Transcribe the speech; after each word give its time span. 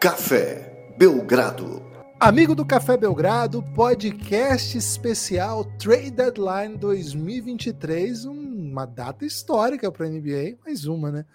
Café 0.00 0.94
Belgrado. 0.96 1.82
Amigo 2.18 2.54
do 2.54 2.64
Café 2.64 2.96
Belgrado, 2.96 3.62
podcast 3.74 4.78
especial 4.78 5.62
Trade 5.78 6.10
Deadline 6.10 6.78
2023, 6.78 8.24
uma 8.24 8.86
data 8.86 9.26
histórica 9.26 9.92
para 9.92 10.06
a 10.06 10.08
NBA, 10.08 10.56
mais 10.64 10.86
uma, 10.86 11.12
né? 11.12 11.26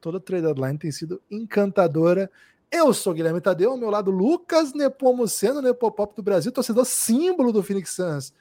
Toda 0.00 0.18
Trade 0.18 0.46
Deadline 0.46 0.78
tem 0.78 0.90
sido 0.90 1.20
encantadora. 1.30 2.30
Eu 2.72 2.94
sou 2.94 3.12
Guilherme 3.12 3.42
Tadeu, 3.42 3.72
ao 3.72 3.76
meu 3.76 3.90
lado 3.90 4.10
Lucas 4.10 4.72
Nepomuceno, 4.72 5.60
Nepopop 5.60 6.16
do 6.16 6.22
Brasil, 6.22 6.50
torcedor 6.50 6.86
símbolo 6.86 7.52
do 7.52 7.62
Phoenix 7.62 7.90
Suns 7.90 8.32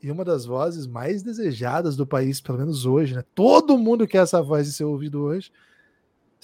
e 0.00 0.12
uma 0.12 0.24
das 0.24 0.46
vozes 0.46 0.86
mais 0.86 1.24
desejadas 1.24 1.96
do 1.96 2.06
país, 2.06 2.40
pelo 2.40 2.58
menos 2.58 2.86
hoje, 2.86 3.16
né? 3.16 3.24
Todo 3.34 3.76
mundo 3.76 4.06
quer 4.06 4.18
essa 4.18 4.40
voz 4.40 4.68
de 4.68 4.72
ser 4.74 4.84
ouvido 4.84 5.22
hoje. 5.22 5.50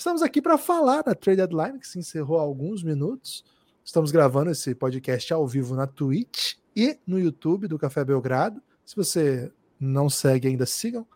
Estamos 0.01 0.23
aqui 0.23 0.41
para 0.41 0.57
falar 0.57 1.03
da 1.03 1.15
trade 1.15 1.37
deadline 1.37 1.79
que 1.79 1.87
se 1.87 1.99
encerrou 1.99 2.39
há 2.39 2.41
alguns 2.41 2.83
minutos. 2.83 3.45
Estamos 3.85 4.11
gravando 4.11 4.51
esse 4.51 4.75
podcast 4.75 5.31
ao 5.31 5.47
vivo 5.47 5.77
na 5.77 5.87
Twitch 5.87 6.55
e 6.75 6.99
no 7.07 7.21
YouTube 7.21 7.69
do 7.69 7.79
Café 7.79 8.03
Belgrado. 8.03 8.63
Se 8.87 8.97
você 8.97 9.53
não 9.79 10.09
segue 10.09 10.49
ainda, 10.49 10.65
sigam 10.65 11.07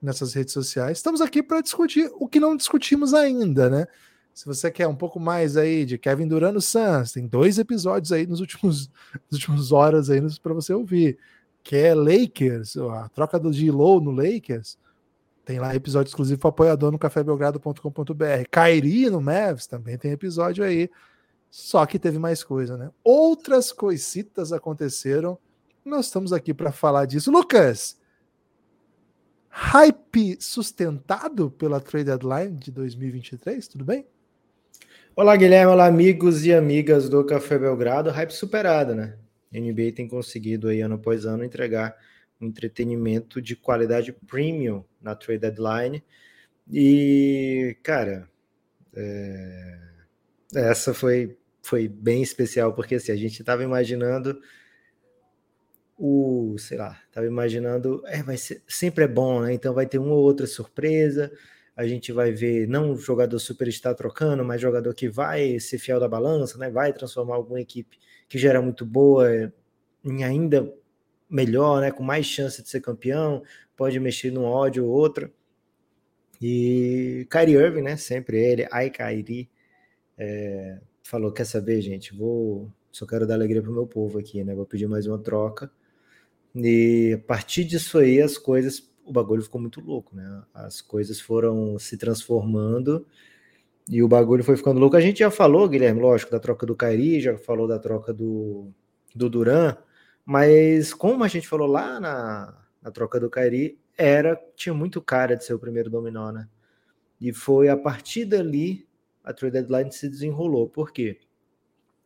nessas 0.00 0.32
redes 0.32 0.54
sociais. 0.54 0.96
Estamos 0.96 1.20
aqui 1.20 1.42
para 1.42 1.60
discutir 1.60 2.10
o 2.14 2.26
que 2.26 2.40
não 2.40 2.56
discutimos 2.56 3.12
ainda, 3.12 3.68
né? 3.68 3.86
Se 4.32 4.46
você 4.46 4.70
quer 4.70 4.88
um 4.88 4.96
pouco 4.96 5.20
mais 5.20 5.58
aí 5.58 5.84
de 5.84 5.98
Kevin 5.98 6.26
Durant 6.26 6.54
no 6.54 6.62
Suns, 6.62 7.12
tem 7.12 7.26
dois 7.26 7.58
episódios 7.58 8.10
aí 8.10 8.26
nos 8.26 8.40
últimos, 8.40 8.90
nas 9.30 9.38
últimas 9.38 9.70
horas 9.70 10.08
aí 10.08 10.18
para 10.42 10.54
você 10.54 10.72
ouvir. 10.72 11.18
Quer 11.62 11.94
Lakers, 11.94 12.74
a 12.78 13.06
troca 13.10 13.38
do 13.38 13.52
G-Low 13.52 14.00
no 14.00 14.12
Lakers, 14.12 14.78
tem 15.44 15.58
lá 15.58 15.74
episódio 15.74 16.10
exclusivo 16.10 16.40
para 16.40 16.50
apoiador 16.50 16.92
no 16.92 16.98
cafébelgrado.com.br. 16.98 18.44
Kairi 18.50 19.08
no 19.10 19.20
Mavs 19.20 19.66
também 19.66 19.96
tem 19.96 20.12
episódio 20.12 20.64
aí. 20.64 20.90
Só 21.50 21.84
que 21.84 21.98
teve 21.98 22.18
mais 22.18 22.44
coisa, 22.44 22.76
né? 22.76 22.90
Outras 23.02 23.72
coisitas 23.72 24.52
aconteceram. 24.52 25.38
Nós 25.84 26.06
estamos 26.06 26.32
aqui 26.32 26.54
para 26.54 26.70
falar 26.70 27.06
disso. 27.06 27.30
Lucas, 27.30 27.98
hype 29.48 30.36
sustentado 30.40 31.50
pela 31.50 31.80
trade 31.80 32.04
deadline 32.04 32.56
de 32.56 32.70
2023, 32.70 33.66
tudo 33.66 33.84
bem? 33.84 34.06
Olá, 35.16 35.34
Guilherme. 35.36 35.72
Olá, 35.72 35.86
amigos 35.86 36.46
e 36.46 36.54
amigas 36.54 37.08
do 37.08 37.24
Café 37.24 37.58
Belgrado. 37.58 38.10
Hype 38.10 38.30
superado, 38.30 38.94
né? 38.94 39.18
A 39.52 39.58
NBA 39.58 39.92
tem 39.96 40.06
conseguido 40.06 40.68
aí 40.68 40.80
ano 40.80 40.94
após 40.94 41.26
ano 41.26 41.42
entregar 41.42 41.96
um 42.40 42.46
entretenimento 42.46 43.40
de 43.40 43.54
qualidade 43.54 44.12
premium 44.12 44.84
na 45.00 45.14
trade 45.14 45.40
deadline. 45.40 46.02
E, 46.72 47.76
cara, 47.82 48.28
é... 48.94 49.78
essa 50.54 50.94
foi, 50.94 51.36
foi 51.62 51.88
bem 51.88 52.22
especial, 52.22 52.72
porque 52.74 52.96
assim, 52.96 53.12
a 53.12 53.16
gente 53.16 53.40
estava 53.40 53.62
imaginando 53.62 54.40
o, 55.98 56.56
sei 56.58 56.78
lá, 56.78 56.98
estava 57.08 57.26
imaginando, 57.26 58.02
é, 58.06 58.22
vai 58.22 58.38
ser, 58.38 58.62
sempre 58.66 59.04
é 59.04 59.08
bom, 59.08 59.42
né? 59.42 59.52
Então 59.52 59.74
vai 59.74 59.86
ter 59.86 59.98
uma 59.98 60.14
ou 60.14 60.22
outra 60.22 60.46
surpresa, 60.46 61.30
a 61.76 61.86
gente 61.86 62.10
vai 62.10 62.32
ver 62.32 62.66
não 62.66 62.92
um 62.92 62.96
jogador 62.96 63.38
super 63.38 63.68
está 63.68 63.94
trocando, 63.94 64.42
mas 64.44 64.60
jogador 64.62 64.94
que 64.94 65.10
vai 65.10 65.60
ser 65.60 65.78
fiel 65.78 66.00
da 66.00 66.08
balança, 66.08 66.56
né? 66.58 66.70
Vai 66.70 66.92
transformar 66.94 67.34
alguma 67.34 67.60
equipe 67.60 67.98
que 68.28 68.38
já 68.38 68.48
era 68.48 68.62
muito 68.62 68.86
boa 68.86 69.52
em 70.02 70.24
ainda 70.24 70.72
melhor, 71.30 71.80
né, 71.80 71.92
com 71.92 72.02
mais 72.02 72.26
chance 72.26 72.62
de 72.62 72.68
ser 72.68 72.80
campeão, 72.80 73.42
pode 73.76 73.98
mexer 74.00 74.32
num 74.32 74.44
ódio 74.44 74.84
ou 74.84 74.90
outro. 74.90 75.30
E 76.42 77.26
Kyrie 77.30 77.54
Irving, 77.54 77.82
né, 77.82 77.96
sempre 77.96 78.38
ele, 78.38 78.66
ai 78.70 78.90
Kyrie, 78.90 79.48
é, 80.18 80.80
falou, 81.02 81.32
quer 81.32 81.44
saber, 81.44 81.80
gente, 81.80 82.14
vou, 82.14 82.72
só 82.90 83.06
quero 83.06 83.26
dar 83.26 83.34
alegria 83.34 83.62
pro 83.62 83.72
meu 83.72 83.86
povo 83.86 84.18
aqui, 84.18 84.42
né, 84.42 84.54
vou 84.54 84.66
pedir 84.66 84.88
mais 84.88 85.06
uma 85.06 85.18
troca. 85.18 85.70
E 86.54 87.12
a 87.14 87.26
partir 87.26 87.64
disso 87.64 87.98
aí, 87.98 88.20
as 88.20 88.36
coisas, 88.36 88.90
o 89.04 89.12
bagulho 89.12 89.42
ficou 89.42 89.60
muito 89.60 89.80
louco, 89.80 90.16
né, 90.16 90.42
as 90.52 90.80
coisas 90.80 91.20
foram 91.20 91.78
se 91.78 91.96
transformando 91.96 93.06
e 93.88 94.02
o 94.02 94.08
bagulho 94.08 94.42
foi 94.42 94.56
ficando 94.56 94.80
louco. 94.80 94.96
A 94.96 95.00
gente 95.00 95.20
já 95.20 95.30
falou, 95.30 95.68
Guilherme, 95.68 96.00
lógico, 96.00 96.32
da 96.32 96.40
troca 96.40 96.66
do 96.66 96.76
Kyrie, 96.76 97.20
já 97.20 97.36
falou 97.36 97.68
da 97.68 97.78
troca 97.78 98.12
do, 98.12 98.70
do 99.14 99.28
Duran, 99.28 99.76
mas 100.30 100.94
como 100.94 101.24
a 101.24 101.28
gente 101.28 101.48
falou 101.48 101.66
lá 101.66 101.98
na, 101.98 102.56
na 102.80 102.92
troca 102.92 103.18
do 103.18 103.28
Kairi, 103.28 103.76
era 103.98 104.40
tinha 104.54 104.72
muito 104.72 105.02
cara 105.02 105.36
de 105.36 105.44
ser 105.44 105.54
o 105.54 105.58
primeiro 105.58 105.90
dominó, 105.90 106.30
né? 106.30 106.48
E 107.20 107.32
foi 107.32 107.68
a 107.68 107.76
partir 107.76 108.26
dali 108.26 108.86
a 109.24 109.32
trade 109.32 109.54
deadline 109.54 109.90
se 109.90 110.08
desenrolou. 110.08 110.68
Por 110.68 110.92
quê? 110.92 111.18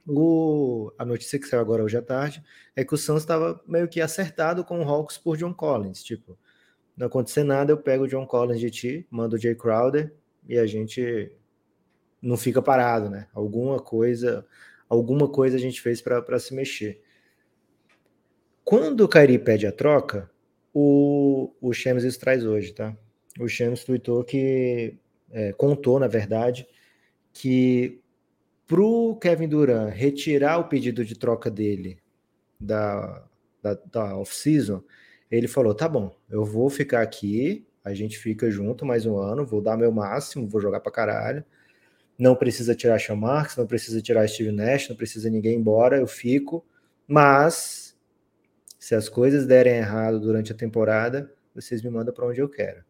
O, 0.08 0.90
a 0.96 1.04
notícia 1.04 1.38
que 1.38 1.46
saiu 1.46 1.60
agora 1.60 1.84
hoje 1.84 1.98
à 1.98 2.00
tarde 2.00 2.42
é 2.74 2.82
que 2.82 2.94
o 2.94 2.96
Suns 2.96 3.20
estava 3.20 3.62
meio 3.66 3.88
que 3.88 4.00
acertado 4.00 4.64
com 4.64 4.80
o 4.82 4.88
Hawks 4.88 5.18
por 5.18 5.36
John 5.36 5.52
Collins. 5.52 6.02
Tipo, 6.02 6.38
não 6.96 7.08
acontecer 7.08 7.44
nada, 7.44 7.72
eu 7.72 7.76
pego 7.76 8.04
o 8.04 8.08
John 8.08 8.26
Collins 8.26 8.58
de 8.58 8.70
ti, 8.70 9.06
mando 9.10 9.36
o 9.36 9.38
Jay 9.38 9.54
Crowder 9.54 10.14
e 10.48 10.56
a 10.56 10.64
gente 10.64 11.30
não 12.22 12.38
fica 12.38 12.62
parado, 12.62 13.10
né? 13.10 13.28
Alguma 13.34 13.78
coisa, 13.80 14.46
alguma 14.88 15.28
coisa 15.28 15.58
a 15.58 15.60
gente 15.60 15.78
fez 15.82 16.00
para 16.00 16.38
se 16.38 16.54
mexer. 16.54 17.03
Quando 18.64 19.02
o 19.02 19.08
Kairi 19.08 19.38
pede 19.38 19.66
a 19.66 19.72
troca, 19.72 20.30
o, 20.72 21.52
o 21.60 21.72
Shams 21.72 22.16
traz 22.16 22.44
hoje, 22.44 22.72
tá? 22.72 22.96
O 23.38 23.46
Shams 23.46 23.84
tweetou 23.84 24.24
que, 24.24 24.96
é, 25.30 25.52
contou, 25.52 25.98
na 25.98 26.06
verdade, 26.06 26.66
que 27.32 28.00
pro 28.66 29.16
Kevin 29.20 29.48
Durant 29.48 29.92
retirar 29.92 30.58
o 30.58 30.68
pedido 30.68 31.04
de 31.04 31.18
troca 31.18 31.50
dele 31.50 31.98
da, 32.58 33.24
da, 33.62 33.74
da 33.90 34.16
off-season, 34.16 34.82
ele 35.30 35.48
falou: 35.48 35.74
tá 35.74 35.88
bom, 35.88 36.16
eu 36.30 36.44
vou 36.44 36.70
ficar 36.70 37.02
aqui, 37.02 37.66
a 37.84 37.92
gente 37.92 38.18
fica 38.18 38.50
junto 38.50 38.86
mais 38.86 39.04
um 39.04 39.18
ano, 39.18 39.44
vou 39.44 39.60
dar 39.60 39.76
meu 39.76 39.92
máximo, 39.92 40.48
vou 40.48 40.60
jogar 40.60 40.80
pra 40.80 40.92
caralho. 40.92 41.44
Não 42.18 42.36
precisa 42.36 42.74
tirar 42.74 43.00
Sean 43.00 43.16
Marks, 43.16 43.56
não 43.56 43.66
precisa 43.66 44.00
tirar 44.00 44.26
Steve 44.28 44.52
Nash, 44.52 44.88
não 44.88 44.96
precisa 44.96 45.28
ninguém 45.28 45.58
embora, 45.58 45.98
eu 45.98 46.06
fico, 46.06 46.64
mas 47.08 47.93
se 48.84 48.94
as 48.94 49.08
coisas 49.08 49.46
derem 49.46 49.76
errado 49.76 50.20
durante 50.20 50.52
a 50.52 50.54
temporada, 50.54 51.32
vocês 51.54 51.82
me 51.82 51.88
mandam 51.88 52.12
para 52.12 52.26
onde 52.26 52.42
eu 52.42 52.50
quero. 52.50 52.84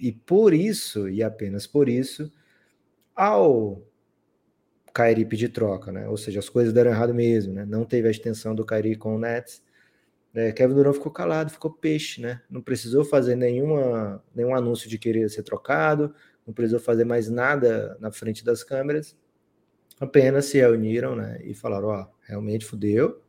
E 0.00 0.12
por 0.12 0.54
isso, 0.54 1.08
e 1.08 1.20
apenas 1.20 1.66
por 1.66 1.88
isso, 1.88 2.32
ao 3.12 3.82
Kairi 4.94 5.24
pedir 5.24 5.48
troca, 5.48 5.90
né? 5.90 6.08
Ou 6.08 6.16
seja, 6.16 6.38
as 6.38 6.48
coisas 6.48 6.72
deram 6.72 6.92
errado 6.92 7.12
mesmo, 7.12 7.54
né? 7.54 7.66
Não 7.66 7.84
teve 7.84 8.06
a 8.06 8.10
extensão 8.12 8.54
do 8.54 8.64
Kairi 8.64 8.94
com 8.94 9.16
o 9.16 9.18
Nets. 9.18 9.60
É, 10.32 10.52
Kevin 10.52 10.74
Durant 10.74 10.94
ficou 10.94 11.10
calado, 11.10 11.50
ficou 11.50 11.72
peixe, 11.72 12.20
né? 12.20 12.40
Não 12.48 12.62
precisou 12.62 13.04
fazer 13.04 13.34
nenhuma, 13.34 14.22
nenhum 14.32 14.54
anúncio 14.54 14.88
de 14.88 14.96
querer 14.96 15.28
ser 15.28 15.42
trocado, 15.42 16.14
não 16.46 16.54
precisou 16.54 16.78
fazer 16.78 17.04
mais 17.04 17.28
nada 17.28 17.98
na 17.98 18.12
frente 18.12 18.44
das 18.44 18.62
câmeras. 18.62 19.16
Apenas 19.98 20.44
se 20.44 20.58
reuniram, 20.58 21.16
né? 21.16 21.40
E 21.42 21.52
falaram: 21.52 21.88
ó, 21.88 22.06
realmente 22.22 22.64
fudeu, 22.64 23.20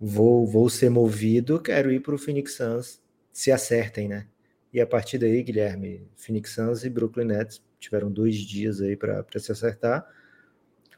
vou, 0.00 0.46
vou 0.46 0.68
ser 0.68 0.90
movido, 0.90 1.60
quero 1.60 1.90
ir 1.90 2.00
para 2.00 2.14
o 2.14 2.18
Phoenix 2.18 2.54
Suns, 2.54 3.00
se 3.32 3.50
acertem, 3.50 4.08
né? 4.08 4.26
E 4.72 4.80
a 4.80 4.86
partir 4.86 5.18
daí, 5.18 5.42
Guilherme, 5.42 6.06
Phoenix 6.16 6.50
Suns 6.54 6.84
e 6.84 6.90
Brooklyn 6.90 7.26
Nets 7.26 7.62
tiveram 7.78 8.10
dois 8.10 8.36
dias 8.36 8.80
aí 8.80 8.96
para 8.96 9.24
se 9.38 9.50
acertar. 9.50 10.06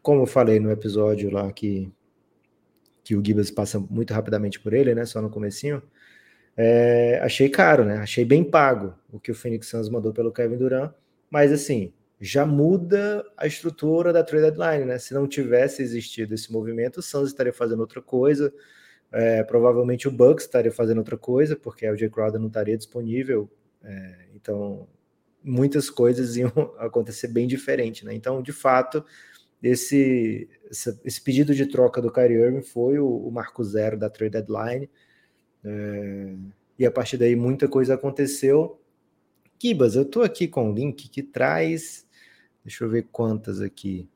Como 0.02 0.22
eu 0.22 0.26
falei 0.26 0.58
no 0.58 0.70
episódio 0.70 1.30
lá 1.30 1.52
que, 1.52 1.92
que 3.04 3.14
o 3.14 3.24
Gibbs 3.24 3.50
passa 3.50 3.78
muito 3.78 4.12
rapidamente 4.12 4.58
por 4.58 4.72
ele, 4.72 4.94
né? 4.94 5.04
Só 5.04 5.20
no 5.22 5.30
comecinho. 5.30 5.82
É, 6.56 7.20
achei 7.22 7.48
caro, 7.48 7.84
né? 7.84 7.98
Achei 7.98 8.24
bem 8.24 8.42
pago 8.42 8.94
o 9.12 9.20
que 9.20 9.30
o 9.30 9.34
Phoenix 9.34 9.68
Suns 9.68 9.88
mandou 9.88 10.12
pelo 10.12 10.32
Kevin 10.32 10.56
Durant, 10.56 10.92
mas 11.30 11.52
assim, 11.52 11.92
já 12.20 12.44
muda 12.44 13.24
a 13.36 13.46
estrutura 13.46 14.12
da 14.12 14.24
trade 14.24 14.50
deadline, 14.50 14.84
né? 14.84 14.98
Se 14.98 15.14
não 15.14 15.28
tivesse 15.28 15.80
existido 15.82 16.34
esse 16.34 16.52
movimento, 16.52 16.98
o 16.98 17.02
Suns 17.02 17.28
estaria 17.28 17.52
fazendo 17.52 17.80
outra 17.80 18.02
coisa, 18.02 18.52
é, 19.12 19.42
provavelmente 19.42 20.06
o 20.06 20.10
Bucks 20.10 20.44
estaria 20.44 20.70
fazendo 20.70 20.98
outra 20.98 21.16
coisa, 21.16 21.56
porque 21.56 21.88
o 21.88 21.96
Jay 21.96 22.08
Crowder 22.08 22.40
não 22.40 22.46
estaria 22.46 22.76
disponível. 22.76 23.50
É, 23.82 24.28
então, 24.34 24.86
muitas 25.42 25.90
coisas 25.90 26.36
iam 26.38 26.52
acontecer 26.78 27.28
bem 27.28 27.46
diferente, 27.46 28.04
né? 28.04 28.14
Então, 28.14 28.40
de 28.40 28.52
fato, 28.52 29.04
esse, 29.62 30.48
esse 31.04 31.20
pedido 31.20 31.54
de 31.54 31.66
troca 31.66 32.00
do 32.00 32.12
Kyrie 32.12 32.38
Irving 32.38 32.62
foi 32.62 32.98
o, 32.98 33.08
o 33.08 33.30
marco 33.30 33.64
zero 33.64 33.98
da 33.98 34.08
trade 34.08 34.32
deadline. 34.32 34.88
É, 35.64 36.34
e 36.78 36.86
a 36.86 36.90
partir 36.90 37.16
daí 37.16 37.34
muita 37.34 37.68
coisa 37.68 37.94
aconteceu. 37.94 38.80
Kibas, 39.58 39.96
eu 39.96 40.02
estou 40.02 40.22
aqui 40.22 40.48
com 40.48 40.70
o 40.70 40.74
link 40.74 41.08
que 41.10 41.22
traz, 41.22 42.06
deixa 42.64 42.84
eu 42.84 42.88
ver 42.88 43.08
quantas 43.12 43.60
aqui, 43.60 44.08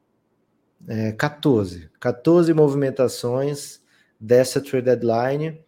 é, 0.88 1.12
14, 1.12 1.90
14 2.00 2.54
movimentações 2.54 3.83
dessa 4.24 4.60
trade 4.60 4.86
deadline. 4.86 5.60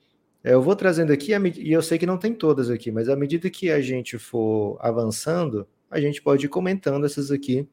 É, 0.42 0.54
eu 0.54 0.62
vou 0.62 0.74
trazendo 0.74 1.12
aqui, 1.12 1.32
e 1.58 1.72
eu 1.72 1.82
sei 1.82 1.98
que 1.98 2.06
não 2.06 2.18
tem 2.18 2.34
todas 2.34 2.70
aqui, 2.70 2.90
mas 2.90 3.08
à 3.08 3.16
medida 3.16 3.50
que 3.50 3.70
a 3.70 3.80
gente 3.80 4.18
for 4.18 4.78
avançando, 4.80 5.66
a 5.90 6.00
gente 6.00 6.22
pode 6.22 6.46
ir 6.46 6.48
comentando 6.48 7.04
essas 7.04 7.30
aqui 7.30 7.68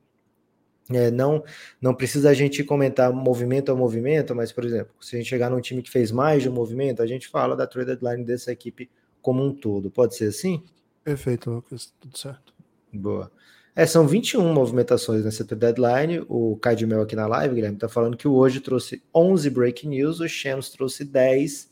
É, 0.91 1.09
não, 1.09 1.41
não 1.81 1.93
precisa 1.95 2.29
a 2.29 2.33
gente 2.33 2.61
comentar 2.61 3.13
movimento 3.13 3.71
a 3.71 3.75
movimento, 3.75 4.35
mas, 4.35 4.51
por 4.51 4.65
exemplo, 4.65 4.93
se 4.99 5.15
a 5.15 5.19
gente 5.19 5.29
chegar 5.29 5.49
num 5.49 5.61
time 5.61 5.81
que 5.81 5.89
fez 5.89 6.11
mais 6.11 6.43
de 6.43 6.49
um 6.49 6.53
movimento, 6.53 7.01
a 7.01 7.07
gente 7.07 7.29
fala 7.29 7.55
da 7.55 7.65
trade 7.65 7.95
deadline 7.95 8.25
dessa 8.25 8.51
equipe 8.51 8.89
como 9.21 9.41
um 9.41 9.55
todo. 9.55 9.89
Pode 9.89 10.15
ser 10.15 10.27
assim? 10.27 10.61
Perfeito, 11.01 11.49
Lucas. 11.49 11.93
Tudo 12.01 12.17
certo. 12.17 12.53
Boa. 12.91 13.31
É, 13.75 13.87
são 13.87 14.07
21 14.07 14.53
movimentações 14.53 15.25
nessa 15.25 15.43
deadline. 15.43 16.23
O 16.29 16.57
Cadmel 16.57 17.01
aqui 17.01 17.15
na 17.15 17.25
live, 17.25 17.55
Guilherme, 17.55 17.77
está 17.77 17.89
falando 17.89 18.15
que 18.15 18.27
o 18.27 18.33
hoje 18.33 18.59
trouxe 18.59 19.01
11 19.13 19.49
break 19.49 19.87
news, 19.87 20.19
o 20.19 20.27
Shams 20.27 20.69
trouxe 20.69 21.03
10. 21.03 21.71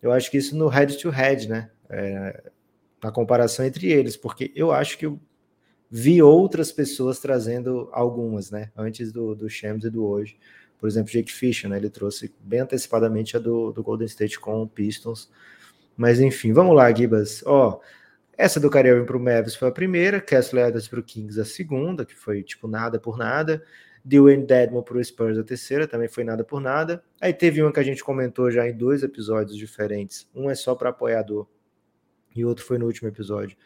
Eu 0.00 0.12
acho 0.12 0.30
que 0.30 0.38
isso 0.38 0.56
no 0.56 0.68
head 0.68 0.96
to 0.96 1.10
head, 1.10 1.46
né? 1.48 1.70
É, 1.90 2.50
na 3.02 3.12
comparação 3.12 3.64
entre 3.64 3.86
eles, 3.92 4.16
porque 4.16 4.50
eu 4.56 4.72
acho 4.72 4.96
que 4.96 5.12
vi 5.90 6.22
outras 6.22 6.72
pessoas 6.72 7.18
trazendo 7.18 7.88
algumas, 7.92 8.50
né? 8.50 8.70
Antes 8.74 9.12
do, 9.12 9.34
do 9.34 9.48
Shams 9.48 9.84
e 9.84 9.90
do 9.90 10.06
hoje. 10.06 10.38
Por 10.78 10.88
exemplo, 10.88 11.12
Jake 11.12 11.32
Fisher, 11.32 11.68
né? 11.68 11.76
Ele 11.76 11.90
trouxe 11.90 12.32
bem 12.40 12.60
antecipadamente 12.60 13.36
a 13.36 13.40
do, 13.40 13.72
do 13.72 13.82
Golden 13.82 14.06
State 14.06 14.40
com 14.40 14.62
o 14.62 14.68
Pistons. 14.68 15.30
Mas 15.96 16.18
enfim, 16.18 16.54
vamos 16.54 16.74
lá, 16.74 16.90
Gibas. 16.92 17.42
Ó, 17.44 17.78
essa 18.36 18.60
do 18.60 18.70
Kyrie 18.70 19.04
para 19.04 19.16
o 19.16 19.20
Mavis 19.20 19.54
foi 19.54 19.68
a 19.68 19.72
primeira, 19.72 20.20
Kessler 20.20 20.66
Adams 20.66 20.88
para 20.88 21.00
o 21.00 21.02
Kings 21.02 21.40
a 21.40 21.44
segunda, 21.44 22.04
que 22.04 22.14
foi 22.14 22.42
tipo 22.42 22.68
nada 22.68 22.98
por 22.98 23.16
nada. 23.16 23.62
Dwayne 24.04 24.46
Dedmon 24.46 24.82
para 24.82 24.98
o 24.98 25.04
Spurs 25.04 25.36
a 25.36 25.42
terceira, 25.42 25.88
também 25.88 26.08
foi 26.08 26.22
nada 26.22 26.44
por 26.44 26.60
nada. 26.60 27.02
Aí 27.20 27.32
teve 27.32 27.60
uma 27.60 27.72
que 27.72 27.80
a 27.80 27.82
gente 27.82 28.04
comentou 28.04 28.50
já 28.50 28.68
em 28.68 28.76
dois 28.76 29.02
episódios 29.02 29.56
diferentes. 29.56 30.30
Um 30.34 30.48
é 30.48 30.54
só 30.54 30.74
para 30.74 30.90
apoiador 30.90 31.48
e 32.34 32.44
outro 32.44 32.64
foi 32.64 32.78
no 32.78 32.86
último 32.86 33.08
episódio 33.08 33.56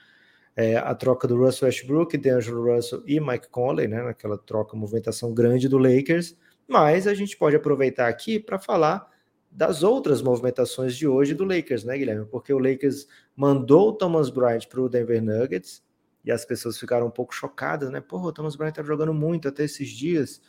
é, 0.56 0.76
a 0.76 0.94
troca 0.94 1.26
do 1.26 1.36
Russell 1.36 1.66
Westbrook, 1.66 2.16
DeAngelo 2.16 2.74
Russell 2.74 3.02
e 3.06 3.20
Mike 3.20 3.48
Conley, 3.48 3.88
né, 3.88 4.02
naquela 4.02 4.36
troca, 4.36 4.76
movimentação 4.76 5.32
grande 5.32 5.68
do 5.68 5.78
Lakers, 5.78 6.36
mas 6.68 7.06
a 7.06 7.14
gente 7.14 7.36
pode 7.36 7.56
aproveitar 7.56 8.08
aqui 8.08 8.38
para 8.38 8.58
falar 8.58 9.09
das 9.50 9.82
outras 9.82 10.22
movimentações 10.22 10.94
de 10.96 11.08
hoje 11.08 11.34
do 11.34 11.44
Lakers, 11.44 11.84
né, 11.84 11.98
Guilherme? 11.98 12.26
Porque 12.26 12.52
o 12.52 12.58
Lakers 12.58 13.06
mandou 13.34 13.88
o 13.88 13.92
Thomas 13.92 14.30
Bryant 14.30 14.66
para 14.68 14.80
o 14.80 14.88
Denver 14.88 15.22
Nuggets 15.22 15.82
e 16.24 16.30
as 16.30 16.44
pessoas 16.44 16.78
ficaram 16.78 17.06
um 17.06 17.10
pouco 17.10 17.34
chocadas, 17.34 17.90
né? 17.90 18.00
Porra, 18.00 18.28
o 18.28 18.32
Thomas 18.32 18.54
Bryant 18.54 18.74
tá 18.74 18.82
jogando 18.82 19.12
muito 19.12 19.48
até 19.48 19.64
esses 19.64 19.88
dias. 19.88 20.40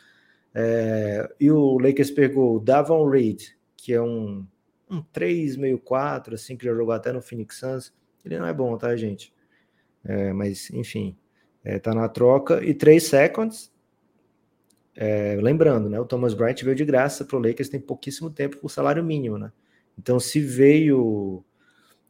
É, 0.54 1.28
e 1.40 1.50
o 1.50 1.78
Lakers 1.78 2.10
pegou 2.10 2.56
o 2.56 2.60
Davon 2.60 3.08
Reed, 3.08 3.42
que 3.76 3.92
é 3.92 4.00
um, 4.00 4.46
um 4.88 5.02
3, 5.02 5.56
meio 5.56 5.78
4, 5.78 6.34
assim, 6.34 6.56
que 6.56 6.64
já 6.64 6.74
jogou 6.74 6.92
até 6.92 7.12
no 7.12 7.22
Phoenix 7.22 7.58
Suns. 7.58 7.92
Ele 8.24 8.38
não 8.38 8.46
é 8.46 8.52
bom, 8.52 8.76
tá, 8.76 8.94
gente? 8.94 9.34
É, 10.04 10.32
mas, 10.32 10.70
enfim, 10.70 11.16
é, 11.64 11.78
tá 11.78 11.94
na 11.94 12.08
troca. 12.08 12.62
E 12.62 12.74
3 12.74 13.02
seconds. 13.02 13.71
É, 14.94 15.38
lembrando, 15.40 15.88
né? 15.88 15.98
O 15.98 16.04
Thomas 16.04 16.34
Bryant 16.34 16.62
veio 16.62 16.76
de 16.76 16.84
graça 16.84 17.24
para 17.24 17.36
o 17.36 17.40
Lakers 17.40 17.68
tem 17.68 17.80
pouquíssimo 17.80 18.30
tempo 18.30 18.58
por 18.58 18.70
salário 18.70 19.02
mínimo, 19.02 19.38
né? 19.38 19.52
Então, 19.98 20.20
se 20.20 20.40
veio 20.40 21.44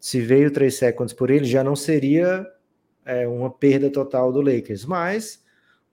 se 0.01 0.21
veio 0.21 0.51
3 0.51 0.75
seconds 0.75 1.13
por 1.13 1.31
ele, 1.31 1.45
já 1.45 1.63
não 1.63 1.77
seria 1.77 2.45
é, 3.05 3.27
uma 3.29 3.49
perda 3.51 3.89
total 3.89 4.33
do 4.33 4.41
Lakers, 4.41 4.85
mas 4.85 5.45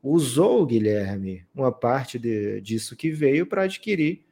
usou 0.01 0.63
o 0.63 0.65
Guilherme 0.65 1.45
uma 1.53 1.71
parte 1.71 2.17
de, 2.17 2.59
disso 2.61 2.95
que 2.95 3.11
veio 3.11 3.45
para 3.45 3.63
adquirir 3.63 4.25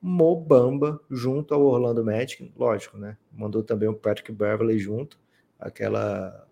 Mobamba 0.00 1.00
junto 1.10 1.54
ao 1.54 1.62
Orlando 1.62 2.04
Magic, 2.04 2.52
lógico, 2.56 2.98
né? 2.98 3.16
Mandou 3.32 3.62
também 3.62 3.88
o 3.88 3.94
Patrick 3.94 4.32
Beverly 4.32 4.78
junto, 4.78 5.18
aquela 5.58 6.46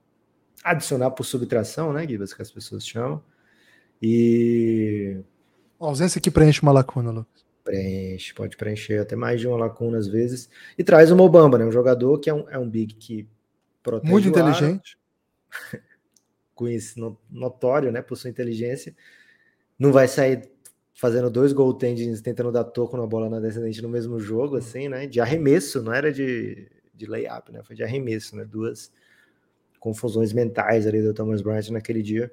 adicionar 0.63 1.11
por 1.11 1.25
subtração, 1.25 1.93
né, 1.93 2.07
Gibas, 2.07 2.33
que 2.33 2.43
as 2.43 2.51
pessoas 2.51 2.87
chamam. 2.87 3.23
E. 4.03 5.19
A 5.81 5.87
ausência 5.87 6.21
que 6.21 6.31
preenche 6.31 6.63
uma 6.63 6.73
lacuna, 6.73 7.11
Lucas. 7.11 7.45
Preenche, 7.65 8.35
pode 8.35 8.57
preencher 8.57 8.99
até 8.99 9.15
mais 9.15 9.41
de 9.41 9.47
uma 9.47 9.57
lacuna 9.57 9.99
às 9.99 10.07
vezes. 10.07 10.49
E 10.77 10.85
traz 10.85 11.11
o 11.11 11.17
Mobamba, 11.17 11.59
né? 11.59 11.65
Um 11.65 11.73
jogador 11.73 12.19
que 12.19 12.31
é 12.31 12.35
um, 12.35 12.49
é 12.49 12.59
um 12.59 12.69
big 12.69 12.95
que 12.95 13.29
protege. 13.83 14.11
Muito 14.11 14.29
inteligente. 14.29 14.99
Notório, 17.31 17.91
né? 17.91 18.03
Por 18.03 18.17
sua 18.17 18.29
inteligência. 18.29 18.95
Não 19.79 19.93
vai 19.93 20.07
sair 20.07 20.51
fazendo 20.95 21.31
dois 21.31 21.55
goaltendings 21.55 22.21
tentando 22.21 22.53
dar 22.53 22.65
toco 22.65 22.95
na 22.95 23.07
bola 23.07 23.31
na 23.31 23.41
descendente 23.41 23.81
no 23.81 23.89
mesmo 23.89 24.21
jogo, 24.21 24.57
assim, 24.57 24.87
né? 24.87 25.07
De 25.07 25.19
arremesso, 25.19 25.83
não 25.83 25.95
era 25.95 26.13
de, 26.13 26.71
de 26.95 27.07
layup, 27.07 27.51
né? 27.51 27.63
Foi 27.63 27.75
de 27.75 27.83
arremesso, 27.83 28.37
né? 28.37 28.45
Duas 28.45 28.93
confusões 29.79 30.35
mentais 30.35 30.87
ali 30.87 31.01
do 31.01 31.15
Thomas 31.15 31.41
Bryant 31.41 31.71
naquele 31.71 32.03
dia. 32.03 32.31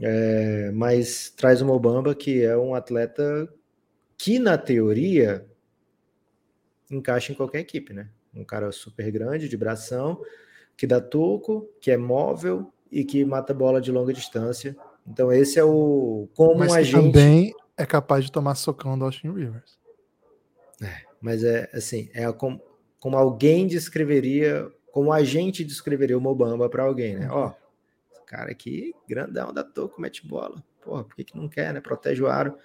É, 0.00 0.70
mas 0.72 1.30
traz 1.30 1.60
o 1.60 1.66
Mobamba, 1.66 2.14
que 2.14 2.42
é 2.42 2.56
um 2.56 2.74
atleta 2.74 3.48
que, 4.16 4.38
na 4.38 4.56
teoria, 4.56 5.46
encaixa 6.90 7.32
em 7.32 7.34
qualquer 7.34 7.60
equipe, 7.60 7.92
né? 7.92 8.08
Um 8.34 8.44
cara 8.44 8.70
super 8.70 9.10
grande, 9.10 9.48
de 9.48 9.56
bração, 9.56 10.22
que 10.76 10.86
dá 10.86 11.00
toco, 11.00 11.68
que 11.80 11.90
é 11.90 11.96
móvel 11.96 12.72
e 12.90 13.04
que 13.04 13.24
mata 13.24 13.52
bola 13.52 13.80
de 13.80 13.90
longa 13.90 14.12
distância. 14.12 14.76
Então, 15.06 15.32
esse 15.32 15.58
é 15.58 15.64
o. 15.64 16.28
Como 16.34 16.58
mas 16.58 16.72
a 16.72 16.82
gente. 16.82 16.94
também 16.94 17.54
é 17.76 17.84
capaz 17.84 18.24
de 18.24 18.32
tomar 18.32 18.54
socão 18.54 18.98
do 18.98 19.04
Austin 19.04 19.32
Rivers. 19.32 19.78
É, 20.82 21.02
mas 21.20 21.42
é 21.42 21.68
assim, 21.72 22.08
é 22.12 22.30
como, 22.32 22.60
como 23.00 23.16
alguém 23.16 23.66
descreveria 23.66 24.70
como 24.98 25.12
a 25.12 25.22
gente 25.22 25.64
descreveria 25.64 26.18
o 26.18 26.20
Mobamba 26.20 26.68
para 26.68 26.82
alguém, 26.82 27.16
né? 27.16 27.28
Ó, 27.30 27.52
cara 28.28 28.50
aqui, 28.50 28.94
grandão, 29.08 29.52
da 29.52 29.64
toco, 29.64 30.00
mete 30.00 30.26
bola. 30.26 30.62
Porra, 30.82 31.04
por 31.04 31.16
que, 31.16 31.24
que 31.24 31.36
não 31.36 31.48
quer, 31.48 31.72
né? 31.72 31.80
Protege 31.80 32.22
o 32.22 32.28
aro. 32.28 32.56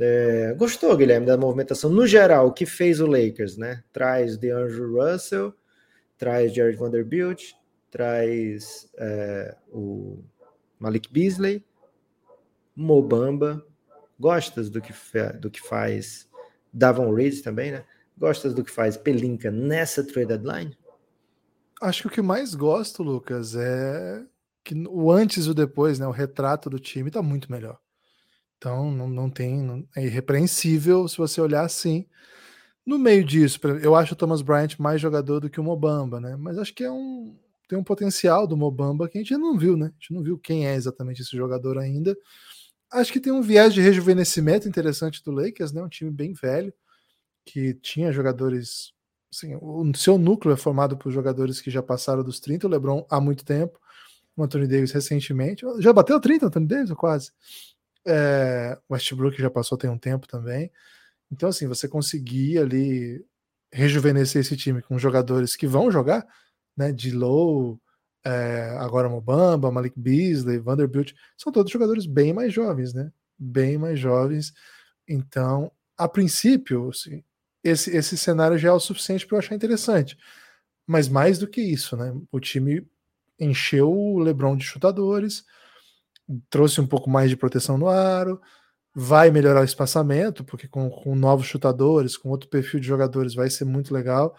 É, 0.00 0.54
gostou, 0.54 0.96
Guilherme, 0.96 1.26
da 1.26 1.36
movimentação 1.36 1.88
no 1.88 2.06
geral, 2.06 2.48
o 2.48 2.52
que 2.52 2.66
fez 2.66 3.00
o 3.00 3.06
Lakers, 3.06 3.56
né? 3.56 3.82
Traz 3.92 4.36
DeAndre 4.36 4.80
Russell, 4.80 5.54
traz 6.18 6.52
Jared 6.52 6.76
Vanderbilt, 6.76 7.52
traz 7.90 8.90
é, 8.98 9.56
o 9.68 10.22
Malik 10.78 11.10
Beasley, 11.10 11.64
Mobamba. 12.76 13.64
Gostas 14.18 14.70
do 14.70 14.80
que, 14.80 14.92
do 15.40 15.50
que 15.50 15.60
faz 15.60 16.28
Davon 16.72 17.12
Reed 17.12 17.42
também, 17.42 17.72
né? 17.72 17.84
Gostas 18.16 18.54
do 18.54 18.62
que 18.62 18.70
faz 18.70 18.96
Pelinka 18.96 19.50
nessa 19.50 20.04
trade 20.04 20.28
deadline? 20.28 20.78
Acho 21.82 22.02
que 22.02 22.06
o 22.06 22.10
que 22.10 22.22
mais 22.22 22.54
gosto, 22.54 23.02
Lucas, 23.02 23.56
é 23.56 24.24
que 24.64 24.74
o 24.88 25.12
antes 25.12 25.46
e 25.46 25.50
o 25.50 25.54
depois, 25.54 25.98
né? 25.98 26.06
O 26.06 26.10
retrato 26.10 26.70
do 26.70 26.78
time 26.78 27.10
tá 27.10 27.22
muito 27.22 27.52
melhor. 27.52 27.78
Então 28.58 28.90
não, 28.90 29.08
não 29.08 29.30
tem. 29.30 29.62
Não, 29.62 29.86
é 29.96 30.04
irrepreensível 30.04 31.06
se 31.08 31.18
você 31.18 31.40
olhar 31.40 31.64
assim. 31.64 32.06
No 32.86 32.98
meio 32.98 33.24
disso, 33.24 33.58
eu 33.82 33.94
acho 33.94 34.14
o 34.14 34.16
Thomas 34.16 34.42
Bryant 34.42 34.78
mais 34.78 35.00
jogador 35.00 35.40
do 35.40 35.50
que 35.50 35.60
o 35.60 35.64
Mobamba, 35.64 36.20
né? 36.20 36.36
Mas 36.36 36.58
acho 36.58 36.74
que 36.74 36.84
é 36.84 36.90
um. 36.90 37.38
Tem 37.68 37.78
um 37.78 37.84
potencial 37.84 38.46
do 38.46 38.56
Mobamba 38.56 39.08
que 39.08 39.18
a 39.18 39.20
gente 39.20 39.36
não 39.36 39.58
viu, 39.58 39.76
né? 39.76 39.86
A 39.86 39.90
gente 39.92 40.12
não 40.12 40.22
viu 40.22 40.38
quem 40.38 40.66
é 40.66 40.74
exatamente 40.74 41.22
esse 41.22 41.36
jogador 41.36 41.78
ainda. 41.78 42.16
Acho 42.92 43.12
que 43.12 43.20
tem 43.20 43.32
um 43.32 43.42
viés 43.42 43.74
de 43.74 43.80
rejuvenescimento 43.80 44.68
interessante 44.68 45.22
do 45.24 45.32
Lakers, 45.32 45.72
né? 45.72 45.82
Um 45.82 45.88
time 45.88 46.10
bem 46.10 46.32
velho, 46.34 46.72
que 47.44 47.74
tinha 47.74 48.12
jogadores 48.12 48.94
Assim, 49.34 49.58
o 49.60 49.92
seu 49.96 50.16
núcleo 50.16 50.54
é 50.54 50.56
formado 50.56 50.96
por 50.96 51.10
jogadores 51.10 51.60
que 51.60 51.68
já 51.68 51.82
passaram 51.82 52.22
dos 52.22 52.38
30, 52.38 52.68
o 52.68 52.70
LeBron 52.70 53.04
há 53.10 53.20
muito 53.20 53.44
tempo, 53.44 53.80
o 54.36 54.42
Anthony 54.42 54.66
Davis 54.66 54.92
recentemente. 54.92 55.64
Já 55.80 55.92
bateu 55.92 56.20
30, 56.20 56.44
o 56.44 56.48
Anthony 56.48 56.66
Davis, 56.66 56.92
quase. 56.92 57.32
É, 58.06 58.78
Westbrook 58.90 59.40
já 59.40 59.50
passou 59.50 59.78
tem 59.78 59.90
um 59.90 59.98
tempo 59.98 60.26
também. 60.26 60.70
Então, 61.30 61.48
assim, 61.48 61.66
você 61.66 61.88
conseguir 61.88 62.58
ali 62.58 63.24
rejuvenescer 63.72 64.40
esse 64.40 64.56
time 64.56 64.82
com 64.82 64.98
jogadores 64.98 65.56
que 65.56 65.66
vão 65.66 65.90
jogar, 65.90 66.26
né? 66.76 66.92
De 66.92 67.10
Low, 67.10 67.80
é, 68.24 68.76
agora 68.78 69.08
Mobamba, 69.08 69.70
Malik 69.70 69.98
Beasley, 69.98 70.58
Vanderbilt, 70.58 71.12
são 71.36 71.52
todos 71.52 71.72
jogadores 71.72 72.06
bem 72.06 72.32
mais 72.32 72.52
jovens, 72.52 72.94
né? 72.94 73.12
Bem 73.38 73.76
mais 73.78 73.98
jovens. 73.98 74.52
Então, 75.08 75.70
a 75.96 76.08
princípio, 76.08 76.88
assim, 76.88 77.22
esse, 77.62 77.94
esse 77.96 78.16
cenário 78.16 78.58
já 78.58 78.68
é 78.68 78.72
o 78.72 78.80
suficiente 78.80 79.26
para 79.26 79.36
eu 79.36 79.38
achar 79.40 79.54
interessante. 79.54 80.16
Mas 80.86 81.08
mais 81.08 81.38
do 81.38 81.48
que 81.48 81.60
isso, 81.60 81.96
né? 81.96 82.14
O 82.30 82.38
time 82.38 82.86
encheu 83.38 83.90
o 83.90 84.18
LeBron 84.18 84.56
de 84.56 84.64
chutadores, 84.64 85.44
trouxe 86.48 86.80
um 86.80 86.86
pouco 86.86 87.10
mais 87.10 87.30
de 87.30 87.36
proteção 87.36 87.76
no 87.76 87.88
aro, 87.88 88.40
vai 88.94 89.30
melhorar 89.30 89.60
o 89.60 89.64
espaçamento, 89.64 90.44
porque 90.44 90.68
com, 90.68 90.88
com 90.88 91.14
novos 91.16 91.46
chutadores, 91.46 92.16
com 92.16 92.30
outro 92.30 92.48
perfil 92.48 92.80
de 92.80 92.86
jogadores, 92.86 93.34
vai 93.34 93.50
ser 93.50 93.64
muito 93.64 93.92
legal. 93.92 94.36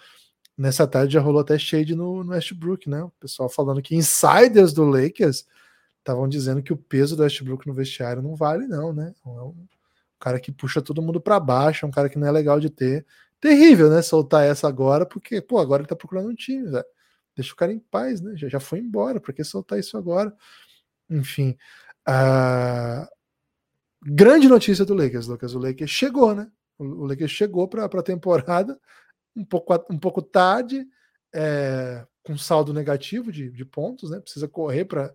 Nessa 0.58 0.88
tarde 0.88 1.14
já 1.14 1.20
rolou 1.20 1.42
até 1.42 1.58
shade 1.60 1.94
no, 1.96 2.24
no 2.24 2.32
Westbrook, 2.32 2.90
né? 2.90 3.04
O 3.04 3.12
pessoal 3.20 3.50
falando 3.50 3.82
que 3.82 3.96
insiders 3.96 4.72
do 4.72 4.86
Lakers 4.86 5.46
estavam 6.00 6.30
dizendo 6.30 6.64
que 6.64 6.72
o 6.72 6.78
peso 6.78 7.16
do 7.16 7.24
Westbrook 7.24 7.68
no 7.68 7.74
vestiário 7.74 8.22
não 8.22 8.36
vale, 8.36 8.66
não, 8.68 8.94
né? 8.94 9.14
É 9.25 9.30
um, 9.30 9.68
cara 10.20 10.40
que 10.40 10.52
puxa 10.52 10.82
todo 10.82 11.02
mundo 11.02 11.20
para 11.20 11.40
baixo, 11.40 11.86
é 11.86 11.88
um 11.88 11.92
cara 11.92 12.10
que 12.10 12.18
não 12.18 12.28
é 12.28 12.32
legal 12.32 12.60
de 12.60 12.70
ter. 12.70 13.06
Terrível, 13.42 13.90
né? 13.90 14.02
Soltar 14.02 14.46
essa 14.46 14.68
agora, 14.68 15.06
porque, 15.06 15.42
pô, 15.42 15.60
agora 15.60 15.82
ele 15.82 15.90
tá 15.90 15.96
procurando 15.96 16.30
um 16.30 16.36
time, 16.36 16.70
velho. 16.70 16.86
Deixa 17.36 17.54
o 17.54 17.56
cara 17.56 17.72
em 17.72 17.80
paz, 17.80 18.22
né? 18.22 18.36
Já, 18.36 18.48
já 18.48 18.60
foi 18.60 18.80
embora, 18.80 19.20
por 19.20 19.34
que 19.34 19.44
soltar 19.44 19.80
isso 19.80 19.98
agora? 19.98 20.36
Enfim. 21.10 21.58
Uh... 22.08 23.08
grande 24.04 24.48
notícia 24.48 24.86
do 24.86 24.94
Lakers, 24.94 25.27
Lucas. 25.27 25.54
O 25.54 25.60
Lakers 25.60 25.92
chegou, 25.92 26.34
né? 26.34 26.50
O 26.77 27.06
Lakers 27.06 27.32
chegou 27.32 27.68
para 27.68 27.86
a 27.86 28.04
temporada 28.04 28.80
um 29.36 29.44
pouco, 29.44 29.74
um 29.89 30.00
pouco 30.00 30.22
tarde, 30.22 30.88
é, 31.34 32.06
com 32.24 32.38
saldo 32.38 32.74
negativo 32.74 33.32
de, 33.32 33.51
de 33.51 33.65
pontos, 33.65 34.10
né? 34.10 34.20
Precisa 34.20 34.48
correr 34.48 34.86
para 34.86 35.13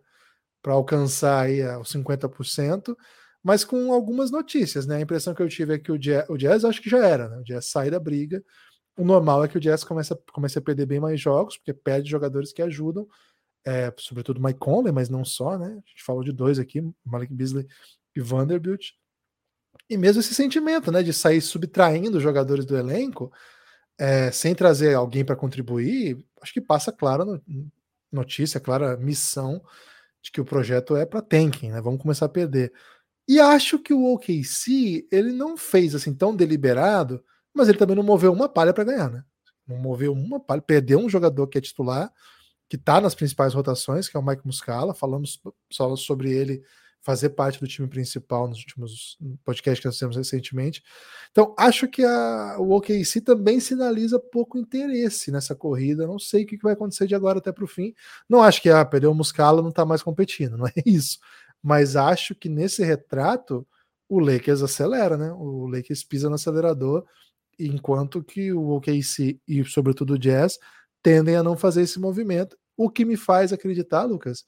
alcançar 0.66 1.46
aí 1.46 1.60
é, 1.60 1.76
os 1.78 1.92
50%, 1.92 2.94
mas 3.42 3.64
com 3.64 3.92
algumas 3.92 4.30
notícias, 4.30 4.86
né? 4.86 4.96
A 4.96 5.00
impressão 5.00 5.34
que 5.34 5.42
eu 5.42 5.48
tive 5.48 5.74
é 5.74 5.78
que 5.78 5.90
o 5.90 5.98
Jazz, 5.98 6.28
o 6.28 6.36
Jazz 6.36 6.64
acho 6.64 6.82
que 6.82 6.90
já 6.90 7.04
era, 7.04 7.28
né? 7.28 7.38
O 7.38 7.44
Jazz 7.44 7.66
sai 7.66 7.90
da 7.90 7.98
briga. 7.98 8.42
O 9.00 9.04
normal 9.04 9.42
é 9.42 9.48
que 9.48 9.56
o 9.56 9.60
Jazz 9.60 9.82
comece 9.82 10.12
a, 10.12 10.18
comece 10.30 10.58
a 10.58 10.60
perder 10.60 10.84
bem 10.84 11.00
mais 11.00 11.18
jogos, 11.18 11.56
porque 11.56 11.72
perde 11.72 12.10
jogadores 12.10 12.52
que 12.52 12.60
ajudam, 12.60 13.08
é, 13.64 13.90
sobretudo 13.96 14.42
Mike 14.42 14.58
Conley, 14.58 14.92
mas 14.92 15.08
não 15.08 15.24
só, 15.24 15.56
né? 15.56 15.68
A 15.68 15.88
gente 15.88 16.04
falou 16.04 16.22
de 16.22 16.32
dois 16.32 16.58
aqui, 16.58 16.86
Malik 17.02 17.32
Beasley 17.32 17.66
e 18.14 18.20
Vanderbilt. 18.20 18.90
E 19.88 19.96
mesmo 19.96 20.20
esse 20.20 20.34
sentimento, 20.34 20.92
né, 20.92 21.02
de 21.02 21.14
sair 21.14 21.40
subtraindo 21.40 22.20
jogadores 22.20 22.66
do 22.66 22.76
elenco, 22.76 23.32
é, 23.98 24.30
sem 24.30 24.54
trazer 24.54 24.94
alguém 24.94 25.24
para 25.24 25.34
contribuir, 25.34 26.22
acho 26.42 26.52
que 26.52 26.60
passa 26.60 26.92
clara 26.92 27.24
no, 27.24 27.42
notícia, 28.12 28.60
clara 28.60 28.98
missão 28.98 29.62
de 30.20 30.30
que 30.30 30.42
o 30.42 30.44
projeto 30.44 30.94
é 30.94 31.06
para 31.06 31.22
tanking, 31.22 31.70
né? 31.70 31.80
Vamos 31.80 32.02
começar 32.02 32.26
a 32.26 32.28
perder. 32.28 32.70
E 33.26 33.40
acho 33.40 33.78
que 33.78 33.94
o 33.94 34.12
OKC 34.12 35.08
ele 35.10 35.32
não 35.32 35.56
fez 35.56 35.94
assim 35.94 36.14
tão 36.14 36.36
deliberado, 36.36 37.24
mas 37.54 37.68
ele 37.68 37.78
também 37.78 37.96
não 37.96 38.02
moveu 38.02 38.32
uma 38.32 38.48
palha 38.48 38.72
para 38.72 38.84
ganhar, 38.84 39.10
né? 39.10 39.24
Não 39.66 39.76
moveu 39.76 40.12
uma 40.12 40.40
palha, 40.40 40.60
perdeu 40.62 40.98
um 40.98 41.08
jogador 41.08 41.46
que 41.46 41.58
é 41.58 41.60
titular, 41.60 42.12
que 42.68 42.76
está 42.76 43.00
nas 43.00 43.14
principais 43.14 43.54
rotações, 43.54 44.08
que 44.08 44.16
é 44.16 44.20
o 44.20 44.24
Mike 44.24 44.46
Muscala. 44.46 44.94
Falamos 44.94 45.40
só 45.70 45.94
sobre 45.96 46.30
ele 46.32 46.62
fazer 47.00 47.30
parte 47.30 47.58
do 47.58 47.66
time 47.66 47.88
principal 47.88 48.46
nos 48.46 48.58
últimos 48.58 49.18
podcasts 49.44 49.80
que 49.80 49.86
nós 49.86 49.96
fizemos 49.96 50.16
recentemente. 50.16 50.82
Então, 51.30 51.54
acho 51.58 51.88
que 51.88 52.04
a, 52.04 52.56
o 52.58 52.72
OKC 52.72 53.22
também 53.22 53.58
sinaliza 53.58 54.18
pouco 54.18 54.58
interesse 54.58 55.30
nessa 55.30 55.54
corrida. 55.54 56.06
Não 56.06 56.18
sei 56.18 56.44
o 56.44 56.46
que 56.46 56.58
vai 56.58 56.74
acontecer 56.74 57.06
de 57.06 57.14
agora 57.14 57.38
até 57.38 57.52
para 57.52 57.64
o 57.64 57.68
fim. 57.68 57.94
Não 58.28 58.42
acho 58.42 58.60
que 58.60 58.68
ah, 58.68 58.84
perdeu 58.84 59.10
o 59.10 59.14
Muscala, 59.14 59.62
não 59.62 59.70
está 59.70 59.84
mais 59.84 60.02
competindo, 60.02 60.56
não 60.58 60.66
é 60.66 60.72
isso. 60.84 61.18
Mas 61.62 61.96
acho 61.96 62.34
que 62.34 62.48
nesse 62.48 62.82
retrato 62.84 63.66
o 64.08 64.18
Lakers 64.18 64.62
acelera, 64.62 65.16
né? 65.16 65.32
O 65.32 65.66
Lakers 65.66 66.04
pisa 66.04 66.28
no 66.28 66.34
acelerador, 66.34 67.04
enquanto 67.66 68.22
que 68.22 68.52
o 68.52 68.70
OKC 68.70 69.40
e 69.46 69.64
sobretudo 69.64 70.14
o 70.14 70.18
Jazz 70.18 70.58
tendem 71.02 71.36
a 71.36 71.42
não 71.42 71.56
fazer 71.56 71.82
esse 71.82 71.98
movimento. 71.98 72.56
O 72.76 72.90
que 72.90 73.04
me 73.04 73.16
faz 73.16 73.52
acreditar, 73.52 74.04
Lucas, 74.04 74.44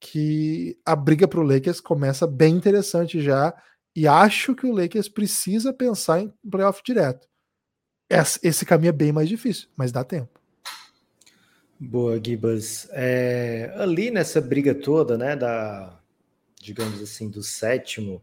que 0.00 0.78
a 0.84 0.96
briga 0.96 1.28
para 1.28 1.40
o 1.40 1.44
Lakers 1.44 1.80
começa 1.80 2.26
bem 2.26 2.56
interessante 2.56 3.20
já. 3.20 3.54
E 3.94 4.06
acho 4.06 4.54
que 4.54 4.66
o 4.66 4.72
Lakers 4.72 5.08
precisa 5.08 5.72
pensar 5.72 6.20
em 6.20 6.32
playoff 6.48 6.80
direto. 6.84 7.28
Esse 8.42 8.64
caminho 8.64 8.88
é 8.88 8.92
bem 8.92 9.12
mais 9.12 9.28
difícil, 9.28 9.68
mas 9.76 9.92
dá 9.92 10.02
tempo. 10.02 10.40
Boa, 11.78 12.20
Gibas. 12.22 12.88
É, 12.90 13.72
ali 13.76 14.10
nessa 14.10 14.40
briga 14.40 14.74
toda, 14.74 15.16
né, 15.16 15.34
da, 15.34 15.98
digamos 16.60 17.00
assim, 17.00 17.30
do 17.30 17.42
sétimo, 17.42 18.22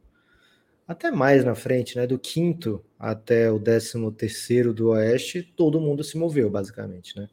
até 0.88 1.12
mais 1.12 1.44
na 1.44 1.54
frente, 1.54 1.98
né, 1.98 2.08
do 2.08 2.18
quinto 2.18 2.84
até 2.98 3.52
o 3.52 3.60
décimo 3.60 4.12
terceiro 4.12 4.74
do 4.74 4.90
Oeste, 4.90 5.44
todo 5.56 5.82
mundo 5.82 6.04
se 6.04 6.18
moveu, 6.18 6.50
basicamente, 6.50 7.18
né. 7.18 7.28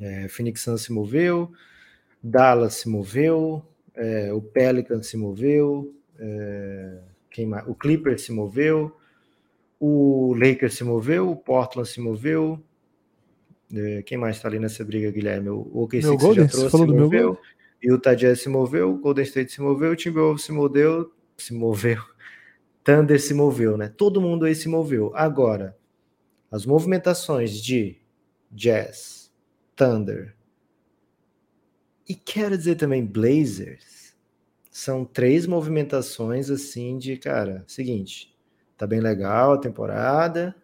É, 0.00 0.28
Phoenix 0.28 0.60
Suns 0.60 0.82
se 0.82 0.92
moveu, 0.92 1.52
Dallas 2.22 2.74
se 2.74 2.88
moveu, 2.88 3.64
é, 3.94 4.32
o 4.32 4.40
Pelican 4.40 5.02
se 5.02 5.16
moveu, 5.16 5.94
é, 6.18 6.98
quem 7.30 7.46
mais? 7.46 7.66
o 7.66 7.74
Clipper 7.74 8.18
se 8.18 8.32
moveu, 8.32 8.96
o 9.78 10.34
Lakers 10.34 10.74
se 10.74 10.84
moveu, 10.84 11.30
o 11.30 11.36
Portland 11.36 11.88
se 11.88 12.00
moveu. 12.00 12.62
É, 13.74 14.02
quem 14.02 14.16
mais 14.16 14.36
está 14.36 14.48
ali 14.48 14.58
nessa 14.58 14.84
briga, 14.84 15.10
Guilherme? 15.10 15.50
O 15.50 15.82
OKC 15.82 16.06
meu 16.06 16.16
Golden, 16.16 16.44
já 16.44 16.50
trouxe, 16.50 16.70
falou 16.70 16.86
se 16.86 16.94
moveu. 16.94 17.38
E 17.82 17.92
o 17.92 17.98
Jazz 17.98 18.40
se 18.40 18.48
moveu, 18.48 18.92
o 18.92 18.98
Golden 18.98 19.24
State 19.24 19.52
se 19.52 19.60
moveu, 19.60 19.92
o 19.92 19.96
Timberwolves 19.96 20.44
se 20.44 20.52
moveu, 20.52 21.12
se 21.36 21.52
moveu. 21.52 22.02
Thunder 22.84 23.20
se 23.20 23.32
moveu, 23.32 23.76
né? 23.76 23.88
Todo 23.88 24.20
mundo 24.20 24.44
aí 24.44 24.54
se 24.54 24.68
moveu. 24.68 25.10
Agora, 25.14 25.76
as 26.50 26.66
movimentações 26.66 27.60
de 27.62 27.96
Jazz, 28.50 29.32
Thunder, 29.74 30.36
e 32.08 32.14
quero 32.14 32.56
dizer 32.56 32.76
também 32.76 33.04
Blazers. 33.04 34.14
São 34.70 35.04
três 35.04 35.46
movimentações 35.46 36.50
assim 36.50 36.98
de, 36.98 37.16
cara, 37.16 37.64
seguinte, 37.66 38.36
tá 38.76 38.86
bem 38.86 39.00
legal 39.00 39.54
a 39.54 39.58
temporada, 39.58 40.54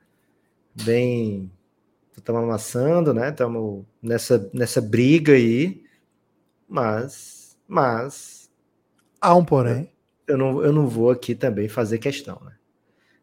bem 0.84 1.50
estamos 2.20 2.42
amassando, 2.42 3.14
né? 3.14 3.30
Estamos 3.30 3.84
nessa, 4.02 4.50
nessa 4.52 4.80
briga 4.80 5.32
aí, 5.32 5.84
mas, 6.68 7.58
mas 7.66 8.50
há 9.20 9.34
um 9.34 9.44
porém. 9.44 9.90
Eu 10.30 10.38
não, 10.38 10.62
eu 10.62 10.72
não 10.72 10.86
vou 10.86 11.10
aqui 11.10 11.34
também 11.34 11.68
fazer 11.68 11.98
questão, 11.98 12.40
né? 12.44 12.56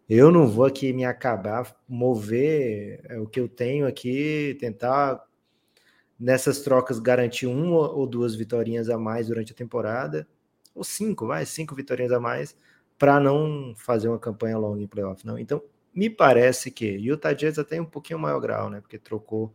Eu 0.10 0.32
não 0.32 0.48
vou 0.48 0.66
aqui 0.66 0.94
me 0.94 1.04
acabar, 1.04 1.76
mover 1.88 3.02
é, 3.06 3.20
o 3.20 3.28
que 3.28 3.40
eu 3.40 3.48
tenho 3.50 3.86
aqui, 3.86 4.56
tentar 4.60 5.22
nessas 6.20 6.62
trocas 6.62 7.00
garantir 7.00 7.46
uma 7.46 7.92
ou 7.92 8.08
duas 8.08 8.36
vitórias 8.36 8.90
a 8.90 8.98
mais 8.98 9.28
durante 9.28 9.52
a 9.52 9.56
temporada, 9.56 10.28
ou 10.74 10.84
cinco, 10.84 11.28
vai, 11.28 11.46
cinco 11.46 11.76
vitórias 11.76 12.12
a 12.12 12.20
mais, 12.20 12.56
para 12.98 13.20
não 13.20 13.74
fazer 13.76 14.08
uma 14.08 14.20
campanha 14.20 14.58
longa 14.58 14.82
em 14.82 14.88
playoff, 14.88 15.26
não. 15.26 15.38
Então, 15.38 15.62
me 15.94 16.10
parece 16.10 16.72
que 16.72 16.86
Utah 16.86 17.34
Jazz 17.34 17.60
até 17.60 17.80
um 17.82 17.86
pouquinho 17.86 18.20
maior 18.20 18.40
grau, 18.40 18.70
né? 18.70 18.82
Porque 18.82 18.98
trocou 18.98 19.54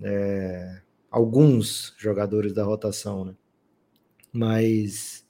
é, 0.00 0.80
alguns 1.10 1.94
jogadores 1.98 2.52
da 2.52 2.64
rotação, 2.64 3.24
né? 3.24 3.34
Mas 4.32 5.26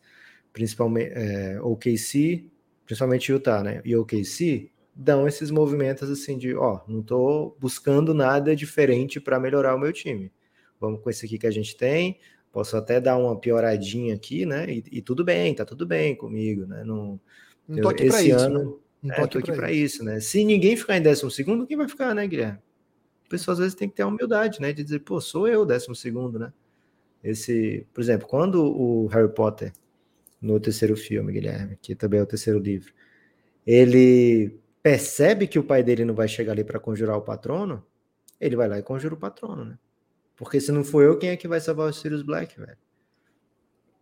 principalmente 0.53 1.13
é, 1.15 1.61
OKC, 1.61 2.45
principalmente 2.85 3.33
Utah, 3.33 3.63
né? 3.63 3.81
E 3.85 3.97
OKC 3.97 4.71
dão 4.95 5.27
esses 5.27 5.51
movimentos 5.51 6.11
assim 6.11 6.37
de, 6.37 6.55
ó, 6.55 6.81
não 6.87 7.01
estou 7.01 7.57
buscando 7.59 8.13
nada 8.13 8.55
diferente 8.55 9.21
para 9.21 9.41
melhorar 9.41 9.75
o 9.75 9.79
meu 9.79 9.93
time 9.93 10.31
vamos 10.83 11.01
com 11.01 11.09
esse 11.09 11.25
aqui 11.25 11.39
que 11.39 11.47
a 11.47 11.51
gente 11.51 11.77
tem, 11.77 12.19
posso 12.51 12.77
até 12.77 13.01
dar 13.01 13.17
uma 13.17 13.39
pioradinha 13.39 14.17
aqui, 14.17 14.45
né? 14.45 14.67
E, 14.69 14.85
e 14.91 15.01
tudo 15.01 15.25
bem, 15.25 15.55
tá 15.55 15.65
tudo 15.65 15.87
bem 15.87 16.17
comigo, 16.17 16.67
né? 16.67 16.83
Não, 16.85 17.21
não 17.69 17.81
tô 17.81 17.89
aqui 17.89 18.05
esse 18.05 18.29
isso, 18.29 18.39
ano, 18.39 18.81
né? 19.01 19.17
Não 19.19 19.29
tô, 19.29 19.39
aqui, 19.39 19.53
para 19.53 19.71
isso. 19.71 19.97
isso, 19.97 20.05
né? 20.05 20.19
Se 20.19 20.45
ninguém 20.45 20.77
ficar 20.77 20.97
em 20.97 21.03
décimo 21.03 21.31
segundo, 21.31 21.67
quem 21.67 21.77
vai 21.77 21.89
ficar, 21.89 22.15
né, 22.15 22.27
Guilherme? 22.27 22.59
A 23.27 23.29
pessoa 23.29 23.53
às 23.53 23.61
vezes 23.61 23.75
tem 23.75 23.89
que 23.89 23.95
ter 23.95 24.03
a 24.03 24.07
humildade, 24.09 24.61
né? 24.61 24.73
De 24.73 24.83
dizer, 24.83 24.99
pô, 25.01 25.21
sou 25.21 25.47
eu 25.47 25.65
décimo 25.65 25.95
segundo, 25.95 26.39
né? 26.39 26.53
Esse, 27.23 27.87
por 27.95 28.01
exemplo, 28.01 28.27
quando 28.27 28.65
o 28.65 29.07
Harry 29.07 29.33
Potter, 29.33 29.73
no 30.43 30.59
terceiro 30.59 30.97
filme, 30.97 31.33
Guilherme, 31.33 31.79
que 31.81 31.95
também 31.95 32.19
é 32.21 32.23
o 32.23 32.27
terceiro 32.27 32.59
livro, 32.59 32.93
ele 33.65 34.61
percebe 34.83 35.47
que 35.47 35.59
o 35.59 35.65
pai 35.65 35.83
dele 35.83 36.05
não 36.05 36.15
vai 36.15 36.27
chegar 36.27 36.53
ali 36.53 36.65
para 36.65 36.81
conjurar 36.81 37.17
o 37.17 37.23
patrono, 37.23 37.87
ele 38.41 38.57
vai 38.57 38.69
lá 38.69 38.79
e 38.79 38.83
conjura 38.83 39.15
o 39.15 39.19
patrono, 39.19 39.65
né? 39.65 39.79
Porque 40.37 40.61
se 40.61 40.73
não 40.73 40.83
for 40.83 41.05
eu, 41.05 41.17
quem 41.17 41.31
é 41.31 41.37
que 41.37 41.47
vai 41.47 41.61
salvar 41.61 41.89
o 41.89 41.93
Sirius 41.93 42.23
Black, 42.23 42.59
velho? 42.59 42.77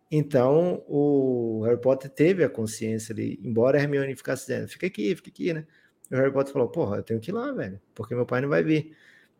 Então, 0.09 0.83
o 0.87 1.61
Harry 1.63 1.79
Potter 1.79 2.09
teve 2.09 2.43
a 2.43 2.49
consciência 2.49 3.13
ali, 3.13 3.39
embora 3.43 3.77
a 3.77 3.81
Hermione 3.81 4.15
ficasse 4.15 4.47
dizendo, 4.47 4.67
fica 4.67 4.87
aqui, 4.87 5.15
fica 5.15 5.29
aqui, 5.29 5.53
né? 5.53 5.67
O 6.11 6.15
Harry 6.15 6.33
Potter 6.33 6.51
falou, 6.51 6.67
porra, 6.67 6.97
eu 6.97 7.03
tenho 7.03 7.19
que 7.19 7.29
ir 7.29 7.33
lá, 7.33 7.51
velho, 7.51 7.79
porque 7.93 8.15
meu 8.15 8.25
pai 8.25 8.41
não 8.41 8.49
vai 8.49 8.63
vir. 8.63 8.95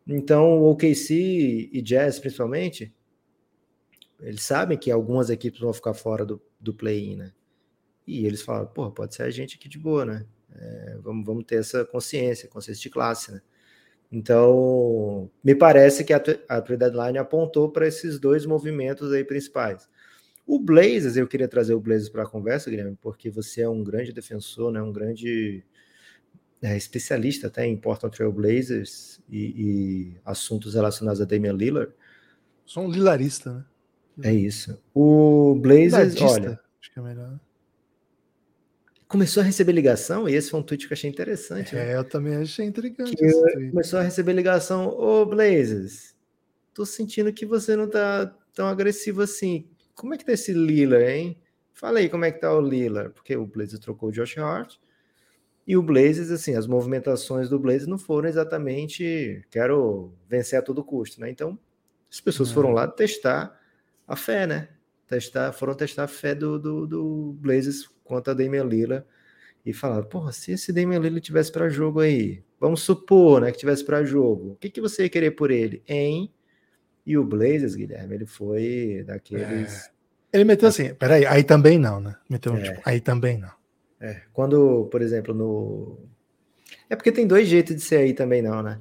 Então, 0.06 0.60
o 0.60 0.70
OKC 0.70 1.68
e 1.72 1.82
Jazz, 1.82 2.18
principalmente, 2.20 2.94
eles 4.20 4.42
sabem 4.42 4.78
que 4.78 4.90
algumas 4.90 5.28
equipes 5.28 5.60
vão 5.60 5.72
ficar 5.72 5.94
fora 5.94 6.24
do, 6.24 6.40
do 6.62 6.72
play-in, 6.72 7.16
né? 7.16 7.32
E 8.06 8.26
eles 8.26 8.42
falam, 8.42 8.66
porra, 8.66 8.90
pode 8.90 9.14
ser 9.14 9.24
a 9.24 9.30
gente 9.30 9.56
aqui 9.56 9.68
de 9.68 9.78
boa, 9.78 10.04
né? 10.04 10.26
É, 10.54 10.98
vamos, 11.02 11.24
vamos 11.24 11.44
ter 11.44 11.56
essa 11.56 11.84
consciência, 11.84 12.48
consciência 12.48 12.82
de 12.82 12.90
classe, 12.90 13.32
né? 13.32 13.42
Então, 14.10 15.30
me 15.42 15.54
parece 15.54 16.04
que 16.04 16.12
a, 16.12 16.22
a 16.48 16.60
trade 16.60 16.76
deadline 16.80 17.16
apontou 17.18 17.70
para 17.70 17.86
esses 17.86 18.18
dois 18.18 18.44
movimentos 18.44 19.10
aí 19.10 19.24
principais. 19.24 19.88
O 20.46 20.58
Blazers, 20.58 21.16
eu 21.16 21.26
queria 21.26 21.48
trazer 21.48 21.72
o 21.72 21.80
Blazers 21.80 22.10
para 22.10 22.24
a 22.24 22.26
conversa, 22.26 22.68
Guilherme, 22.68 22.98
porque 23.00 23.30
você 23.30 23.62
é 23.62 23.68
um 23.68 23.82
grande 23.82 24.12
defensor, 24.12 24.70
né, 24.70 24.82
um 24.82 24.92
grande 24.92 25.64
é, 26.60 26.76
especialista 26.76 27.46
até 27.46 27.66
em 27.66 27.76
Portland 27.76 28.14
Trail 28.14 28.32
Blazers 28.32 29.20
e, 29.30 29.38
e, 29.38 30.20
assuntos 30.24 30.74
relacionados 30.74 31.20
a 31.20 31.24
Damian 31.24 31.52
Lillard. 31.52 31.92
Sou 32.66 32.84
um 32.84 32.90
lilarista, 32.90 33.52
né? 33.52 33.64
É 34.22 34.32
isso. 34.32 34.78
O 34.94 35.54
Blazers, 35.54 36.20
olha... 36.20 36.60
Acho 36.80 36.92
que 36.92 36.98
é 36.98 37.02
melhor 37.02 37.38
começou 39.12 39.42
a 39.42 39.44
receber 39.44 39.72
ligação, 39.72 40.26
e 40.26 40.34
esse 40.34 40.50
foi 40.50 40.58
um 40.58 40.62
tweet 40.62 40.86
que 40.86 40.94
eu 40.94 40.96
achei 40.96 41.10
interessante. 41.10 41.74
Né? 41.74 41.82
É, 41.82 41.86
né? 41.88 41.96
eu 41.98 42.04
também 42.04 42.34
achei 42.36 42.64
intrigante. 42.64 43.14
começou 43.70 43.98
a 43.98 44.02
receber 44.02 44.32
ligação, 44.32 44.88
ô 44.88 45.26
Blazers, 45.26 46.16
tô 46.72 46.86
sentindo 46.86 47.30
que 47.30 47.44
você 47.44 47.76
não 47.76 47.90
tá 47.90 48.34
tão 48.54 48.66
agressivo 48.66 49.20
assim. 49.20 49.68
Como 49.94 50.14
é 50.14 50.16
que 50.16 50.24
tá 50.24 50.32
esse 50.32 50.54
Lila, 50.54 51.04
hein? 51.04 51.38
Fala 51.74 51.98
aí 51.98 52.08
como 52.08 52.24
é 52.24 52.32
que 52.32 52.40
tá 52.40 52.56
o 52.56 52.60
Lillard, 52.62 53.12
porque 53.12 53.36
o 53.36 53.44
Blazers 53.44 53.80
trocou 53.80 54.08
o 54.08 54.12
Josh 54.12 54.38
Hart. 54.38 54.76
E 55.66 55.76
o 55.76 55.82
Blazers, 55.82 56.30
assim, 56.30 56.54
as 56.54 56.66
movimentações 56.66 57.50
do 57.50 57.58
Blazers 57.58 57.86
não 57.86 57.98
foram 57.98 58.30
exatamente 58.30 59.44
quero 59.50 60.14
vencer 60.26 60.58
a 60.58 60.62
todo 60.62 60.82
custo, 60.82 61.20
né? 61.20 61.28
Então, 61.30 61.58
as 62.10 62.20
pessoas 62.20 62.50
é. 62.50 62.54
foram 62.54 62.72
lá 62.72 62.88
testar 62.88 63.60
a 64.12 64.16
fé, 64.16 64.46
né? 64.46 64.68
Testar, 65.08 65.52
foram 65.52 65.74
testar 65.74 66.04
a 66.04 66.08
fé 66.08 66.34
do, 66.34 66.58
do, 66.58 66.86
do 66.86 67.36
Blazers 67.40 67.88
contra 68.04 68.34
a 68.34 68.36
Damian 68.36 68.64
Lillard 68.64 69.06
e 69.64 69.72
falaram, 69.72 70.04
porra, 70.04 70.32
se 70.32 70.52
esse 70.52 70.70
Damian 70.70 70.98
Lillard 70.98 71.22
tivesse 71.22 71.50
para 71.50 71.70
jogo 71.70 72.00
aí, 72.00 72.42
vamos 72.60 72.82
supor, 72.82 73.40
né, 73.40 73.50
que 73.50 73.58
tivesse 73.58 73.84
para 73.84 74.04
jogo, 74.04 74.52
o 74.52 74.56
que, 74.56 74.68
que 74.68 74.82
você 74.82 75.04
ia 75.04 75.08
querer 75.08 75.30
por 75.30 75.50
ele? 75.50 75.82
Em 75.88 76.30
e 77.06 77.16
o 77.16 77.24
Blazers, 77.24 77.74
Guilherme, 77.74 78.14
ele 78.14 78.26
foi 78.26 79.02
daqueles. 79.06 79.86
É. 79.86 79.90
Ele 80.34 80.44
meteu 80.44 80.68
assim, 80.68 80.94
peraí, 80.94 81.26
aí 81.26 81.42
também 81.42 81.78
não, 81.78 81.98
né? 81.98 82.14
Meteu 82.28 82.54
é. 82.54 82.62
tipo, 82.62 82.80
aí 82.84 83.00
também 83.00 83.38
não. 83.38 83.50
É, 83.98 84.20
quando, 84.32 84.88
por 84.90 85.00
exemplo, 85.00 85.34
no. 85.34 85.98
É 86.88 86.94
porque 86.94 87.10
tem 87.10 87.26
dois 87.26 87.48
jeitos 87.48 87.74
de 87.74 87.82
ser 87.82 87.96
aí 87.96 88.12
também 88.12 88.42
não, 88.42 88.62
né? 88.62 88.78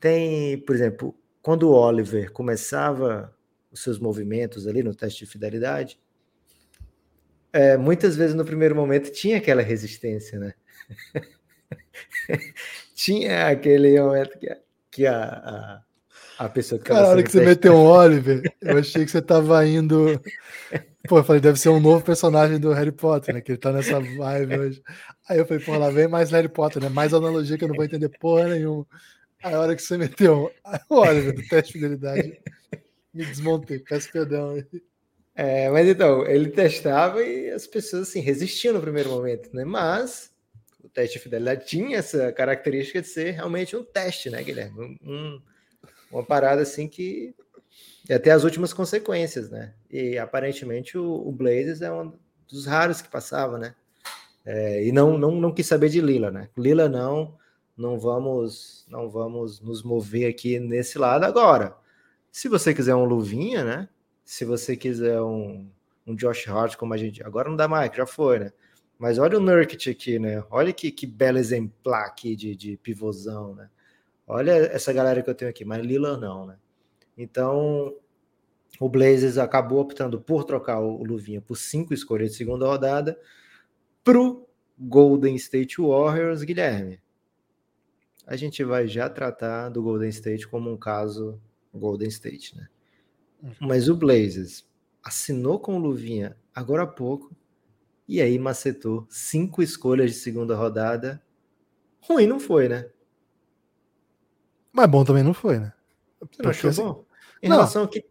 Tem, 0.00 0.58
por 0.58 0.74
exemplo, 0.74 1.14
quando 1.40 1.70
o 1.70 1.72
Oliver 1.72 2.32
começava 2.32 3.34
os 3.74 3.82
seus 3.82 3.98
movimentos 3.98 4.66
ali 4.66 4.82
no 4.82 4.94
teste 4.94 5.24
de 5.24 5.30
fidelidade, 5.30 5.98
é, 7.52 7.76
muitas 7.76 8.16
vezes 8.16 8.34
no 8.34 8.44
primeiro 8.44 8.74
momento 8.74 9.10
tinha 9.10 9.38
aquela 9.38 9.62
resistência, 9.62 10.38
né? 10.38 10.54
tinha 12.94 13.48
aquele 13.48 14.00
momento 14.00 14.38
que, 14.38 14.56
que 14.90 15.06
a, 15.06 15.24
a, 15.24 15.82
a 16.46 16.48
pessoa 16.48 16.80
que 16.80 16.86
Cara, 16.86 17.06
a 17.06 17.08
hora 17.08 17.22
que 17.22 17.30
você 17.30 17.44
meteu 17.44 17.74
um 17.74 17.84
Oliver, 17.84 18.42
eu 18.62 18.78
achei 18.78 19.04
que 19.04 19.10
você 19.10 19.20
tava 19.20 19.66
indo. 19.66 20.20
Pô, 21.06 21.18
eu 21.18 21.24
falei, 21.24 21.40
deve 21.40 21.58
ser 21.58 21.68
um 21.68 21.80
novo 21.80 22.02
personagem 22.02 22.58
do 22.58 22.72
Harry 22.72 22.90
Potter, 22.90 23.34
né? 23.34 23.40
Que 23.42 23.52
ele 23.52 23.58
tá 23.58 23.70
nessa 23.70 24.00
vibe 24.00 24.58
hoje. 24.58 24.82
Aí 25.28 25.36
eu 25.36 25.44
falei, 25.44 25.62
pô, 25.62 25.76
lá 25.76 25.90
vem 25.90 26.08
mais 26.08 26.30
Harry 26.30 26.48
Potter, 26.48 26.82
né? 26.82 26.88
Mais 26.88 27.12
analogia 27.12 27.58
que 27.58 27.64
eu 27.64 27.68
não 27.68 27.76
vou 27.76 27.84
entender 27.84 28.08
porra 28.18 28.48
nenhuma. 28.48 28.86
Aí 29.42 29.52
a 29.52 29.60
hora 29.60 29.76
que 29.76 29.82
você 29.82 29.98
meteu 29.98 30.50
o 30.88 30.94
Oliver 30.96 31.34
do 31.34 31.46
teste 31.46 31.74
de 31.74 31.78
fidelidade, 31.78 32.40
me 33.14 33.24
desmontei, 33.24 33.78
peço 33.78 34.10
perdão. 34.10 34.62
É, 35.34 35.70
mas 35.70 35.88
então, 35.88 36.26
ele 36.26 36.50
testava 36.50 37.22
e 37.22 37.50
as 37.50 37.66
pessoas 37.66 38.08
assim 38.08 38.20
resistiam 38.20 38.74
no 38.74 38.80
primeiro 38.80 39.10
momento, 39.10 39.54
né? 39.54 39.64
Mas 39.64 40.32
o 40.82 40.88
teste 40.88 41.18
de 41.18 41.22
fidelidade 41.22 41.66
tinha 41.66 41.98
essa 41.98 42.32
característica 42.32 43.00
de 43.00 43.08
ser 43.08 43.32
realmente 43.32 43.76
um 43.76 43.84
teste, 43.84 44.30
né, 44.30 44.42
Guilherme? 44.42 44.98
Um, 45.02 45.40
uma 46.10 46.24
parada 46.24 46.62
assim 46.62 46.88
que 46.88 47.34
ia 48.08 48.18
ter 48.18 48.30
as 48.30 48.44
últimas 48.44 48.72
consequências, 48.72 49.50
né? 49.50 49.74
E 49.90 50.18
aparentemente 50.18 50.98
o, 50.98 51.26
o 51.26 51.32
Blazers 51.32 51.80
é 51.80 51.92
um 51.92 52.12
dos 52.48 52.66
raros 52.66 53.00
que 53.00 53.08
passava, 53.08 53.58
né? 53.58 53.74
É, 54.44 54.84
e 54.84 54.92
não, 54.92 55.16
não, 55.16 55.32
não 55.32 55.52
quis 55.52 55.66
saber 55.66 55.88
de 55.88 56.00
Lila, 56.00 56.30
né? 56.30 56.48
Lila 56.56 56.88
não, 56.88 57.36
não 57.76 57.98
vamos, 57.98 58.84
não 58.88 59.08
vamos 59.08 59.60
nos 59.60 59.82
mover 59.82 60.28
aqui 60.30 60.60
nesse 60.60 60.98
lado 60.98 61.24
agora. 61.24 61.74
Se 62.34 62.48
você 62.48 62.74
quiser 62.74 62.96
um 62.96 63.04
Luvinha, 63.04 63.62
né? 63.62 63.88
Se 64.24 64.44
você 64.44 64.76
quiser 64.76 65.22
um, 65.22 65.70
um 66.04 66.16
Josh 66.16 66.48
Hart, 66.48 66.74
como 66.74 66.92
a 66.92 66.96
gente. 66.96 67.22
Agora 67.22 67.48
não 67.48 67.54
dá 67.54 67.68
mais, 67.68 67.94
já 67.94 68.04
foi, 68.04 68.40
né? 68.40 68.52
Mas 68.98 69.18
olha 69.18 69.38
o 69.38 69.40
Nurkic 69.40 69.88
aqui, 69.88 70.18
né? 70.18 70.42
Olha 70.50 70.72
que, 70.72 70.90
que 70.90 71.06
belo 71.06 71.38
exemplar 71.38 72.04
aqui 72.06 72.34
de, 72.34 72.56
de 72.56 72.76
pivôzão, 72.78 73.54
né? 73.54 73.70
Olha 74.26 74.50
essa 74.50 74.92
galera 74.92 75.22
que 75.22 75.30
eu 75.30 75.34
tenho 75.34 75.48
aqui, 75.48 75.64
mas 75.64 75.86
Lillard 75.86 76.20
não, 76.20 76.44
né? 76.44 76.58
Então, 77.16 77.94
o 78.80 78.88
Blazers 78.88 79.38
acabou 79.38 79.78
optando 79.78 80.20
por 80.20 80.42
trocar 80.42 80.80
o 80.80 81.04
Luvinha 81.04 81.40
por 81.40 81.54
cinco 81.54 81.94
escolhas 81.94 82.32
de 82.32 82.36
segunda 82.36 82.66
rodada 82.66 83.16
pro 84.02 84.44
Golden 84.76 85.36
State 85.36 85.80
Warriors, 85.80 86.42
Guilherme. 86.42 87.00
A 88.26 88.34
gente 88.34 88.64
vai 88.64 88.88
já 88.88 89.08
tratar 89.08 89.68
do 89.68 89.80
Golden 89.80 90.08
State 90.08 90.48
como 90.48 90.68
um 90.68 90.76
caso 90.76 91.40
Golden 91.78 92.08
State, 92.08 92.56
né? 92.56 92.68
Uhum. 93.42 93.54
Mas 93.60 93.88
o 93.88 93.96
Blazers 93.96 94.66
assinou 95.02 95.58
com 95.58 95.76
o 95.76 95.78
Luvinha 95.78 96.36
agora 96.54 96.82
há 96.82 96.86
pouco 96.86 97.34
e 98.08 98.20
aí 98.20 98.38
macetou 98.38 99.06
cinco 99.08 99.62
escolhas 99.62 100.12
de 100.12 100.16
segunda 100.16 100.54
rodada. 100.54 101.22
Ruim 102.00 102.26
não 102.26 102.38
foi, 102.38 102.68
né? 102.68 102.88
Mas 104.72 104.90
bom 104.90 105.04
também 105.04 105.22
não 105.22 105.34
foi, 105.34 105.58
né? 105.58 105.72
Você 106.20 106.42
não 106.42 106.50
achou 106.50 106.70
assim, 106.70 106.82
bom? 106.82 107.04
Em 107.42 107.48
não. 107.48 107.56
relação 107.56 107.86
que 107.86 108.04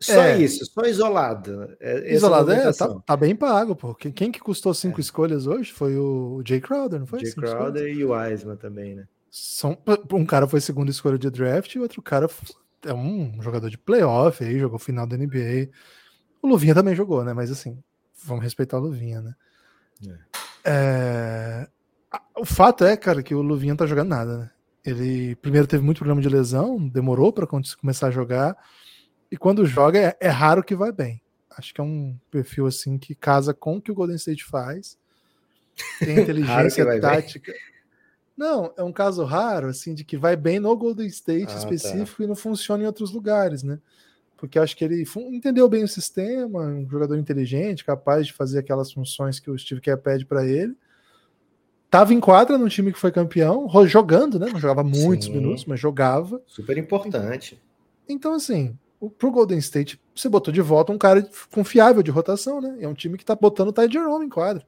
só 0.00 0.22
é. 0.22 0.38
isso, 0.38 0.64
só 0.64 0.82
isolado. 0.86 1.76
É, 1.78 2.14
isolado 2.14 2.50
é, 2.50 2.72
tá, 2.72 3.00
tá, 3.00 3.16
bem 3.16 3.36
pago, 3.36 3.76
pô. 3.76 3.94
Quem, 3.94 4.10
quem 4.10 4.32
que 4.32 4.40
custou 4.40 4.72
cinco 4.72 4.98
é. 4.98 5.02
escolhas 5.02 5.46
hoje 5.46 5.70
foi 5.70 5.96
o 5.96 6.42
Jay 6.44 6.60
Crowder, 6.60 7.00
não 7.00 7.06
foi? 7.06 7.20
Jay 7.20 7.34
Crowder 7.34 7.86
escolhas? 7.86 7.98
e 7.98 8.04
o 8.04 8.12
Wiseman 8.12 8.56
também, 8.56 8.94
né? 8.94 9.06
São, 9.30 9.76
um 10.12 10.24
cara 10.24 10.48
foi 10.48 10.60
segunda 10.60 10.90
escolha 10.90 11.18
de 11.18 11.28
draft 11.30 11.74
e 11.74 11.78
o 11.78 11.82
outro 11.82 12.00
cara 12.00 12.28
é 12.84 12.94
um 12.94 13.40
jogador 13.42 13.68
de 13.68 13.78
playoff 13.78 14.42
aí, 14.42 14.58
jogou 14.58 14.78
final 14.78 15.06
da 15.06 15.16
NBA. 15.16 15.70
O 16.42 16.48
Luvinha 16.48 16.74
também 16.74 16.94
jogou, 16.94 17.24
né? 17.24 17.32
Mas 17.32 17.50
assim, 17.50 17.82
vamos 18.24 18.42
respeitar 18.42 18.78
o 18.78 18.82
Luvinha, 18.82 19.20
né? 19.20 19.34
É. 20.06 20.18
é 20.64 21.68
o 22.36 22.44
fato 22.44 22.84
é, 22.84 22.96
cara, 22.96 23.22
que 23.22 23.34
o 23.34 23.42
Luvinha 23.42 23.72
não 23.72 23.76
tá 23.76 23.86
jogando 23.86 24.08
nada, 24.08 24.38
né? 24.38 24.50
Ele 24.84 25.36
primeiro 25.36 25.66
teve 25.66 25.84
muito 25.84 25.98
problema 25.98 26.22
de 26.22 26.28
lesão, 26.28 26.88
demorou 26.88 27.32
para 27.32 27.46
começar 27.46 28.08
a 28.08 28.10
jogar. 28.10 28.56
E 29.30 29.36
quando 29.36 29.66
joga, 29.66 29.98
é, 29.98 30.16
é, 30.18 30.28
raro 30.28 30.64
que 30.64 30.74
vai 30.74 30.90
bem. 30.90 31.20
Acho 31.56 31.74
que 31.74 31.80
é 31.80 31.84
um 31.84 32.18
perfil 32.30 32.66
assim 32.66 32.96
que 32.96 33.14
casa 33.14 33.52
com 33.52 33.76
o 33.76 33.82
que 33.82 33.92
o 33.92 33.94
Golden 33.94 34.16
State 34.16 34.44
faz. 34.44 34.98
Tem 35.98 36.18
inteligência 36.18 37.00
tática. 37.00 37.52
Bem. 37.52 37.60
Não, 38.40 38.72
é 38.76 38.82
um 38.82 38.92
caso 38.92 39.22
raro, 39.24 39.68
assim, 39.68 39.94
de 39.94 40.02
que 40.02 40.16
vai 40.16 40.34
bem 40.34 40.58
no 40.58 40.74
Golden 40.74 41.06
State 41.06 41.44
ah, 41.44 41.46
tá. 41.52 41.58
específico 41.58 42.18
tá. 42.18 42.24
e 42.24 42.26
não 42.26 42.34
funciona 42.34 42.82
em 42.82 42.86
outros 42.86 43.12
lugares, 43.12 43.62
né? 43.62 43.78
Porque 44.36 44.58
acho 44.58 44.74
que 44.74 44.82
ele 44.82 45.04
entendeu 45.30 45.68
bem 45.68 45.84
o 45.84 45.88
sistema, 45.88 46.62
um 46.62 46.88
jogador 46.88 47.18
inteligente, 47.18 47.84
capaz 47.84 48.26
de 48.26 48.32
fazer 48.32 48.58
aquelas 48.58 48.90
funções 48.90 49.38
que 49.38 49.50
o 49.50 49.58
Steve 49.58 49.82
Kerr 49.82 49.98
pede 49.98 50.24
para 50.24 50.46
ele 50.46 50.74
Tava 51.90 52.14
em 52.14 52.20
quadra 52.20 52.56
no 52.56 52.68
time 52.68 52.92
que 52.92 52.98
foi 52.98 53.10
campeão, 53.10 53.68
jogando, 53.86 54.38
né? 54.38 54.46
Não 54.52 54.60
jogava 54.60 54.84
muitos 54.84 55.26
Sim. 55.26 55.32
minutos, 55.32 55.64
mas 55.64 55.80
jogava. 55.80 56.40
Super 56.46 56.78
importante. 56.78 57.60
Então, 58.08 58.32
assim, 58.32 58.78
pro 59.18 59.32
Golden 59.32 59.58
State, 59.58 60.00
você 60.14 60.28
botou 60.28 60.54
de 60.54 60.60
volta 60.60 60.92
um 60.92 60.98
cara 60.98 61.28
confiável 61.50 62.00
de 62.00 62.12
rotação, 62.12 62.60
né? 62.60 62.76
É 62.78 62.86
um 62.86 62.94
time 62.94 63.18
que 63.18 63.24
tá 63.24 63.34
botando 63.34 63.68
o 63.68 63.72
Ty 63.72 63.90
Jerome 63.90 64.24
em 64.24 64.28
quadra. 64.28 64.64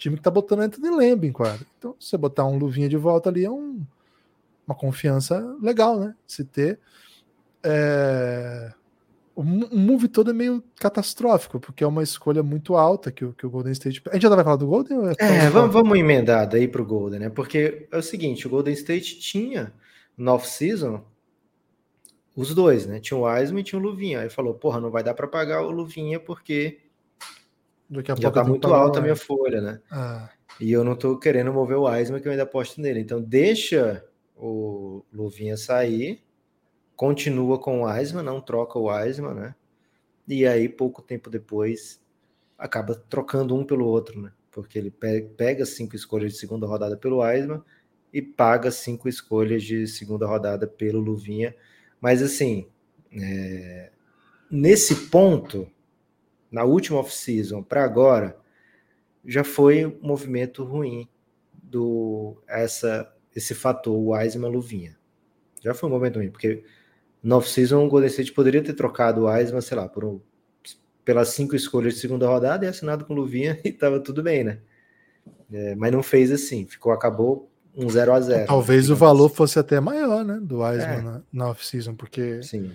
Time 0.00 0.16
que 0.16 0.22
tá 0.22 0.30
botando 0.30 0.60
Anthony 0.60 0.90
Lamb 0.90 1.26
em 1.26 1.32
quadra. 1.32 1.66
Então, 1.78 1.94
você 1.98 2.16
botar 2.16 2.44
um 2.46 2.58
luvinha 2.58 2.88
de 2.88 2.96
volta 2.96 3.28
ali 3.28 3.44
é 3.44 3.50
um, 3.50 3.80
uma 4.66 4.74
confiança 4.74 5.56
legal, 5.62 6.00
né? 6.00 6.14
Se 6.26 6.44
ter. 6.44 6.80
É 7.62 8.72
o 9.40 9.42
move 9.42 10.06
todo 10.06 10.30
é 10.30 10.34
meio 10.34 10.62
catastrófico, 10.78 11.58
porque 11.58 11.82
é 11.82 11.86
uma 11.86 12.02
escolha 12.02 12.42
muito 12.42 12.76
alta 12.76 13.10
que 13.10 13.24
o, 13.24 13.32
que 13.32 13.46
o 13.46 13.50
Golden 13.50 13.72
State. 13.72 14.02
A 14.10 14.12
gente 14.12 14.22
já 14.22 14.28
vai 14.28 14.44
falar 14.44 14.56
do 14.56 14.66
Golden? 14.66 14.98
É, 15.18 15.46
é 15.46 15.50
vamos, 15.50 15.72
vamos 15.72 15.98
emendar 15.98 16.46
daí 16.46 16.68
pro 16.68 16.84
Golden, 16.84 17.20
né? 17.20 17.30
Porque 17.30 17.88
é 17.90 17.96
o 17.96 18.02
seguinte: 18.02 18.46
o 18.46 18.50
Golden 18.50 18.74
State 18.74 19.18
tinha 19.18 19.72
no 20.14 20.32
off-season 20.32 21.02
os 22.36 22.54
dois, 22.54 22.86
né? 22.86 23.00
Tinha 23.00 23.16
o 23.16 23.22
Wiseman 23.22 23.60
e 23.60 23.64
tinha 23.64 23.78
o 23.78 23.82
Luvinha. 23.82 24.20
Aí 24.20 24.28
falou: 24.28 24.52
porra, 24.52 24.78
não 24.78 24.90
vai 24.90 25.02
dar 25.02 25.14
para 25.14 25.26
pagar 25.26 25.62
o 25.62 25.70
Luvinha 25.70 26.20
porque 26.20 26.78
já 28.18 28.30
tá 28.30 28.44
muito 28.44 28.72
alta 28.72 28.98
a 28.98 29.02
minha 29.02 29.16
folha, 29.16 29.60
né? 29.60 29.80
Ah. 29.90 30.30
E 30.60 30.70
eu 30.70 30.84
não 30.84 30.94
tô 30.94 31.18
querendo 31.18 31.52
mover 31.52 31.76
o 31.76 31.84
Wiseman, 31.84 32.20
que 32.20 32.28
eu 32.28 32.32
ainda 32.32 32.44
aposto 32.44 32.80
nele. 32.80 33.00
Então 33.00 33.20
deixa 33.20 34.04
o 34.36 35.04
Luvinha 35.12 35.56
sair 35.56 36.22
continua 37.00 37.58
com 37.58 37.80
o 37.80 37.86
Wiseman, 37.86 38.22
não 38.22 38.42
troca 38.42 38.78
o 38.78 38.90
Wiseman, 38.90 39.32
né? 39.32 39.54
E 40.28 40.46
aí, 40.46 40.68
pouco 40.68 41.00
tempo 41.00 41.30
depois, 41.30 41.98
acaba 42.58 42.94
trocando 42.94 43.56
um 43.56 43.64
pelo 43.64 43.86
outro, 43.86 44.20
né? 44.20 44.30
Porque 44.50 44.78
ele 44.78 44.90
pega 44.90 45.64
cinco 45.64 45.96
escolhas 45.96 46.32
de 46.32 46.38
segunda 46.38 46.66
rodada 46.66 46.98
pelo 46.98 47.22
Wiseman 47.22 47.62
e 48.12 48.20
paga 48.20 48.70
cinco 48.70 49.08
escolhas 49.08 49.62
de 49.62 49.86
segunda 49.86 50.26
rodada 50.26 50.66
pelo 50.66 51.00
Luvinha. 51.00 51.56
Mas 52.02 52.20
assim, 52.20 52.68
é... 53.10 53.90
nesse 54.50 55.08
ponto, 55.08 55.66
na 56.50 56.64
última 56.64 56.98
off-season 56.98 57.62
para 57.62 57.84
agora, 57.84 58.36
já 59.24 59.44
foi 59.44 59.86
um 59.86 59.98
movimento 60.02 60.64
ruim 60.64 61.08
do 61.62 62.36
essa 62.48 63.12
esse 63.34 63.54
fator 63.54 63.96
Wiseman 63.96 64.50
Luvinha. 64.50 64.96
Já 65.62 65.72
foi 65.72 65.88
um 65.88 65.92
momento 65.92 66.16
ruim, 66.16 66.30
porque 66.30 66.64
no 67.22 67.36
off-season, 67.36 67.84
o 67.84 67.88
Golden 67.88 68.08
State 68.08 68.32
poderia 68.32 68.62
ter 68.62 68.72
trocado 68.72 69.22
o 69.22 69.30
Wiseman, 69.30 69.60
sei 69.60 69.76
lá, 69.76 69.88
por 69.88 70.04
um, 70.04 70.20
pelas 71.04 71.28
cinco 71.28 71.54
escolhas 71.54 71.94
de 71.94 72.00
segunda 72.00 72.26
rodada 72.26 72.64
e 72.64 72.68
assinado 72.68 73.04
com 73.04 73.12
o 73.12 73.16
Luvinha 73.16 73.60
e 73.64 73.72
tava 73.72 74.00
tudo 74.00 74.22
bem, 74.22 74.44
né? 74.44 74.58
É, 75.52 75.74
mas 75.74 75.92
não 75.92 76.02
fez 76.02 76.30
assim, 76.30 76.66
ficou, 76.66 76.92
acabou 76.92 77.50
um 77.76 77.88
0 77.88 78.12
a 78.12 78.20
0 78.20 78.46
Talvez 78.46 78.90
o 78.90 78.96
valor 78.96 79.28
fosse 79.28 79.58
até 79.58 79.78
maior, 79.80 80.24
né? 80.24 80.38
Do 80.40 80.60
Wiseman 80.60 80.98
é. 80.98 81.02
na, 81.02 81.22
na 81.32 81.50
off-season, 81.50 81.94
porque 81.94 82.42
Sim. 82.42 82.72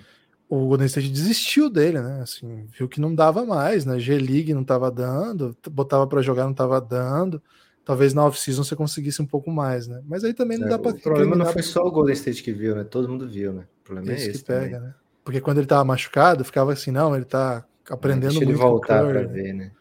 O 0.50 0.68
Golden 0.68 0.88
State 0.88 1.10
desistiu 1.10 1.70
dele, 1.70 2.00
né? 2.00 2.22
Assim, 2.22 2.68
viu 2.78 2.88
que 2.88 3.02
não 3.02 3.14
dava 3.14 3.46
mais, 3.46 3.86
né? 3.86 4.00
G-League 4.00 4.54
não 4.54 4.62
estava 4.62 4.92
dando, 4.92 5.56
botava 5.72 6.06
para 6.08 6.22
jogar 6.22 6.44
não 6.44 6.52
estava 6.52 6.80
dando. 6.80 7.42
Talvez 7.84 8.14
na 8.14 8.26
off-season 8.26 8.64
você 8.64 8.76
conseguisse 8.76 9.22
um 9.22 9.26
pouco 9.26 9.52
mais, 9.52 9.88
né? 9.88 10.02
Mas 10.08 10.24
aí 10.24 10.34
também 10.34 10.58
não 10.58 10.68
é, 10.68 10.70
dá 10.72 10.80
para. 10.80 10.92
O 10.92 11.00
problema 11.00 11.36
não 11.36 11.46
foi 11.46 11.62
só 11.62 11.82
o 11.86 11.92
Golden 11.92 12.14
State 12.14 12.42
que 12.42 12.52
viu, 12.52 12.76
né? 12.76 12.84
Todo 12.84 13.08
mundo 13.08 13.28
viu, 13.28 13.54
né? 13.54 13.66
O 13.82 13.86
problema 13.86 14.12
é 14.12 14.16
esse. 14.16 14.40
Que 14.40 14.46
pega, 14.46 14.80
né? 14.80 14.94
Porque 15.24 15.42
quando 15.42 15.60
ele 15.60 15.68
tava 15.68 15.84
machucado, 15.84 16.44
ficava 16.44 16.74
assim, 16.74 16.92
não, 16.92 17.16
ele 17.16 17.26
tá 17.26 17.66
aprendendo 17.90 18.32
Deixa 18.32 18.46
muito. 18.46 18.50
Ele 18.50 18.58
voltar 18.58 19.06
para 19.06 19.24
ver, 19.24 19.54
né? 19.54 19.72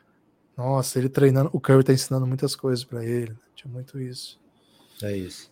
Nossa, 0.57 0.99
ele 0.99 1.09
treinando, 1.09 1.51
o 1.53 1.61
Curry 1.61 1.83
tá 1.83 1.93
ensinando 1.93 2.27
muitas 2.27 2.55
coisas 2.55 2.85
para 2.85 3.05
ele. 3.05 3.31
Né? 3.31 3.37
Tinha 3.55 3.73
muito 3.73 4.01
isso. 4.01 4.39
É 5.03 5.17
isso. 5.17 5.51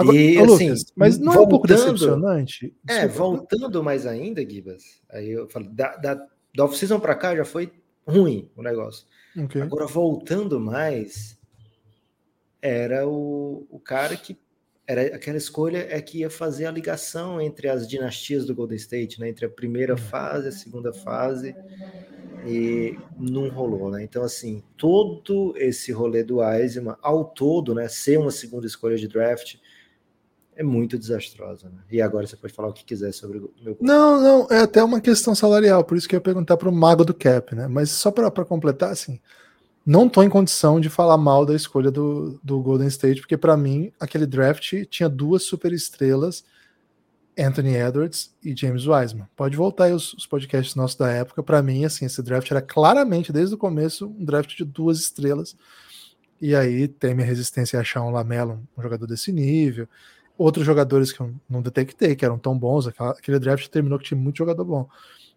Agora, 0.00 0.16
e, 0.16 0.38
assim, 0.38 0.68
Lucas, 0.68 0.84
mas 0.96 1.18
não 1.18 1.32
voltando, 1.32 1.42
é 1.42 1.46
um 1.46 1.48
pouco 1.48 1.66
decepcionante? 1.66 2.74
É, 2.88 3.06
voltando 3.06 3.82
mais 3.82 4.06
ainda, 4.06 4.48
Gibas, 4.48 5.00
aí 5.10 5.30
eu 5.30 5.48
falo, 5.48 5.68
da, 5.70 5.96
da, 5.96 6.26
da 6.54 6.64
off-season 6.64 6.98
para 6.98 7.14
cá 7.14 7.36
já 7.36 7.44
foi 7.44 7.72
ruim 8.06 8.50
o 8.56 8.62
negócio. 8.62 9.06
Okay. 9.44 9.62
Agora, 9.62 9.86
voltando 9.86 10.58
mais, 10.58 11.38
era 12.60 13.06
o, 13.08 13.66
o 13.70 13.78
cara 13.78 14.16
que 14.16 14.36
era 14.86 15.02
aquela 15.14 15.38
escolha 15.38 15.86
é 15.88 16.00
que 16.00 16.18
ia 16.18 16.28
fazer 16.28 16.66
a 16.66 16.70
ligação 16.70 17.40
entre 17.40 17.68
as 17.68 17.86
dinastias 17.86 18.44
do 18.44 18.56
Golden 18.56 18.76
State, 18.76 19.20
né? 19.20 19.28
Entre 19.28 19.46
a 19.46 19.48
primeira 19.48 19.96
fase, 19.96 20.48
a 20.48 20.52
segunda 20.52 20.92
fase, 20.92 21.54
e 22.44 22.98
não 23.16 23.48
rolou, 23.50 23.88
né? 23.88 24.02
Então, 24.02 24.24
assim, 24.24 24.64
todo 24.76 25.54
esse 25.56 25.92
rolê 25.92 26.24
do 26.24 26.42
Eisman, 26.42 26.96
ao 27.00 27.24
todo, 27.24 27.72
né? 27.72 27.86
Ser 27.86 28.18
uma 28.18 28.32
segunda 28.32 28.66
escolha 28.66 28.96
de 28.96 29.06
draft, 29.06 29.58
é 30.60 30.62
muito 30.62 30.98
desastrosa. 30.98 31.70
Né? 31.70 31.80
E 31.90 32.02
agora 32.02 32.26
você 32.26 32.36
pode 32.36 32.52
falar 32.52 32.68
o 32.68 32.72
que 32.72 32.84
quiser 32.84 33.12
sobre 33.12 33.38
o 33.38 33.50
meu. 33.62 33.78
Não, 33.80 34.20
não, 34.20 34.46
é 34.50 34.60
até 34.60 34.84
uma 34.84 35.00
questão 35.00 35.34
salarial, 35.34 35.82
por 35.82 35.96
isso 35.96 36.06
que 36.06 36.14
eu 36.14 36.18
ia 36.18 36.22
perguntar 36.22 36.58
para 36.58 36.68
o 36.68 36.72
mago 36.72 37.02
do 37.02 37.14
cap, 37.14 37.54
né? 37.54 37.66
Mas 37.66 37.90
só 37.90 38.10
para 38.10 38.30
completar, 38.44 38.90
assim, 38.90 39.18
não 39.86 40.06
estou 40.06 40.22
em 40.22 40.28
condição 40.28 40.78
de 40.78 40.90
falar 40.90 41.16
mal 41.16 41.46
da 41.46 41.54
escolha 41.54 41.90
do, 41.90 42.38
do 42.44 42.60
Golden 42.60 42.88
State, 42.88 43.22
porque 43.22 43.38
para 43.38 43.56
mim 43.56 43.90
aquele 43.98 44.26
draft 44.26 44.84
tinha 44.90 45.08
duas 45.08 45.44
super 45.44 45.72
estrelas, 45.72 46.44
Anthony 47.38 47.74
Edwards 47.76 48.34
e 48.44 48.54
James 48.54 48.86
Wiseman. 48.86 49.26
Pode 49.34 49.56
voltar 49.56 49.84
aí 49.84 49.94
os, 49.94 50.12
os 50.12 50.26
podcasts 50.26 50.74
nossos 50.74 50.96
da 50.98 51.10
época. 51.10 51.42
Para 51.42 51.62
mim, 51.62 51.86
assim, 51.86 52.04
esse 52.04 52.22
draft 52.22 52.50
era 52.50 52.60
claramente 52.60 53.32
desde 53.32 53.54
o 53.54 53.58
começo 53.58 54.08
um 54.08 54.26
draft 54.26 54.54
de 54.54 54.64
duas 54.64 55.00
estrelas. 55.00 55.56
E 56.38 56.54
aí 56.54 56.86
tem 56.86 57.14
minha 57.14 57.26
resistência 57.26 57.78
a 57.78 57.80
achar 57.80 58.02
um 58.02 58.10
Lamelo, 58.10 58.60
um 58.76 58.82
jogador 58.82 59.06
desse 59.06 59.32
nível 59.32 59.88
outros 60.40 60.64
jogadores 60.64 61.12
que 61.12 61.20
eu 61.20 61.34
não 61.48 61.60
detectei, 61.60 62.16
que 62.16 62.24
eram 62.24 62.38
tão 62.38 62.58
bons. 62.58 62.86
Aquele 62.86 63.38
draft 63.38 63.68
terminou 63.68 63.98
que 63.98 64.06
tinha 64.06 64.18
muito 64.18 64.38
jogador 64.38 64.64
bom. 64.64 64.88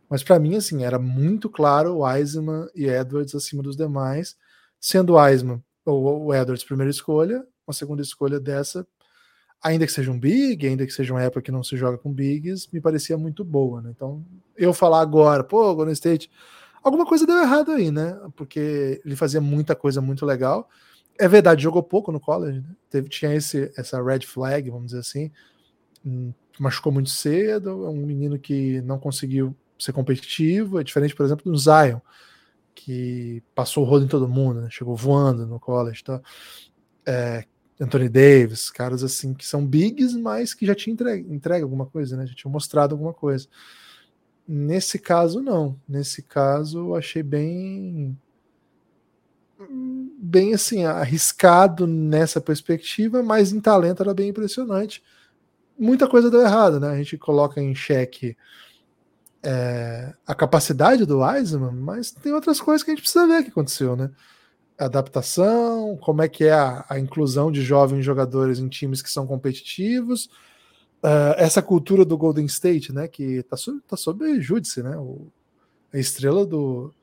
Mas 0.10 0.24
para 0.24 0.40
mim, 0.40 0.56
assim, 0.56 0.86
era 0.86 0.98
muito 0.98 1.50
claro 1.50 1.98
o 1.98 2.10
Eisman 2.10 2.68
e 2.74 2.86
Edwards 2.86 3.36
acima 3.36 3.62
dos 3.62 3.76
demais, 3.76 4.38
sendo 4.80 5.16
o 5.16 5.62
ou 5.86 6.28
o 6.28 6.34
Edwards 6.34 6.64
primeira 6.64 6.90
escolha, 6.90 7.46
uma 7.68 7.74
segunda 7.74 8.02
escolha 8.02 8.40
dessa, 8.40 8.88
ainda 9.62 9.86
que 9.86 9.92
seja 9.92 10.10
um 10.10 10.18
big, 10.18 10.66
ainda 10.66 10.86
que 10.86 10.94
seja 10.94 11.14
uma 11.14 11.22
época 11.22 11.42
que 11.42 11.52
não 11.52 11.64
se 11.64 11.76
joga 11.76 11.98
com 11.98 12.14
bigs, 12.14 12.70
me 12.72 12.80
parecia 12.80 13.18
muito 13.18 13.44
boa, 13.44 13.82
né? 13.82 13.92
Então, 13.94 14.26
eu 14.56 14.74
falar 14.74 15.02
agora, 15.02 15.44
pô, 15.44 15.76
Golden 15.76 15.92
State, 15.92 16.32
alguma 16.82 17.06
coisa 17.06 17.28
deu 17.28 17.40
errado 17.40 17.72
aí, 17.74 17.92
né? 17.92 18.18
Porque 18.38 19.02
ele 19.04 19.18
fazia 19.18 19.42
muita 19.42 19.76
coisa 19.76 20.00
muito 20.00 20.26
legal. 20.26 20.70
É 21.20 21.28
verdade, 21.28 21.64
jogou 21.64 21.84
pouco 21.84 22.12
no 22.12 22.20
college, 22.20 22.62
né? 22.62 22.76
Teve, 22.90 23.10
tinha 23.10 23.34
esse, 23.34 23.72
essa 23.78 24.02
red 24.02 24.22
flag, 24.22 24.70
vamos 24.70 24.88
dizer 24.88 25.00
assim. 25.00 25.32
Hum, 26.06 26.34
machucou 26.60 26.92
muito 26.92 27.10
cedo, 27.10 27.86
é 27.86 27.90
um 27.90 28.06
menino 28.06 28.38
que 28.40 28.82
não 28.82 29.00
conseguiu 29.00 29.56
ser 29.78 29.94
competitivo, 29.94 30.80
é 30.80 30.84
diferente, 30.84 31.16
por 31.16 31.26
exemplo, 31.26 31.52
do 31.52 31.58
Zion, 31.58 32.00
que 32.74 33.44
passou 33.54 33.84
o 33.84 33.88
rodo 33.88 34.06
em 34.06 34.08
todo 34.08 34.28
mundo, 34.28 34.62
né? 34.62 34.68
chegou 34.70 34.96
voando 34.96 35.46
no 35.46 35.60
college, 35.60 36.04
tá? 36.04 36.22
É, 37.06 37.46
Anthony 37.80 38.10
Davis, 38.10 38.70
caras 38.70 39.04
assim 39.04 39.34
que 39.34 39.46
são 39.46 39.66
bigs, 39.66 40.16
mas 40.16 40.54
que 40.54 40.66
já 40.66 40.76
tinham 40.76 40.94
entregue, 40.94 41.34
entregue 41.34 41.64
alguma 41.64 41.86
coisa, 41.86 42.16
né? 42.16 42.26
Já 42.26 42.34
tinham 42.34 42.52
mostrado 42.52 42.94
alguma 42.94 43.14
coisa. 43.14 43.48
Nesse 44.48 45.00
caso, 45.00 45.42
não. 45.42 45.80
Nesse 45.88 46.22
caso, 46.22 46.96
achei 46.96 47.24
bem 47.24 48.18
bem 49.70 50.54
assim, 50.54 50.86
arriscado 50.86 51.86
nessa 51.86 52.40
perspectiva, 52.40 53.22
mas 53.22 53.52
em 53.52 53.60
talento 53.60 54.02
era 54.02 54.14
bem 54.14 54.30
impressionante. 54.30 55.04
Muita 55.78 56.08
coisa 56.08 56.32
deu 56.32 56.42
errado, 56.42 56.80
né? 56.80 56.90
A 56.90 56.98
gente 56.98 57.18
coloca 57.18 57.62
em 57.62 57.74
xeque 57.74 58.38
é, 59.44 60.14
a 60.26 60.34
capacidade 60.34 61.06
do 61.06 61.20
Wiseman, 61.20 61.74
mas 61.74 62.12
tem 62.12 62.32
outras 62.32 62.62
coisas 62.62 62.84
que 62.84 62.92
a 62.92 62.94
gente 62.94 63.04
precisa 63.04 63.28
ver 63.28 63.44
que 63.44 63.50
aconteceu, 63.50 63.96
né? 63.96 64.10
Adaptação, 64.78 65.98
como 65.98 66.22
é 66.22 66.28
que 66.30 66.46
é 66.46 66.54
a, 66.54 66.86
a 66.90 67.00
inclusão 67.00 67.52
de 67.52 67.62
jovens 67.62 68.06
jogadores 68.06 68.60
em 68.60 68.70
times 68.70 69.02
que 69.02 69.10
são 69.10 69.28
competitivos, 69.28 70.26
uh, 71.04 71.36
essa 71.38 71.62
cultura 71.62 72.06
do 72.06 72.18
Golden 72.18 72.46
State, 72.46 72.94
né? 72.94 73.08
Que 73.08 73.44
tá, 73.44 73.58
sob, 73.58 73.82
tá 73.88 73.98
sob 73.98 74.40
júdice, 74.40 74.82
né? 74.82 74.96
O, 74.98 75.28
a 75.94 75.98
estrela 75.98 76.46
do, 76.46 76.94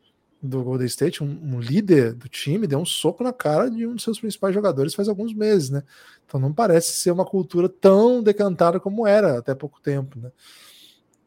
do 0.43 0.63
Golden 0.63 0.87
State, 0.87 1.23
um, 1.23 1.27
um, 1.27 1.61
líder 1.61 2.15
do 2.15 2.29
time, 2.29 2.67
deu 2.67 2.79
um 2.79 2.85
soco 2.85 3.23
na 3.23 3.33
cara 3.33 3.71
de 3.71 3.87
um 3.87 3.95
dos 3.95 4.03
seus 4.03 4.19
principais 4.19 4.55
jogadores 4.55 4.95
faz 4.95 5.09
alguns 5.09 5.35
meses, 5.35 5.69
né? 5.69 5.83
Então 6.27 6.41
não 6.41 6.53
parece 6.53 6.93
ser 6.93 7.11
uma 7.11 7.27
cultura 7.27 7.69
tão 7.69 8.23
decantada 8.23 8.81
como 8.81 9.07
era 9.07 9.39
até 9.39 9.55
pouco 9.55 9.81
tempo, 9.81 10.19
né? 10.19 10.31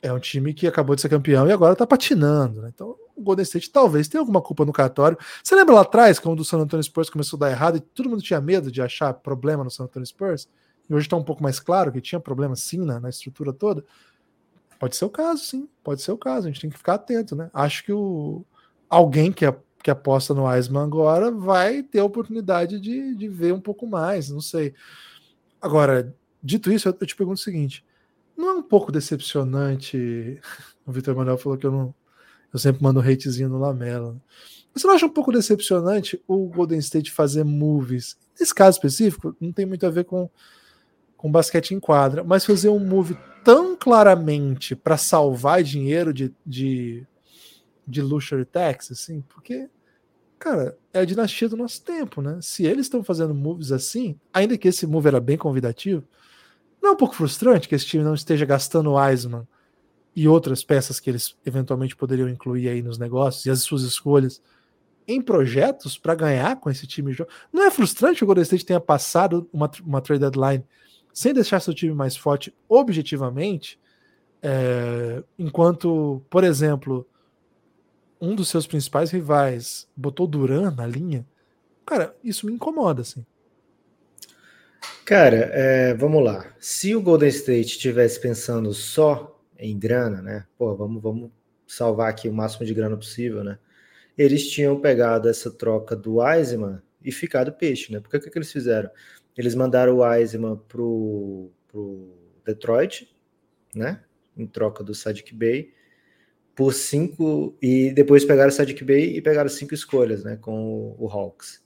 É 0.01 0.11
um 0.11 0.19
time 0.19 0.53
que 0.53 0.67
acabou 0.67 0.95
de 0.95 1.01
ser 1.01 1.09
campeão 1.09 1.47
e 1.47 1.51
agora 1.51 1.75
tá 1.75 1.85
patinando, 1.85 2.61
né? 2.61 2.71
Então 2.73 2.95
o 3.15 3.21
Golden 3.21 3.43
State 3.43 3.69
talvez 3.69 4.07
tenha 4.07 4.19
alguma 4.19 4.41
culpa 4.41 4.65
no 4.65 4.73
cartório. 4.73 5.17
Você 5.43 5.55
lembra 5.55 5.75
lá 5.75 5.81
atrás, 5.81 6.17
quando 6.17 6.39
o 6.39 6.45
San 6.45 6.57
Antonio 6.57 6.83
Spurs 6.83 7.09
começou 7.09 7.37
a 7.37 7.41
dar 7.41 7.51
errado 7.51 7.77
e 7.77 7.79
todo 7.79 8.09
mundo 8.09 8.21
tinha 8.21 8.41
medo 8.41 8.71
de 8.71 8.81
achar 8.81 9.13
problema 9.13 9.63
no 9.63 9.69
San 9.69 9.83
Antonio 9.83 10.05
Spurs? 10.07 10.49
E 10.89 10.93
hoje 10.93 11.05
está 11.05 11.15
um 11.15 11.23
pouco 11.23 11.41
mais 11.41 11.59
claro 11.59 11.91
que 11.91 12.01
tinha 12.01 12.19
problema 12.19 12.55
sim 12.55 12.79
na, 12.79 12.99
na 12.99 13.09
estrutura 13.09 13.53
toda. 13.53 13.85
Pode 14.79 14.95
ser 14.95 15.05
o 15.05 15.09
caso, 15.09 15.45
sim. 15.45 15.69
Pode 15.83 16.01
ser 16.01 16.11
o 16.11 16.17
caso. 16.17 16.47
A 16.47 16.51
gente 16.51 16.59
tem 16.59 16.69
que 16.69 16.77
ficar 16.77 16.95
atento, 16.95 17.35
né? 17.35 17.49
Acho 17.53 17.85
que 17.85 17.93
o, 17.93 18.43
alguém 18.93 19.31
que, 19.31 19.45
que 19.81 19.91
aposta 19.91 20.33
no 20.33 20.51
Eisman 20.51 20.83
agora 20.83 21.31
vai 21.31 21.81
ter 21.83 21.99
a 21.99 22.05
oportunidade 22.05 22.79
de, 22.79 23.15
de 23.15 23.27
ver 23.27 23.53
um 23.53 23.59
pouco 23.59 23.87
mais, 23.87 24.29
não 24.29 24.39
sei. 24.39 24.73
Agora, 25.61 26.15
dito 26.41 26.71
isso, 26.71 26.87
eu, 26.87 26.97
eu 26.99 27.07
te 27.07 27.15
pergunto 27.15 27.39
o 27.39 27.43
seguinte: 27.43 27.83
não 28.37 28.49
é 28.49 28.53
um 28.53 28.63
pouco 28.63 28.91
decepcionante? 28.91 30.39
O 30.85 30.91
Vitor 30.91 31.15
Manuel 31.15 31.37
falou 31.37 31.57
que 31.57 31.65
eu 31.65 31.71
não. 31.71 31.95
Eu 32.51 32.59
sempre 32.59 32.83
mando 32.83 32.99
um 32.99 33.01
hatezinho 33.01 33.47
no 33.47 33.57
Lamela. 33.57 34.21
Você 34.75 34.85
não 34.85 34.93
acha 34.93 35.05
um 35.05 35.09
pouco 35.09 35.31
decepcionante 35.31 36.21
o 36.27 36.45
Golden 36.49 36.79
State 36.79 37.09
fazer 37.09 37.45
moves? 37.45 38.17
Nesse 38.37 38.53
caso 38.53 38.75
específico, 38.75 39.33
não 39.39 39.53
tem 39.53 39.65
muito 39.65 39.85
a 39.85 39.89
ver 39.89 40.03
com, 40.03 40.29
com 41.15 41.31
basquete 41.31 41.73
em 41.73 41.79
quadra, 41.79 42.21
mas 42.21 42.45
fazer 42.45 42.67
um 42.67 42.79
move 42.79 43.17
tão 43.45 43.77
claramente 43.77 44.75
para 44.75 44.97
salvar 44.97 45.63
dinheiro 45.63 46.13
de, 46.13 46.35
de 46.45 47.07
de 47.87 48.01
luxury 48.01 48.45
tax, 48.45 48.91
assim, 48.91 49.21
porque, 49.27 49.69
cara, 50.39 50.77
é 50.93 50.99
a 50.99 51.05
dinastia 51.05 51.49
do 51.49 51.57
nosso 51.57 51.83
tempo, 51.83 52.21
né? 52.21 52.39
Se 52.41 52.65
eles 52.65 52.85
estão 52.85 53.03
fazendo 53.03 53.33
moves 53.33 53.71
assim, 53.71 54.19
ainda 54.33 54.57
que 54.57 54.67
esse 54.67 54.87
move 54.87 55.07
era 55.07 55.19
bem 55.19 55.37
convidativo, 55.37 56.03
não 56.81 56.89
é 56.89 56.93
um 56.93 56.97
pouco 56.97 57.15
frustrante 57.15 57.67
que 57.67 57.75
esse 57.75 57.85
time 57.85 58.03
não 58.03 58.13
esteja 58.13 58.45
gastando 58.45 58.91
o 58.91 59.07
Eisman 59.07 59.47
e 60.15 60.27
outras 60.27 60.63
peças 60.63 60.99
que 60.99 61.09
eles 61.09 61.35
eventualmente 61.45 61.95
poderiam 61.95 62.29
incluir 62.29 62.69
aí 62.69 62.81
nos 62.81 62.97
negócios 62.97 63.45
e 63.45 63.49
as 63.49 63.61
suas 63.61 63.83
escolhas 63.83 64.41
em 65.07 65.21
projetos 65.21 65.97
para 65.97 66.15
ganhar 66.15 66.59
com 66.59 66.69
esse 66.69 66.85
time? 66.85 67.15
Não 67.51 67.63
é 67.63 67.71
frustrante 67.71 68.23
o 68.23 68.25
Golden 68.25 68.43
State 68.43 68.65
tenha 68.65 68.79
passado 68.79 69.49
uma, 69.51 69.69
uma 69.85 70.01
trade 70.01 70.21
deadline 70.21 70.63
sem 71.13 71.33
deixar 71.33 71.59
seu 71.59 71.73
time 71.73 71.93
mais 71.93 72.17
forte 72.17 72.53
objetivamente, 72.67 73.79
é, 74.41 75.23
enquanto, 75.37 76.21
por 76.29 76.43
exemplo, 76.43 77.07
um 78.23 78.35
dos 78.35 78.47
seus 78.47 78.65
principais 78.65 79.11
rivais 79.11 79.85
botou 79.93 80.25
Duran 80.25 80.71
na 80.71 80.87
linha, 80.87 81.27
cara, 81.85 82.15
isso 82.23 82.45
me 82.45 82.53
incomoda, 82.53 83.01
assim. 83.01 83.25
Cara, 85.03 85.35
é, 85.51 85.93
vamos 85.93 86.23
lá. 86.23 86.45
Se 86.57 86.95
o 86.95 87.01
Golden 87.01 87.27
State 87.27 87.73
estivesse 87.73 88.21
pensando 88.21 88.73
só 88.73 89.37
em 89.59 89.77
grana, 89.77 90.21
né? 90.21 90.47
Pô, 90.57 90.73
vamos, 90.73 91.03
vamos 91.03 91.31
salvar 91.67 92.09
aqui 92.09 92.29
o 92.29 92.33
máximo 92.33 92.65
de 92.65 92.73
grana 92.73 92.95
possível, 92.95 93.43
né? 93.43 93.59
Eles 94.17 94.49
tinham 94.49 94.79
pegado 94.79 95.27
essa 95.27 95.51
troca 95.51 95.93
do 95.93 96.25
Eisman 96.25 96.81
e 97.03 97.11
ficado 97.11 97.51
peixe, 97.51 97.91
né? 97.91 97.99
Porque 97.99 98.15
o 98.15 98.21
que, 98.21 98.29
que 98.29 98.37
eles 98.37 98.53
fizeram? 98.53 98.89
Eles 99.37 99.53
mandaram 99.53 99.97
o 99.97 100.13
Eisman 100.13 100.55
pro, 100.69 101.51
pro 101.67 102.15
Detroit, 102.45 103.13
né? 103.75 104.01
Em 104.37 104.47
troca 104.47 104.81
do 104.81 104.95
Sadiq 104.95 105.35
Bey 105.35 105.73
por 106.55 106.73
cinco 106.73 107.55
e 107.61 107.91
depois 107.91 108.25
pegaram 108.25 108.49
o 108.49 108.51
Sadiq 108.51 108.83
Bey 108.83 109.17
e 109.17 109.21
pegaram 109.21 109.49
cinco 109.49 109.73
escolhas, 109.73 110.23
né, 110.23 110.37
com 110.37 110.95
o, 110.97 111.05
o 111.05 111.09
Hawks. 111.09 111.63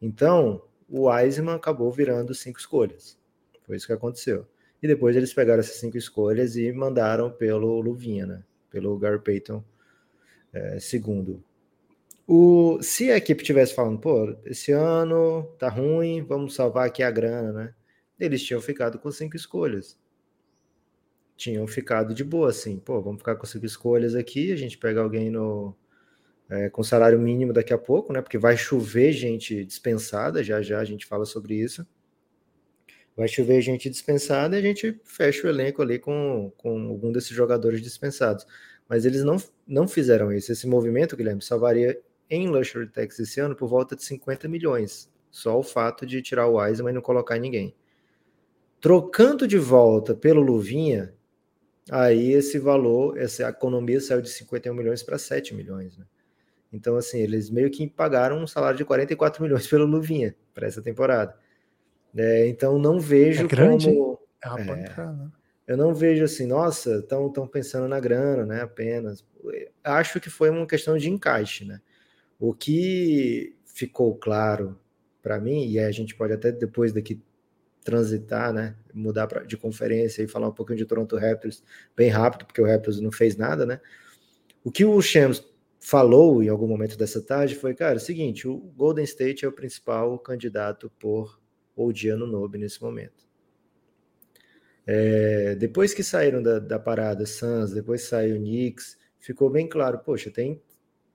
Então, 0.00 0.62
o 0.88 1.12
Eisman 1.12 1.54
acabou 1.54 1.90
virando 1.92 2.34
cinco 2.34 2.58
escolhas. 2.58 3.18
Foi 3.66 3.76
isso 3.76 3.86
que 3.86 3.92
aconteceu. 3.92 4.46
E 4.82 4.88
depois 4.88 5.14
eles 5.14 5.34
pegaram 5.34 5.60
essas 5.60 5.76
cinco 5.76 5.96
escolhas 5.96 6.56
e 6.56 6.72
mandaram 6.72 7.30
pelo 7.30 7.80
Luvinha, 7.80 8.26
né? 8.26 8.42
Pelo 8.70 8.98
Gary 8.98 9.20
Payton 9.20 9.62
é, 10.52 10.80
segundo. 10.80 11.44
O, 12.26 12.78
se 12.80 13.10
a 13.10 13.16
equipe 13.16 13.42
tivesse 13.42 13.74
falando, 13.74 13.98
pô, 13.98 14.36
esse 14.44 14.72
ano 14.72 15.42
tá 15.58 15.68
ruim, 15.68 16.22
vamos 16.22 16.54
salvar 16.54 16.86
aqui 16.86 17.02
a 17.02 17.10
grana, 17.10 17.52
né? 17.52 17.74
Eles 18.18 18.42
tinham 18.42 18.60
ficado 18.60 18.98
com 18.98 19.10
cinco 19.10 19.36
escolhas. 19.36 19.98
Tinham 21.40 21.66
ficado 21.66 22.12
de 22.12 22.22
boa, 22.22 22.50
assim, 22.50 22.78
pô, 22.78 23.00
vamos 23.00 23.20
ficar 23.20 23.34
com 23.34 23.46
cinco 23.46 23.64
escolhas 23.64 24.14
aqui, 24.14 24.52
a 24.52 24.56
gente 24.56 24.76
pega 24.76 25.00
alguém 25.00 25.30
no, 25.30 25.74
é, 26.50 26.68
com 26.68 26.82
salário 26.82 27.18
mínimo 27.18 27.50
daqui 27.50 27.72
a 27.72 27.78
pouco, 27.78 28.12
né? 28.12 28.20
Porque 28.20 28.36
vai 28.36 28.58
chover 28.58 29.10
gente 29.12 29.64
dispensada, 29.64 30.44
já 30.44 30.60
já 30.60 30.80
a 30.80 30.84
gente 30.84 31.06
fala 31.06 31.24
sobre 31.24 31.54
isso. 31.54 31.86
Vai 33.16 33.26
chover 33.26 33.62
gente 33.62 33.88
dispensada 33.88 34.54
e 34.54 34.58
a 34.58 34.62
gente 34.62 35.00
fecha 35.02 35.46
o 35.46 35.50
elenco 35.50 35.80
ali 35.80 35.98
com, 35.98 36.52
com 36.58 36.88
algum 36.88 37.10
desses 37.10 37.30
jogadores 37.30 37.80
dispensados. 37.80 38.46
Mas 38.86 39.06
eles 39.06 39.24
não, 39.24 39.36
não 39.66 39.88
fizeram 39.88 40.30
isso. 40.30 40.52
Esse 40.52 40.66
movimento, 40.66 41.16
Guilherme, 41.16 41.40
salvaria 41.40 41.98
em 42.28 42.48
Luxury 42.48 42.88
Tax 42.88 43.18
esse 43.18 43.40
ano 43.40 43.56
por 43.56 43.66
volta 43.66 43.96
de 43.96 44.04
50 44.04 44.46
milhões. 44.46 45.10
Só 45.30 45.58
o 45.58 45.62
fato 45.62 46.04
de 46.04 46.20
tirar 46.20 46.48
o 46.48 46.56
Wiseman 46.56 46.90
e 46.90 46.94
não 46.94 47.00
colocar 47.00 47.38
ninguém. 47.38 47.74
Trocando 48.78 49.46
de 49.48 49.58
volta 49.58 50.14
pelo 50.14 50.42
Luvinha, 50.42 51.14
aí 51.90 52.32
esse 52.32 52.58
valor, 52.58 53.18
essa 53.18 53.48
economia 53.48 54.00
saiu 54.00 54.22
de 54.22 54.30
51 54.30 54.72
milhões 54.72 55.02
para 55.02 55.18
7 55.18 55.54
milhões. 55.54 55.98
Né? 55.98 56.04
Então, 56.72 56.96
assim, 56.96 57.18
eles 57.18 57.50
meio 57.50 57.70
que 57.70 57.86
pagaram 57.88 58.42
um 58.42 58.46
salário 58.46 58.78
de 58.78 58.84
44 58.84 59.42
milhões 59.42 59.66
pelo 59.66 59.84
Luvinha 59.84 60.34
para 60.54 60.66
essa 60.66 60.80
temporada. 60.80 61.36
É, 62.16 62.46
então, 62.46 62.78
não 62.78 62.98
vejo 62.98 63.44
é 63.44 63.48
grande, 63.48 63.86
como. 63.86 64.20
É 64.42 64.48
uma 64.48 64.56
pancada. 64.56 65.32
Eu 65.66 65.76
não 65.76 65.94
vejo 65.94 66.24
assim, 66.24 66.46
nossa, 66.46 66.96
estão 66.96 67.30
tão 67.30 67.46
pensando 67.46 67.86
na 67.86 68.00
grana, 68.00 68.44
né? 68.44 68.62
Apenas. 68.62 69.24
Acho 69.84 70.20
que 70.20 70.28
foi 70.30 70.50
uma 70.50 70.66
questão 70.66 70.96
de 70.96 71.08
encaixe, 71.08 71.64
né? 71.64 71.80
O 72.38 72.52
que 72.52 73.54
ficou 73.64 74.16
claro 74.16 74.78
para 75.22 75.38
mim, 75.38 75.68
e 75.68 75.78
a 75.78 75.90
gente 75.92 76.14
pode 76.16 76.32
até 76.32 76.50
depois 76.50 76.92
daqui 76.92 77.22
transitar, 77.82 78.52
né? 78.52 78.76
Mudar 78.92 79.26
pra, 79.26 79.42
de 79.42 79.56
conferência 79.56 80.22
e 80.22 80.28
falar 80.28 80.48
um 80.48 80.52
pouquinho 80.52 80.78
de 80.78 80.84
Toronto 80.84 81.16
Raptors 81.16 81.62
bem 81.96 82.08
rápido, 82.08 82.46
porque 82.46 82.60
o 82.60 82.66
Raptors 82.66 83.00
não 83.00 83.12
fez 83.12 83.36
nada, 83.36 83.64
né? 83.64 83.80
O 84.62 84.70
que 84.70 84.84
o 84.84 85.00
Shams 85.00 85.42
falou 85.80 86.42
em 86.42 86.48
algum 86.48 86.66
momento 86.66 86.96
dessa 86.96 87.22
tarde 87.22 87.54
foi, 87.54 87.74
cara, 87.74 87.94
é 87.94 87.96
o 87.96 88.00
seguinte, 88.00 88.46
o 88.46 88.58
Golden 88.58 89.04
State 89.04 89.44
é 89.44 89.48
o 89.48 89.52
principal 89.52 90.18
candidato 90.18 90.90
por 90.98 91.40
Odiano 91.74 92.26
Nobe 92.26 92.58
nesse 92.58 92.82
momento. 92.82 93.28
É, 94.86 95.54
depois 95.54 95.94
que 95.94 96.02
saíram 96.02 96.42
da, 96.42 96.58
da 96.58 96.78
parada 96.78 97.24
Suns, 97.24 97.72
depois 97.72 98.02
saiu 98.02 98.36
Knicks, 98.36 98.98
ficou 99.18 99.48
bem 99.48 99.68
claro, 99.68 99.98
poxa, 100.00 100.30
tem 100.30 100.60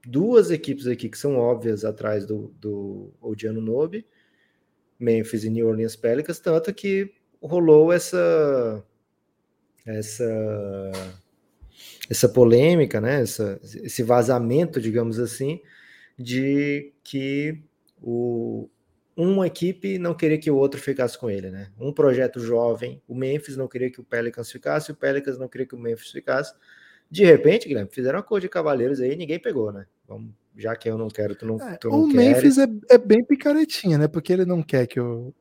duas 0.05 0.49
equipes 0.49 0.87
aqui 0.87 1.09
que 1.09 1.17
são 1.17 1.35
óbvias 1.35 1.83
atrás 1.83 2.25
do, 2.25 2.53
do 2.59 3.11
Odiano 3.21 3.61
Nobe, 3.61 4.05
Memphis 4.99 5.43
e 5.43 5.49
New 5.49 5.67
Orleans 5.67 5.95
Pelicans, 5.95 6.39
tanto 6.39 6.73
que 6.73 7.11
rolou 7.41 7.91
essa 7.91 8.83
essa 9.85 10.91
essa 12.09 12.29
polêmica, 12.29 13.01
né, 13.01 13.21
essa, 13.21 13.59
esse 13.63 14.03
vazamento, 14.03 14.79
digamos 14.79 15.19
assim, 15.19 15.61
de 16.17 16.93
que 17.03 17.63
o, 18.01 18.69
uma 19.15 19.47
equipe 19.47 19.97
não 19.97 20.13
queria 20.13 20.37
que 20.37 20.51
o 20.51 20.55
outro 20.55 20.79
ficasse 20.79 21.17
com 21.17 21.29
ele, 21.29 21.49
né? 21.49 21.71
Um 21.79 21.91
projeto 21.91 22.39
jovem, 22.39 23.01
o 23.07 23.15
Memphis 23.15 23.57
não 23.57 23.67
queria 23.67 23.89
que 23.89 23.99
o 23.99 24.03
Pelicans 24.03 24.51
ficasse, 24.51 24.91
o 24.91 24.95
Pelicans 24.95 25.37
não 25.37 25.47
queria 25.47 25.65
que 25.65 25.75
o 25.75 25.79
Memphis 25.79 26.11
ficasse. 26.11 26.53
De 27.09 27.23
repente, 27.23 27.67
Guilherme, 27.67 27.89
fizeram 27.91 28.19
uma 28.19 28.23
cor 28.23 28.39
de 28.39 28.49
cavaleiros 28.49 28.99
aí 28.99 29.15
ninguém 29.15 29.39
pegou, 29.39 29.71
né? 29.71 29.85
Vamos, 30.07 30.31
já 30.57 30.75
que 30.75 30.89
eu 30.89 30.97
não 30.97 31.09
quero, 31.09 31.35
tu 31.35 31.45
não, 31.45 31.61
é, 31.61 31.77
tu 31.77 31.89
não 31.89 32.03
O 32.03 32.07
Memphis 32.07 32.57
é, 32.57 32.67
é, 32.89 32.97
bem 32.97 33.23
picaretinha, 33.23 33.97
né? 33.97 34.07
Porque 34.07 34.31
ele 34.31 34.45
não 34.45 34.61
quer 34.63 34.87
que, 34.87 34.99
eu, 34.99 35.33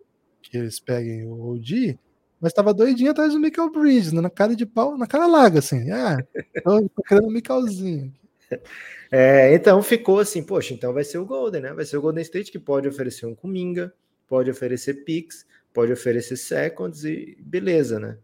que 0.42 0.56
eles 0.56 0.80
peguem 0.80 1.24
o 1.26 1.52
OG, 1.52 1.98
mas 2.40 2.52
tava 2.52 2.74
doidinho 2.74 3.10
atrás 3.10 3.32
do 3.32 3.40
Michael 3.40 3.70
Bridges, 3.70 4.12
né? 4.12 4.20
na 4.20 4.30
cara 4.30 4.54
de 4.54 4.66
pau, 4.66 4.98
na 4.98 5.06
cara 5.06 5.26
larga, 5.26 5.60
assim. 5.60 5.90
Ah, 5.90 6.18
tô, 6.62 6.88
tô 6.88 7.02
querendo 7.02 7.28
o 7.28 7.30
Michelzinho. 7.30 8.12
É, 9.10 9.54
então 9.54 9.80
ficou 9.80 10.18
assim, 10.18 10.42
poxa, 10.42 10.74
então 10.74 10.92
vai 10.92 11.04
ser 11.04 11.18
o 11.18 11.24
Golden, 11.24 11.60
né? 11.60 11.72
Vai 11.72 11.84
ser 11.84 11.96
o 11.96 12.00
Golden 12.00 12.22
State 12.22 12.50
que 12.50 12.58
pode 12.58 12.88
oferecer 12.88 13.26
um 13.26 13.34
Kuminga, 13.34 13.94
pode 14.26 14.50
oferecer 14.50 15.04
picks, 15.04 15.46
pode 15.72 15.92
oferecer 15.92 16.36
seconds 16.36 17.04
e 17.04 17.36
beleza, 17.40 18.00
né? 18.00 18.18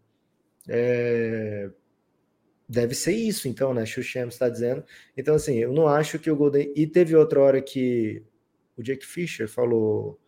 É... 0.68 1.70
Deve 2.70 2.94
ser 2.94 3.12
isso, 3.12 3.48
então, 3.48 3.74
né? 3.74 3.84
Xuxem 3.84 4.28
está 4.28 4.48
dizendo. 4.48 4.84
Então, 5.16 5.34
assim, 5.34 5.56
eu 5.56 5.72
não 5.72 5.88
acho 5.88 6.20
que 6.20 6.30
o 6.30 6.36
Golden. 6.36 6.72
E 6.76 6.86
teve 6.86 7.16
outra 7.16 7.40
hora 7.40 7.60
que 7.60 8.22
o 8.76 8.82
Jake 8.82 9.04
Fisher 9.04 9.48
falou 9.48 10.20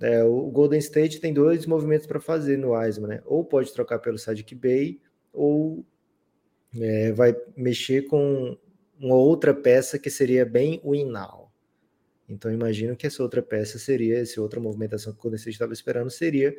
é, 0.00 0.22
o 0.22 0.50
Golden 0.50 0.78
State 0.78 1.20
tem 1.20 1.32
dois 1.32 1.66
movimentos 1.66 2.06
para 2.06 2.20
fazer 2.20 2.56
no 2.58 2.72
Wiseman, 2.72 3.08
né? 3.08 3.22
Ou 3.24 3.44
pode 3.44 3.72
trocar 3.72 3.98
pelo 3.98 4.18
Sadiq 4.18 4.54
Bay, 4.54 5.00
ou 5.32 5.84
é, 6.78 7.10
vai 7.12 7.34
mexer 7.56 8.02
com 8.02 8.56
uma 8.98 9.16
outra 9.16 9.52
peça 9.52 9.98
que 9.98 10.10
seria 10.10 10.44
bem 10.44 10.80
win 10.84 11.06
now. 11.06 11.50
Então 12.28 12.52
imagino 12.52 12.96
que 12.96 13.06
essa 13.06 13.20
outra 13.20 13.42
peça 13.42 13.78
seria, 13.78 14.20
essa 14.20 14.40
outra 14.40 14.60
movimentação 14.60 15.12
que 15.12 15.18
o 15.18 15.22
Golden 15.22 15.38
State 15.38 15.54
estava 15.54 15.72
esperando 15.72 16.10
seria 16.10 16.54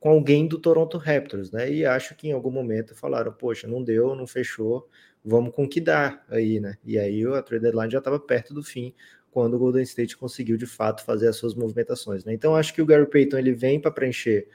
com 0.00 0.10
alguém 0.10 0.46
do 0.46 0.58
Toronto 0.58 0.96
Raptors, 0.98 1.50
né? 1.50 1.70
E 1.70 1.84
acho 1.84 2.14
que 2.14 2.28
em 2.28 2.32
algum 2.32 2.50
momento 2.50 2.94
falaram, 2.94 3.32
poxa, 3.32 3.66
não 3.66 3.82
deu, 3.82 4.14
não 4.14 4.26
fechou, 4.26 4.88
vamos 5.24 5.54
com 5.54 5.68
que 5.68 5.80
dá 5.80 6.22
aí, 6.28 6.60
né? 6.60 6.76
E 6.84 6.98
aí 6.98 7.24
a 7.26 7.42
trade 7.42 7.62
deadline 7.62 7.90
já 7.90 7.98
estava 7.98 8.18
perto 8.20 8.54
do 8.54 8.62
fim, 8.62 8.94
quando 9.30 9.54
o 9.54 9.58
Golden 9.58 9.82
State 9.82 10.16
conseguiu 10.16 10.56
de 10.56 10.66
fato 10.66 11.04
fazer 11.04 11.28
as 11.28 11.36
suas 11.36 11.54
movimentações. 11.54 12.24
Né? 12.24 12.32
Então 12.32 12.54
acho 12.54 12.72
que 12.74 12.82
o 12.82 12.86
Gary 12.86 13.08
Payton 13.08 13.38
ele 13.38 13.52
vem 13.52 13.80
para 13.80 13.90
preencher 13.90 14.48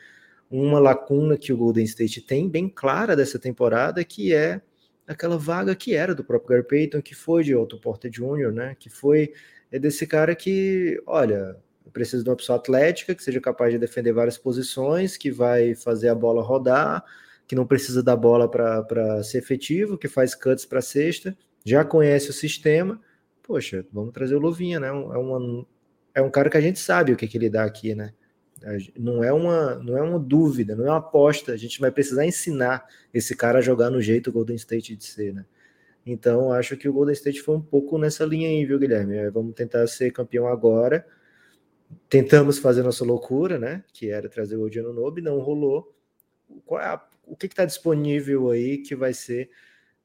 uma 0.49 0.79
lacuna 0.79 1.37
que 1.37 1.51
o 1.53 1.57
Golden 1.57 1.83
State 1.85 2.21
tem 2.21 2.49
bem 2.49 2.69
clara 2.69 3.15
dessa 3.15 3.39
temporada, 3.39 4.03
que 4.03 4.33
é 4.33 4.61
aquela 5.07 5.37
vaga 5.37 5.75
que 5.75 5.95
era 5.95 6.13
do 6.13 6.23
próprio 6.23 6.49
Gary 6.49 6.67
Payton, 6.67 7.01
que 7.01 7.15
foi 7.15 7.43
de 7.43 7.55
Otto 7.55 7.79
Porter 7.79 8.11
Jr., 8.11 8.51
né? 8.51 8.75
Que 8.79 8.89
foi 8.89 9.33
é 9.71 9.79
desse 9.79 10.05
cara 10.05 10.35
que, 10.35 11.01
olha, 11.07 11.57
precisa 11.91 12.23
de 12.23 12.29
uma 12.29 12.35
pessoa 12.35 12.57
atlética 12.57 13.13
que 13.13 13.23
seja 13.23 13.41
capaz 13.41 13.71
de 13.71 13.79
defender 13.79 14.13
várias 14.13 14.37
posições, 14.37 15.17
que 15.17 15.31
vai 15.31 15.75
fazer 15.75 16.09
a 16.09 16.15
bola 16.15 16.41
rodar, 16.41 17.03
que 17.47 17.55
não 17.55 17.65
precisa 17.65 18.01
da 18.01 18.15
bola 18.15 18.49
para 18.49 19.23
ser 19.23 19.39
efetivo, 19.39 19.97
que 19.97 20.07
faz 20.07 20.33
cuts 20.33 20.65
para 20.65 20.81
cesta, 20.81 21.35
já 21.65 21.83
conhece 21.83 22.29
o 22.29 22.33
sistema 22.33 22.99
poxa, 23.43 23.85
vamos 23.91 24.13
trazer 24.13 24.35
o 24.35 24.39
Luvinha, 24.39 24.79
né? 24.79 24.87
É, 24.87 24.91
uma, 24.91 25.65
é 26.15 26.21
um 26.21 26.31
cara 26.31 26.49
que 26.49 26.57
a 26.57 26.61
gente 26.61 26.79
sabe 26.79 27.11
o 27.11 27.17
que, 27.17 27.27
que 27.27 27.37
ele 27.37 27.49
dá 27.49 27.65
aqui, 27.65 27.93
né? 27.93 28.13
Não 28.97 29.21
é, 29.21 29.33
uma, 29.33 29.75
não 29.75 29.97
é 29.97 30.01
uma 30.01 30.17
dúvida, 30.17 30.73
não 30.73 30.85
é 30.85 30.89
uma 30.89 30.97
aposta. 30.97 31.51
A 31.51 31.57
gente 31.57 31.81
vai 31.81 31.91
precisar 31.91 32.25
ensinar 32.25 32.85
esse 33.13 33.35
cara 33.35 33.59
a 33.59 33.61
jogar 33.61 33.89
no 33.89 34.01
jeito 34.01 34.31
Golden 34.31 34.55
State 34.55 34.95
de 34.95 35.03
ser, 35.03 35.33
né? 35.33 35.45
Então, 36.05 36.51
acho 36.51 36.77
que 36.77 36.87
o 36.87 36.93
Golden 36.93 37.13
State 37.13 37.41
foi 37.41 37.55
um 37.55 37.61
pouco 37.61 37.97
nessa 37.97 38.25
linha 38.25 38.47
aí, 38.47 38.65
viu, 38.65 38.79
Guilherme? 38.79 39.17
É, 39.17 39.29
vamos 39.29 39.53
tentar 39.53 39.85
ser 39.87 40.11
campeão 40.11 40.47
agora. 40.47 41.05
Tentamos 42.09 42.59
fazer 42.59 42.83
nossa 42.83 43.03
loucura, 43.03 43.57
né? 43.57 43.83
Que 43.93 44.09
era 44.09 44.29
trazer 44.29 44.55
o 44.55 44.63
Odiano 44.63 44.93
Nobe, 44.93 45.21
não 45.21 45.39
rolou. 45.39 45.93
É 46.71 46.75
a, 46.75 47.05
o 47.25 47.35
que 47.35 47.47
está 47.47 47.65
disponível 47.65 48.51
aí 48.51 48.77
que 48.79 48.95
vai 48.95 49.13
ser 49.13 49.49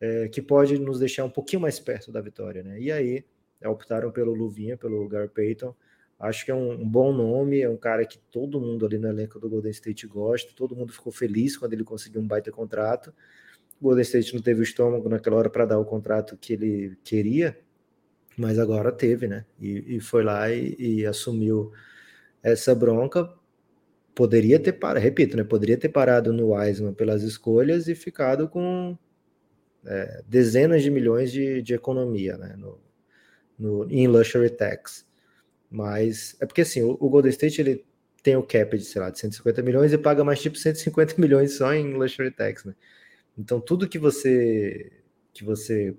é, 0.01 0.29
que 0.29 0.41
pode 0.41 0.79
nos 0.79 0.99
deixar 0.99 1.25
um 1.25 1.31
pouquinho 1.31 1.63
mais 1.63 1.79
perto 1.81 2.13
da 2.13 2.21
vitória, 2.21 2.63
né? 2.63 2.81
E 2.81 2.93
aí 2.93 3.25
optaram 3.65 4.11
pelo 4.13 4.33
Luvinha, 4.33 4.77
pelo 4.77 5.09
Gar 5.09 5.29
Payton. 5.29 5.75
Acho 6.19 6.45
que 6.45 6.51
é 6.51 6.55
um, 6.55 6.73
um, 6.73 6.89
bom 6.89 7.13
nome, 7.13 7.61
é 7.61 7.69
um 7.69 7.77
cara 7.77 8.05
que 8.05 8.19
todo 8.19 8.61
mundo 8.61 8.85
ali 8.87 8.99
no 8.99 9.09
elenco 9.09 9.39
do 9.39 9.49
Golden 9.49 9.71
State 9.71 10.07
gosta, 10.07 10.53
todo 10.55 10.75
mundo 10.75 10.93
ficou 10.93 11.13
feliz 11.13 11.57
quando 11.57 11.73
ele 11.73 11.85
conseguiu 11.85 12.21
um 12.21 12.27
baita 12.27 12.51
contrato. 12.51 13.15
O 13.81 13.85
Golden 13.85 14.03
State 14.03 14.35
não 14.35 14.43
teve 14.43 14.61
o 14.61 14.63
estômago 14.65 15.09
naquela 15.09 15.37
hora 15.37 15.51
para 15.51 15.65
dar 15.65 15.79
o 15.79 15.85
contrato 15.85 16.37
que 16.37 16.53
ele 16.53 16.99
queria, 17.05 17.57
mas 18.39 18.59
agora 18.59 18.93
teve, 18.93 19.27
né? 19.27 19.45
E, 19.61 19.97
e 19.97 20.01
foi 20.01 20.23
lá 20.23 20.51
e, 20.51 20.77
e, 20.79 21.07
assumiu 21.07 21.73
essa 22.43 22.75
bronca. 22.75 23.29
Poderia 24.15 24.61
ter 24.61 24.73
parado, 24.73 25.01
repito, 25.05 25.37
né? 25.37 25.45
Poderia 25.45 25.77
ter 25.77 25.89
parado 25.89 26.33
no 26.33 26.55
Wiseman 26.55 26.95
pelas 26.95 27.23
escolhas 27.23 27.89
e 27.89 27.95
ficado 27.95 28.49
com 28.49 28.97
é, 29.85 30.23
dezenas 30.27 30.83
de 30.83 30.91
milhões 30.91 31.33
de, 31.33 31.63
de 31.63 31.75
economia 31.75 32.37
né, 32.37 32.55
no, 32.57 32.81
no, 33.59 33.91
em 33.91 34.07
luxury 34.07 34.51
tax. 34.51 35.07
Mas 35.71 36.37
é 36.41 36.47
porque 36.47 36.63
assim, 36.63 36.83
o, 36.83 36.97
o, 37.01 37.09
Golden 37.09 37.31
State 37.31 37.61
ele 37.61 37.85
tem 38.23 38.37
o 38.37 38.43
cap 38.43 38.77
de, 38.77 38.85
sei 38.85 39.01
lá, 39.01 39.11
de 39.11 39.19
150 39.19 39.63
milhões 39.63 39.93
e 39.93 39.99
paga 39.99 40.25
mais 40.25 40.41
tipo 40.41 40.57
150 40.57 41.15
milhões 41.19 41.55
só 41.57 41.73
em 41.75 41.95
luxury 41.95 42.31
tax, 42.31 42.65
né? 42.65 42.75
Então 43.37 43.61
tudo 43.61 43.89
que 43.89 43.99
você 43.99 44.93
que 45.33 45.45
você 45.45 45.97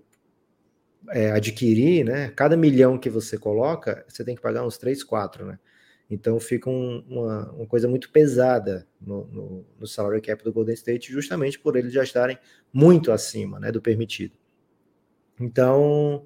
é, 1.10 1.32
adquirir, 1.32 2.04
né? 2.06 2.32
Cada 2.36 2.58
milhão 2.58 2.98
que 2.98 3.10
você 3.10 3.38
coloca, 3.38 4.06
você 4.08 4.24
tem 4.24 4.36
que 4.36 4.42
pagar 4.42 4.66
uns 4.66 4.78
3, 4.78 5.04
4, 5.04 5.46
né? 5.46 5.60
Então 6.10 6.40
fica 6.40 6.70
um, 6.70 7.04
uma, 7.08 7.52
uma, 7.52 7.66
coisa 7.68 7.88
muito 7.88 8.12
pesada 8.12 8.88
no, 9.00 9.26
no, 9.28 9.66
no, 9.80 9.88
salary 9.88 10.22
cap 10.22 10.44
do 10.44 10.52
Golden 10.52 10.74
State, 10.74 11.12
justamente 11.12 11.60
por 11.60 11.76
eles 11.76 11.94
já 11.94 12.04
estarem 12.04 12.38
muito 12.74 13.12
acima 13.12 13.60
né, 13.60 13.72
do 13.72 13.80
permitido. 13.80 14.36
Então, 15.40 16.26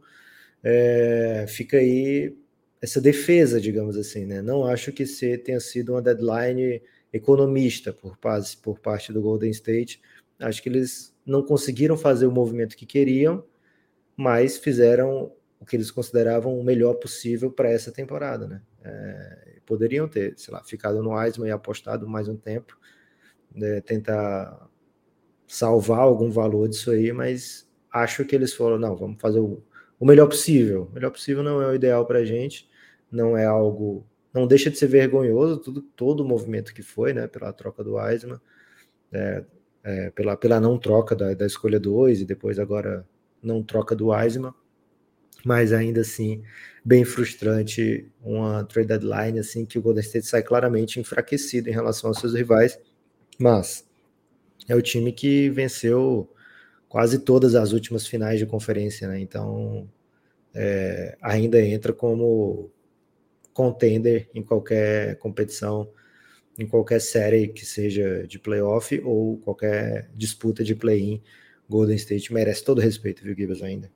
é, 0.64 1.46
fica 1.50 1.78
aí 1.78 2.34
essa 2.82 3.02
defesa, 3.02 3.60
digamos 3.60 3.98
assim, 3.98 4.26
né? 4.26 4.42
Não 4.42 4.66
acho 4.66 4.92
que 4.94 5.06
se 5.06 5.38
tenha 5.38 5.60
sido 5.60 5.94
uma 5.94 6.02
deadline 6.02 6.82
economista 7.12 7.94
por, 7.94 8.18
por 8.62 8.80
parte 8.80 9.12
do 9.12 9.22
Golden 9.22 9.52
State. 9.52 10.02
Acho 10.40 10.64
que 10.64 10.70
eles 10.70 11.14
não 11.26 11.44
conseguiram 11.44 11.98
fazer 11.98 12.26
o 12.26 12.32
movimento 12.32 12.76
que 12.76 12.86
queriam, 12.86 13.46
mas 14.15 14.58
fizeram 14.58 15.32
o 15.60 15.65
que 15.65 15.76
eles 15.76 15.91
consideravam 15.91 16.60
o 16.60 16.63
melhor 16.63 16.95
possível 16.95 17.49
para 17.52 17.69
essa 17.69 17.91
temporada, 17.91 18.47
né? 18.47 18.62
É, 18.84 19.60
poderiam 19.65 20.08
ter, 20.08 20.34
sei 20.38 20.54
lá, 20.54 20.63
ficado 20.63 21.02
no 21.02 21.19
Eisman 21.21 21.47
e 21.47 21.52
apostado 21.52 22.08
mais 22.08 22.28
um 22.28 22.36
tempo, 22.36 22.78
né, 23.54 23.82
tentar 23.82 24.69
salvar 25.47 25.99
algum 25.99 26.30
valor 26.30 26.67
disso 26.67 26.91
aí, 26.91 27.13
mas 27.13 27.67
acho 27.91 28.26
que 28.26 28.36
eles 28.36 28.54
foram, 28.54 28.78
não, 28.78 28.95
vamos 28.95 29.21
fazer 29.21 29.39
o, 29.39 29.63
o 29.99 30.06
melhor 30.06 30.28
possível. 30.28 30.89
O 30.91 30.95
melhor 30.95 31.12
possível 31.12 31.43
não 31.43 31.62
é 31.62 31.67
o 31.67 31.76
ideal 31.76 32.06
para 32.06 32.19
a 32.19 32.26
gente, 32.26 32.69
não 33.12 33.38
é 33.38 33.45
algo, 33.45 34.06
não 34.34 34.47
deixa 34.47 34.69
de 34.69 34.78
ser 34.78 34.88
vergonhoso 34.88 35.58
tudo, 35.58 35.82
todo 35.82 36.21
o 36.21 36.28
movimento 36.28 36.73
que 36.73 36.82
foi, 36.82 37.13
né, 37.13 37.28
pela 37.28 37.54
troca 37.54 37.84
do 37.84 37.99
Eisman, 37.99 38.39
é, 39.12 39.45
é, 39.84 40.10
pela, 40.12 40.36
pela 40.36 40.60
não 40.60 40.78
troca 40.78 41.15
da, 41.15 41.34
da 41.34 41.45
escolha 41.45 41.80
2 41.80 42.21
e 42.21 42.26
depois 42.26 42.60
agora 42.60 43.08
não 43.44 43.62
troca 43.62 43.96
do 43.96 44.16
Eisman, 44.16 44.54
mas 45.46 45.74
ainda 45.74 46.02
assim 46.02 46.44
bem 46.84 47.06
frustrante 47.06 48.10
uma 48.22 48.64
trade 48.64 48.88
deadline 48.90 49.40
assim 49.40 49.66
que 49.66 49.78
o 49.78 49.82
Golden 49.82 50.04
State 50.04 50.26
sai 50.28 50.44
claramente 50.44 51.00
enfraquecido 51.00 51.70
em 51.70 51.74
relação 51.74 52.10
aos 52.10 52.20
seus 52.20 52.34
rivais, 52.34 52.80
mas 53.38 53.86
é 54.68 54.76
o 54.76 54.82
time 54.82 55.12
que 55.12 55.50
venceu 55.50 56.30
quase 56.88 57.20
todas 57.20 57.56
as 57.56 57.72
últimas 57.72 58.06
finais 58.06 58.40
de 58.40 58.46
conferência, 58.46 59.08
né? 59.08 59.20
Então 59.20 59.90
é, 60.54 61.18
ainda 61.22 61.62
entra 61.62 61.92
como 61.92 62.72
contender 63.54 64.30
em 64.34 64.44
qualquer 64.44 65.18
competição, 65.18 65.90
em 66.58 66.68
qualquer 66.68 67.02
série 67.02 67.48
que 67.48 67.66
seja 67.66 68.26
de 68.28 68.40
playoff 68.40 69.00
ou 69.04 69.38
qualquer 69.40 70.10
disputa 70.16 70.64
de 70.64 70.76
play-in. 70.76 71.22
Golden 71.74 71.96
State 71.96 72.32
merece 72.32 72.64
todo 72.64 72.78
o 72.78 72.82
respeito, 72.82 73.24
viu, 73.24 73.36
Gibbs, 73.36 73.64
ainda. 73.64 73.92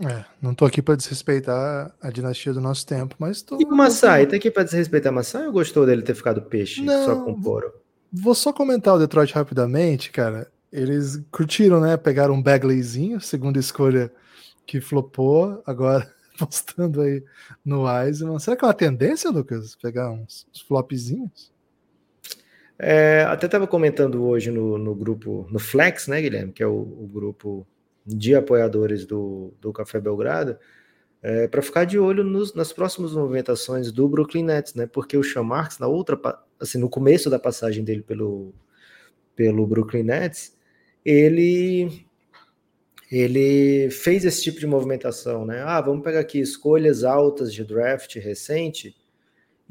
É, 0.00 0.24
não 0.40 0.54
tô 0.54 0.64
aqui 0.64 0.80
para 0.80 0.94
desrespeitar 0.94 1.94
a 2.00 2.10
dinastia 2.10 2.52
do 2.52 2.60
nosso 2.60 2.86
tempo, 2.86 3.16
mas 3.18 3.42
tô. 3.42 3.60
E 3.60 3.64
o 3.64 3.70
Massai, 3.70 4.26
tá 4.26 4.36
aqui 4.36 4.50
para 4.50 4.62
desrespeitar 4.62 5.12
o 5.12 5.14
Massai 5.14 5.46
ou 5.46 5.52
gostou 5.52 5.84
dele 5.84 6.02
ter 6.02 6.14
ficado 6.14 6.42
peixe 6.42 6.80
não, 6.82 7.04
só 7.04 7.24
com 7.24 7.40
poro? 7.40 7.72
Vou 8.12 8.34
só 8.34 8.52
comentar 8.52 8.94
o 8.94 8.98
Detroit 8.98 9.32
rapidamente, 9.32 10.10
cara. 10.10 10.50
Eles 10.72 11.20
curtiram, 11.30 11.80
né? 11.80 11.96
Pegaram 11.96 12.34
um 12.34 12.42
Bagleyzinho, 12.42 13.20
segunda 13.20 13.58
escolha 13.58 14.10
que 14.66 14.80
flopou, 14.80 15.62
agora 15.66 16.10
postando 16.38 17.00
aí 17.00 17.22
no 17.64 17.84
Wiseman. 17.84 18.38
Será 18.38 18.56
que 18.56 18.64
é 18.64 18.68
uma 18.68 18.74
tendência, 18.74 19.30
Lucas? 19.30 19.76
Pegar 19.76 20.10
uns, 20.10 20.46
uns 20.52 20.60
flopzinhos? 20.62 21.51
É, 22.84 23.22
até 23.28 23.46
estava 23.46 23.64
comentando 23.64 24.24
hoje 24.24 24.50
no, 24.50 24.76
no 24.76 24.92
grupo, 24.92 25.46
no 25.52 25.60
Flex, 25.60 26.08
né, 26.08 26.20
Guilherme? 26.20 26.52
Que 26.52 26.64
é 26.64 26.66
o, 26.66 26.72
o 26.72 27.06
grupo 27.06 27.64
de 28.04 28.34
apoiadores 28.34 29.06
do, 29.06 29.54
do 29.60 29.72
Café 29.72 30.00
Belgrado, 30.00 30.58
é, 31.22 31.46
para 31.46 31.62
ficar 31.62 31.84
de 31.84 31.96
olho 31.96 32.24
nos, 32.24 32.52
nas 32.54 32.72
próximas 32.72 33.12
movimentações 33.12 33.92
do 33.92 34.08
Brooklyn 34.08 34.42
Nets, 34.42 34.74
né? 34.74 34.88
Porque 34.88 35.16
o 35.16 35.22
Sean 35.22 35.44
Marks, 35.44 35.78
na 35.78 35.86
outra, 35.86 36.20
assim, 36.58 36.78
no 36.78 36.88
começo 36.88 37.30
da 37.30 37.38
passagem 37.38 37.84
dele 37.84 38.02
pelo, 38.02 38.52
pelo 39.36 39.64
Brooklyn 39.64 40.02
Nets, 40.02 40.56
ele 41.04 42.04
ele 43.12 43.90
fez 43.90 44.24
esse 44.24 44.42
tipo 44.42 44.58
de 44.58 44.66
movimentação, 44.66 45.44
né? 45.44 45.62
Ah, 45.62 45.80
vamos 45.80 46.02
pegar 46.02 46.20
aqui 46.20 46.40
escolhas 46.40 47.04
altas 47.04 47.52
de 47.52 47.62
draft 47.62 48.16
recente 48.16 48.96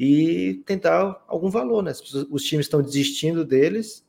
e 0.04 0.56
tentar 0.66 1.24
algum 1.28 1.52
valor, 1.52 1.84
né? 1.84 1.92
Os 2.32 2.44
times 2.44 2.66
estão 2.66 2.82
desistindo 2.82 3.46
deles, 3.46 4.04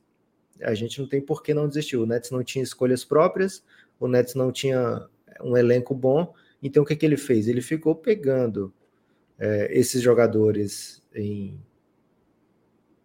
a 0.63 0.73
gente 0.73 0.99
não 0.99 1.07
tem 1.07 1.21
por 1.21 1.43
que 1.43 1.53
não 1.53 1.69
desistir. 1.69 1.99
O 1.99 2.07
Nets 2.07 2.31
não 2.31 2.43
tinha 2.43 2.63
escolhas 2.63 3.05
próprias, 3.05 3.63
o 4.01 4.09
Nets 4.09 4.35
não 4.35 4.51
tinha 4.51 5.07
um 5.43 5.55
elenco 5.55 5.95
bom, 5.95 6.33
então 6.63 6.83
o 6.83 6.87
que, 6.87 6.97
que 6.97 7.05
ele 7.05 7.19
fez? 7.19 7.47
Ele 7.47 7.61
ficou 7.61 7.95
pegando 7.95 8.73
é, 9.39 9.69
esses 9.71 10.01
jogadores 10.01 11.03
em. 11.15 11.61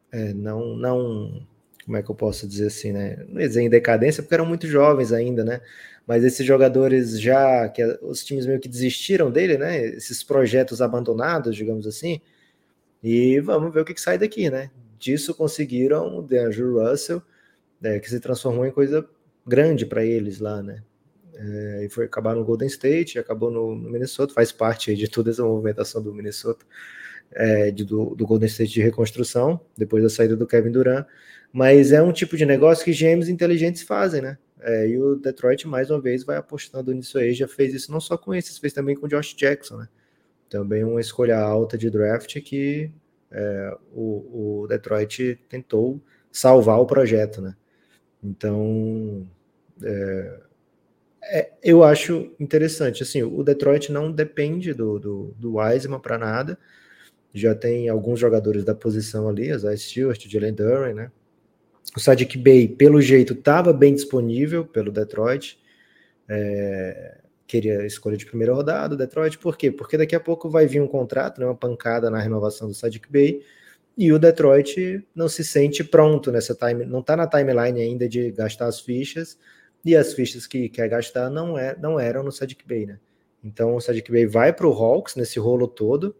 É, 0.09 0.33
não, 0.33 0.77
não. 0.77 1.45
Como 1.83 1.97
é 1.97 2.01
que 2.01 2.09
eu 2.09 2.15
posso 2.15 2.47
dizer 2.47 2.67
assim, 2.67 2.93
né? 2.93 3.17
Não 3.27 3.41
dizer 3.41 3.63
em 3.63 3.69
decadência, 3.69 4.23
porque 4.23 4.35
eram 4.35 4.45
muito 4.45 4.65
jovens 4.65 5.11
ainda, 5.11 5.43
né? 5.43 5.59
Mas 6.05 6.23
esses 6.23 6.45
jogadores 6.45 7.19
já, 7.19 7.67
que 7.67 7.83
os 8.01 8.23
times 8.23 8.45
meio 8.45 8.61
que 8.61 8.69
desistiram 8.69 9.29
dele, 9.29 9.57
né? 9.57 9.85
Esses 9.87 10.23
projetos 10.23 10.81
abandonados, 10.81 11.53
digamos 11.53 11.85
assim. 11.85 12.21
E 13.03 13.39
vamos 13.39 13.73
ver 13.73 13.81
o 13.81 13.85
que, 13.85 13.93
que 13.93 14.01
sai 14.01 14.17
daqui, 14.17 14.49
né? 14.49 14.71
Disso 14.97 15.33
conseguiram 15.33 16.17
o 16.17 16.21
DeAndre 16.21 16.63
Russell, 16.63 17.21
né, 17.79 17.99
que 17.99 18.09
se 18.09 18.19
transformou 18.19 18.65
em 18.65 18.71
coisa 18.71 19.07
grande 19.45 19.85
para 19.85 20.03
eles 20.03 20.39
lá, 20.39 20.61
né? 20.61 20.83
É, 21.35 21.85
e 21.85 21.89
foi 21.89 22.05
acabar 22.05 22.35
no 22.35 22.43
Golden 22.43 22.67
State, 22.67 23.19
acabou 23.19 23.51
no, 23.51 23.75
no 23.75 23.89
Minnesota, 23.91 24.33
faz 24.33 24.51
parte 24.51 24.95
de 24.95 25.07
toda 25.07 25.29
essa 25.29 25.43
movimentação 25.43 26.01
do 26.01 26.11
Minnesota, 26.13 26.65
é, 27.31 27.69
de, 27.69 27.85
do, 27.85 28.15
do, 28.15 28.25
Golden 28.25 28.47
State 28.47 28.73
de 28.73 28.81
reconstrução, 28.81 29.61
depois 29.77 30.01
da 30.01 30.09
saída 30.09 30.35
do 30.35 30.47
Kevin 30.47 30.71
Durant. 30.71 31.05
Mas 31.53 31.91
é 31.91 32.01
um 32.01 32.11
tipo 32.11 32.35
de 32.35 32.45
negócio 32.45 32.83
que 32.83 32.91
GMs 32.91 33.31
inteligentes 33.31 33.83
fazem, 33.83 34.21
né? 34.21 34.37
É, 34.59 34.87
e 34.87 34.97
o 34.97 35.15
Detroit, 35.15 35.67
mais 35.67 35.91
uma 35.91 36.01
vez, 36.01 36.23
vai 36.23 36.37
apostando 36.37 36.91
nisso 36.91 37.19
aí, 37.19 37.33
já 37.33 37.47
fez 37.47 37.73
isso 37.73 37.91
não 37.91 37.99
só 37.99 38.17
com 38.17 38.33
esses, 38.33 38.57
fez 38.57 38.73
também 38.73 38.95
com 38.95 39.05
o 39.05 39.09
Josh 39.09 39.35
Jackson, 39.35 39.77
né? 39.77 39.87
Também 40.49 40.83
uma 40.83 41.01
escolha 41.01 41.37
alta 41.37 41.77
de 41.77 41.89
draft 41.89 42.39
que 42.41 42.91
é, 43.31 43.77
o, 43.93 44.61
o 44.63 44.67
Detroit 44.67 45.39
tentou 45.49 46.01
salvar 46.31 46.79
o 46.79 46.85
projeto, 46.85 47.41
né? 47.41 47.55
Então, 48.23 49.27
é, 49.83 50.39
é, 51.23 51.51
eu 51.63 51.83
acho 51.83 52.31
interessante. 52.39 53.03
Assim, 53.03 53.23
o 53.23 53.43
Detroit 53.43 53.91
não 53.91 54.11
depende 54.11 54.73
do, 54.73 54.99
do, 54.99 55.35
do 55.37 55.57
Wiseman 55.57 55.99
para 55.99 56.17
nada. 56.17 56.57
Já 57.33 57.53
tem 57.53 57.89
alguns 57.89 58.19
jogadores 58.19 58.63
da 58.63 58.73
posição 58.73 59.27
ali, 59.27 59.51
Isaiah 59.51 59.77
Stewart, 59.77 60.27
Jalen 60.27 60.53
Duran, 60.53 60.93
né? 60.93 61.11
O 61.95 61.99
Sadiq 61.99 62.37
Bey, 62.37 62.67
pelo 62.67 63.01
jeito, 63.01 63.33
estava 63.33 63.71
bem 63.71 63.93
disponível 63.93 64.65
pelo 64.65 64.91
Detroit. 64.91 65.59
É, 66.27 67.17
queria 67.47 67.85
escolha 67.85 68.17
de 68.17 68.25
primeira 68.25 68.53
rodada, 68.53 68.95
Detroit. 68.95 69.37
Por 69.39 69.57
quê? 69.57 69.71
Porque 69.71 69.97
daqui 69.97 70.15
a 70.15 70.19
pouco 70.19 70.49
vai 70.49 70.67
vir 70.67 70.81
um 70.81 70.87
contrato, 70.87 71.39
né, 71.39 71.47
uma 71.47 71.55
pancada 71.55 72.09
na 72.09 72.19
renovação 72.19 72.67
do 72.67 72.73
Sadiq 72.73 73.09
Bey 73.09 73.41
e 73.97 74.13
o 74.13 74.19
Detroit 74.19 75.03
não 75.15 75.27
se 75.27 75.43
sente 75.43 75.83
pronto 75.83 76.31
nessa 76.31 76.53
time, 76.53 76.85
não 76.85 76.99
está 76.99 77.17
na 77.17 77.25
timeline 77.25 77.81
ainda 77.81 78.07
de 78.07 78.31
gastar 78.31 78.67
as 78.67 78.79
fichas, 78.79 79.39
e 79.83 79.95
as 79.95 80.13
fichas 80.13 80.45
que 80.45 80.69
quer 80.69 80.87
gastar 80.87 81.29
não, 81.29 81.57
é, 81.57 81.75
não 81.79 81.99
eram 81.99 82.21
no 82.21 82.31
Sadiq 82.31 82.65
Bey, 82.67 82.85
né? 82.85 82.99
Então 83.43 83.75
o 83.75 83.81
Sadiq 83.81 84.11
Bey 84.11 84.27
vai 84.27 84.53
para 84.53 84.67
o 84.67 84.71
Hawks 84.71 85.15
nesse 85.15 85.39
rolo 85.39 85.67
todo, 85.67 86.15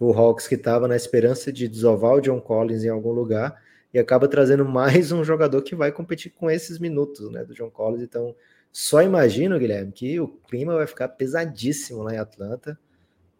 o 0.00 0.12
Hawks 0.12 0.48
que 0.48 0.54
estava 0.54 0.88
na 0.88 0.96
esperança 0.96 1.52
de 1.52 1.68
desovar 1.68 2.14
o 2.14 2.20
John 2.20 2.40
Collins 2.40 2.84
em 2.84 2.88
algum 2.88 3.12
lugar, 3.12 3.62
e 3.92 3.98
acaba 3.98 4.26
trazendo 4.26 4.64
mais 4.66 5.12
um 5.12 5.22
jogador 5.22 5.60
que 5.60 5.74
vai 5.74 5.92
competir 5.92 6.32
com 6.32 6.50
esses 6.50 6.78
minutos, 6.78 7.30
né, 7.30 7.44
do 7.44 7.52
John 7.52 7.70
Collins, 7.70 8.02
então 8.02 8.34
só 8.76 9.00
imagino, 9.04 9.56
Guilherme, 9.56 9.92
que 9.92 10.18
o 10.18 10.26
clima 10.26 10.74
vai 10.74 10.84
ficar 10.84 11.06
pesadíssimo 11.06 12.02
lá 12.02 12.12
em 12.12 12.18
Atlanta, 12.18 12.76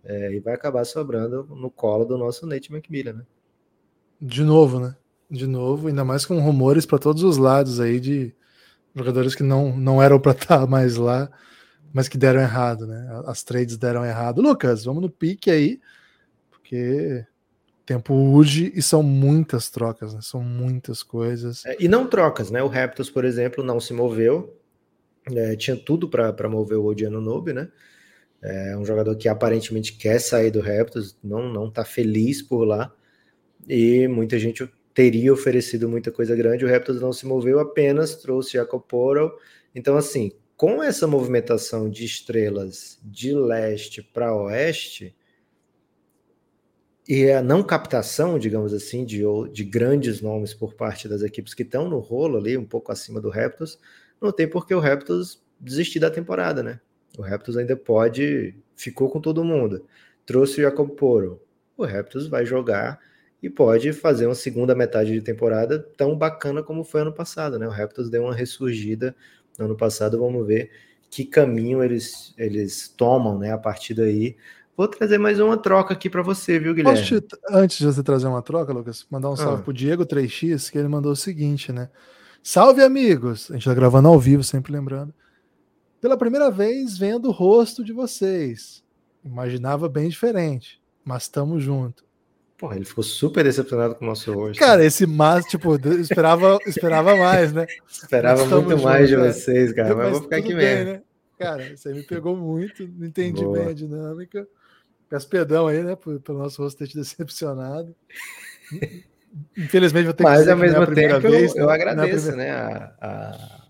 é, 0.05 0.33
e 0.33 0.39
vai 0.39 0.55
acabar 0.55 0.85
sobrando 0.85 1.45
no 1.57 1.69
colo 1.69 2.05
do 2.05 2.17
nosso 2.17 2.47
Nate 2.47 2.73
McMillan, 2.73 3.15
né? 3.15 3.27
De 4.21 4.45
novo, 4.45 4.79
né? 4.79 4.95
De 5.29 5.45
novo, 5.45 5.89
ainda 5.89 6.05
mais 6.05 6.25
com 6.25 6.39
rumores 6.39 6.87
para 6.87 7.01
todos 7.01 7.25
os 7.25 7.37
lados 7.37 7.81
aí 7.81 7.99
de 7.99 8.33
jogadores 8.95 9.35
que 9.35 9.43
não, 9.43 9.77
não 9.77 10.01
eram 10.01 10.21
para 10.21 10.31
estar 10.31 10.61
tá 10.63 10.67
mais 10.69 10.95
lá, 10.95 11.29
mas 11.93 12.07
que 12.07 12.17
deram 12.17 12.41
errado, 12.41 12.87
né? 12.87 13.05
As 13.27 13.43
trades 13.43 13.77
deram 13.77 14.05
errado. 14.05 14.41
Lucas, 14.41 14.85
vamos 14.85 15.03
no 15.03 15.11
pique 15.11 15.51
aí, 15.51 15.81
porque 16.49 17.27
tempo 17.85 18.15
urge 18.15 18.73
e 18.73 18.81
são 18.81 19.03
muitas 19.03 19.69
trocas, 19.69 20.15
né? 20.15 20.21
São 20.23 20.41
muitas 20.41 21.03
coisas. 21.03 21.65
É, 21.67 21.77
e 21.81 21.89
não 21.89 22.07
trocas, 22.07 22.53
né? 22.53 22.63
O 22.63 22.69
Raptors, 22.69 23.11
por 23.11 23.25
exemplo, 23.25 23.65
não 23.65 23.81
se 23.81 23.93
moveu. 23.93 24.61
É, 25.33 25.57
tinha 25.57 25.77
tudo 25.77 26.09
para 26.09 26.49
mover 26.49 26.79
o 26.79 26.85
Odiano 26.85 27.21
Nobe, 27.21 27.53
né? 27.53 27.71
É 28.43 28.77
um 28.77 28.85
jogador 28.85 29.17
que 29.17 29.29
aparentemente 29.29 29.95
quer 29.97 30.19
sair 30.21 30.51
do 30.51 30.61
Raptors, 30.61 31.17
não 31.25 31.51
não 31.51 31.71
tá 31.71 31.85
feliz 31.85 32.43
por 32.43 32.65
lá 32.65 32.95
e 33.67 34.07
muita 34.07 34.39
gente 34.39 34.71
teria 34.93 35.33
oferecido 35.33 35.89
muita 35.89 36.13
coisa 36.13 36.37
grande, 36.37 36.65
o 36.65 36.69
Raptors 36.69 37.01
não 37.01 37.13
se 37.13 37.27
moveu, 37.27 37.59
apenas 37.59 38.15
trouxe 38.17 38.53
Jacob 38.53 38.83
Portal. 38.83 39.37
Então, 39.75 39.97
assim, 39.97 40.33
com 40.57 40.83
essa 40.83 41.07
movimentação 41.07 41.91
de 41.91 42.05
estrelas 42.05 42.99
de 43.03 43.35
leste 43.35 44.03
para 44.03 44.35
oeste, 44.35 45.17
e 47.07 47.31
a 47.31 47.43
não 47.43 47.63
captação, 47.63 48.39
digamos 48.39 48.73
assim, 48.73 49.05
de, 49.05 49.23
de 49.53 49.65
grandes 49.65 50.23
nomes 50.23 50.55
por 50.55 50.75
parte 50.75 51.07
das 51.07 51.23
equipes 51.23 51.53
que 51.53 51.63
estão 51.63 51.89
no 51.89 51.99
rolo 51.99 52.39
ali, 52.39 52.57
um 52.57 52.65
pouco 52.65 52.91
acima 52.93 53.21
do 53.21 53.29
Raptors, 53.29 53.79
não 54.21 54.33
tem 54.33 54.49
por 54.49 54.67
que 54.67 54.75
o 54.75 54.81
Raptors 54.81 55.43
desistir 55.61 56.01
da 56.01 56.11
temporada, 56.11 56.63
né? 56.63 56.81
O 57.19 57.23
Raptors 57.23 57.57
ainda 57.57 57.77
pode, 57.77 58.55
ficou 58.77 59.09
com 59.09 59.21
todo 59.21 59.45
mundo. 59.45 59.85
Trouxe 60.27 60.61
o 60.61 60.63
Jacob 60.63 60.91
Poro. 60.91 61.41
O 61.77 61.85
Raptors 61.85 62.27
vai 62.27 62.45
jogar 62.45 62.99
e 63.43 63.51
pode 63.51 63.93
fazer 63.93 64.27
uma 64.27 64.35
segunda 64.35 64.75
metade 64.75 65.13
de 65.13 65.21
temporada 65.21 65.79
tão 65.97 66.17
bacana 66.17 66.63
como 66.63 66.83
foi 66.83 67.03
ano 67.03 67.13
passado, 67.13 67.59
né? 67.59 67.67
O 67.67 67.71
Raptors 67.71 68.09
deu 68.09 68.23
uma 68.23 68.35
ressurgida 68.35 69.15
no 69.59 69.67
ano 69.67 69.77
passado, 69.77 70.19
vamos 70.19 70.47
ver 70.47 70.71
que 71.11 71.25
caminho 71.25 71.83
eles, 71.83 72.35
eles 72.37 72.89
tomam, 72.89 73.39
né, 73.39 73.53
a 73.53 73.59
partir 73.59 73.95
daí. 73.95 74.37
Vou 74.77 74.89
trazer 74.89 75.19
mais 75.19 75.39
uma 75.39 75.57
troca 75.57 75.95
aqui 75.95 76.11
para 76.11 76.23
você, 76.23 76.59
viu, 76.59 76.75
Guilherme? 76.75 77.01
Te, 77.01 77.23
antes 77.49 77.79
de 77.79 77.87
você 77.87 78.03
trazer 78.03 78.27
uma 78.27 78.43
troca, 78.43 78.73
Lucas, 78.73 79.07
mandar 79.09 79.31
um 79.31 79.37
salve 79.37 79.61
ah. 79.61 79.63
pro 79.63 79.73
Diego 79.73 80.05
3x, 80.05 80.73
que 80.73 80.77
ele 80.77 80.89
mandou 80.89 81.13
o 81.13 81.17
seguinte, 81.17 81.71
né? 81.71 81.89
Salve, 82.47 82.83
amigos! 82.83 83.51
A 83.51 83.55
gente 83.55 83.65
tá 83.65 83.73
gravando 83.73 84.07
ao 84.07 84.21
vivo, 84.21 84.45
sempre 84.45 84.71
lembrando. 84.71 85.15
Pela 85.99 86.15
primeira 86.15 86.51
vez 86.51 86.99
vendo 86.99 87.29
o 87.29 87.33
rosto 87.33 87.83
de 87.83 87.91
vocês. 87.91 88.85
Imaginava 89.25 89.89
bem 89.89 90.11
diferente, 90.11 90.79
mas 91.03 91.23
estamos 91.23 91.63
junto. 91.63 92.05
Porra, 92.59 92.77
ele 92.77 92.85
ficou 92.85 93.03
super 93.03 93.43
decepcionado 93.43 93.95
com 93.95 94.05
o 94.05 94.09
nosso 94.09 94.31
rosto. 94.31 94.61
Cara, 94.61 94.85
esse 94.85 95.07
mas, 95.07 95.47
tipo, 95.47 95.75
esperava, 95.99 96.59
esperava 96.67 97.17
mais, 97.17 97.51
né? 97.51 97.67
Esperava 97.91 98.45
muito 98.45 98.83
mais 98.83 99.09
de 99.09 99.17
vocês, 99.17 99.73
cara, 99.73 99.97
mas, 99.97 100.05
mas 100.05 100.13
vou 100.13 100.23
ficar 100.25 100.37
aqui 100.37 100.55
bem, 100.55 100.57
mesmo. 100.57 100.93
Né? 100.93 101.03
Cara, 101.39 101.63
aí 101.63 101.95
me 101.95 102.03
pegou 102.03 102.37
muito, 102.37 102.87
não 102.87 103.07
entendi 103.07 103.43
Boa. 103.43 103.61
bem 103.61 103.69
a 103.69 103.73
dinâmica. 103.73 104.47
Peço 105.09 105.27
perdão 105.31 105.67
aí, 105.67 105.83
né, 105.83 105.97
pelo 105.97 106.39
nosso 106.41 106.63
rosto 106.63 106.77
ter 106.77 106.89
te 106.89 106.95
decepcionado. 106.95 107.97
Infelizmente 109.57 110.05
vou 110.05 110.15
ter 110.15 110.25
que 110.25 110.31
Mas 110.31 110.49
ao 110.49 110.57
mesmo 110.57 110.83
é 110.83 110.95
tempo 110.95 111.21
vez, 111.21 111.55
eu, 111.55 111.63
eu, 111.63 111.67
né? 111.67 111.75
agradeço, 111.75 112.29
primeira... 112.29 112.37
né, 112.37 112.51
a, 112.51 112.95
a, 113.01 113.67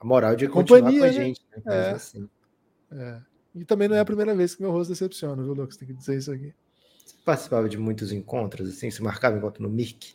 a, 0.00 0.04
moral 0.04 0.36
de 0.36 0.48
continuar 0.48 0.80
Companhia, 0.80 1.00
com 1.00 1.04
a 1.04 1.08
né? 1.08 1.12
gente. 1.12 1.40
Né? 1.50 1.62
É. 1.66 1.90
Assim. 1.90 2.28
é. 2.92 3.18
E 3.54 3.64
também 3.64 3.88
não 3.88 3.96
é 3.96 4.00
a 4.00 4.04
primeira 4.04 4.34
vez 4.34 4.54
que 4.54 4.62
meu 4.62 4.72
rosto 4.72 4.90
decepciona, 4.90 5.40
viu, 5.40 5.54
Lucas? 5.54 5.76
Tem 5.76 5.86
que 5.86 5.94
dizer 5.94 6.18
isso 6.18 6.32
aqui. 6.32 6.52
Você 7.04 7.14
participava 7.24 7.68
de 7.68 7.78
muitos 7.78 8.10
encontros, 8.10 8.68
assim? 8.68 8.90
Você 8.90 9.00
marcava 9.00 9.36
encontro 9.36 9.62
no 9.62 9.68
MIRC? 9.68 10.14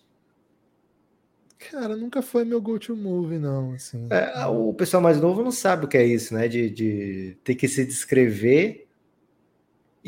Cara, 1.71 1.95
nunca 1.95 2.21
foi 2.21 2.43
meu 2.43 2.61
go-to 2.61 2.95
move, 2.95 3.37
não. 3.37 3.73
Assim. 3.73 4.07
É, 4.09 4.45
o 4.47 4.73
pessoal 4.73 5.01
mais 5.01 5.21
novo 5.21 5.41
não 5.41 5.51
sabe 5.51 5.85
o 5.85 5.87
que 5.87 5.97
é 5.97 6.05
isso, 6.05 6.33
né? 6.33 6.47
De, 6.49 6.69
de 6.69 7.37
ter 7.43 7.55
que 7.55 7.67
se 7.67 7.85
descrever 7.85 8.88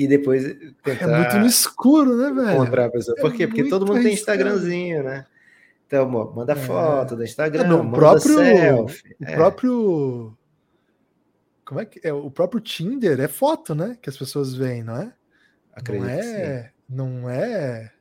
e 0.04 0.08
depois 0.08 0.44
tentar. 0.84 1.10
É 1.10 1.20
muito 1.20 1.38
no 1.38 1.46
escuro, 1.46 2.18
né, 2.18 2.32
velho? 2.32 2.64
Encontrar 2.64 2.86
a 2.86 2.90
pessoa. 2.90 3.16
É 3.18 3.22
Por 3.22 3.34
quê? 3.34 3.48
Porque 3.48 3.70
todo 3.70 3.86
mundo 3.86 4.02
tem 4.02 4.14
Instagramzinho, 4.14 5.04
né? 5.04 5.26
Então, 5.86 6.08
manda 6.10 6.54
é. 6.54 6.56
foto 6.56 7.16
do 7.16 7.24
Instagram, 7.24 7.68
é, 7.68 7.74
o 7.74 7.92
próprio, 7.92 8.36
selfie. 8.38 9.16
O 9.20 9.26
é. 9.26 9.36
próprio. 9.36 10.38
Como 11.66 11.80
é 11.82 11.86
que 11.86 12.00
é? 12.08 12.14
O 12.14 12.32
próprio 12.32 12.62
Tinder 12.62 13.20
é 13.20 13.28
foto, 13.28 13.76
né? 13.76 13.98
Que 14.02 14.10
as 14.10 14.18
pessoas 14.18 14.54
veem, 14.54 14.84
não 14.84 14.96
é? 14.96 15.14
Acredito 15.74 16.08
não 16.08 16.10
é, 16.10 16.72
não 16.90 17.30
é. 17.30 17.92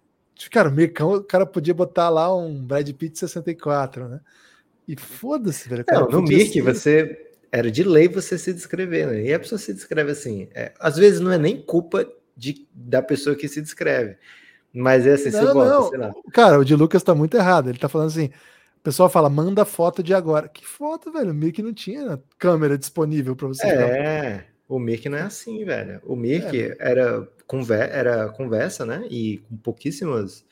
Cara, 0.51 0.69
o 0.69 0.73
Mircão, 0.73 1.15
o 1.15 1.23
cara 1.23 1.45
podia 1.45 1.75
botar 1.75 2.09
lá 2.09 2.35
um 2.35 2.65
Brad 2.65 2.89
Pitt 2.93 3.19
64, 3.19 4.09
né? 4.09 4.21
E 4.89 4.97
foda-se, 4.97 5.69
velho. 5.69 5.85
Não, 5.89 6.09
no 6.09 6.23
Mirk 6.23 6.61
você 6.63 7.30
era 7.53 7.71
de 7.71 7.83
lei 7.83 8.09
você 8.09 8.39
se 8.39 8.53
descrever, 8.53 9.07
né? 9.07 9.23
E 9.23 9.35
a 9.35 9.39
pessoa 9.39 9.59
se 9.59 9.75
descreve 9.75 10.13
assim. 10.13 10.49
É, 10.55 10.73
às 10.79 10.97
vezes 10.97 11.21
não 11.21 11.33
é 11.33 11.39
nem 11.39 11.61
culpa 11.61 12.07
de, 12.37 12.67
da 12.73 13.03
pessoa 13.03 13.35
que 13.35 13.49
se 13.49 13.61
descreve. 13.61 14.17
Mas 14.73 15.07
é 15.07 15.15
assim, 15.15 15.31
não, 15.31 15.41
você 15.41 15.53
bota, 15.53 15.89
sei 15.89 15.99
lá. 15.99 16.13
Cara, 16.33 16.59
o 16.59 16.65
de 16.65 16.77
Lucas 16.77 17.03
tá 17.03 17.15
muito 17.15 17.37
errado. 17.37 17.69
Ele 17.69 17.79
tá 17.79 17.89
falando 17.89 18.09
assim: 18.09 18.27
o 18.81 18.83
pessoal 18.83 19.11
fala, 19.11 19.29
manda 19.29 19.65
foto 19.65 20.03
de 20.03 20.15
agora. 20.15 20.49
Que 20.49 20.67
foto, 20.67 21.13
velho? 21.13 21.33
O 21.33 21.35
Mirk 21.35 21.61
não 21.61 21.75
tinha 21.75 22.23
câmera 22.39 22.79
disponível 22.79 23.35
para 23.35 23.49
você. 23.49 23.67
É, 23.67 24.45
o 24.69 24.79
Mirk 24.79 25.09
não 25.09 25.19
é 25.19 25.23
assim, 25.23 25.65
velho. 25.65 26.01
O 26.05 26.15
Mirk 26.15 26.57
é. 26.57 26.77
era, 26.79 27.29
conver 27.47 27.91
era 27.91 28.29
conversa, 28.29 28.87
né? 28.87 29.05
E 29.11 29.39
com 29.49 29.57
pouquíssimas. 29.57 30.45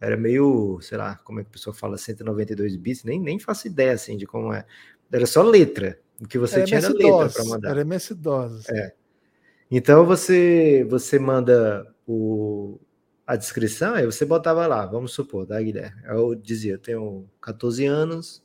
Era 0.00 0.16
meio, 0.16 0.80
sei 0.80 0.96
lá, 0.96 1.16
como 1.22 1.40
é 1.40 1.42
que 1.42 1.50
a 1.50 1.52
pessoa 1.52 1.74
fala, 1.74 1.98
192 1.98 2.74
bits, 2.74 3.04
nem, 3.04 3.20
nem 3.20 3.38
faço 3.38 3.66
ideia 3.66 3.92
assim 3.92 4.16
de 4.16 4.26
como 4.26 4.52
é. 4.52 4.64
Era 5.12 5.26
só 5.26 5.42
letra. 5.42 5.98
O 6.20 6.28
que 6.28 6.38
você 6.38 6.56
era 6.56 6.64
tinha 6.64 6.78
era 6.78 6.88
letra 6.90 7.28
para 7.30 7.44
mandar. 7.44 7.70
Era 7.70 7.80
MS-DOS. 7.80 8.68
É. 8.68 8.92
Então 9.70 10.04
você 10.04 10.84
você 10.88 11.18
manda 11.18 11.86
o, 12.06 12.78
a 13.26 13.36
descrição, 13.36 13.94
aí 13.94 14.04
você 14.04 14.24
botava 14.24 14.66
lá, 14.66 14.84
vamos 14.84 15.12
supor, 15.12 15.46
tá, 15.46 15.60
Guilherme? 15.60 16.02
Eu 16.04 16.34
dizia, 16.34 16.72
eu 16.72 16.78
tenho 16.78 17.30
14 17.40 17.86
anos, 17.86 18.44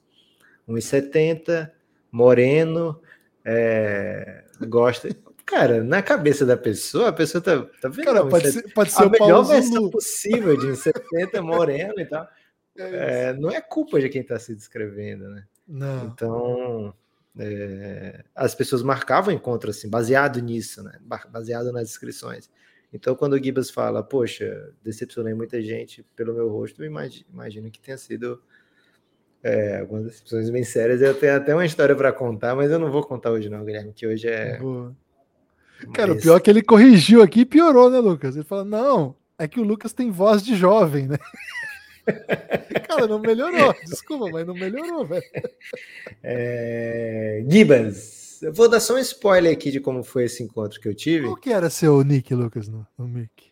1,70, 0.69 1.71
moreno, 2.11 3.01
é, 3.43 4.43
gosta. 4.67 5.09
Cara, 5.43 5.83
na 5.83 6.01
cabeça 6.01 6.45
da 6.45 6.55
pessoa, 6.55 7.09
a 7.09 7.13
pessoa 7.13 7.41
tá, 7.41 7.63
tá 7.81 7.89
vendo? 7.89 8.05
Cara, 8.05 8.25
pode 8.27 8.51
ser, 8.51 8.73
pode 8.73 8.91
ser 8.91 9.03
a 9.03 9.09
melhor 9.09 9.43
versão 9.43 9.89
possível 9.89 10.57
de 10.57 10.67
1,70, 10.67 11.41
moreno 11.41 11.99
e 11.99 12.05
tal. 12.05 12.27
É, 12.77 13.29
é 13.29 13.33
não 13.33 13.49
é 13.49 13.61
culpa 13.61 14.01
de 14.01 14.09
quem 14.09 14.19
está 14.19 14.37
se 14.37 14.53
descrevendo, 14.53 15.29
né? 15.29 15.45
Não. 15.65 16.07
Então, 16.07 16.93
é, 17.37 18.23
as 18.33 18.55
pessoas 18.55 18.81
marcavam 18.81 19.33
encontro 19.33 19.69
assim, 19.69 19.89
baseado 19.89 20.41
nisso, 20.41 20.83
né? 20.83 20.93
Baseado 21.29 21.71
nas 21.71 21.89
inscrições. 21.89 22.49
Então, 22.93 23.15
quando 23.15 23.33
o 23.33 23.43
Gibas 23.43 23.69
fala, 23.69 24.01
poxa, 24.01 24.73
decepcionei 24.81 25.33
muita 25.33 25.61
gente 25.61 26.05
pelo 26.15 26.33
meu 26.33 26.49
rosto, 26.49 26.83
imagino, 26.83 27.25
imagino 27.31 27.69
que 27.69 27.79
tenha 27.79 27.97
sido 27.97 28.41
é, 29.43 29.79
algumas 29.79 30.05
decepções 30.05 30.49
bem 30.49 30.63
sérias. 30.63 31.01
Eu 31.01 31.13
tenho 31.13 31.35
até 31.35 31.53
uma 31.53 31.65
história 31.65 31.95
para 31.95 32.13
contar, 32.13 32.55
mas 32.55 32.71
eu 32.71 32.79
não 32.79 32.91
vou 32.91 33.03
contar 33.03 33.31
hoje, 33.31 33.49
não, 33.49 33.65
Guilherme, 33.65 33.91
que 33.93 34.07
hoje 34.07 34.27
é. 34.27 34.57
Boa. 34.57 34.95
Cara, 35.93 36.13
o 36.13 36.19
pior 36.19 36.37
é 36.37 36.39
que 36.39 36.49
ele 36.49 36.63
corrigiu 36.63 37.21
aqui 37.21 37.41
e 37.41 37.45
piorou, 37.45 37.89
né, 37.89 37.99
Lucas? 37.99 38.35
Ele 38.35 38.45
fala: 38.45 38.63
não, 38.63 39.15
é 39.37 39.47
que 39.47 39.59
o 39.59 39.63
Lucas 39.63 39.91
tem 39.91 40.09
voz 40.09 40.41
de 40.41 40.55
jovem, 40.55 41.07
né? 41.07 41.17
Cara, 42.87 43.07
não 43.07 43.19
melhorou. 43.19 43.73
Desculpa, 43.85 44.29
mas 44.31 44.45
não 44.45 44.53
melhorou, 44.53 45.05
velho. 45.05 45.23
É... 46.23 47.43
Gibas, 47.47 48.41
eu 48.41 48.53
vou 48.53 48.69
dar 48.69 48.79
só 48.79 48.95
um 48.95 48.99
spoiler 48.99 49.51
aqui 49.51 49.71
de 49.71 49.79
como 49.79 50.03
foi 50.03 50.25
esse 50.25 50.43
encontro 50.43 50.79
que 50.79 50.87
eu 50.87 50.95
tive. 50.95 51.25
Qual 51.25 51.37
que 51.37 51.51
era 51.51 51.69
seu 51.69 52.01
nick, 52.03 52.33
Lucas, 52.33 52.67
no, 52.67 52.85
no 52.97 53.07
Mic? 53.07 53.51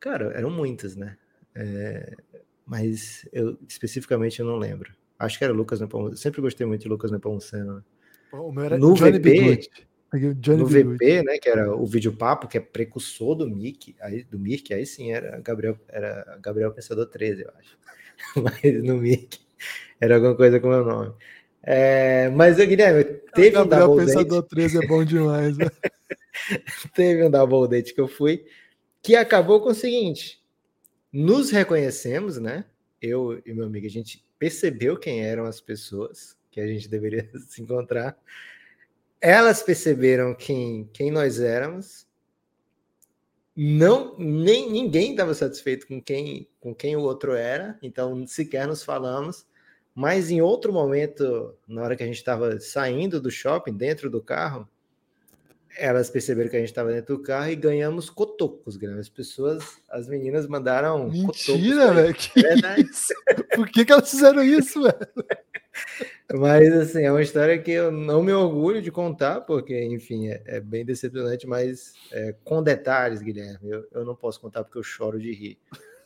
Cara, 0.00 0.32
eram 0.34 0.50
muitas, 0.50 0.96
né? 0.96 1.16
É... 1.54 2.14
Mas 2.66 3.28
eu 3.32 3.58
especificamente 3.68 4.40
eu 4.40 4.46
não 4.46 4.56
lembro. 4.56 4.92
Acho 5.18 5.38
que 5.38 5.44
era 5.44 5.52
Lucas 5.52 5.80
Nepomuceno. 5.80 6.16
Sempre 6.16 6.40
gostei 6.40 6.66
muito 6.66 6.82
de 6.82 6.88
Lucas 6.88 7.10
Nepomuceno. 7.10 7.76
Né? 7.76 7.82
O 8.32 8.50
meu 8.50 8.64
era 8.64 8.78
no 8.78 8.94
Johnny 8.94 9.18
VP, 9.18 9.70
no 10.12 10.66
VP, 10.66 11.22
né, 11.22 11.38
que 11.38 11.48
era 11.48 11.74
o 11.74 11.86
vídeo 11.86 12.12
papo, 12.12 12.46
que 12.46 12.58
é 12.58 12.60
precursor 12.60 13.34
do 13.34 13.48
Mic, 13.48 13.96
aí 14.00 14.24
do 14.24 14.38
Mirk, 14.38 14.72
aí 14.74 14.84
sim 14.84 15.10
era 15.10 15.40
Gabriel, 15.40 15.78
era 15.88 16.38
Gabriel 16.42 16.72
Pensador 16.72 17.06
13, 17.06 17.42
eu 17.42 17.50
acho. 17.58 17.78
Mas 18.36 18.82
no 18.82 18.98
Mic 18.98 19.40
era 20.00 20.16
alguma 20.16 20.36
coisa 20.36 20.60
com 20.60 20.66
o 20.66 20.70
meu 20.70 20.84
nome. 20.84 21.14
É, 21.64 22.28
mas 22.30 22.58
o 22.58 22.66
Guilherme, 22.66 23.04
teve 23.34 23.56
um 23.56 23.66
double 23.66 24.04
Pensador 24.04 24.42
date. 24.42 24.50
13 24.50 24.78
é 24.78 24.86
bom 24.88 25.04
demais, 25.04 25.56
né? 25.56 25.66
teve 26.92 27.24
um 27.24 27.30
double 27.30 27.68
date 27.68 27.94
que 27.94 28.00
eu 28.00 28.08
fui, 28.08 28.44
que 29.00 29.14
acabou 29.14 29.60
com 29.60 29.68
o 29.68 29.74
seguinte: 29.74 30.42
nos 31.12 31.50
reconhecemos, 31.50 32.36
né? 32.38 32.64
Eu 33.00 33.40
e 33.46 33.52
meu 33.52 33.66
amigo, 33.66 33.86
a 33.86 33.90
gente 33.90 34.24
percebeu 34.40 34.96
quem 34.96 35.24
eram 35.24 35.44
as 35.44 35.60
pessoas 35.60 36.36
que 36.50 36.60
a 36.60 36.66
gente 36.66 36.88
deveria 36.88 37.30
se 37.48 37.62
encontrar 37.62 38.16
elas 39.22 39.62
perceberam 39.62 40.34
quem, 40.34 40.90
quem 40.92 41.12
nós 41.12 41.38
éramos. 41.38 42.04
Não, 43.54 44.18
nem 44.18 44.70
ninguém 44.70 45.12
estava 45.12 45.32
satisfeito 45.32 45.86
com 45.86 46.02
quem, 46.02 46.48
com 46.58 46.74
quem 46.74 46.96
o 46.96 47.02
outro 47.02 47.32
era, 47.32 47.78
então 47.80 48.26
sequer 48.26 48.66
nos 48.66 48.82
falamos. 48.82 49.46
Mas 49.94 50.30
em 50.30 50.40
outro 50.40 50.72
momento, 50.72 51.54
na 51.68 51.82
hora 51.82 51.94
que 51.94 52.02
a 52.02 52.06
gente 52.06 52.16
estava 52.16 52.58
saindo 52.58 53.20
do 53.20 53.30
shopping, 53.30 53.74
dentro 53.74 54.10
do 54.10 54.22
carro, 54.22 54.66
elas 55.76 56.10
perceberam 56.10 56.50
que 56.50 56.56
a 56.56 56.60
gente 56.60 56.70
estava 56.70 56.92
dentro 56.92 57.16
do 57.16 57.22
carro 57.22 57.50
e 57.50 57.56
ganhamos 57.56 58.10
cotocos, 58.10 58.82
As 58.98 59.08
pessoas, 59.08 59.62
as 59.88 60.08
meninas 60.08 60.46
mandaram 60.48 61.08
Mentira, 61.08 61.92
velho. 61.92 62.14
Que 62.14 62.40
isso? 62.80 63.14
Por 63.54 63.68
que, 63.70 63.84
que 63.84 63.92
elas 63.92 64.10
fizeram 64.10 64.42
isso, 64.42 64.82
velho? 64.82 65.08
Mas, 66.32 66.72
assim, 66.72 67.02
é 67.02 67.10
uma 67.10 67.22
história 67.22 67.58
que 67.58 67.70
eu 67.70 67.90
não 67.90 68.22
me 68.22 68.32
orgulho 68.32 68.80
de 68.80 68.90
contar, 68.90 69.42
porque, 69.42 69.84
enfim, 69.84 70.28
é, 70.28 70.42
é 70.46 70.60
bem 70.60 70.84
decepcionante, 70.84 71.46
mas 71.46 71.94
é, 72.10 72.34
com 72.44 72.62
detalhes, 72.62 73.20
Guilherme, 73.20 73.70
eu, 73.70 73.86
eu 73.92 74.04
não 74.04 74.14
posso 74.14 74.40
contar 74.40 74.64
porque 74.64 74.78
eu 74.78 74.82
choro 74.82 75.20
de 75.20 75.32
rir. 75.32 75.58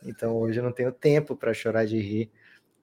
Então, 0.04 0.36
hoje 0.36 0.58
eu 0.58 0.64
não 0.64 0.72
tenho 0.72 0.90
tempo 0.90 1.36
para 1.36 1.54
chorar 1.54 1.86
de 1.86 1.98
rir, 1.98 2.30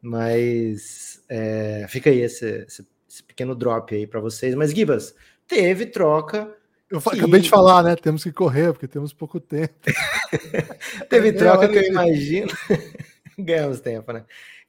mas 0.02 1.24
é, 1.28 1.86
fica 1.90 2.10
aí 2.10 2.22
esse, 2.22 2.66
esse, 2.68 2.88
esse, 3.10 3.24
pequeno 3.24 3.56
drop 3.56 3.94
aí 3.94 4.08
para 4.08 4.20
vocês. 4.20 4.56
Mas, 4.56 4.72
Gibas, 4.72 5.16
teve 5.48 5.86
troca 5.86 6.56
eu 6.94 7.02
que... 7.02 7.18
acabei 7.18 7.42
de 7.42 7.50
falar, 7.50 7.82
né? 7.82 7.96
Temos 7.96 8.24
que 8.24 8.32
correr, 8.32 8.72
porque 8.72 8.88
temos 8.88 9.12
pouco 9.12 9.40
tempo. 9.40 9.74
Teve 11.10 11.34
troca 11.34 11.68
que 11.68 11.78
eu 11.78 11.84
imagino. 11.84 12.52
Ganhamos 13.36 13.80
tempo, 13.80 14.14
né? 14.14 14.24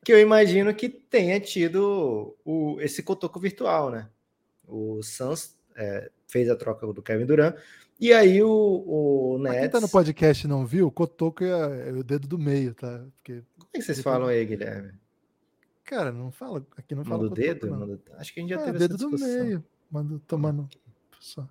Que 0.05 0.13
eu 0.13 0.21
imagino 0.21 0.75
que 0.75 0.89
tenha 0.89 1.41
tido 1.41 2.37
o, 2.45 2.77
esse 2.81 3.03
cotoco 3.03 3.41
virtual, 3.41 3.91
né? 3.91 4.09
O 4.69 5.03
Sans 5.03 5.57
é, 5.75 6.11
fez 6.29 6.49
a 6.51 6.57
troca 6.57 6.87
do 6.93 7.03
Kevin 7.03 7.27
Durant. 7.27 7.57
E 7.99 8.13
aí 8.13 8.43
o, 8.43 8.85
o 8.87 9.39
Nets. 9.39 9.61
quem 9.61 9.71
tá 9.71 9.81
no 9.81 9.89
podcast 9.89 10.45
e 10.45 10.49
não 10.49 10.67
viu, 10.67 10.89
o 10.89 10.91
Cotoco 10.91 11.45
é, 11.45 11.89
é 11.89 11.93
o 11.93 12.03
dedo 12.03 12.27
do 12.27 12.39
meio, 12.39 12.75
tá? 12.75 13.05
Porque, 13.17 13.43
Como 13.57 13.71
é 13.73 13.79
que 13.79 13.83
vocês 13.83 14.01
falam 14.01 14.29
aí, 14.29 14.45
Guilherme? 14.45 14.93
cara, 15.85 16.11
não 16.11 16.33
fala. 16.33 16.67
Aqui 16.77 16.95
não 16.95 17.05
fala 17.05 17.23
Manda 17.23 17.33
o 17.33 17.35
dedo? 17.37 17.67
não. 17.71 17.79
Manda- 17.81 18.01
Acho 18.17 18.35
que 18.35 18.41
a 18.41 18.43
gente 18.43 18.51
já 18.51 18.61
É, 18.61 18.65
teve 18.65 18.79
dedo 18.79 18.95
essa 18.97 19.05
do 19.07 19.11
discussão. 19.17 19.45
meio. 19.45 19.65
Manda 19.91 20.21
tomando. 20.27 20.69
Só. 21.21 21.49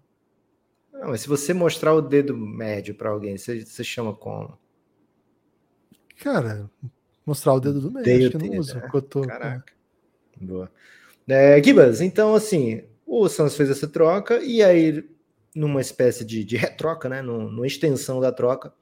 Não, 0.91 1.07
mas 1.09 1.21
se 1.21 1.27
você 1.29 1.53
mostrar 1.53 1.93
o 1.93 2.01
dedo 2.01 2.35
médio 2.37 2.93
para 2.93 3.09
alguém, 3.09 3.37
você, 3.37 3.63
você 3.65 3.83
chama 3.83 4.13
como? 4.13 4.57
Cara, 6.19 6.69
mostrar 7.26 7.53
o 7.53 7.59
dedo 7.59 7.80
do 7.82 7.91
meio. 7.91 8.01
Odeio 8.03 8.28
acho 8.30 8.38
que 8.38 8.47
não 8.49 8.57
usa. 8.57 8.76
né? 8.76 8.88
Cotoco. 8.89 9.28
né? 9.28 9.34
Caraca. 9.34 9.74
Boa. 10.39 10.71
É, 11.28 11.61
Gibas, 11.63 12.01
então 12.01 12.36
assim, 12.36 12.84
o 13.05 13.28
Suns 13.30 13.55
fez 13.55 13.69
essa 13.69 13.88
troca 13.88 14.43
e 14.43 14.61
aí, 14.61 15.07
numa 15.55 15.80
espécie 15.82 16.26
de, 16.26 16.43
de 16.43 16.57
retroca, 16.57 17.07
né? 17.07 17.21
num- 17.21 17.49
Numa 17.49 17.67
extensão 17.67 18.19
da 18.19 18.32
troca, 18.32 18.74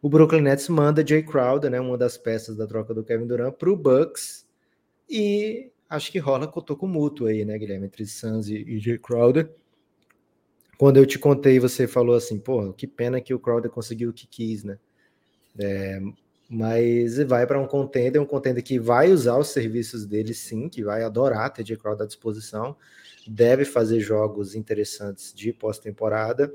o 0.00 0.08
Brooklyn 0.08 0.42
Nets 0.42 0.68
manda 0.68 1.04
Jay 1.06 1.22
Crowder, 1.22 1.70
né? 1.70 1.80
Uma 1.80 1.98
das 1.98 2.16
peças 2.16 2.56
da 2.56 2.66
troca 2.66 2.94
do 2.94 3.02
Kevin 3.02 3.26
Durant, 3.26 3.54
para 3.54 3.70
o 3.70 3.76
Bucks 3.76 4.46
e 5.08 5.70
acho 5.88 6.12
que 6.12 6.18
rola 6.18 6.46
cotoco 6.46 6.86
mútuo 6.86 7.26
aí, 7.28 7.44
né, 7.44 7.56
Guilherme, 7.58 7.86
entre 7.86 8.04
Suns 8.06 8.48
e, 8.48 8.56
e 8.56 8.78
Jay 8.78 8.98
Crowder. 8.98 9.50
Quando 10.78 10.98
eu 10.98 11.06
te 11.06 11.18
contei, 11.18 11.58
você 11.58 11.86
falou 11.88 12.14
assim, 12.14 12.38
pô, 12.38 12.72
que 12.72 12.86
pena 12.86 13.20
que 13.20 13.32
o 13.32 13.38
Crowder 13.38 13.70
conseguiu 13.70 14.10
o 14.10 14.12
que 14.12 14.26
quis, 14.26 14.62
né? 14.62 14.78
É, 15.58 16.00
mas 16.48 17.18
vai 17.24 17.46
para 17.46 17.60
um 17.60 17.66
contender, 17.66 18.20
um 18.20 18.26
contender 18.26 18.62
que 18.62 18.78
vai 18.78 19.10
usar 19.10 19.36
os 19.36 19.48
serviços 19.48 20.06
dele 20.06 20.32
sim, 20.32 20.68
que 20.68 20.82
vai 20.82 21.02
adorar 21.02 21.52
ter 21.52 21.66
Jay 21.66 21.76
Crowder 21.76 22.04
à 22.04 22.06
disposição, 22.06 22.76
deve 23.26 23.64
fazer 23.64 24.00
jogos 24.00 24.54
interessantes 24.54 25.34
de 25.34 25.52
pós-temporada, 25.52 26.52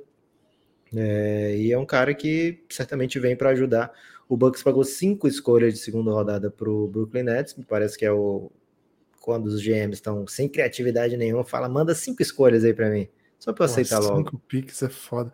é, 0.93 1.55
e 1.57 1.71
é 1.71 1.77
um 1.77 1.85
cara 1.85 2.13
que 2.13 2.63
certamente 2.69 3.19
vem 3.19 3.35
para 3.35 3.49
ajudar. 3.49 3.91
O 4.27 4.37
Bucks 4.37 4.63
pagou 4.63 4.83
cinco 4.83 5.27
escolhas 5.27 5.73
de 5.73 5.79
segunda 5.79 6.11
rodada 6.11 6.49
para 6.49 6.69
o 6.69 6.87
Brooklyn 6.87 7.23
Nets, 7.23 7.55
me 7.55 7.65
parece 7.65 7.97
que 7.97 8.05
é 8.05 8.11
o 8.11 8.51
quando 9.19 9.45
os 9.45 9.61
GMs 9.61 9.93
estão 9.93 10.25
sem 10.25 10.49
criatividade 10.49 11.15
nenhuma, 11.15 11.43
fala, 11.43 11.69
manda 11.69 11.93
cinco 11.93 12.23
escolhas 12.23 12.65
aí 12.65 12.73
para 12.73 12.89
mim, 12.89 13.07
só 13.37 13.53
para 13.53 13.65
aceitar 13.65 13.99
logo. 13.99 14.17
Cinco 14.17 14.39
piques 14.47 14.81
é 14.81 14.89
foda. 14.89 15.31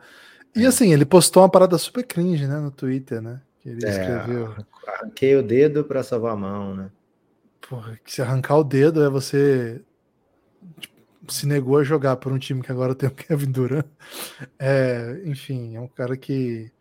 E 0.53 0.65
assim, 0.65 0.91
ele 0.91 1.05
postou 1.05 1.41
uma 1.43 1.49
parada 1.49 1.77
super 1.77 2.03
cringe, 2.03 2.45
né, 2.47 2.59
no 2.59 2.69
Twitter, 2.69 3.21
né? 3.21 3.41
Que 3.67 3.71
ele 3.71 3.85
É, 3.85 3.89
escreveu. 3.89 4.55
Arranquei 4.87 5.35
o 5.35 5.43
dedo 5.43 5.83
para 5.83 6.01
salvar 6.01 6.31
a 6.31 6.37
mão, 6.37 6.73
né? 6.73 6.89
Porra, 7.67 7.99
que 8.01 8.13
se 8.13 8.21
arrancar 8.21 8.55
o 8.55 8.63
dedo 8.63 9.03
é 9.03 9.09
você 9.09 9.83
tipo, 10.79 10.95
se 11.27 11.45
negou 11.45 11.77
a 11.77 11.83
jogar 11.83 12.15
por 12.15 12.31
um 12.31 12.39
time 12.39 12.61
que 12.61 12.71
agora 12.71 12.95
tem 12.95 13.09
o 13.09 13.11
Kevin 13.13 13.51
Durant. 13.51 13.85
É, 14.57 15.21
enfim, 15.25 15.75
é 15.75 15.81
um 15.81 15.87
cara 15.89 16.15
que 16.15 16.71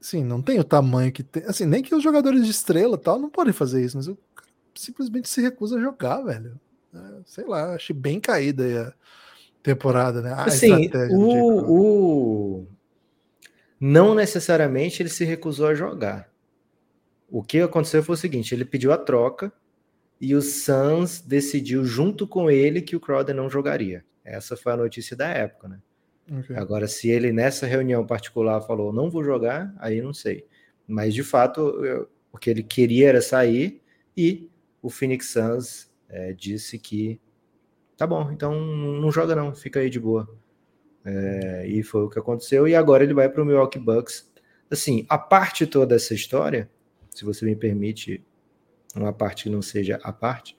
assim, 0.00 0.24
não 0.24 0.40
tem 0.40 0.58
o 0.58 0.64
tamanho 0.64 1.12
que 1.12 1.22
tem. 1.22 1.44
Assim, 1.44 1.66
nem 1.66 1.82
que 1.82 1.94
os 1.94 2.02
jogadores 2.02 2.42
de 2.46 2.50
estrela 2.50 2.96
tal 2.96 3.18
não 3.18 3.28
podem 3.28 3.52
fazer 3.52 3.84
isso, 3.84 3.98
mas 3.98 4.08
o 4.08 4.16
cara 4.34 4.48
simplesmente 4.74 5.28
se 5.28 5.42
recusa 5.42 5.76
a 5.76 5.82
jogar, 5.82 6.22
velho. 6.22 6.58
É, 6.94 6.98
sei 7.26 7.44
lá, 7.44 7.74
achei 7.74 7.94
bem 7.94 8.18
caída 8.18 8.64
aí 8.64 8.78
a 8.78 8.94
temporada, 9.62 10.22
né? 10.22 10.32
A 10.32 10.44
Assim, 10.44 10.90
o- 11.10 12.66
não 13.80 14.14
necessariamente 14.14 15.02
ele 15.02 15.08
se 15.08 15.24
recusou 15.24 15.68
a 15.68 15.74
jogar. 15.74 16.30
O 17.28 17.42
que 17.42 17.60
aconteceu 17.60 18.02
foi 18.02 18.14
o 18.14 18.18
seguinte: 18.18 18.54
ele 18.54 18.64
pediu 18.64 18.92
a 18.92 18.98
troca 18.98 19.52
e 20.20 20.34
o 20.34 20.42
Suns 20.42 21.20
decidiu 21.20 21.84
junto 21.84 22.26
com 22.26 22.50
ele 22.50 22.82
que 22.82 22.96
o 22.96 23.00
Crowder 23.00 23.34
não 23.34 23.48
jogaria. 23.48 24.04
Essa 24.24 24.56
foi 24.56 24.72
a 24.72 24.76
notícia 24.76 25.16
da 25.16 25.28
época, 25.28 25.68
né? 25.68 25.80
Ok. 26.32 26.54
Agora, 26.56 26.86
se 26.86 27.08
ele 27.10 27.32
nessa 27.32 27.66
reunião 27.66 28.06
particular 28.06 28.60
falou 28.62 28.92
não 28.92 29.10
vou 29.10 29.24
jogar, 29.24 29.74
aí 29.78 30.00
não 30.02 30.12
sei. 30.12 30.46
Mas 30.86 31.14
de 31.14 31.22
fato, 31.22 31.60
eu- 31.84 32.08
o 32.32 32.38
que 32.38 32.50
ele 32.50 32.62
queria 32.62 33.08
era 33.08 33.20
sair 33.22 33.82
e 34.16 34.48
o 34.82 34.90
Phoenix 34.90 35.28
Suns 35.32 35.90
eh, 36.08 36.32
disse 36.32 36.78
que 36.78 37.20
tá 37.96 38.06
bom, 38.06 38.30
então 38.32 38.54
não 38.60 39.10
joga 39.12 39.34
não, 39.36 39.54
fica 39.54 39.80
aí 39.80 39.90
de 39.90 40.00
boa. 40.00 40.28
É, 41.04 41.66
e 41.66 41.82
foi 41.82 42.02
o 42.02 42.08
que 42.08 42.18
aconteceu. 42.18 42.68
E 42.68 42.74
agora 42.74 43.02
ele 43.02 43.14
vai 43.14 43.28
para 43.28 43.42
o 43.42 43.46
Milwaukee 43.46 43.78
Bucks. 43.78 44.30
Assim, 44.70 45.06
a 45.08 45.18
parte 45.18 45.66
toda 45.66 45.94
dessa 45.94 46.14
história, 46.14 46.68
se 47.10 47.24
você 47.24 47.44
me 47.44 47.56
permite, 47.56 48.24
uma 48.94 49.12
parte 49.12 49.44
que 49.44 49.50
não 49.50 49.62
seja 49.62 49.98
a 50.02 50.12
parte, 50.12 50.56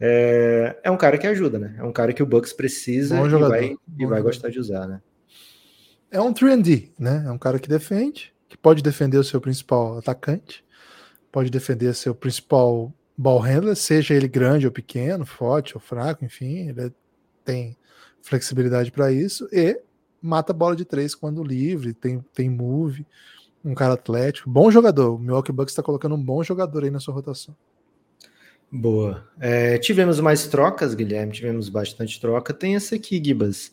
é, 0.00 0.78
é 0.82 0.90
um 0.90 0.96
cara 0.96 1.18
que 1.18 1.26
ajuda, 1.26 1.58
né? 1.58 1.74
É 1.78 1.82
um 1.82 1.92
cara 1.92 2.12
que 2.12 2.22
o 2.22 2.26
Bucks 2.26 2.52
precisa 2.52 3.16
e 3.18 3.28
vai, 3.28 3.76
e 3.98 4.06
vai 4.06 4.22
gostar 4.22 4.50
de 4.50 4.58
usar, 4.58 4.86
né? 4.86 5.00
É 6.10 6.20
um 6.20 6.32
3D, 6.32 6.90
né? 6.98 7.24
É 7.26 7.30
um 7.30 7.38
cara 7.38 7.58
que 7.58 7.68
defende, 7.68 8.32
que 8.48 8.56
pode 8.56 8.82
defender 8.82 9.18
o 9.18 9.24
seu 9.24 9.40
principal 9.40 9.98
atacante, 9.98 10.64
pode 11.32 11.50
defender 11.50 11.94
seu 11.94 12.14
principal 12.14 12.92
ball 13.16 13.38
handler, 13.38 13.74
seja 13.74 14.14
ele 14.14 14.28
grande 14.28 14.66
ou 14.66 14.72
pequeno, 14.72 15.24
forte 15.24 15.74
ou 15.74 15.80
fraco, 15.80 16.24
enfim, 16.24 16.68
ele 16.68 16.92
tem 17.44 17.76
flexibilidade 18.26 18.90
para 18.90 19.12
isso 19.12 19.48
e 19.52 19.80
mata 20.20 20.52
bola 20.52 20.74
de 20.74 20.84
três 20.84 21.14
quando 21.14 21.44
livre, 21.44 21.94
tem, 21.94 22.24
tem 22.34 22.50
move, 22.50 23.06
um 23.64 23.72
cara 23.72 23.94
atlético, 23.94 24.50
bom 24.50 24.70
jogador. 24.70 25.14
O 25.14 25.18
Milwaukee 25.18 25.52
Bucks 25.52 25.72
está 25.72 25.82
colocando 25.82 26.16
um 26.16 26.22
bom 26.22 26.42
jogador 26.42 26.82
aí 26.82 26.90
na 26.90 26.98
sua 26.98 27.14
rotação. 27.14 27.54
Boa. 28.70 29.24
É, 29.38 29.78
tivemos 29.78 30.18
mais 30.18 30.48
trocas, 30.48 30.92
Guilherme, 30.92 31.32
tivemos 31.32 31.68
bastante 31.68 32.20
troca. 32.20 32.52
Tem 32.52 32.74
essa 32.74 32.96
aqui, 32.96 33.22
Gibas. 33.24 33.70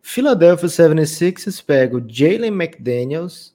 Philadelphia 0.00 0.68
76ers 0.68 1.62
pega 1.64 1.96
o 1.96 2.04
Jalen 2.06 2.52
McDaniels, 2.52 3.54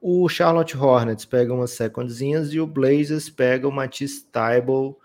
o 0.00 0.28
Charlotte 0.28 0.76
Hornets 0.76 1.24
pega 1.24 1.52
umas 1.52 1.70
secondzinhas 1.72 2.52
e 2.52 2.60
o 2.60 2.66
Blazers 2.66 3.30
pega 3.30 3.66
o 3.66 3.72
Matisse 3.72 4.26
Tybalt, 4.26 4.96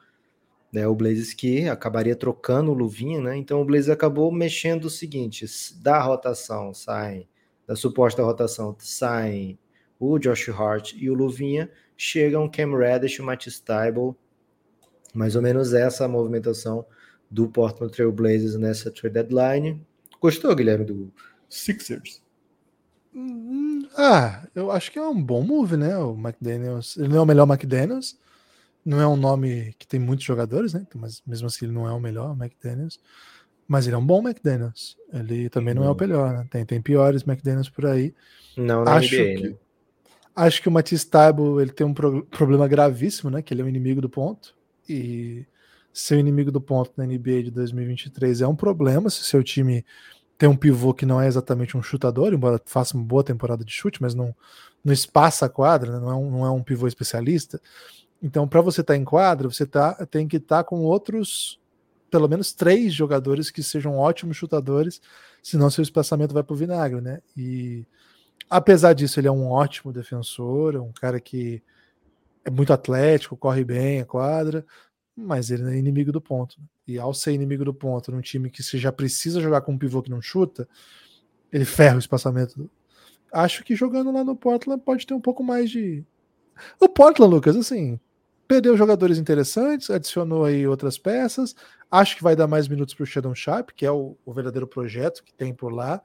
né, 0.76 0.86
o 0.86 0.94
Blazers 0.94 1.34
que 1.34 1.70
acabaria 1.70 2.18
trocando 2.18 2.70
o 2.70 2.74
Luvinha, 2.74 3.22
né? 3.22 3.38
Então 3.38 3.62
o 3.62 3.66
Blazers 3.66 3.92
acabou 3.92 4.30
mexendo 4.30 4.86
o 4.86 4.90
seguinte, 4.90 5.46
da 5.82 6.02
rotação 6.02 6.74
saem, 6.74 7.30
da 7.66 7.78
suposta 7.78 8.22
rotação 8.22 8.76
saem 8.78 9.58
o 9.98 10.20
Josh 10.20 10.50
Hart 10.50 10.92
e 10.98 11.10
o 11.10 11.14
Luvinha, 11.14 11.72
chegam 11.96 12.50
Cam 12.50 12.76
Reddish 12.78 13.14
e 13.14 13.22
o 13.22 13.26
Matisse 13.26 13.64
Tybalt, 13.64 14.18
mais 15.14 15.38
ou 15.38 15.42
menos 15.42 15.74
essa 15.74 16.10
movimentação 16.10 16.86
do 17.32 17.48
Portland 17.48 17.94
Trail 17.94 18.12
Blazers 18.12 18.56
nessa 18.56 18.92
trade 18.92 19.14
deadline. 19.14 19.82
Gostou, 20.20 20.54
Guilherme, 20.54 20.84
do 20.84 21.10
Sixers? 21.48 22.22
Hum, 23.14 23.88
Ah, 23.98 24.46
eu 24.54 24.70
acho 24.70 24.92
que 24.92 25.00
é 25.00 25.02
um 25.02 25.24
bom 25.24 25.42
move, 25.42 25.78
né? 25.78 25.98
O 25.98 26.16
McDaniels. 26.16 26.98
Ele 26.98 27.08
não 27.08 27.20
é 27.20 27.22
o 27.22 27.26
melhor 27.26 27.48
McDaniels. 27.48 28.20
Não 28.86 29.02
é 29.02 29.08
um 29.08 29.16
nome 29.18 29.74
que 29.80 29.88
tem 29.88 30.00
muitos 30.00 30.26
jogadores, 30.26 30.74
né? 30.74 30.86
Mas 30.96 31.22
mesmo 31.26 31.48
assim 31.48 31.66
ele 31.66 31.74
não 31.74 31.88
é 31.88 31.94
o 31.94 32.00
melhor 32.00 32.34
McDaniels. 32.38 33.00
Mas 33.68 33.88
ele 33.88 33.96
é 33.96 34.00
um 34.00 34.06
bom 34.06 34.22
McDaniels. 34.28 34.98
Ele 35.14 35.50
também 35.50 35.74
não 35.74 35.84
é 35.86 35.92
o 35.92 35.98
melhor, 36.00 36.34
né? 36.34 36.48
Tem, 36.52 36.66
tem 36.66 36.82
piores 36.82 37.24
McDaniels 37.28 37.70
por 37.70 37.86
aí. 37.88 38.14
Não 38.58 38.84
na 38.86 38.96
acho 38.96 38.98
NBA, 38.98 39.40
que, 39.40 39.50
né? 39.50 39.56
acho 40.36 40.62
que 40.62 40.70
o 40.70 40.72
Matisse 40.72 41.10
Taibo 41.10 41.62
ele 41.62 41.72
tem 41.72 41.86
um 41.86 41.94
pro- 41.94 42.26
problema 42.28 42.68
gravíssimo, 42.68 43.30
né? 43.30 43.42
Que 43.42 43.54
ele 43.54 43.62
é 43.62 43.66
o 43.66 43.70
inimigo 43.70 44.02
do 44.02 44.10
ponto. 44.10 44.56
E 44.88 45.46
ser 45.94 46.16
o 46.16 46.20
inimigo 46.20 46.52
do 46.52 46.62
ponto 46.62 46.92
na 46.98 47.06
NBA 47.06 47.44
de 47.44 47.52
2023 47.52 48.42
é 48.42 48.48
um 48.48 48.56
problema 48.56 49.10
se 49.10 49.24
seu 49.24 49.44
time 49.44 49.86
tem 50.38 50.50
um 50.50 50.58
pivô 50.58 50.94
que 50.94 51.06
não 51.06 51.22
é 51.22 51.28
exatamente 51.28 51.78
um 51.78 51.84
chutador, 51.84 52.34
embora 52.34 52.62
faça 52.66 52.96
uma 52.98 53.06
boa 53.06 53.24
temporada 53.24 53.66
de 53.66 53.72
chute, 53.74 54.02
mas 54.02 54.16
não, 54.16 54.36
não 54.84 54.94
espaça 54.94 55.46
a 55.48 55.50
quadra, 55.50 55.94
né? 55.94 56.00
não, 56.00 56.10
é 56.12 56.16
um, 56.16 56.32
não 56.32 56.46
é 56.46 56.52
um 56.52 56.64
pivô 56.64 56.88
especialista. 56.88 57.62
Então, 58.26 58.48
para 58.48 58.60
você 58.60 58.82
estar 58.82 58.96
em 58.98 59.04
quadra, 59.04 59.48
você 59.48 59.68
tá, 59.68 59.94
tem 60.08 60.28
que 60.28 60.38
estar 60.38 60.64
com 60.64 60.82
outros, 60.82 61.62
pelo 62.10 62.28
menos 62.28 62.54
três 62.54 62.92
jogadores 62.92 63.52
que 63.52 63.62
sejam 63.62 64.00
ótimos 64.00 64.36
chutadores, 64.36 65.00
senão 65.44 65.70
seu 65.70 65.84
espaçamento 65.84 66.34
vai 66.34 66.42
para 66.42 66.56
o 66.56 66.58
vinagre, 66.58 67.02
né? 67.02 67.22
E 67.38 67.86
apesar 68.50 68.94
disso, 68.94 69.20
ele 69.20 69.28
é 69.28 69.32
um 69.32 69.48
ótimo 69.48 69.94
defensor, 69.94 70.74
é 70.74 70.80
um 70.80 70.92
cara 70.92 71.20
que 71.20 71.62
é 72.44 72.50
muito 72.50 72.74
atlético, 72.74 73.38
corre 73.38 73.64
bem 73.64 74.02
a 74.02 74.06
quadra, 74.06 74.66
mas 75.16 75.52
ele 75.52 75.76
é 75.76 75.78
inimigo 75.78 76.12
do 76.12 76.20
ponto. 76.20 76.60
né? 76.60 76.66
E 76.88 76.98
ao 76.98 77.14
ser 77.14 77.32
inimigo 77.32 77.64
do 77.64 77.76
ponto 77.76 78.12
num 78.12 78.22
time 78.22 78.50
que 78.50 78.64
você 78.64 78.80
já 78.80 78.92
precisa 78.92 79.40
jogar 79.40 79.62
com 79.62 79.74
um 79.74 79.78
pivô 79.78 80.02
que 80.02 80.10
não 80.10 80.20
chuta, 80.20 80.68
ele 81.54 81.64
ferra 81.64 81.98
o 81.98 82.00
espaçamento. 82.00 82.68
Acho 83.32 83.64
que 83.64 83.76
jogando 83.76 84.12
lá 84.12 84.24
no 84.24 84.36
Portland 84.36 84.82
pode 84.84 85.06
ter 85.06 85.14
um 85.14 85.22
pouco 85.22 85.44
mais 85.44 85.70
de. 85.70 86.04
O 86.80 86.90
Portland, 86.90 87.32
Lucas, 87.32 87.56
assim, 87.56 88.00
perdeu 88.48 88.78
jogadores 88.78 89.18
interessantes, 89.18 89.90
adicionou 89.90 90.46
aí 90.46 90.68
outras 90.68 90.98
peças. 90.98 91.56
Acho 91.90 92.16
que 92.16 92.24
vai 92.24 92.36
dar 92.36 92.48
mais 92.48 92.68
minutos 92.68 92.94
para 92.94 93.04
o 93.04 93.08
Shadow 93.08 93.36
Sharp, 93.36 93.70
que 93.76 93.86
é 93.86 93.92
o, 93.92 94.18
o 94.26 94.34
verdadeiro 94.34 94.68
projeto 94.68 95.24
que 95.24 95.34
tem 95.34 95.54
por 95.54 95.72
lá. 95.72 96.00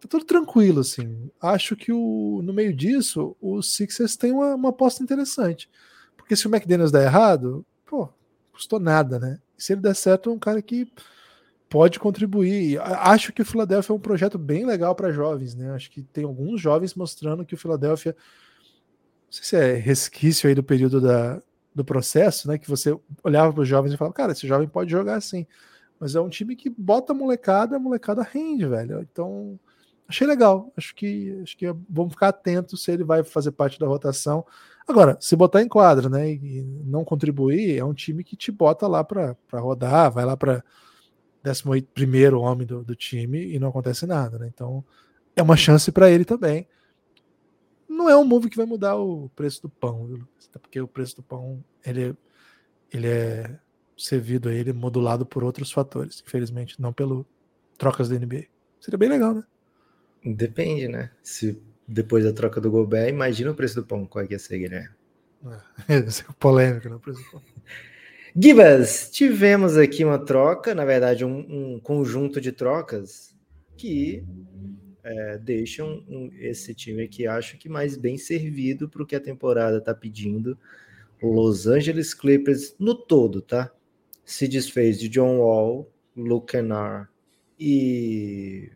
Tá 0.00 0.08
tudo 0.08 0.24
tranquilo, 0.24 0.80
assim. 0.80 1.30
Acho 1.40 1.76
que 1.76 1.92
o, 1.92 2.40
no 2.42 2.52
meio 2.52 2.74
disso, 2.74 3.36
os 3.40 3.74
Sixers 3.74 4.16
têm 4.16 4.32
uma, 4.32 4.54
uma 4.54 4.70
aposta 4.70 5.02
interessante. 5.02 5.70
Porque 6.16 6.34
se 6.34 6.46
o 6.46 6.50
McDaniels 6.50 6.90
der 6.90 7.04
errado, 7.04 7.64
pô, 7.86 8.08
custou 8.52 8.80
nada, 8.80 9.18
né? 9.18 9.38
Se 9.56 9.72
ele 9.72 9.80
der 9.80 9.94
certo, 9.94 10.30
é 10.30 10.32
um 10.32 10.38
cara 10.38 10.60
que 10.60 10.90
pode 11.68 11.98
contribuir. 11.98 12.80
Acho 12.80 13.32
que 13.32 13.42
o 13.42 13.46
Philadelphia 13.46 13.92
é 13.92 13.96
um 13.96 14.00
projeto 14.00 14.36
bem 14.36 14.66
legal 14.66 14.94
para 14.94 15.12
jovens, 15.12 15.54
né? 15.54 15.70
Acho 15.70 15.90
que 15.90 16.02
tem 16.02 16.24
alguns 16.24 16.60
jovens 16.60 16.94
mostrando 16.94 17.46
que 17.46 17.54
o 17.54 17.58
Philadelphia, 17.58 18.14
não 19.24 19.32
sei 19.32 19.44
se 19.44 19.56
é 19.56 19.74
resquício 19.74 20.48
aí 20.48 20.54
do 20.54 20.62
período 20.62 21.00
da, 21.00 21.40
do 21.74 21.84
processo, 21.84 22.48
né? 22.48 22.58
Que 22.58 22.68
você 22.68 22.96
olhava 23.22 23.52
para 23.52 23.62
os 23.62 23.68
jovens 23.68 23.92
e 23.92 23.96
falava, 23.96 24.14
cara, 24.14 24.32
esse 24.32 24.46
jovem 24.46 24.68
pode 24.68 24.90
jogar 24.90 25.16
assim. 25.16 25.46
Mas 25.98 26.14
é 26.14 26.20
um 26.20 26.28
time 26.28 26.56
que 26.56 26.68
bota 26.68 27.12
a 27.12 27.14
molecada, 27.14 27.76
a 27.76 27.78
molecada 27.78 28.22
rende, 28.22 28.66
velho. 28.66 29.00
Então, 29.00 29.58
achei 30.08 30.26
legal. 30.26 30.72
Acho 30.76 30.94
que 30.94 31.38
acho 31.42 31.56
que 31.56 31.66
vamos 31.88 32.12
ficar 32.12 32.28
atentos 32.28 32.82
se 32.82 32.90
ele 32.90 33.04
vai 33.04 33.22
fazer 33.22 33.52
parte 33.52 33.78
da 33.78 33.86
rotação. 33.86 34.44
Agora, 34.86 35.16
se 35.20 35.36
botar 35.36 35.62
em 35.62 35.68
quadra, 35.68 36.08
né, 36.08 36.32
e 36.32 36.62
não 36.84 37.04
contribuir, 37.04 37.78
é 37.78 37.84
um 37.84 37.94
time 37.94 38.24
que 38.24 38.36
te 38.36 38.50
bota 38.50 38.86
lá 38.88 39.04
para 39.04 39.36
rodar, 39.54 40.10
vai 40.10 40.24
lá 40.24 40.36
para 40.36 40.64
11 41.46 41.82
primeiro 41.94 42.40
homem 42.40 42.66
do, 42.66 42.82
do, 42.82 42.96
time 42.96 43.54
e 43.54 43.58
não 43.58 43.68
acontece 43.68 44.06
nada, 44.06 44.38
né? 44.38 44.50
Então, 44.52 44.84
é 45.36 45.42
uma 45.42 45.56
chance 45.56 45.90
para 45.92 46.10
ele 46.10 46.24
também. 46.24 46.66
Não 48.02 48.10
é 48.10 48.16
um 48.16 48.24
move 48.24 48.50
que 48.50 48.56
vai 48.56 48.66
mudar 48.66 48.96
o 48.96 49.28
preço 49.28 49.62
do 49.62 49.68
pão, 49.68 50.04
viu? 50.06 50.26
Porque 50.60 50.80
o 50.80 50.88
preço 50.88 51.14
do 51.14 51.22
pão 51.22 51.62
ele, 51.84 52.16
ele 52.92 53.06
é 53.06 53.60
servido 53.96 54.48
a 54.48 54.52
ele 54.52 54.72
modulado 54.72 55.24
por 55.24 55.44
outros 55.44 55.70
fatores, 55.70 56.20
infelizmente, 56.26 56.82
não 56.82 56.92
pelo 56.92 57.24
trocas 57.78 58.08
da 58.08 58.18
NBA. 58.18 58.46
Seria 58.80 58.98
bem 58.98 59.08
legal, 59.08 59.34
né? 59.34 59.44
Depende, 60.24 60.88
né? 60.88 61.12
Se 61.22 61.62
depois 61.86 62.24
da 62.24 62.32
troca 62.32 62.60
do 62.60 62.72
Gobert, 62.72 63.08
imagina 63.08 63.52
o 63.52 63.54
preço 63.54 63.76
do 63.76 63.86
pão, 63.86 64.04
qual 64.04 64.24
é 64.24 64.26
que 64.26 64.34
ia 64.34 64.38
ser, 64.38 64.58
Guilherme? 64.58 64.96
É, 65.88 65.94
é 65.98 66.32
polêmico, 66.40 66.88
né? 66.88 66.96
O 66.96 67.00
preço 67.00 67.22
do 67.22 67.30
pão. 67.30 67.42
Gibas, 68.34 69.10
tivemos 69.12 69.76
aqui 69.76 70.04
uma 70.04 70.18
troca, 70.18 70.74
na 70.74 70.84
verdade, 70.84 71.24
um, 71.24 71.74
um 71.74 71.80
conjunto 71.80 72.40
de 72.40 72.50
trocas 72.50 73.32
que 73.76 74.24
é, 75.04 75.38
deixam 75.38 76.04
um, 76.08 76.30
esse 76.38 76.74
time 76.74 77.02
aqui, 77.02 77.26
acho 77.26 77.58
que 77.58 77.68
mais 77.68 77.96
bem 77.96 78.16
servido 78.16 78.88
para 78.88 79.02
o 79.02 79.06
que 79.06 79.16
a 79.16 79.20
temporada 79.20 79.78
está 79.78 79.94
pedindo. 79.94 80.56
Los 81.22 81.66
Angeles 81.66 82.14
Clippers, 82.14 82.74
no 82.78 82.94
todo, 82.94 83.40
tá? 83.40 83.72
Se 84.24 84.48
desfez 84.48 84.98
de 84.98 85.08
John 85.08 85.38
Wall, 85.38 85.90
Luke 86.16 86.52
Kennard 86.52 87.08
e. 87.58 88.70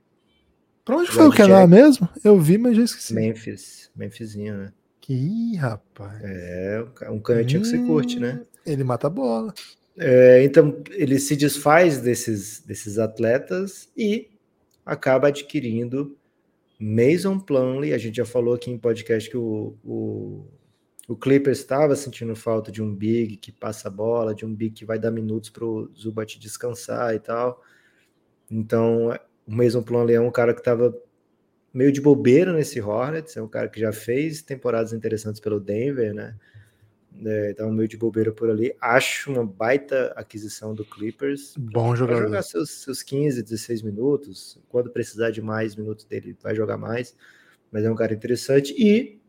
Para 0.84 0.98
onde 0.98 1.08
Red 1.08 1.14
foi 1.14 1.26
o 1.26 1.32
Kennard 1.32 1.68
mesmo? 1.68 2.08
Eu 2.22 2.38
vi, 2.38 2.56
mas 2.58 2.76
já 2.76 2.84
esqueci. 2.84 3.14
Memphis, 3.14 3.90
Memphisinho, 3.96 4.56
né? 4.56 4.72
Que 5.00 5.56
rapaz. 5.56 6.20
É, 6.22 6.84
um 7.10 7.20
canhotinho 7.20 7.60
hum, 7.60 7.62
que 7.62 7.68
você 7.68 7.78
curte, 7.78 8.20
né? 8.20 8.40
Hum, 8.40 8.46
ele 8.64 8.84
mata 8.84 9.08
a 9.08 9.10
bola. 9.10 9.52
É, 9.98 10.44
então, 10.44 10.82
ele 10.90 11.18
se 11.18 11.34
desfaz 11.34 12.00
desses, 12.00 12.60
desses 12.60 12.98
atletas 12.98 13.88
e 13.96 14.28
acaba 14.86 15.28
adquirindo 15.28 16.16
Mason 16.78 17.40
Plumlee. 17.40 17.92
A 17.92 17.98
gente 17.98 18.16
já 18.16 18.24
falou 18.24 18.54
aqui 18.54 18.70
em 18.70 18.78
podcast 18.78 19.28
que 19.28 19.36
o, 19.36 19.76
o, 19.84 20.46
o 21.08 21.16
Clippers 21.16 21.58
estava 21.58 21.96
sentindo 21.96 22.36
falta 22.36 22.70
de 22.70 22.80
um 22.80 22.94
big 22.94 23.36
que 23.36 23.50
passa 23.50 23.88
a 23.88 23.90
bola, 23.90 24.32
de 24.32 24.46
um 24.46 24.54
big 24.54 24.72
que 24.72 24.84
vai 24.84 24.98
dar 24.98 25.10
minutos 25.10 25.50
para 25.50 25.64
o 25.64 25.90
Zubat 25.92 26.38
descansar 26.38 27.14
e 27.14 27.18
tal. 27.18 27.60
Então, 28.48 29.08
o 29.44 29.52
Mason 29.52 29.82
Plumlee 29.82 30.14
é 30.14 30.20
um 30.20 30.30
cara 30.30 30.54
que 30.54 30.60
estava 30.60 30.96
meio 31.74 31.90
de 31.90 32.00
bobeira 32.00 32.52
nesse 32.52 32.80
Hornets, 32.80 33.36
é 33.36 33.42
um 33.42 33.48
cara 33.48 33.68
que 33.68 33.80
já 33.80 33.92
fez 33.92 34.40
temporadas 34.40 34.92
interessantes 34.92 35.40
pelo 35.40 35.60
Denver, 35.60 36.14
né? 36.14 36.36
É, 37.24 37.54
tá 37.54 37.64
um 37.66 37.72
meio 37.72 37.88
de 37.88 37.96
bobeira 37.96 38.32
por 38.32 38.50
ali. 38.50 38.74
Acho 38.80 39.32
uma 39.32 39.44
baita 39.44 40.12
aquisição 40.16 40.74
do 40.74 40.84
Clippers. 40.84 41.54
Bom 41.56 41.94
jogador. 41.96 42.20
Vai 42.20 42.28
jogar 42.28 42.42
seus, 42.42 42.70
seus 42.70 43.02
15, 43.02 43.42
16 43.42 43.82
minutos. 43.82 44.60
Quando 44.68 44.90
precisar 44.90 45.30
de 45.30 45.40
mais 45.40 45.76
minutos 45.76 46.04
dele, 46.04 46.36
vai 46.42 46.54
jogar 46.54 46.76
mais. 46.76 47.16
Mas 47.72 47.84
é 47.84 47.90
um 47.90 47.94
cara 47.94 48.12
interessante. 48.12 48.74
E 48.76 49.20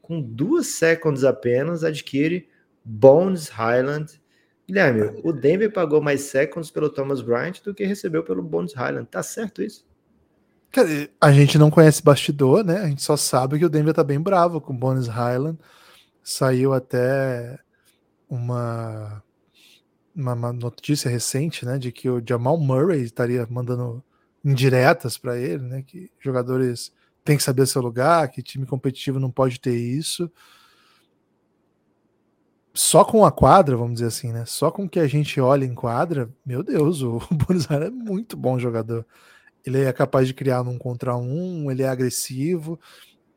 com 0.00 0.20
duas 0.20 0.68
seconds 0.68 1.24
apenas, 1.24 1.84
adquire 1.84 2.48
Bones 2.84 3.48
Highland. 3.48 4.20
Guilherme, 4.66 5.20
o 5.24 5.32
Denver 5.32 5.72
pagou 5.72 6.00
mais 6.00 6.22
seconds 6.22 6.70
pelo 6.70 6.88
Thomas 6.88 7.20
Bryant 7.20 7.60
do 7.64 7.74
que 7.74 7.84
recebeu 7.84 8.22
pelo 8.22 8.42
Bones 8.42 8.72
Highland. 8.72 9.06
Tá 9.10 9.22
certo 9.22 9.62
isso? 9.62 9.84
A 11.20 11.32
gente 11.32 11.58
não 11.58 11.70
conhece 11.70 12.02
bastidor, 12.02 12.64
né? 12.64 12.78
A 12.78 12.86
gente 12.88 13.02
só 13.02 13.16
sabe 13.16 13.58
que 13.58 13.64
o 13.64 13.68
Denver 13.68 13.92
tá 13.92 14.04
bem 14.04 14.20
bravo 14.20 14.60
com 14.60 14.72
o 14.72 14.76
Bones 14.76 15.08
Highland. 15.08 15.58
Saiu 16.22 16.72
até 16.72 17.58
uma, 18.28 19.22
uma, 20.14 20.52
notícia 20.52 21.10
recente, 21.10 21.64
né? 21.64 21.78
De 21.78 21.90
que 21.90 22.08
o 22.08 22.22
Jamal 22.26 22.58
Murray 22.58 23.02
estaria 23.02 23.46
mandando 23.50 24.02
indiretas 24.44 25.18
para 25.18 25.36
ele, 25.38 25.62
né? 25.64 25.82
Que 25.82 26.10
jogadores 26.20 26.92
têm 27.24 27.36
que 27.36 27.42
saber 27.42 27.66
seu 27.66 27.82
lugar, 27.82 28.28
que 28.28 28.42
time 28.42 28.66
competitivo 28.66 29.18
não 29.18 29.30
pode 29.30 29.60
ter 29.60 29.76
isso. 29.76 30.30
Só 32.72 33.04
com 33.04 33.24
a 33.24 33.32
quadra, 33.32 33.76
vamos 33.76 33.94
dizer 33.94 34.06
assim, 34.06 34.32
né? 34.32 34.44
Só 34.46 34.70
com 34.70 34.88
que 34.88 35.00
a 35.00 35.06
gente 35.06 35.40
olha 35.40 35.64
em 35.64 35.74
quadra, 35.74 36.30
meu 36.46 36.62
Deus, 36.62 37.02
o 37.02 37.18
Highland 37.18 37.86
é 37.86 37.90
muito 37.90 38.36
bom 38.36 38.58
jogador. 38.58 39.04
Ele 39.64 39.82
é 39.82 39.92
capaz 39.92 40.26
de 40.26 40.34
criar 40.34 40.62
num 40.62 40.78
contra 40.78 41.16
um, 41.16 41.70
ele 41.70 41.82
é 41.82 41.88
agressivo. 41.88 42.78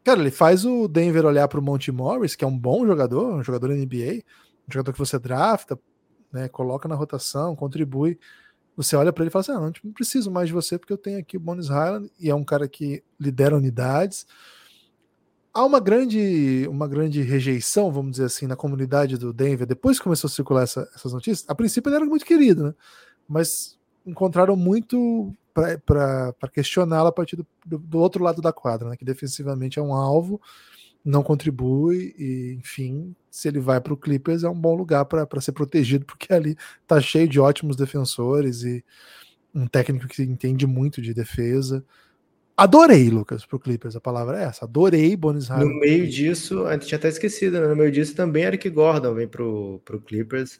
Cara, 0.04 0.20
ele 0.20 0.32
faz 0.32 0.66
o 0.66 0.88
Denver 0.88 1.26
olhar 1.26 1.48
para 1.48 1.60
o 1.60 1.64
Monte 1.64 1.92
Morris, 1.92 2.36
que 2.36 2.44
é 2.44 2.48
um 2.48 2.58
bom 2.58 2.86
jogador, 2.86 3.36
um 3.36 3.44
jogador 3.44 3.70
NBA, 3.70 4.22
um 4.68 4.72
jogador 4.72 4.92
que 4.92 5.00
você 5.00 5.18
drafta, 5.18 5.80
né, 6.32 6.50
coloca 6.50 6.90
na 6.90 6.96
rotação, 6.96 7.56
contribui. 7.56 8.20
Você 8.76 8.96
olha 8.96 9.14
para 9.14 9.24
ele 9.24 9.30
e 9.30 9.32
fala 9.32 9.42
assim: 9.42 9.52
ah, 9.52 9.60
não, 9.60 9.72
não 9.84 9.94
preciso 9.94 10.30
mais 10.30 10.48
de 10.48 10.54
você 10.54 10.78
porque 10.78 10.92
eu 10.92 10.98
tenho 10.98 11.20
aqui 11.20 11.38
o 11.38 11.40
Bones 11.40 11.70
Highland 11.70 12.12
e 12.20 12.30
é 12.30 12.36
um 12.36 12.44
cara 12.44 12.68
que 12.68 13.04
lidera 13.20 13.56
unidades. 13.56 14.26
Há 15.54 15.64
uma 15.64 15.80
grande, 15.80 16.68
uma 16.68 16.88
grande 16.88 17.22
rejeição, 17.22 17.92
vamos 17.92 18.14
dizer 18.14 18.26
assim, 18.26 18.48
na 18.48 18.56
comunidade 18.56 19.18
do 19.18 19.32
Denver. 19.32 19.68
Depois 19.68 20.00
que 20.00 20.04
começou 20.04 20.28
a 20.28 20.32
circular 20.32 20.64
essa, 20.64 20.90
essas 20.96 21.14
notícias, 21.14 21.48
a 21.48 21.54
princípio 21.54 21.90
ele 21.90 21.98
era 21.98 22.06
muito 22.06 22.26
querido, 22.26 22.64
né? 22.64 22.74
Mas 23.28 23.78
encontraram 24.04 24.56
muito 24.56 25.32
para 25.54 26.50
questioná-la 26.52 27.10
a 27.10 27.12
partir 27.12 27.36
do, 27.36 27.46
do, 27.66 28.00
outro 28.00 28.24
lado 28.24 28.42
da 28.42 28.52
quadra, 28.52 28.90
né? 28.90 28.98
que 28.98 29.06
defensivamente 29.06 29.78
é 29.78 29.82
um 29.82 29.94
alvo, 29.94 30.42
não 31.06 31.22
contribui, 31.22 32.16
e 32.18 32.58
enfim, 32.60 33.16
se 33.30 33.48
ele 33.48 33.60
vai 33.60 33.80
para 33.80 33.94
o 33.94 33.98
Clippers 33.98 34.44
é 34.44 34.50
um 34.50 34.60
bom 34.60 34.74
lugar 34.74 35.06
para 35.06 35.42
ser 35.42 35.52
protegido, 35.52 36.06
porque 36.08 36.34
ali 36.34 36.56
tá 36.88 37.00
cheio 37.00 37.28
de 37.28 37.40
ótimos 37.40 37.76
defensores 37.76 38.64
e 38.64 38.84
um 39.54 39.68
técnico 39.68 40.08
que 40.08 40.24
entende 40.24 40.66
muito 40.66 41.02
de 41.02 41.14
defesa. 41.14 41.86
Adorei, 42.56 43.10
Lucas, 43.10 43.46
pro 43.46 43.60
Clippers, 43.60 43.96
a 43.96 44.02
palavra 44.02 44.40
é 44.40 44.44
essa. 44.44 44.66
Adorei 44.66 45.16
Bonis 45.16 45.50
No 45.50 45.80
meio 45.80 46.08
disso, 46.08 46.66
a 46.66 46.74
gente 46.74 46.88
tinha 46.88 46.98
até 46.98 47.10
esquecido, 47.10 47.60
né? 47.60 47.68
no 47.68 47.76
meio 47.76 47.92
disso 47.92 48.16
também 48.16 48.44
Eric 48.44 48.70
Gordon 48.70 49.14
vem 49.16 49.28
pro, 49.28 49.82
pro 49.84 50.00
Clippers. 50.00 50.60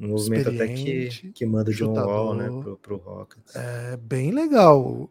Um 0.00 0.08
movimento 0.08 0.48
até 0.48 0.66
que, 0.66 1.30
que 1.34 1.44
manda 1.44 1.70
o 1.70 1.74
John 1.74 1.92
Wall, 1.92 2.34
né, 2.34 2.48
pro, 2.48 2.76
pro 2.78 2.96
Rockets. 2.96 3.54
É 3.54 3.98
bem 3.98 4.30
legal. 4.30 5.10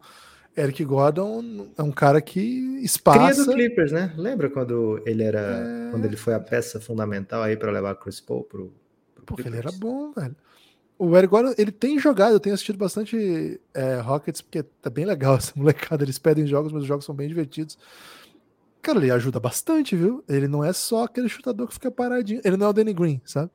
Eric 0.58 0.84
Gordon 0.84 1.68
é 1.78 1.84
um 1.84 1.92
cara 1.92 2.20
que 2.22 2.42
espaça. 2.84 3.34
Cria 3.34 3.46
do 3.46 3.54
Clippers, 3.54 3.92
né? 3.92 4.14
Lembra 4.18 4.50
quando 4.50 5.02
ele 5.06 5.24
era, 5.24 5.40
é... 5.40 5.92
quando 5.92 6.06
ele 6.06 6.18
foi 6.18 6.34
a 6.34 6.40
peça 6.40 6.82
fundamental 6.82 7.44
aí 7.44 7.56
para 7.56 7.72
levar 7.72 7.96
Chris 7.96 8.20
Paul 8.20 8.44
pro, 8.44 8.74
pro 9.14 9.26
Porque 9.26 9.44
Clippers. 9.44 9.66
ele 9.66 9.68
era 9.68 9.78
bom, 9.78 10.12
velho. 10.12 10.36
O 10.98 11.16
Eric 11.16 11.30
Gordon, 11.30 11.54
ele 11.58 11.72
tem 11.72 11.98
jogado, 11.98 12.34
eu 12.34 12.40
tenho 12.42 12.54
assistido 12.54 12.78
bastante 12.78 13.62
é, 13.74 14.00
Rockets, 14.02 14.42
porque 14.42 14.64
tá 14.64 14.90
bem 14.90 15.06
legal 15.06 15.36
essa 15.38 15.54
molecada. 15.56 16.04
Eles 16.04 16.18
pedem 16.18 16.48
jogos, 16.48 16.74
mas 16.74 16.82
os 16.82 16.88
jogos 16.88 17.06
são 17.06 17.16
bem 17.16 17.28
divertidos. 17.28 17.78
Cara, 18.82 18.98
ele 18.98 19.12
ajuda 19.12 19.40
bastante, 19.40 19.96
viu? 19.96 20.24
Ele 20.28 20.48
não 20.48 20.64
é 20.64 20.74
só 20.74 21.04
aquele 21.04 21.30
chutador 21.30 21.68
que 21.68 21.74
fica 21.74 21.92
paradinho. 21.92 22.42
Ele 22.44 22.58
não 22.58 22.68
é 22.68 22.70
o 22.70 22.74
Danny 22.74 22.94
Green, 22.94 23.22
sabe? 23.24 23.52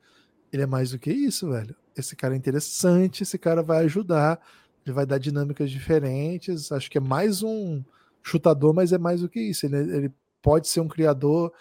Ele 0.55 0.63
é 0.63 0.65
mais 0.65 0.91
do 0.91 0.97
que 0.97 1.11
isso, 1.11 1.49
velho. 1.49 1.75
Esse 1.97 2.15
cara 2.15 2.33
é 2.33 2.37
interessante, 2.37 3.23
esse 3.23 3.37
cara 3.37 3.61
vai 3.61 3.83
ajudar, 3.83 4.39
ele 4.85 4.93
vai 4.93 5.05
dar 5.05 5.17
dinâmicas 5.17 5.69
diferentes. 5.69 6.71
Acho 6.71 6.89
que 6.89 6.97
é 6.97 7.01
mais 7.01 7.43
um 7.43 7.83
chutador, 8.23 8.73
mas 8.73 8.93
é 8.93 8.97
mais 8.97 9.19
do 9.19 9.27
que 9.27 9.41
isso. 9.41 9.65
Ele, 9.65 9.75
ele 9.75 10.13
pode 10.41 10.69
ser 10.69 10.79
um 10.79 10.87
criador. 10.87 11.51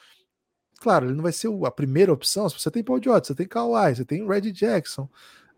Claro, 0.78 1.06
ele 1.06 1.14
não 1.14 1.24
vai 1.24 1.32
ser 1.32 1.48
a 1.66 1.70
primeira 1.72 2.12
opção. 2.12 2.48
Você 2.48 2.70
tem 2.70 2.84
Paul 2.84 3.02
George, 3.02 3.26
você 3.26 3.34
tem 3.34 3.48
Kawhi, 3.48 3.96
você 3.96 4.04
tem 4.04 4.24
Red 4.24 4.52
Jackson, 4.52 5.08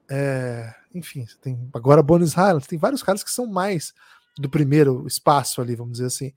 é, 0.08 0.74
enfim, 0.94 1.26
você 1.26 1.36
tem 1.36 1.68
agora 1.74 2.02
Bones 2.02 2.32
Highland, 2.32 2.66
tem 2.66 2.78
vários 2.78 3.02
caras 3.02 3.22
que 3.22 3.30
são 3.30 3.46
mais 3.46 3.92
do 4.38 4.48
primeiro 4.48 5.06
espaço 5.06 5.60
ali, 5.60 5.76
vamos 5.76 5.92
dizer 5.92 6.06
assim. 6.06 6.32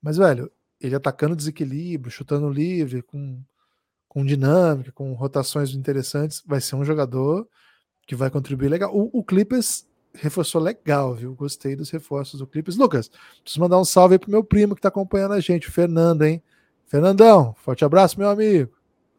Mas, 0.00 0.16
velho, 0.16 0.50
ele 0.80 0.94
atacando 0.94 1.36
desequilíbrio, 1.36 2.10
chutando 2.10 2.48
livre, 2.48 3.02
com 3.02 3.42
com 4.10 4.24
dinâmica, 4.24 4.90
com 4.90 5.12
rotações 5.12 5.72
interessantes, 5.72 6.42
vai 6.44 6.60
ser 6.60 6.74
um 6.74 6.84
jogador 6.84 7.46
que 8.04 8.16
vai 8.16 8.28
contribuir 8.28 8.68
legal. 8.68 8.90
O, 8.92 9.08
o 9.20 9.22
Clippers 9.22 9.86
reforçou 10.12 10.60
legal, 10.60 11.14
viu? 11.14 11.32
Gostei 11.32 11.76
dos 11.76 11.90
reforços 11.90 12.40
do 12.40 12.46
Clippers. 12.46 12.76
Lucas, 12.76 13.08
preciso 13.40 13.60
mandar 13.60 13.78
um 13.78 13.84
salve 13.84 14.16
aí 14.16 14.18
pro 14.18 14.28
meu 14.28 14.42
primo 14.42 14.74
que 14.74 14.82
tá 14.82 14.88
acompanhando 14.88 15.34
a 15.34 15.40
gente, 15.40 15.68
o 15.68 15.72
Fernando, 15.72 16.22
hein? 16.22 16.42
Fernandão, 16.88 17.54
forte 17.58 17.84
abraço, 17.84 18.18
meu 18.18 18.28
amigo. 18.28 18.72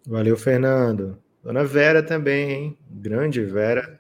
Valeu, 0.06 0.36
Fernando. 0.36 1.18
Dona 1.42 1.64
Vera 1.64 2.04
também, 2.04 2.52
hein? 2.52 2.78
Grande 2.90 3.46
Vera. 3.46 3.98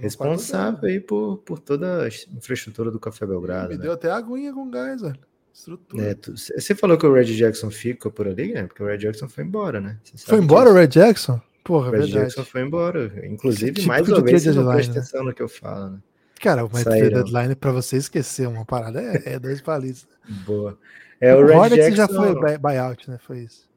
Responsável 0.00 0.88
aí 0.88 0.98
por, 0.98 1.38
por 1.38 1.60
toda 1.60 2.02
a 2.02 2.08
infraestrutura 2.08 2.90
do 2.90 2.98
Café 2.98 3.24
Belgrado. 3.24 3.68
Me 3.68 3.76
né? 3.76 3.82
deu 3.82 3.92
até 3.92 4.10
aguinha 4.10 4.52
com 4.52 4.68
gás, 4.68 5.02
velho. 5.02 5.20
Estrutura. 5.52 6.02
É, 6.02 6.14
tu, 6.14 6.32
você 6.36 6.74
falou 6.74 6.96
que 6.96 7.06
o 7.06 7.12
Red 7.12 7.24
Jackson 7.24 7.70
fica 7.70 8.10
por 8.10 8.26
ali, 8.26 8.52
né? 8.52 8.64
Porque 8.64 8.82
o 8.82 8.86
Red 8.86 8.98
Jackson 8.98 9.28
foi 9.28 9.44
embora, 9.44 9.80
né? 9.80 9.98
Foi 10.16 10.38
embora 10.38 10.70
o 10.70 10.72
Red 10.72 10.88
Jackson? 10.88 11.40
Porra, 11.62 11.88
o 11.88 11.90
Red 11.90 11.98
verdade. 12.00 12.24
Jackson 12.24 12.44
foi 12.44 12.62
embora. 12.62 13.12
Inclusive, 13.26 13.72
tipo 13.72 13.88
mais 13.88 14.08
uma 14.08 14.22
vez, 14.22 14.42
você 14.42 14.52
não 14.52 14.66
presta 14.66 14.92
né? 14.92 14.98
atenção 14.98 15.24
no 15.24 15.34
que 15.34 15.42
eu 15.42 15.48
falo, 15.48 15.90
né? 15.90 15.98
Cara, 16.40 16.64
o 16.64 16.76
Saíram. 16.76 17.22
deadline 17.22 17.54
pra 17.54 17.70
você 17.70 17.98
esquecer 17.98 18.48
uma 18.48 18.64
parada 18.64 19.00
é, 19.00 19.34
é 19.34 19.38
dois 19.38 19.60
palitos. 19.60 20.08
Boa. 20.44 20.76
É, 21.20 21.34
o, 21.34 21.38
o 21.38 21.46
Red 21.46 21.54
Hornets 21.54 21.96
Jackson... 21.96 21.96
já 21.96 22.08
foi 22.08 22.58
buyout, 22.58 23.10
né? 23.10 23.18
Foi 23.20 23.40
isso. 23.40 23.70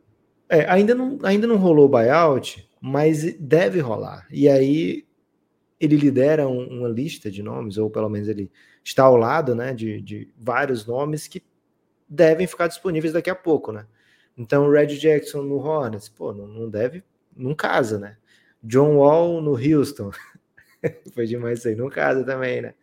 É, 0.49 0.69
ainda 0.69 0.95
não, 0.95 1.19
ainda 1.23 1.45
não 1.45 1.57
rolou 1.57 1.87
buyout, 1.89 2.67
mas 2.81 3.35
deve 3.39 3.79
rolar. 3.79 4.25
E 4.31 4.47
aí 4.47 5.05
ele 5.79 5.97
lidera 5.97 6.47
um, 6.47 6.79
uma 6.79 6.87
lista 6.87 7.29
de 7.29 7.43
nomes, 7.43 7.77
ou 7.77 7.89
pelo 7.89 8.09
menos 8.09 8.27
ele 8.27 8.49
está 8.83 9.03
ao 9.03 9.17
lado 9.17 9.53
né, 9.53 9.73
de, 9.73 10.01
de 10.01 10.29
vários 10.37 10.85
nomes 10.85 11.27
que 11.27 11.43
devem 12.07 12.47
ficar 12.47 12.67
disponíveis 12.67 13.13
daqui 13.13 13.29
a 13.29 13.35
pouco, 13.35 13.71
né? 13.71 13.85
Então, 14.37 14.69
Red 14.69 14.87
Jackson 14.97 15.41
no 15.43 15.57
Hornets, 15.57 16.09
pô, 16.09 16.33
não, 16.33 16.47
não 16.47 16.69
deve, 16.69 17.03
não 17.35 17.55
casa, 17.55 17.97
né? 17.97 18.17
John 18.61 18.97
Wall 18.97 19.41
no 19.41 19.51
Houston, 19.51 20.11
foi 21.13 21.25
demais 21.25 21.59
isso 21.59 21.67
aí, 21.67 21.75
não 21.75 21.89
casa 21.89 22.23
também, 22.23 22.61
né? 22.61 22.73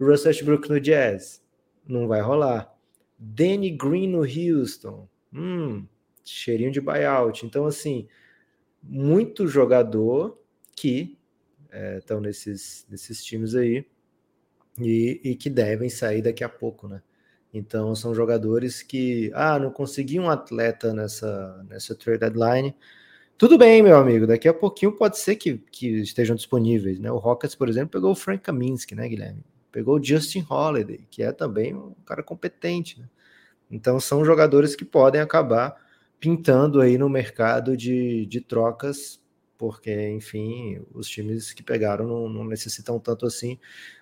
Russ 0.00 0.24
Westbrook 0.24 0.68
no 0.68 0.80
Jazz, 0.80 1.42
não 1.86 2.08
vai 2.08 2.20
rolar. 2.20 2.74
Danny 3.18 3.70
Green 3.70 4.08
no 4.08 4.22
Houston, 4.22 5.08
hum, 5.32 5.86
cheirinho 6.24 6.72
de 6.72 6.80
buyout. 6.80 7.44
Então, 7.44 7.66
assim, 7.66 8.08
muito 8.82 9.46
jogador 9.46 10.40
que 10.74 11.18
estão 11.98 12.18
é, 12.18 12.20
nesses, 12.20 12.86
nesses 12.88 13.22
times 13.24 13.54
aí 13.54 13.86
e, 14.78 15.20
e, 15.22 15.36
que 15.36 15.50
devem 15.50 15.90
sair 15.90 16.22
daqui 16.22 16.42
a 16.42 16.48
pouco, 16.48 16.88
né? 16.88 17.02
Então 17.52 17.94
são 17.94 18.14
jogadores 18.14 18.82
que, 18.82 19.30
ah, 19.34 19.58
não 19.58 19.70
consegui 19.70 20.20
um 20.20 20.30
atleta 20.30 20.92
nessa, 20.94 21.64
nessa 21.68 21.94
trade 21.94 22.20
deadline. 22.20 22.74
Tudo 23.36 23.58
bem, 23.58 23.82
meu 23.82 23.96
amigo, 23.96 24.26
daqui 24.26 24.48
a 24.48 24.54
pouquinho 24.54 24.92
pode 24.92 25.18
ser 25.18 25.36
que, 25.36 25.58
que 25.72 25.88
estejam 26.00 26.36
disponíveis, 26.36 27.00
né? 27.00 27.10
O 27.10 27.18
Rockets, 27.18 27.56
por 27.56 27.68
exemplo, 27.68 27.90
pegou 27.90 28.12
o 28.12 28.14
Frank 28.14 28.42
Kaminsky, 28.42 28.94
né, 28.94 29.08
Guilherme? 29.08 29.42
Pegou 29.72 29.98
o 29.98 30.04
Justin 30.04 30.44
Holiday, 30.48 31.06
que 31.10 31.22
é 31.22 31.32
também 31.32 31.74
um 31.74 31.94
cara 32.04 32.22
competente, 32.22 33.00
né? 33.00 33.08
Então 33.70 33.98
são 33.98 34.24
jogadores 34.24 34.76
que 34.76 34.84
podem 34.84 35.20
acabar 35.20 35.76
pintando 36.18 36.80
aí 36.80 36.98
no 36.98 37.08
mercado 37.08 37.76
de, 37.76 38.26
de 38.26 38.40
trocas, 38.40 39.20
porque, 39.60 40.08
enfim, 40.08 40.80
os 40.94 41.06
times 41.06 41.52
que 41.52 41.62
pegaram 41.62 42.06
não, 42.06 42.26
não 42.30 42.44
necessitam 42.46 42.98
tanto 42.98 43.26
assim. 43.26 43.58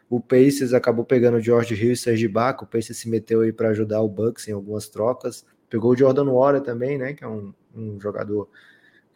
O 0.08 0.20
Pacers 0.20 0.72
acabou 0.72 1.04
pegando 1.04 1.38
o 1.38 1.40
George 1.40 1.74
Hill 1.74 1.94
e 1.94 1.96
Serge 1.96 2.26
Ibaka, 2.26 2.62
o 2.62 2.66
Pacers 2.66 2.96
se 2.96 3.08
meteu 3.08 3.40
aí 3.40 3.52
para 3.52 3.70
ajudar 3.70 4.00
o 4.00 4.08
Bucks 4.08 4.46
em 4.46 4.52
algumas 4.52 4.88
trocas. 4.88 5.44
Pegou 5.68 5.90
o 5.90 5.96
Jordan 5.96 6.30
Water 6.30 6.60
também, 6.60 6.96
né, 6.96 7.12
que 7.12 7.24
é 7.24 7.26
um, 7.26 7.52
um 7.74 8.00
jogador 8.00 8.48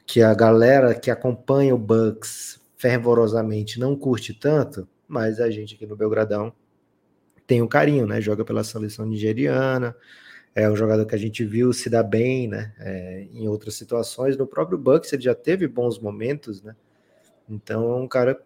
que 0.05 0.20
a 0.20 0.34
galera 0.34 0.97
que 0.97 1.12
acompanha 1.12 1.76
o 1.76 1.78
Bucks 1.78 2.61
fervorosamente 2.76 3.78
não 3.78 3.95
curte 3.95 4.34
tanto, 4.34 4.88
mas 5.07 5.38
a 5.38 5.49
gente 5.49 5.76
aqui 5.76 5.86
no 5.86 5.95
Belgradão 5.95 6.53
tem 7.47 7.62
um 7.62 7.68
carinho, 7.68 8.05
né? 8.05 8.20
Joga 8.20 8.45
pela 8.45 8.64
seleção 8.64 9.07
nigeriana, 9.07 9.95
é 10.55 10.68
um 10.70 10.76
jogador 10.76 11.07
que 11.07 11.14
a 11.14 11.18
gente 11.18 11.44
viu 11.44 11.72
se 11.72 11.88
dar 11.88 12.03
bem, 12.03 12.48
né? 12.48 12.72
É, 12.78 13.26
em 13.32 13.48
outras 13.48 13.74
situações. 13.74 14.36
No 14.36 14.46
próprio 14.46 14.78
Bucks 14.78 15.12
ele 15.12 15.22
já 15.22 15.34
teve 15.34 15.66
bons 15.66 15.98
momentos, 15.98 16.62
né? 16.62 16.76
Então 17.48 17.92
é 17.92 17.96
um 17.96 18.09
cara 18.09 18.40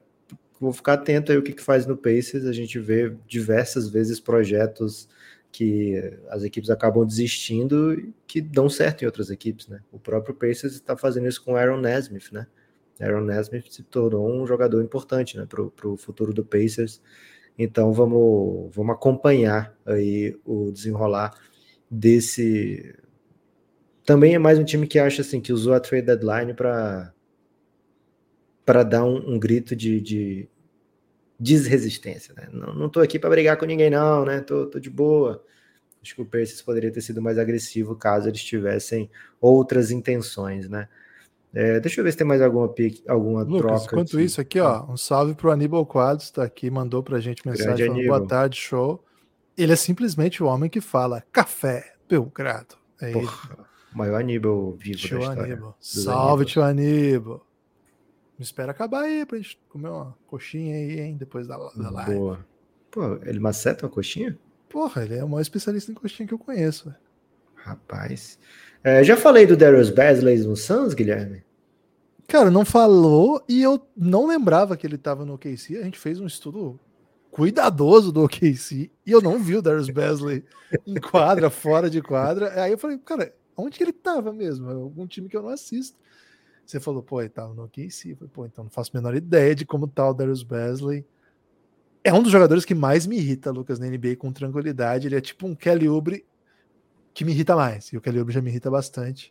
vou 0.61 0.73
ficar 0.73 0.95
atento 0.95 1.33
aí 1.33 1.39
o 1.39 1.43
que, 1.43 1.53
que 1.53 1.63
faz 1.63 1.87
no 1.87 1.97
Pacers. 1.97 2.47
A 2.47 2.53
gente 2.53 2.79
vê 2.79 3.15
diversas 3.27 3.89
vezes 3.89 4.21
projetos 4.21 5.09
que 5.53 6.03
as 6.29 6.43
equipes 6.43 6.71
acabam 6.71 7.07
desistindo 7.07 7.95
e 7.95 8.15
que 8.27 8.41
dão 8.41 8.69
certo 8.69 9.03
em 9.03 9.07
outras 9.07 9.31
equipes, 9.31 9.69
né? 9.69 9.81
O 9.91 9.99
próprio 9.99 10.35
Pacers 10.35 10.75
está 10.75 10.97
fazendo 10.97 11.27
isso 11.27 11.43
com 11.43 11.53
o 11.53 11.57
Aaron 11.57 11.81
Nesmith, 11.81 12.31
né? 12.33 12.47
Aaron 13.01 13.23
Nesmith 13.23 13.71
se 13.71 13.83
tornou 13.83 14.31
um 14.31 14.47
jogador 14.47 14.83
importante, 14.83 15.37
né, 15.37 15.47
para 15.47 15.89
o 15.89 15.97
futuro 15.97 16.33
do 16.33 16.45
Pacers. 16.45 17.01
Então 17.59 17.93
vamos, 17.93 18.75
vamos 18.75 18.95
acompanhar 18.95 19.75
aí 19.85 20.39
o 20.45 20.71
desenrolar 20.71 21.35
desse. 21.91 22.95
Também 24.05 24.35
é 24.35 24.39
mais 24.39 24.59
um 24.59 24.65
time 24.65 24.87
que 24.87 24.99
acha 24.99 25.23
assim 25.23 25.41
que 25.41 25.53
usou 25.53 25.75
a 25.75 25.81
trade 25.81 26.07
deadline 26.07 26.55
para 26.55 27.13
para 28.65 28.83
dar 28.83 29.05
um, 29.05 29.35
um, 29.35 29.39
grito 29.39 29.77
de, 29.77 30.01
de 30.01 30.49
desresistência. 31.39 32.35
Né? 32.35 32.49
Não, 32.53 32.75
não 32.75 32.89
tô 32.89 32.99
aqui 33.01 33.17
para 33.17 33.31
brigar 33.31 33.57
com 33.57 33.65
ninguém, 33.65 33.91
não, 33.91 34.25
né? 34.25 34.41
Tô, 34.41 34.67
tô 34.67 34.81
de 34.81 34.91
boa. 34.91 35.45
Acho 36.03 36.17
que 36.17 36.23
o 36.23 36.27
Pacers 36.27 36.63
poderia 36.63 36.91
ter 36.91 37.01
sido 37.01 37.23
mais 37.23 37.39
agressivo 37.39 37.95
caso 37.95 38.29
eles 38.29 38.43
tivessem 38.43 39.09
outras 39.41 39.93
intenções, 39.93 40.69
né? 40.69 40.89
É, 41.55 41.81
deixa 41.81 42.01
eu 42.01 42.05
ver 42.05 42.13
se 42.13 42.19
tem 42.19 42.27
mais 42.27 42.43
alguma, 42.43 42.73
alguma 43.09 43.43
Lucas, 43.43 43.61
troca. 43.61 43.85
Enquanto 43.87 44.17
aqui. 44.17 44.25
isso 44.25 44.41
aqui, 44.41 44.61
ó, 44.61 44.85
um 44.91 44.97
salve 44.97 45.35
pro 45.35 45.51
Aníbal 45.51 45.87
Quadros, 45.87 46.31
tá 46.31 46.45
aqui, 46.45 46.71
mandou 46.71 47.03
pra 47.03 47.19
gente 47.19 47.47
mensagem 47.47 47.87
falando, 47.87 48.07
boa 48.07 48.27
tarde, 48.27 48.59
show. 48.59 49.03
Ele 49.57 49.73
é 49.73 49.77
simplesmente 49.77 50.43
o 50.43 50.47
homem 50.47 50.69
que 50.69 50.81
fala 50.81 51.23
café, 51.33 51.95
Belgrado. 52.09 52.77
É 53.01 53.13
Porra, 53.13 53.51
ele. 53.55 53.65
maior 53.95 54.21
Aníbal 54.21 54.73
vivo 54.73 54.99
tio 54.99 55.19
da 55.19 55.25
história. 55.25 55.53
Aníbal. 55.55 55.77
Salve, 55.81 56.21
Aníbal. 56.21 56.45
tio 56.45 56.63
Aníbal. 56.63 57.47
Me 58.39 58.45
espera 58.45 58.71
acabar 58.73 59.05
aí 59.05 59.25
pra 59.25 59.39
gente 59.39 59.59
comer 59.69 59.89
uma 59.89 60.15
coxinha 60.27 60.75
aí, 60.75 61.01
hein, 61.01 61.17
depois 61.17 61.47
da, 61.47 61.57
da 61.57 61.91
live. 61.91 62.15
Boa. 62.15 62.47
Pô, 62.91 63.19
ele 63.25 63.41
maceta 63.41 63.87
uma 63.87 63.93
coxinha? 63.93 64.39
Porra, 64.69 65.05
ele 65.05 65.15
é 65.17 65.25
o 65.25 65.29
maior 65.29 65.41
especialista 65.41 65.91
em 65.91 65.95
coxinha 65.95 66.27
que 66.27 66.35
eu 66.35 66.39
conheço. 66.39 66.95
Rapaz. 67.55 68.39
É, 68.85 69.03
já 69.03 69.17
falei 69.17 69.47
do 69.47 69.57
Darius 69.57 69.91
Basley 69.91 70.39
no 70.41 70.55
Suns, 70.55 70.93
Guilherme? 70.93 71.43
Cara, 72.29 72.51
não 72.51 72.65
falou 72.65 73.43
e 73.49 73.63
eu 73.63 73.81
não 73.97 74.27
lembrava 74.27 74.77
que 74.77 74.87
ele 74.87 74.99
tava 74.99 75.25
no 75.25 75.35
OKC. 75.35 75.79
A 75.79 75.85
gente 75.85 75.99
fez 75.99 76.21
um 76.21 76.27
estudo 76.27 76.79
cuidadoso 77.37 78.11
do 78.11 78.25
OKC 78.25 78.91
e 79.05 79.13
eu 79.13 79.21
não 79.21 79.39
vi 79.39 79.57
o 79.57 79.61
Darius 79.61 79.91
Basley 79.91 80.43
em 80.87 80.95
quadra, 80.95 81.51
fora 81.51 81.91
de 81.91 82.01
quadra. 82.01 82.63
Aí 82.63 82.73
eu 82.73 82.79
falei, 82.79 82.97
cara, 82.97 83.35
onde 83.55 83.77
que 83.77 83.85
ele 83.85 83.93
tava 83.93 84.33
mesmo? 84.33 84.71
É 84.71 84.73
algum 84.73 85.07
time 85.07 85.29
que 85.29 85.37
eu 85.37 85.43
não 85.43 85.51
assisto. 85.51 85.99
Você 86.65 86.81
falou, 86.81 87.03
pô, 87.03 87.21
ele 87.21 87.29
tava 87.29 87.53
no 87.53 87.65
OKC. 87.65 88.13
Eu 88.13 88.17
falei, 88.17 88.31
pô, 88.33 88.47
então 88.47 88.65
não 88.65 88.71
faço 88.71 88.91
a 88.95 88.99
menor 88.99 89.15
ideia 89.15 89.55
de 89.55 89.67
como 89.67 89.87
tá 89.87 90.09
o 90.09 90.15
Darius 90.15 90.43
Basley. 90.43 91.05
É 92.03 92.11
um 92.11 92.23
dos 92.23 92.33
jogadores 92.33 92.65
que 92.65 92.75
mais 92.75 93.07
me 93.07 93.19
irrita, 93.19 93.51
Lucas, 93.51 93.79
na 93.79 93.87
NBA 93.87 94.17
com 94.17 94.33
tranquilidade. 94.33 95.07
Ele 95.07 95.17
é 95.17 95.21
tipo 95.21 95.47
um 95.47 95.55
Kelly 95.55 95.91
Oubre 95.91 96.25
que 97.13 97.23
me 97.23 97.33
irrita 97.33 97.55
mais. 97.55 97.93
E 97.93 97.99
o 97.99 98.01
Kelly 98.01 98.19
Oubre 98.19 98.33
já 98.33 98.41
me 98.41 98.49
irrita 98.49 98.71
bastante. 98.71 99.31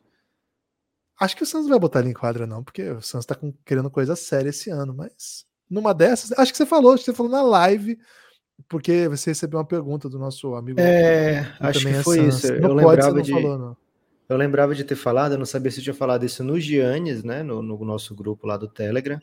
Acho 1.19 1.35
que 1.35 1.41
o 1.41 1.45
Santos 1.45 1.67
vai 1.67 1.79
botar 1.79 2.01
ele 2.01 2.09
em 2.09 2.13
quadra, 2.13 2.45
não, 2.45 2.63
porque 2.63 2.83
o 2.83 3.01
Santos 3.01 3.25
tá 3.25 3.33
com, 3.33 3.51
querendo 3.65 3.89
coisa 3.89 4.15
séria 4.15 4.49
esse 4.49 4.69
ano, 4.69 4.93
mas 4.93 5.47
numa 5.69 5.93
dessas, 5.93 6.31
acho 6.37 6.51
que 6.51 6.57
você 6.57 6.65
falou, 6.65 6.93
acho 6.93 7.03
que 7.03 7.11
você 7.11 7.17
falou 7.17 7.31
na 7.31 7.41
live, 7.41 7.97
porque 8.69 9.07
você 9.07 9.31
recebeu 9.31 9.59
uma 9.59 9.65
pergunta 9.65 10.09
do 10.09 10.17
nosso 10.17 10.55
amigo. 10.55 10.79
É, 10.79 11.53
acho 11.59 11.79
que 11.85 11.93
foi 12.03 12.27
isso. 12.27 12.47
Eu 12.47 12.73
lembrava 12.73 13.21
de. 13.21 13.31
Falou, 13.31 13.77
eu 14.27 14.37
lembrava 14.37 14.73
de 14.73 14.83
ter 14.83 14.95
falado, 14.95 15.33
eu 15.33 15.37
não 15.37 15.45
sabia 15.45 15.71
se 15.71 15.79
eu 15.79 15.83
tinha 15.83 15.93
falado 15.93 16.25
isso 16.25 16.43
no 16.43 16.59
Giannis, 16.59 17.23
né? 17.23 17.43
No, 17.43 17.61
no 17.61 17.77
nosso 17.85 18.15
grupo 18.15 18.47
lá 18.47 18.57
do 18.57 18.67
Telegram. 18.67 19.21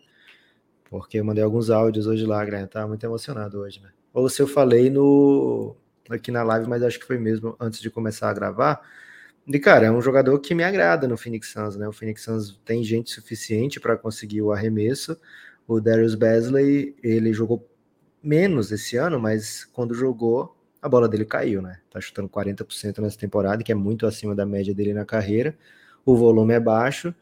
Porque 0.89 1.19
eu 1.19 1.25
mandei 1.25 1.43
alguns 1.43 1.71
áudios 1.71 2.07
hoje 2.07 2.25
lá, 2.25 2.45
Graham. 2.45 2.67
Tava 2.67 2.87
muito 2.87 3.05
emocionado 3.05 3.61
hoje, 3.61 3.81
né? 3.81 3.89
Ou 4.13 4.29
se 4.29 4.43
eu 4.43 4.47
falei 4.47 4.91
no 4.91 5.75
aqui 6.11 6.31
na 6.31 6.43
live, 6.43 6.69
mas 6.69 6.83
acho 6.83 7.01
que 7.01 7.07
foi 7.07 7.19
mesmo 7.19 7.57
antes 7.59 7.81
de 7.81 7.91
começar 7.91 8.29
a 8.29 8.35
gravar. 8.35 8.81
E, 9.47 9.59
cara, 9.59 9.87
é 9.87 9.91
um 9.91 10.01
jogador 10.01 10.39
que 10.39 10.55
me 10.55 10.63
agrada 10.63 11.09
no 11.09 11.17
Phoenix 11.17 11.51
Suns, 11.51 11.77
né? 11.77 11.89
O 11.89 11.93
Phoenix 11.93 12.23
Suns 12.23 12.61
tem 12.65 12.85
gente 12.85 13.11
suficiente 13.11 13.81
para 13.81 13.97
conseguir 13.97 14.43
o 14.43 14.53
arremesso. 14.53 15.17
O 15.67 15.81
Darius 15.81 16.15
Basley, 16.15 16.97
ele 17.03 17.33
jogou 17.33 17.69
menos 18.23 18.71
esse 18.71 18.97
ano, 18.97 19.19
mas 19.19 19.65
quando 19.65 19.95
jogou, 19.95 20.57
a 20.81 20.89
bola 20.89 21.09
dele 21.09 21.25
caiu, 21.25 21.63
né? 21.63 21.81
Tá 21.91 22.01
chutando 22.01 22.29
40% 22.29 22.99
nessa 22.99 23.19
temporada, 23.19 23.63
que 23.63 23.73
é 23.73 23.75
muito 23.75 24.07
acima 24.07 24.35
da 24.35 24.45
média 24.45 24.75
dele 24.75 24.93
na 24.93 25.05
carreira. 25.05 25.57
O 26.05 26.17
volume 26.17 26.55
é 26.55 26.61
baixo, 26.61 27.15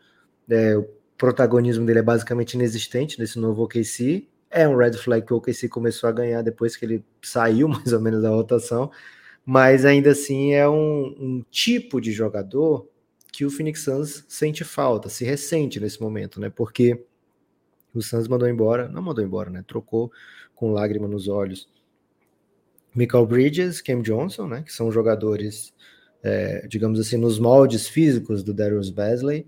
é, 0.49 0.76
o 0.76 0.88
protagonismo 1.18 1.84
dele 1.84 1.99
é 1.99 2.03
basicamente 2.03 2.55
inexistente 2.55 3.18
nesse 3.18 3.38
novo 3.38 3.62
OKC. 3.64 4.26
É 4.51 4.66
um 4.66 4.76
red 4.76 4.95
flag 4.95 5.26
que 5.26 5.34
o 5.34 5.36
OKC 5.36 5.68
começou 5.68 6.09
a 6.09 6.12
ganhar 6.12 6.43
depois 6.43 6.76
que 6.76 6.84
ele 6.84 7.05
saiu 7.22 7.68
mais 7.68 7.93
ou 7.93 8.01
menos 8.01 8.22
da 8.22 8.30
rotação, 8.30 8.91
mas 9.45 9.84
ainda 9.84 10.11
assim 10.11 10.55
é 10.55 10.68
um, 10.68 11.14
um 11.18 11.45
tipo 11.51 12.01
de 12.01 12.12
jogador 12.12 12.88
que 13.30 13.45
o 13.45 13.51
Phoenix 13.51 13.82
Suns 13.82 14.24
sente 14.28 14.64
falta, 14.64 15.09
se 15.09 15.24
ressente 15.24 15.78
nesse 15.78 16.01
momento, 16.01 16.41
né? 16.41 16.51
Porque 16.51 17.05
o 17.99 18.03
Suns 18.03 18.28
mandou 18.28 18.49
embora, 18.49 18.88
não 18.88 19.03
mandou 19.03 19.24
embora, 19.24 19.51
né? 19.51 19.64
Trocou 19.66 20.12
com 20.55 20.72
lágrima 20.72 21.09
nos 21.09 21.28
olhos 21.28 21.68
Michael 22.95 23.26
Bridges, 23.26 23.80
Cam 23.80 24.03
Johnson, 24.03 24.49
né, 24.49 24.62
que 24.62 24.72
são 24.72 24.91
jogadores, 24.91 25.72
é, 26.22 26.66
digamos 26.66 26.99
assim, 26.99 27.16
nos 27.16 27.38
moldes 27.38 27.88
físicos 27.88 28.43
do 28.43 28.53
Darius 28.53 28.91
Basley, 28.91 29.47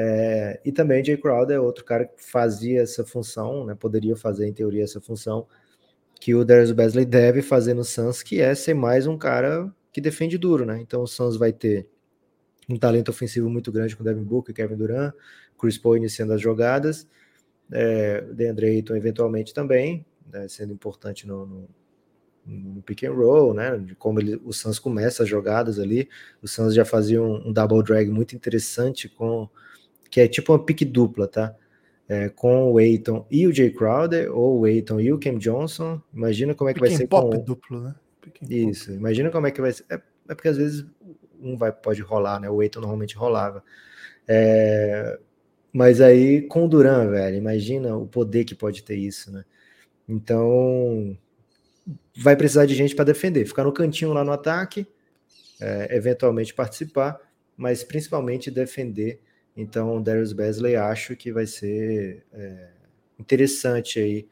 É, 0.00 0.60
e 0.64 0.70
também 0.70 1.04
Jay 1.04 1.16
Crowder 1.16 1.56
é 1.56 1.60
outro 1.60 1.84
cara 1.84 2.04
que 2.04 2.22
fazia 2.22 2.82
essa 2.82 3.04
função, 3.04 3.64
né, 3.66 3.74
poderia 3.74 4.14
fazer 4.14 4.46
em 4.46 4.52
teoria 4.52 4.84
essa 4.84 5.00
função 5.00 5.48
que 6.20 6.34
o 6.36 6.44
Darius 6.44 6.70
Besley 6.72 7.04
deve 7.04 7.42
fazer 7.42 7.74
no 7.74 7.82
Suns, 7.82 8.22
que 8.22 8.40
é 8.40 8.54
ser 8.54 8.74
mais 8.74 9.06
um 9.08 9.18
cara 9.18 9.72
que 9.92 10.00
defende 10.00 10.38
duro, 10.38 10.64
né? 10.64 10.78
Então 10.80 11.02
o 11.02 11.06
Suns 11.06 11.36
vai 11.36 11.52
ter 11.52 11.88
um 12.68 12.78
talento 12.78 13.08
ofensivo 13.10 13.48
muito 13.50 13.72
grande 13.72 13.96
com 13.96 14.04
Devin 14.04 14.22
Booker, 14.22 14.54
Kevin 14.54 14.76
Durant, 14.76 15.12
Chris 15.58 15.78
Paul 15.78 15.96
iniciando 15.96 16.32
as 16.32 16.40
jogadas, 16.40 17.08
é, 17.72 18.22
DeAndre 18.32 18.66
Ayton 18.66 18.96
eventualmente 18.96 19.52
também, 19.52 20.04
né, 20.30 20.46
sendo 20.48 20.72
importante 20.72 21.26
no, 21.26 21.46
no, 21.46 21.68
no, 22.46 22.82
pick 22.82 23.04
and 23.04 23.12
roll, 23.12 23.54
né? 23.54 23.76
De 23.78 23.94
como 23.94 24.20
ele, 24.20 24.40
o 24.44 24.52
Suns 24.52 24.78
começa 24.78 25.22
as 25.22 25.28
jogadas 25.28 25.78
ali. 25.78 26.08
O 26.42 26.48
Suns 26.48 26.74
já 26.74 26.84
fazia 26.84 27.22
um, 27.22 27.48
um 27.48 27.52
double 27.52 27.82
drag 27.82 28.10
muito 28.10 28.34
interessante 28.34 29.08
com 29.08 29.48
que 30.10 30.20
é 30.20 30.28
tipo 30.28 30.52
uma 30.52 30.64
pick 30.64 30.84
dupla, 30.84 31.28
tá? 31.28 31.54
É, 32.08 32.30
com 32.30 32.72
o 32.72 32.78
Aiton 32.78 33.26
e 33.30 33.46
o 33.46 33.52
Jay 33.52 33.70
Crowder, 33.70 34.34
ou 34.34 34.60
o 34.60 34.64
Aiton 34.64 34.98
e 34.98 35.12
o 35.12 35.18
Cam 35.18 35.36
Johnson. 35.36 36.00
Imagina 36.12 36.54
como 36.54 36.70
é 36.70 36.74
que 36.74 36.80
vai 36.80 36.90
ser 36.90 37.06
pop 37.06 37.36
com... 37.36 37.44
duplo, 37.44 37.80
né? 37.82 37.94
Isso, 38.48 38.86
pop. 38.86 38.98
imagina 38.98 39.30
como 39.30 39.46
é 39.46 39.50
que 39.50 39.60
vai 39.60 39.72
ser. 39.72 39.84
É, 39.90 40.00
é, 40.30 40.34
porque 40.34 40.48
às 40.48 40.56
vezes 40.56 40.86
um 41.40 41.56
vai, 41.56 41.70
pode 41.70 42.00
rolar, 42.00 42.40
né? 42.40 42.48
O 42.48 42.60
Aiton 42.60 42.80
normalmente 42.80 43.14
rolava. 43.14 43.62
É, 44.26 45.18
mas 45.72 46.00
aí 46.00 46.42
com 46.42 46.64
o 46.64 46.68
Duran, 46.68 47.10
velho, 47.10 47.36
imagina 47.36 47.96
o 47.96 48.06
poder 48.06 48.44
que 48.44 48.54
pode 48.54 48.82
ter 48.82 48.96
isso, 48.96 49.30
né? 49.32 49.44
Então 50.08 51.16
vai 52.16 52.36
precisar 52.36 52.66
de 52.66 52.74
gente 52.74 52.94
para 52.94 53.04
defender, 53.04 53.46
ficar 53.46 53.64
no 53.64 53.72
cantinho 53.72 54.12
lá 54.12 54.24
no 54.24 54.32
ataque, 54.32 54.86
é, 55.60 55.96
eventualmente 55.96 56.54
participar, 56.54 57.20
mas 57.56 57.84
principalmente 57.84 58.50
defender 58.50 59.20
então, 59.60 60.00
Darius 60.00 60.32
Besley 60.32 60.76
acho 60.76 61.16
que 61.16 61.32
vai 61.32 61.44
ser 61.44 62.24
é, 62.32 62.68
interessante 63.18 63.98
aí. 63.98 64.28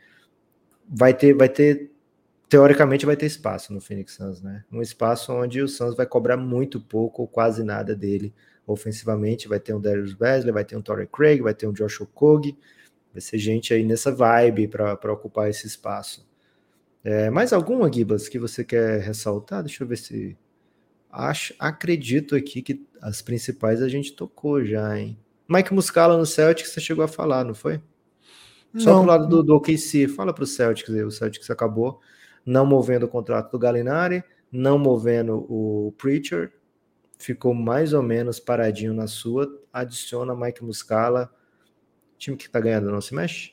Vai 0.89 1.13
ter, 1.13 1.35
vai 1.35 1.49
ter, 1.49 1.91
teoricamente 2.49 3.05
vai 3.05 3.17
ter 3.17 3.27
espaço 3.27 3.73
no 3.73 3.81
Phoenix 3.81 4.15
Suns, 4.15 4.41
né? 4.41 4.65
Um 4.71 4.81
espaço 4.81 5.33
onde 5.33 5.61
o 5.61 5.67
Suns 5.67 5.97
vai 5.97 6.07
cobrar 6.07 6.37
muito 6.37 6.81
pouco 6.81 7.23
ou 7.23 7.29
quase 7.29 7.65
nada 7.65 7.93
dele 7.93 8.33
ofensivamente. 8.67 9.49
Vai 9.49 9.61
ter 9.61 9.75
um 9.75 9.81
Darius 9.81 10.15
Besley, 10.15 10.53
vai 10.53 10.65
ter 10.65 10.77
um 10.77 10.83
Torrey 10.83 11.07
Craig, 11.07 11.41
vai 11.41 11.55
ter 11.55 11.67
um 11.67 11.73
Josh 11.73 12.01
Okogie. 12.01 12.57
Vai 13.13 13.21
ser 13.21 13.39
gente 13.39 13.73
aí 13.73 13.85
nessa 13.85 14.13
vibe 14.13 14.69
para 14.69 15.13
ocupar 15.13 15.49
esse 15.49 15.67
espaço. 15.67 16.29
É, 17.03 17.31
mais 17.31 17.53
alguma, 17.53 17.91
Gibas, 17.93 18.29
que 18.29 18.39
você 18.39 18.65
quer 18.65 19.01
ressaltar? 19.01 19.63
Deixa 19.63 19.85
eu 19.85 19.89
ver 19.89 19.97
se 19.97 20.37
Acho, 21.19 21.55
acredito 21.59 22.37
aqui 22.37 22.61
que 22.61 22.87
as 23.01 23.23
principais 23.23 23.81
a 23.81 23.89
gente 23.89 24.13
tocou 24.13 24.63
já, 24.63 24.99
hein? 24.99 25.19
Mike 25.49 25.73
Muscala 25.73 26.15
no 26.15 26.27
Celtics 26.27 26.73
você 26.73 26.81
chegou 26.81 27.03
a 27.03 27.09
falar, 27.09 27.43
não 27.43 27.55
foi? 27.55 27.81
Só 28.77 28.91
não. 28.91 28.99
pro 28.99 29.09
lado 29.09 29.27
do, 29.27 29.43
do 29.43 29.55
OKC, 29.55 30.09
fala 30.09 30.35
pro 30.35 30.45
Celtics 30.45 30.95
aí, 30.95 31.03
o 31.03 31.11
Celtics 31.11 31.49
acabou 31.49 32.01
não 32.45 32.67
movendo 32.67 33.05
o 33.05 33.09
contrato 33.09 33.51
do 33.51 33.59
Galinari, 33.59 34.23
não 34.53 34.79
movendo 34.79 35.47
o 35.49 35.95
Preacher, 35.97 36.53
ficou 37.19 37.55
mais 37.55 37.93
ou 37.93 38.03
menos 38.03 38.39
paradinho 38.39 38.95
na 38.95 39.07
sua, 39.07 39.49
adiciona 39.73 40.35
Mike 40.35 40.65
Muscala, 40.65 41.31
time 42.19 42.37
que 42.37 42.49
tá 42.49 42.61
ganhando 42.61 42.91
não 42.91 43.01
se 43.01 43.15
mexe? 43.15 43.53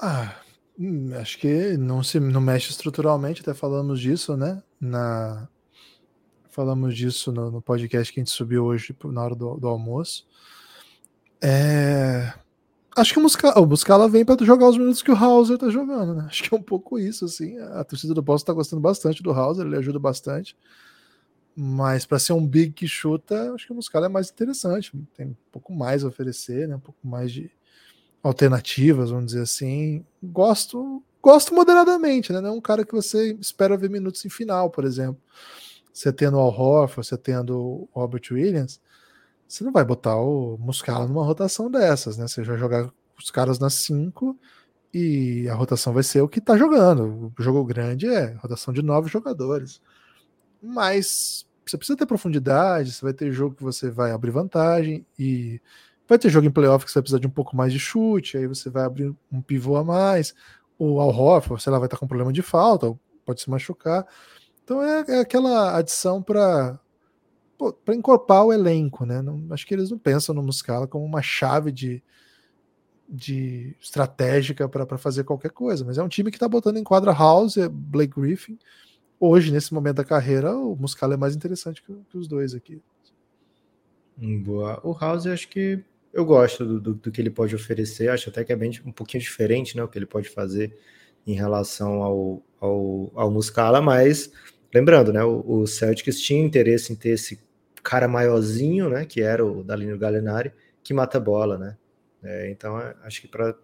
Ah, 0.00 0.36
hum, 0.78 1.10
acho 1.14 1.38
que 1.38 1.76
não 1.76 2.02
se 2.02 2.18
não 2.18 2.40
mexe 2.40 2.70
estruturalmente, 2.70 3.42
até 3.42 3.54
falamos 3.54 4.00
disso, 4.00 4.36
né? 4.36 4.62
na 4.84 5.48
falamos 6.50 6.94
disso 6.94 7.32
no, 7.32 7.50
no, 7.50 7.60
podcast 7.60 8.12
que 8.12 8.20
a 8.20 8.22
gente 8.22 8.30
subiu 8.30 8.64
hoje 8.64 8.96
na 9.06 9.24
hora 9.24 9.34
do, 9.34 9.56
do 9.56 9.66
almoço. 9.66 10.24
É, 11.42 12.32
acho 12.96 13.12
que 13.12 13.18
o 13.18 13.22
Muscala, 13.22 13.60
o 13.60 13.66
Muscala 13.66 14.08
vem 14.08 14.24
para 14.24 14.44
jogar 14.44 14.68
os 14.68 14.78
minutos 14.78 15.02
que 15.02 15.10
o 15.10 15.16
Hauser 15.16 15.58
tá 15.58 15.68
jogando, 15.68 16.14
né? 16.14 16.26
Acho 16.28 16.44
que 16.44 16.54
é 16.54 16.56
um 16.56 16.62
pouco 16.62 16.96
isso, 16.96 17.24
assim. 17.24 17.58
A 17.58 17.82
torcida 17.82 18.14
do 18.14 18.22
Boston 18.22 18.46
tá 18.46 18.52
gostando 18.52 18.80
bastante 18.80 19.20
do 19.20 19.32
Hauser, 19.32 19.66
ele 19.66 19.76
ajuda 19.76 19.98
bastante. 19.98 20.56
Mas 21.56 22.04
para 22.04 22.18
ser 22.18 22.32
um 22.32 22.46
big 22.46 22.72
que 22.72 22.88
chuta, 22.88 23.52
acho 23.52 23.66
que 23.66 23.72
o 23.72 23.76
Muscala 23.76 24.06
é 24.06 24.08
mais 24.08 24.30
interessante. 24.30 24.92
Tem 25.16 25.28
um 25.28 25.36
pouco 25.52 25.72
mais 25.72 26.04
a 26.04 26.08
oferecer, 26.08 26.66
né? 26.68 26.76
Um 26.76 26.80
pouco 26.80 27.06
mais 27.06 27.30
de 27.32 27.50
alternativas, 28.22 29.10
vamos 29.10 29.26
dizer 29.26 29.42
assim. 29.42 30.04
Gosto 30.22 31.02
gosto 31.22 31.54
moderadamente, 31.54 32.32
né? 32.32 32.40
Não 32.40 32.50
é 32.50 32.52
um 32.52 32.60
cara 32.60 32.84
que 32.84 32.92
você 32.92 33.32
espera 33.40 33.78
ver 33.78 33.88
minutos 33.88 34.24
em 34.26 34.28
final, 34.28 34.68
por 34.70 34.84
exemplo. 34.84 35.20
Você 35.92 36.12
tendo 36.12 36.36
o 36.36 36.40
Al 36.40 36.48
Horford, 36.48 37.06
você 37.06 37.16
tendo 37.16 37.58
o 37.58 37.88
Robert 37.92 38.22
Williams, 38.30 38.80
você 39.48 39.64
não 39.64 39.72
vai 39.72 39.84
botar 39.84 40.16
o 40.16 40.58
Muscala 40.58 41.06
numa 41.06 41.24
rotação 41.24 41.70
dessas, 41.70 42.18
né? 42.18 42.26
Você 42.28 42.42
vai 42.42 42.58
jogar 42.58 42.92
os 43.18 43.30
caras 43.30 43.58
nas 43.58 43.74
cinco 43.74 44.38
e 44.92 45.48
a 45.48 45.54
rotação 45.54 45.92
vai 45.92 46.02
ser 46.02 46.20
o 46.20 46.28
que 46.28 46.40
tá 46.40 46.56
jogando. 46.56 47.32
O 47.38 47.42
jogo 47.42 47.64
grande 47.64 48.06
é 48.06 48.34
rotação 48.34 48.74
de 48.74 48.82
nove 48.82 49.08
jogadores. 49.08 49.80
Mas 50.64 51.46
você 51.66 51.76
precisa 51.76 51.96
ter 51.96 52.06
profundidade, 52.06 52.92
você 52.92 53.04
vai 53.04 53.12
ter 53.12 53.32
jogo 53.32 53.54
que 53.54 53.62
você 53.62 53.90
vai 53.90 54.12
abrir 54.12 54.30
vantagem 54.30 55.06
e 55.18 55.60
vai 56.08 56.18
ter 56.18 56.28
jogo 56.28 56.46
em 56.46 56.50
playoff 56.50 56.84
que 56.84 56.90
você 56.90 56.98
vai 56.98 57.02
precisar 57.02 57.20
de 57.20 57.26
um 57.26 57.30
pouco 57.30 57.56
mais 57.56 57.72
de 57.72 57.78
chute, 57.78 58.36
aí 58.36 58.46
você 58.46 58.68
vai 58.68 58.84
abrir 58.84 59.14
um 59.32 59.40
pivô 59.40 59.76
a 59.76 59.84
mais, 59.84 60.34
o 60.78 61.00
Al 61.00 61.08
Horford, 61.08 61.62
sei 61.62 61.72
lá, 61.72 61.78
vai 61.78 61.86
estar 61.86 61.96
com 61.96 62.06
problema 62.06 62.32
de 62.32 62.42
falta, 62.42 62.94
pode 63.24 63.40
se 63.40 63.48
machucar. 63.48 64.06
Então 64.62 64.82
é, 64.82 65.04
é 65.08 65.20
aquela 65.20 65.76
adição 65.76 66.22
para 66.22 66.78
para 67.84 67.94
encorpar 67.94 68.44
o 68.44 68.52
elenco, 68.52 69.06
né? 69.06 69.22
Não, 69.22 69.46
acho 69.50 69.64
que 69.66 69.72
eles 69.72 69.90
não 69.90 69.96
pensam 69.96 70.34
no 70.34 70.42
Muscala 70.42 70.88
como 70.88 71.04
uma 71.04 71.22
chave 71.22 71.70
de, 71.70 72.02
de 73.08 73.76
estratégica 73.80 74.68
para 74.68 74.98
fazer 74.98 75.24
qualquer 75.24 75.50
coisa, 75.50 75.84
mas 75.84 75.96
é 75.96 76.02
um 76.02 76.08
time 76.08 76.30
que 76.30 76.36
está 76.36 76.48
botando 76.48 76.78
em 76.78 76.84
quadra 76.84 77.12
House, 77.12 77.56
é 77.56 77.68
Blake 77.68 78.20
Griffin. 78.20 78.58
Hoje, 79.26 79.50
nesse 79.50 79.72
momento 79.72 79.96
da 79.96 80.04
carreira, 80.04 80.54
o 80.54 80.76
Muscala 80.76 81.14
é 81.14 81.16
mais 81.16 81.34
interessante 81.34 81.82
que, 81.82 81.94
que 82.10 82.18
os 82.18 82.28
dois 82.28 82.54
aqui. 82.54 82.82
Boa. 84.18 84.78
O 84.84 84.92
House, 84.92 85.26
acho 85.26 85.48
que 85.48 85.82
eu 86.12 86.26
gosto 86.26 86.62
do, 86.66 86.78
do, 86.78 86.94
do, 86.94 87.10
que 87.10 87.22
ele 87.22 87.30
pode 87.30 87.54
oferecer, 87.54 88.10
acho 88.10 88.28
até 88.28 88.44
que 88.44 88.52
é 88.52 88.56
bem 88.56 88.70
um 88.84 88.92
pouquinho 88.92 89.22
diferente, 89.22 89.78
né, 89.78 89.82
o 89.82 89.88
que 89.88 89.96
ele 89.96 90.04
pode 90.04 90.28
fazer 90.28 90.76
em 91.26 91.32
relação 91.32 92.02
ao, 92.02 92.42
ao, 92.60 93.12
ao 93.14 93.30
Muscala, 93.30 93.80
mas 93.80 94.30
lembrando, 94.74 95.10
né, 95.10 95.24
o, 95.24 95.42
o 95.60 95.66
Celtics 95.66 96.20
tinha 96.20 96.44
interesse 96.44 96.92
em 96.92 96.96
ter 96.96 97.14
esse 97.14 97.40
cara 97.82 98.06
maiorzinho, 98.06 98.90
né, 98.90 99.06
que 99.06 99.22
era 99.22 99.42
o 99.42 99.64
Dalino 99.64 99.96
Gallinari, 99.96 100.52
que 100.82 100.92
mata 100.92 101.18
bola, 101.18 101.56
né, 101.56 101.78
é, 102.22 102.50
então 102.50 102.78
é, 102.78 102.94
acho 103.02 103.22
que 103.22 103.28
para 103.28 103.56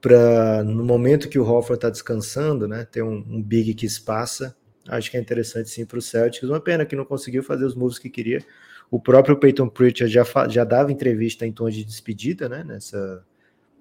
para 0.00 0.64
no 0.64 0.84
momento 0.84 1.28
que 1.28 1.38
o 1.38 1.44
Hoffman 1.44 1.74
está 1.74 1.90
descansando, 1.90 2.66
né, 2.66 2.86
ter 2.90 3.02
um, 3.02 3.24
um, 3.28 3.42
big 3.42 3.74
que 3.74 3.84
espaça, 3.84 4.56
acho 4.88 5.10
que 5.10 5.16
é 5.16 5.20
interessante 5.20 5.68
sim 5.68 5.84
para 5.84 5.98
o 5.98 6.02
Celtics. 6.02 6.48
Uma 6.48 6.60
pena 6.60 6.86
que 6.86 6.96
não 6.96 7.04
conseguiu 7.04 7.42
fazer 7.42 7.64
os 7.64 7.74
moves 7.74 7.98
que 7.98 8.08
queria. 8.08 8.42
O 8.90 8.98
próprio 8.98 9.36
Peyton 9.36 9.68
Pritchard 9.68 10.12
já, 10.12 10.24
já 10.48 10.64
dava 10.64 10.90
entrevista 10.90 11.46
em 11.46 11.52
tom 11.52 11.68
de 11.68 11.84
despedida, 11.84 12.48
né? 12.48 12.64
Nessa, 12.64 13.24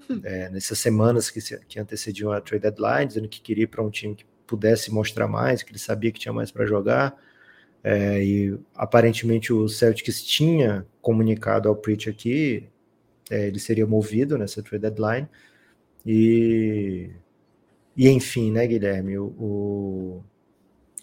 hum. 0.10 0.20
é, 0.24 0.50
nessas 0.50 0.78
semanas 0.78 1.30
que, 1.32 1.42
se, 1.42 1.60
que 1.68 1.80
antecediam 1.80 2.32
a 2.32 2.42
trade 2.42 2.64
deadline, 2.64 3.08
dizendo 3.08 3.28
que 3.28 3.42
queria 3.42 3.64
ir 3.64 3.68
para 3.68 3.82
um 3.82 3.90
time 3.90 4.14
que 4.14 4.26
pudesse 4.46 4.92
mostrar 4.92 5.28
mais, 5.28 5.64
que 5.64 5.72
ele 5.72 5.80
sabia 5.80 6.12
que 6.12 6.20
tinha 6.20 6.34
mais 6.34 6.52
para 6.52 6.66
jogar. 6.66 7.16
É, 7.82 8.22
e 8.24 8.60
aparentemente 8.76 9.54
o 9.54 9.70
Celtics 9.70 10.22
tinha 10.22 10.86
comunicado 11.02 11.70
ao 11.70 11.76
Pritchard 11.76 12.18
que 12.18 12.68
é, 13.32 13.48
ele 13.48 13.60
seria 13.60 13.88
movido 13.88 14.38
nessa 14.38 14.62
trade 14.62 14.82
deadline. 14.82 15.30
E, 16.06 17.12
e 17.96 18.10
enfim, 18.10 18.52
né, 18.52 18.66
Guilherme? 18.66 19.18
O, 19.18 19.26
o, 19.26 20.24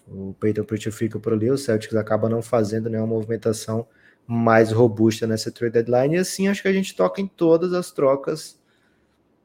o 0.07 0.35
Peyton 0.39 0.63
Pritchard 0.63 0.97
fica 0.97 1.19
por 1.19 1.33
ali, 1.33 1.49
o 1.49 1.57
Celtics 1.57 1.95
acaba 1.95 2.29
não 2.29 2.41
fazendo 2.41 2.89
nenhuma 2.89 3.07
movimentação 3.07 3.87
mais 4.25 4.71
robusta 4.71 5.25
nessa 5.25 5.51
trade 5.51 5.73
deadline. 5.73 6.15
E 6.15 6.19
assim 6.19 6.47
acho 6.47 6.61
que 6.61 6.67
a 6.67 6.73
gente 6.73 6.95
toca 6.95 7.21
em 7.21 7.27
todas 7.27 7.73
as 7.73 7.91
trocas 7.91 8.59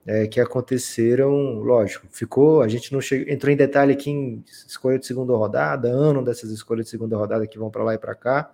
é, 0.06 0.26
que 0.26 0.40
aconteceram. 0.40 1.60
Lógico, 1.60 2.06
ficou. 2.10 2.62
A 2.62 2.68
gente 2.68 2.92
não 2.92 3.00
chegou, 3.00 3.32
entrou 3.32 3.52
em 3.52 3.56
detalhe 3.56 3.92
aqui 3.92 4.10
em 4.10 4.44
escolha 4.66 4.98
de 4.98 5.06
segunda 5.06 5.34
rodada, 5.34 5.88
ano 5.88 6.24
dessas 6.24 6.50
escolhas 6.50 6.86
de 6.86 6.90
segunda 6.90 7.16
rodada 7.16 7.46
que 7.46 7.58
vão 7.58 7.70
para 7.70 7.84
lá 7.84 7.94
e 7.94 7.98
para 7.98 8.14
cá, 8.14 8.52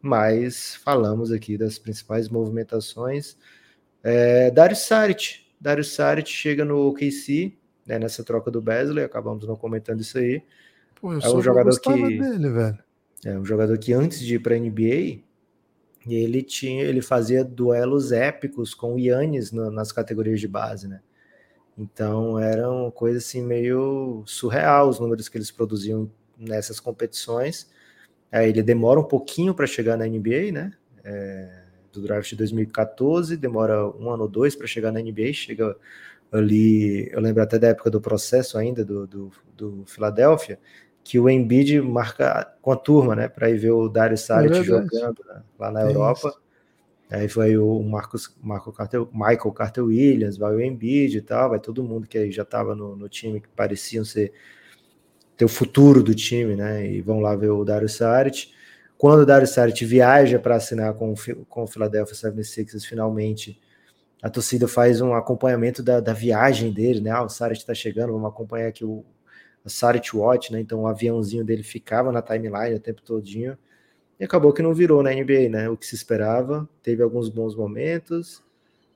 mas 0.00 0.76
falamos 0.76 1.30
aqui 1.30 1.58
das 1.58 1.78
principais 1.78 2.28
movimentações. 2.28 3.36
É, 4.02 4.50
Dario 4.50 4.76
Saric. 4.76 5.49
Dario 5.60 5.84
Saric 5.84 6.30
chega 6.30 6.64
no 6.64 6.88
OKC, 6.88 7.56
né, 7.86 7.98
nessa 7.98 8.24
troca 8.24 8.50
do 8.50 8.62
Besley, 8.62 9.04
acabamos 9.04 9.46
não 9.46 9.56
comentando 9.56 10.00
isso 10.00 10.16
aí. 10.18 10.42
Pô, 11.00 11.12
é 11.12 11.16
um 11.16 11.42
jogador 11.42 11.80
que 11.80 11.92
dele, 11.92 12.48
velho. 12.48 12.78
É 13.24 13.38
um 13.38 13.44
jogador 13.44 13.76
que 13.78 13.92
antes 13.92 14.20
de 14.20 14.36
ir 14.36 14.38
para 14.38 14.54
a 14.54 14.58
NBA 14.58 15.22
ele 16.06 16.42
tinha, 16.42 16.82
ele 16.82 17.02
fazia 17.02 17.44
duelos 17.44 18.10
épicos 18.10 18.74
com 18.74 18.94
o 18.94 18.98
Yannis 18.98 19.52
nas 19.52 19.92
categorias 19.92 20.40
de 20.40 20.48
base, 20.48 20.88
né? 20.88 21.00
Então 21.76 22.38
era 22.38 22.70
uma 22.70 22.90
coisa 22.90 23.18
assim 23.18 23.42
meio 23.42 24.22
surreal 24.26 24.88
os 24.88 24.98
números 24.98 25.28
que 25.28 25.36
eles 25.36 25.50
produziam 25.50 26.10
nessas 26.38 26.80
competições. 26.80 27.70
Aí 28.32 28.48
ele 28.48 28.62
demora 28.62 29.00
um 29.00 29.04
pouquinho 29.04 29.54
para 29.54 29.66
chegar 29.66 29.96
na 29.96 30.06
NBA, 30.06 30.52
né? 30.52 30.72
É, 31.04 31.64
do 31.92 32.02
draft 32.02 32.30
de 32.30 32.36
2014, 32.36 33.36
demora 33.36 33.86
um 33.88 34.10
ano 34.10 34.24
ou 34.24 34.28
dois 34.28 34.54
para 34.54 34.66
chegar 34.66 34.92
na 34.92 35.00
NBA, 35.00 35.32
chega 35.32 35.76
ali, 36.32 37.10
eu 37.12 37.20
lembro 37.20 37.42
até 37.42 37.58
da 37.58 37.68
época 37.68 37.90
do 37.90 38.00
processo 38.00 38.56
ainda 38.56 38.84
do, 38.84 39.06
do, 39.06 39.32
do 39.56 39.84
Philadelphia, 39.86 40.58
que 41.02 41.18
o 41.18 41.28
Embiid 41.28 41.80
marca 41.80 42.54
com 42.60 42.72
a 42.72 42.76
turma, 42.76 43.16
né, 43.16 43.28
para 43.28 43.50
ir 43.50 43.58
ver 43.58 43.72
o 43.72 43.88
Dario 43.88 44.16
Saric 44.16 44.58
é 44.58 44.62
jogando 44.62 45.24
né, 45.26 45.42
lá 45.58 45.70
na 45.70 45.82
Europa. 45.82 46.28
Isso. 46.28 46.40
Aí 47.10 47.28
foi 47.28 47.58
o 47.58 47.82
Marcos, 47.82 48.36
Marco 48.40 48.72
Carter, 48.72 49.04
Michael 49.12 49.52
Carter 49.52 49.84
Williams, 49.84 50.36
vai 50.36 50.54
o 50.54 50.60
Embiid 50.60 51.18
e 51.18 51.20
tal, 51.20 51.50
vai 51.50 51.58
todo 51.58 51.82
mundo 51.82 52.06
que 52.06 52.16
aí 52.16 52.30
já 52.30 52.44
estava 52.44 52.76
no, 52.76 52.94
no, 52.94 53.08
time, 53.08 53.40
que 53.40 53.48
pareciam 53.48 54.04
ser 54.04 54.32
ter 55.36 55.44
o 55.44 55.48
futuro 55.48 56.04
do 56.04 56.14
time, 56.14 56.54
né? 56.54 56.86
E 56.86 57.00
vão 57.00 57.18
lá 57.18 57.34
ver 57.34 57.50
o 57.50 57.64
Dario 57.64 57.88
Saric. 57.88 58.52
Quando 59.00 59.22
o 59.22 59.24
Dario 59.24 59.48
Saric 59.48 59.82
viaja 59.82 60.38
para 60.38 60.56
assinar 60.56 60.92
com, 60.92 61.14
com 61.48 61.62
o 61.62 61.66
Philadelphia 61.66 62.14
76ers, 62.14 62.84
finalmente, 62.84 63.58
a 64.22 64.28
torcida 64.28 64.68
faz 64.68 65.00
um 65.00 65.14
acompanhamento 65.14 65.82
da, 65.82 66.00
da 66.00 66.12
viagem 66.12 66.70
dele, 66.70 67.00
né? 67.00 67.10
Ah, 67.10 67.22
o 67.22 67.28
Saric 67.30 67.60
está 67.62 67.72
chegando, 67.72 68.12
vamos 68.12 68.28
acompanhar 68.28 68.68
aqui 68.68 68.84
o, 68.84 69.02
o 69.64 69.70
Saric 69.70 70.14
Watch, 70.14 70.52
né? 70.52 70.60
Então 70.60 70.82
o 70.82 70.86
aviãozinho 70.86 71.42
dele 71.42 71.62
ficava 71.62 72.12
na 72.12 72.20
timeline 72.20 72.74
o 72.74 72.78
tempo 72.78 73.00
todinho. 73.00 73.56
E 74.18 74.24
acabou 74.24 74.52
que 74.52 74.60
não 74.60 74.74
virou 74.74 75.02
na 75.02 75.14
NBA, 75.14 75.48
né? 75.48 75.70
O 75.70 75.78
que 75.78 75.86
se 75.86 75.94
esperava. 75.94 76.68
Teve 76.82 77.02
alguns 77.02 77.30
bons 77.30 77.56
momentos, 77.56 78.44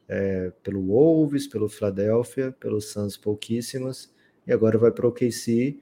é, 0.06 0.52
pelo 0.62 0.82
Wolves, 0.82 1.46
pelo 1.46 1.66
Philadelphia, 1.66 2.54
pelos 2.60 2.92
Suns 2.92 3.16
pouquíssimos, 3.16 4.12
e 4.46 4.52
agora 4.52 4.76
vai 4.76 4.90
para 4.90 5.06
o 5.06 5.08
OKC 5.08 5.80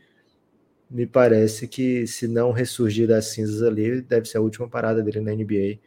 me 0.92 1.06
parece 1.06 1.66
que 1.66 2.06
se 2.06 2.28
não 2.28 2.52
ressurgir 2.52 3.08
das 3.08 3.26
cinzas 3.28 3.62
ali, 3.62 4.02
deve 4.02 4.28
ser 4.28 4.36
a 4.36 4.42
última 4.42 4.68
parada 4.68 5.02
dele 5.02 5.20
na 5.20 5.32
NBA. 5.32 5.78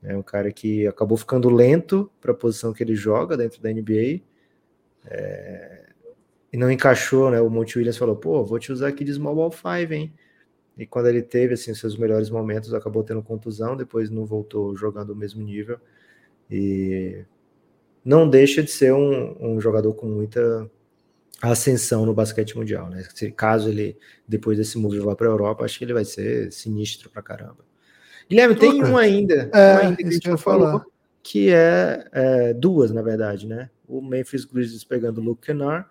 É 0.00 0.16
um 0.16 0.22
cara 0.22 0.52
que 0.52 0.86
acabou 0.86 1.18
ficando 1.18 1.50
lento 1.50 2.08
para 2.20 2.30
a 2.30 2.34
posição 2.34 2.72
que 2.72 2.82
ele 2.84 2.94
joga 2.94 3.36
dentro 3.36 3.60
da 3.60 3.68
NBA. 3.68 4.20
É... 5.06 5.86
E 6.52 6.56
não 6.56 6.70
encaixou, 6.70 7.32
né? 7.32 7.40
O 7.40 7.50
Monte 7.50 7.78
Williams 7.78 7.98
falou: 7.98 8.14
pô, 8.14 8.44
vou 8.44 8.60
te 8.60 8.70
usar 8.70 8.88
aqui 8.88 9.02
de 9.04 9.12
small 9.12 9.34
ball 9.34 9.50
five, 9.50 9.92
hein? 9.92 10.14
E 10.78 10.86
quando 10.86 11.08
ele 11.08 11.20
teve 11.22 11.54
assim 11.54 11.74
seus 11.74 11.96
melhores 11.98 12.30
momentos, 12.30 12.72
acabou 12.72 13.02
tendo 13.02 13.22
contusão, 13.22 13.76
depois 13.76 14.08
não 14.08 14.24
voltou 14.24 14.76
jogando 14.76 15.10
o 15.10 15.16
mesmo 15.16 15.42
nível. 15.42 15.80
E 16.48 17.24
não 18.04 18.30
deixa 18.30 18.62
de 18.62 18.70
ser 18.70 18.92
um, 18.94 19.36
um 19.40 19.60
jogador 19.60 19.92
com 19.94 20.06
muita 20.06 20.70
a 21.40 21.52
ascensão 21.52 22.04
no 22.04 22.14
basquete 22.14 22.56
mundial, 22.56 22.88
né? 22.90 23.06
Se, 23.14 23.30
caso 23.30 23.68
ele, 23.68 23.96
depois 24.26 24.58
desse 24.58 24.76
move, 24.76 24.98
vá 24.98 25.14
para 25.14 25.28
a 25.28 25.30
Europa, 25.30 25.64
acho 25.64 25.78
que 25.78 25.84
ele 25.84 25.92
vai 25.92 26.04
ser 26.04 26.52
sinistro 26.52 27.08
pra 27.10 27.22
caramba. 27.22 27.64
Guilherme, 28.28 28.56
tem 28.56 28.84
um 28.84 28.96
ainda, 28.96 29.50
é, 29.54 29.76
um 29.76 29.78
ainda 29.78 29.96
que 29.96 30.08
a 30.08 30.10
gente 30.10 30.28
não 30.28 30.36
falou, 30.36 30.84
que 31.22 31.50
é, 31.50 32.06
é, 32.12 32.54
duas, 32.54 32.90
na 32.90 33.02
verdade, 33.02 33.46
né? 33.46 33.70
O 33.86 34.02
Memphis 34.02 34.44
Grizzlies 34.44 34.84
pegando 34.84 35.20
o 35.20 35.24
Luke 35.24 35.46
Kennard 35.46 35.86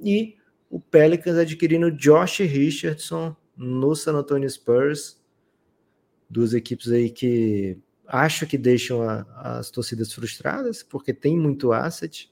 e 0.00 0.36
o 0.70 0.80
Pelicans 0.80 1.36
adquirindo 1.36 1.90
Josh 1.90 2.38
Richardson 2.38 3.36
no 3.56 3.94
San 3.94 4.14
Antonio 4.14 4.48
Spurs. 4.48 5.20
Duas 6.30 6.54
equipes 6.54 6.90
aí 6.90 7.10
que 7.10 7.76
acho 8.06 8.46
que 8.46 8.56
deixam 8.56 9.02
a, 9.02 9.26
as 9.58 9.70
torcidas 9.70 10.12
frustradas, 10.12 10.82
porque 10.82 11.12
tem 11.12 11.38
muito 11.38 11.72
asset, 11.72 12.31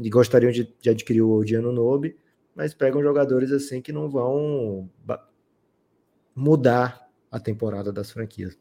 e 0.00 0.08
gostariam 0.08 0.50
de, 0.50 0.74
de 0.80 0.90
adquirir 0.90 1.22
o 1.22 1.32
Odiano 1.32 1.72
Nobe, 1.72 2.16
mas 2.54 2.74
pegam 2.74 3.02
jogadores 3.02 3.52
assim 3.52 3.80
que 3.80 3.92
não 3.92 4.08
vão 4.08 4.88
mudar 6.34 7.08
a 7.30 7.38
temporada 7.38 7.92
das 7.92 8.10
franquias. 8.10 8.56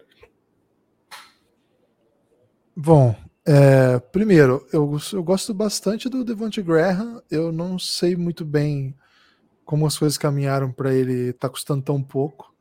Bom, 2.75 3.15
é, 3.45 3.99
primeiro, 3.99 4.65
eu, 4.71 4.97
eu, 5.13 5.23
gosto 5.23 5.53
bastante 5.53 6.07
do 6.07 6.23
Devonte 6.23 6.61
Graham. 6.61 7.21
Eu 7.29 7.51
não 7.51 7.79
sei 7.79 8.15
muito 8.15 8.45
bem 8.45 8.95
como 9.65 9.85
as 9.85 9.97
coisas 9.97 10.17
caminharam 10.17 10.71
para 10.71 10.93
ele 10.93 11.29
estar 11.29 11.47
tá 11.47 11.49
custando 11.49 11.81
tão 11.81 12.01
pouco. 12.01 12.53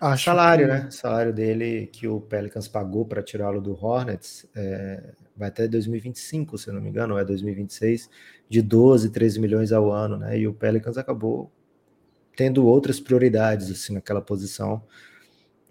Acho 0.00 0.24
salário, 0.24 0.66
que... 0.66 0.72
né? 0.72 0.90
Salário 0.90 1.32
dele 1.32 1.86
que 1.86 2.06
o 2.06 2.20
Pelicans 2.20 2.68
pagou 2.68 3.04
para 3.04 3.22
tirá-lo 3.22 3.60
do 3.60 3.72
Hornets 3.72 4.46
é, 4.54 5.14
vai 5.40 5.48
até 5.48 5.66
2025, 5.66 6.56
se 6.58 6.70
não 6.70 6.80
me 6.80 6.90
engano, 6.90 7.14
ou 7.14 7.20
é 7.20 7.24
2026, 7.24 8.08
de 8.48 8.62
12, 8.62 9.10
13 9.10 9.40
milhões 9.40 9.72
ao 9.72 9.90
ano, 9.90 10.16
né? 10.18 10.38
E 10.38 10.46
o 10.46 10.52
Pelicans 10.52 10.98
acabou 10.98 11.50
tendo 12.36 12.64
outras 12.66 13.00
prioridades 13.00 13.70
assim 13.70 13.94
naquela 13.94 14.20
posição. 14.20 14.82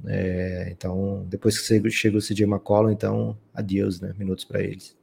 É, 0.05 0.69
então, 0.71 1.25
depois 1.29 1.59
que 1.59 1.89
chega 1.89 2.17
o 2.17 2.21
CJ 2.21 2.43
McCollum, 2.43 2.89
então, 2.89 3.37
adeus, 3.53 4.01
né? 4.01 4.13
Minutos 4.17 4.43
para 4.43 4.61
eles. 4.61 4.97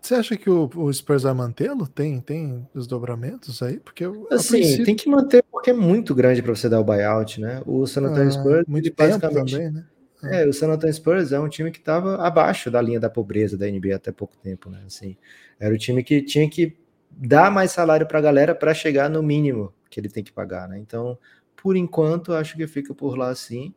Você 0.00 0.14
acha 0.14 0.36
que 0.36 0.50
o, 0.50 0.68
o 0.76 0.92
Spurs 0.92 1.22
vai 1.22 1.32
mantê-lo? 1.32 1.86
Tem, 1.86 2.20
tem 2.20 2.68
desdobramentos 2.74 3.62
aí? 3.62 3.80
Porque 3.80 4.04
assim, 4.30 4.58
princípio... 4.58 4.84
tem 4.84 4.94
que 4.94 5.08
manter 5.08 5.42
porque 5.50 5.70
é 5.70 5.72
muito 5.72 6.14
grande 6.14 6.42
para 6.42 6.54
você 6.54 6.68
dar 6.68 6.80
o 6.80 6.84
buyout, 6.84 7.40
né? 7.40 7.62
O 7.64 7.86
San 7.86 8.02
Antonio 8.02 8.28
ah, 8.28 8.30
Spurs 8.30 8.64
muito 8.68 8.92
basicamente 8.94 9.52
também, 9.52 9.70
né? 9.70 9.84
Ah. 10.22 10.36
É, 10.36 10.46
o 10.46 10.52
San 10.52 10.70
Antonio 10.70 10.94
Spurs 10.94 11.32
é 11.32 11.40
um 11.40 11.48
time 11.48 11.70
que 11.70 11.78
estava 11.78 12.16
abaixo 12.16 12.70
da 12.70 12.80
linha 12.80 13.00
da 13.00 13.10
pobreza 13.10 13.56
da 13.56 13.66
NBA 13.66 13.96
até 13.96 14.12
pouco 14.12 14.36
tempo, 14.36 14.68
né? 14.70 14.82
Assim, 14.86 15.16
era 15.58 15.74
o 15.74 15.78
time 15.78 16.02
que 16.02 16.22
tinha 16.22 16.48
que 16.48 16.76
dar 17.10 17.50
mais 17.50 17.72
salário 17.72 18.06
para 18.06 18.18
a 18.18 18.22
galera 18.22 18.54
para 18.54 18.72
chegar 18.72 19.10
no 19.10 19.22
mínimo 19.22 19.72
que 19.90 19.98
ele 19.98 20.08
tem 20.08 20.22
que 20.22 20.32
pagar, 20.32 20.68
né? 20.68 20.78
Então, 20.78 21.18
por 21.56 21.76
enquanto, 21.76 22.32
acho 22.32 22.56
que 22.56 22.66
fica 22.66 22.94
por 22.94 23.18
lá 23.18 23.28
assim. 23.28 23.74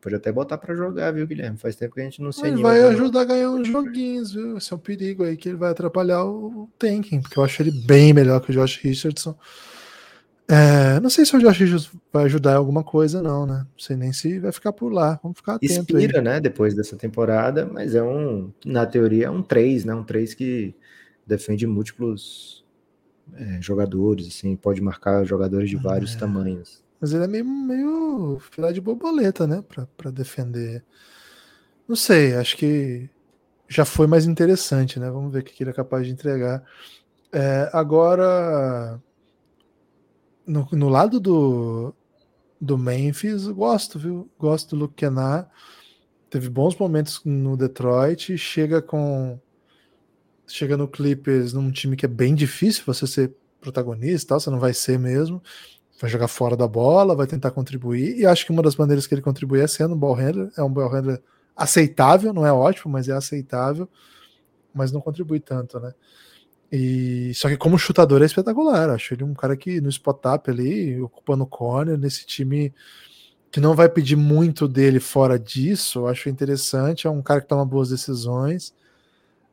Pode 0.00 0.14
até 0.14 0.32
botar 0.32 0.56
para 0.56 0.74
jogar, 0.74 1.12
viu, 1.12 1.26
Guilherme? 1.26 1.58
Faz 1.58 1.76
tempo 1.76 1.94
que 1.94 2.00
a 2.00 2.04
gente 2.04 2.22
não 2.22 2.32
se 2.32 2.46
Ele 2.46 2.62
vai 2.62 2.80
ajudar 2.80 3.20
a 3.20 3.24
ganhar 3.24 3.50
uns 3.50 3.68
joguinhos, 3.68 4.32
viu? 4.32 4.56
Esse 4.56 4.72
é 4.72 4.76
um 4.76 4.78
perigo 4.78 5.24
aí 5.24 5.36
que 5.36 5.50
ele 5.50 5.58
vai 5.58 5.70
atrapalhar 5.70 6.24
o 6.24 6.70
tanking, 6.78 7.20
porque 7.20 7.38
eu 7.38 7.44
acho 7.44 7.62
ele 7.62 7.70
bem 7.70 8.14
melhor 8.14 8.40
que 8.40 8.50
o 8.50 8.54
Josh 8.54 8.78
Richardson. 8.78 9.36
É, 10.50 10.98
não 10.98 11.08
sei 11.08 11.24
se 11.24 11.36
o 11.36 11.38
Josh 11.38 11.58
Richardson 11.58 11.96
vai 12.12 12.24
ajudar 12.24 12.52
em 12.52 12.56
alguma 12.56 12.82
coisa, 12.82 13.22
não, 13.22 13.46
né? 13.46 13.58
Não 13.58 13.78
sei 13.78 13.94
nem 13.94 14.12
se 14.12 14.40
vai 14.40 14.50
ficar 14.50 14.72
por 14.72 14.92
lá. 14.92 15.20
Vamos 15.22 15.38
ficar 15.38 15.54
atento 15.54 15.72
Inspira, 15.72 16.18
aí. 16.18 16.24
né? 16.24 16.40
Depois 16.40 16.74
dessa 16.74 16.96
temporada, 16.96 17.64
mas 17.64 17.94
é 17.94 18.02
um, 18.02 18.52
na 18.64 18.84
teoria, 18.84 19.26
é 19.26 19.30
um 19.30 19.42
3, 19.42 19.84
né? 19.84 19.94
Um 19.94 20.02
3 20.02 20.34
que 20.34 20.74
defende 21.24 21.68
múltiplos 21.68 22.64
é, 23.34 23.62
jogadores, 23.62 24.26
assim, 24.26 24.56
pode 24.56 24.80
marcar 24.80 25.24
jogadores 25.24 25.70
de 25.70 25.76
vários 25.76 26.16
é. 26.16 26.18
tamanhos. 26.18 26.82
Mas 27.00 27.12
ele 27.12 27.22
é 27.22 27.28
meio, 27.28 27.44
meio 27.44 28.38
filé 28.50 28.72
de 28.72 28.80
borboleta, 28.80 29.46
né? 29.46 29.62
Pra, 29.68 29.86
pra 29.96 30.10
defender. 30.10 30.82
Não 31.86 31.94
sei, 31.94 32.34
acho 32.34 32.56
que 32.56 33.08
já 33.68 33.84
foi 33.84 34.08
mais 34.08 34.26
interessante, 34.26 34.98
né? 34.98 35.08
Vamos 35.10 35.32
ver 35.32 35.40
o 35.40 35.44
que 35.44 35.62
ele 35.62 35.70
é 35.70 35.74
capaz 35.74 36.04
de 36.04 36.12
entregar. 36.12 36.64
É, 37.32 37.70
agora, 37.72 39.00
no, 40.46 40.68
no, 40.72 40.88
lado 40.88 41.20
do, 41.20 41.94
do 42.60 42.78
Memphis, 42.78 43.46
gosto, 43.46 43.98
viu? 43.98 44.28
Gosto 44.38 44.70
do 44.70 44.80
Luke 44.80 44.94
Kennard. 44.94 45.48
Teve 46.28 46.48
bons 46.48 46.76
momentos 46.76 47.22
no 47.24 47.56
Detroit. 47.56 48.36
Chega 48.36 48.80
com. 48.80 49.38
Chega 50.46 50.76
no 50.76 50.88
Clippers 50.88 51.52
num 51.52 51.70
time 51.70 51.96
que 51.96 52.04
é 52.04 52.08
bem 52.08 52.34
difícil 52.34 52.82
você 52.84 53.06
ser 53.06 53.32
protagonista, 53.60 54.30
tal, 54.30 54.40
você 54.40 54.50
não 54.50 54.58
vai 54.58 54.74
ser 54.74 54.98
mesmo 54.98 55.40
vai 56.00 56.10
jogar 56.10 56.28
fora 56.28 56.56
da 56.56 56.66
bola, 56.66 57.14
vai 57.14 57.26
tentar 57.26 57.50
contribuir, 57.50 58.18
e 58.18 58.24
acho 58.24 58.46
que 58.46 58.52
uma 58.52 58.62
das 58.62 58.74
maneiras 58.74 59.06
que 59.06 59.14
ele 59.14 59.20
contribui 59.20 59.60
é 59.60 59.66
sendo 59.66 59.94
um 59.94 59.98
ball 59.98 60.14
handler, 60.14 60.50
é 60.56 60.62
um 60.62 60.72
ball 60.72 60.88
handler 60.88 61.22
aceitável, 61.54 62.32
não 62.32 62.46
é 62.46 62.52
ótimo, 62.52 62.90
mas 62.90 63.06
é 63.08 63.12
aceitável, 63.12 63.86
mas 64.72 64.90
não 64.90 65.00
contribui 65.00 65.40
tanto, 65.40 65.78
né? 65.78 65.92
E 66.72 67.32
só 67.34 67.48
que 67.48 67.56
como 67.56 67.78
chutador 67.78 68.22
é 68.22 68.26
espetacular, 68.26 68.90
acho 68.90 69.14
ele 69.14 69.24
um 69.24 69.34
cara 69.34 69.56
que 69.56 69.80
no 69.80 69.88
spot 69.88 70.24
up 70.26 70.50
ali, 70.50 71.00
ocupando 71.00 71.46
corner, 71.46 71.98
nesse 71.98 72.24
time 72.24 72.72
que 73.50 73.60
não 73.60 73.74
vai 73.74 73.88
pedir 73.88 74.16
muito 74.16 74.68
dele 74.68 75.00
fora 75.00 75.38
disso, 75.38 76.06
acho 76.06 76.28
interessante, 76.28 77.06
é 77.08 77.10
um 77.10 77.22
cara 77.22 77.40
que 77.40 77.48
toma 77.48 77.64
boas 77.64 77.88
decisões. 77.88 78.72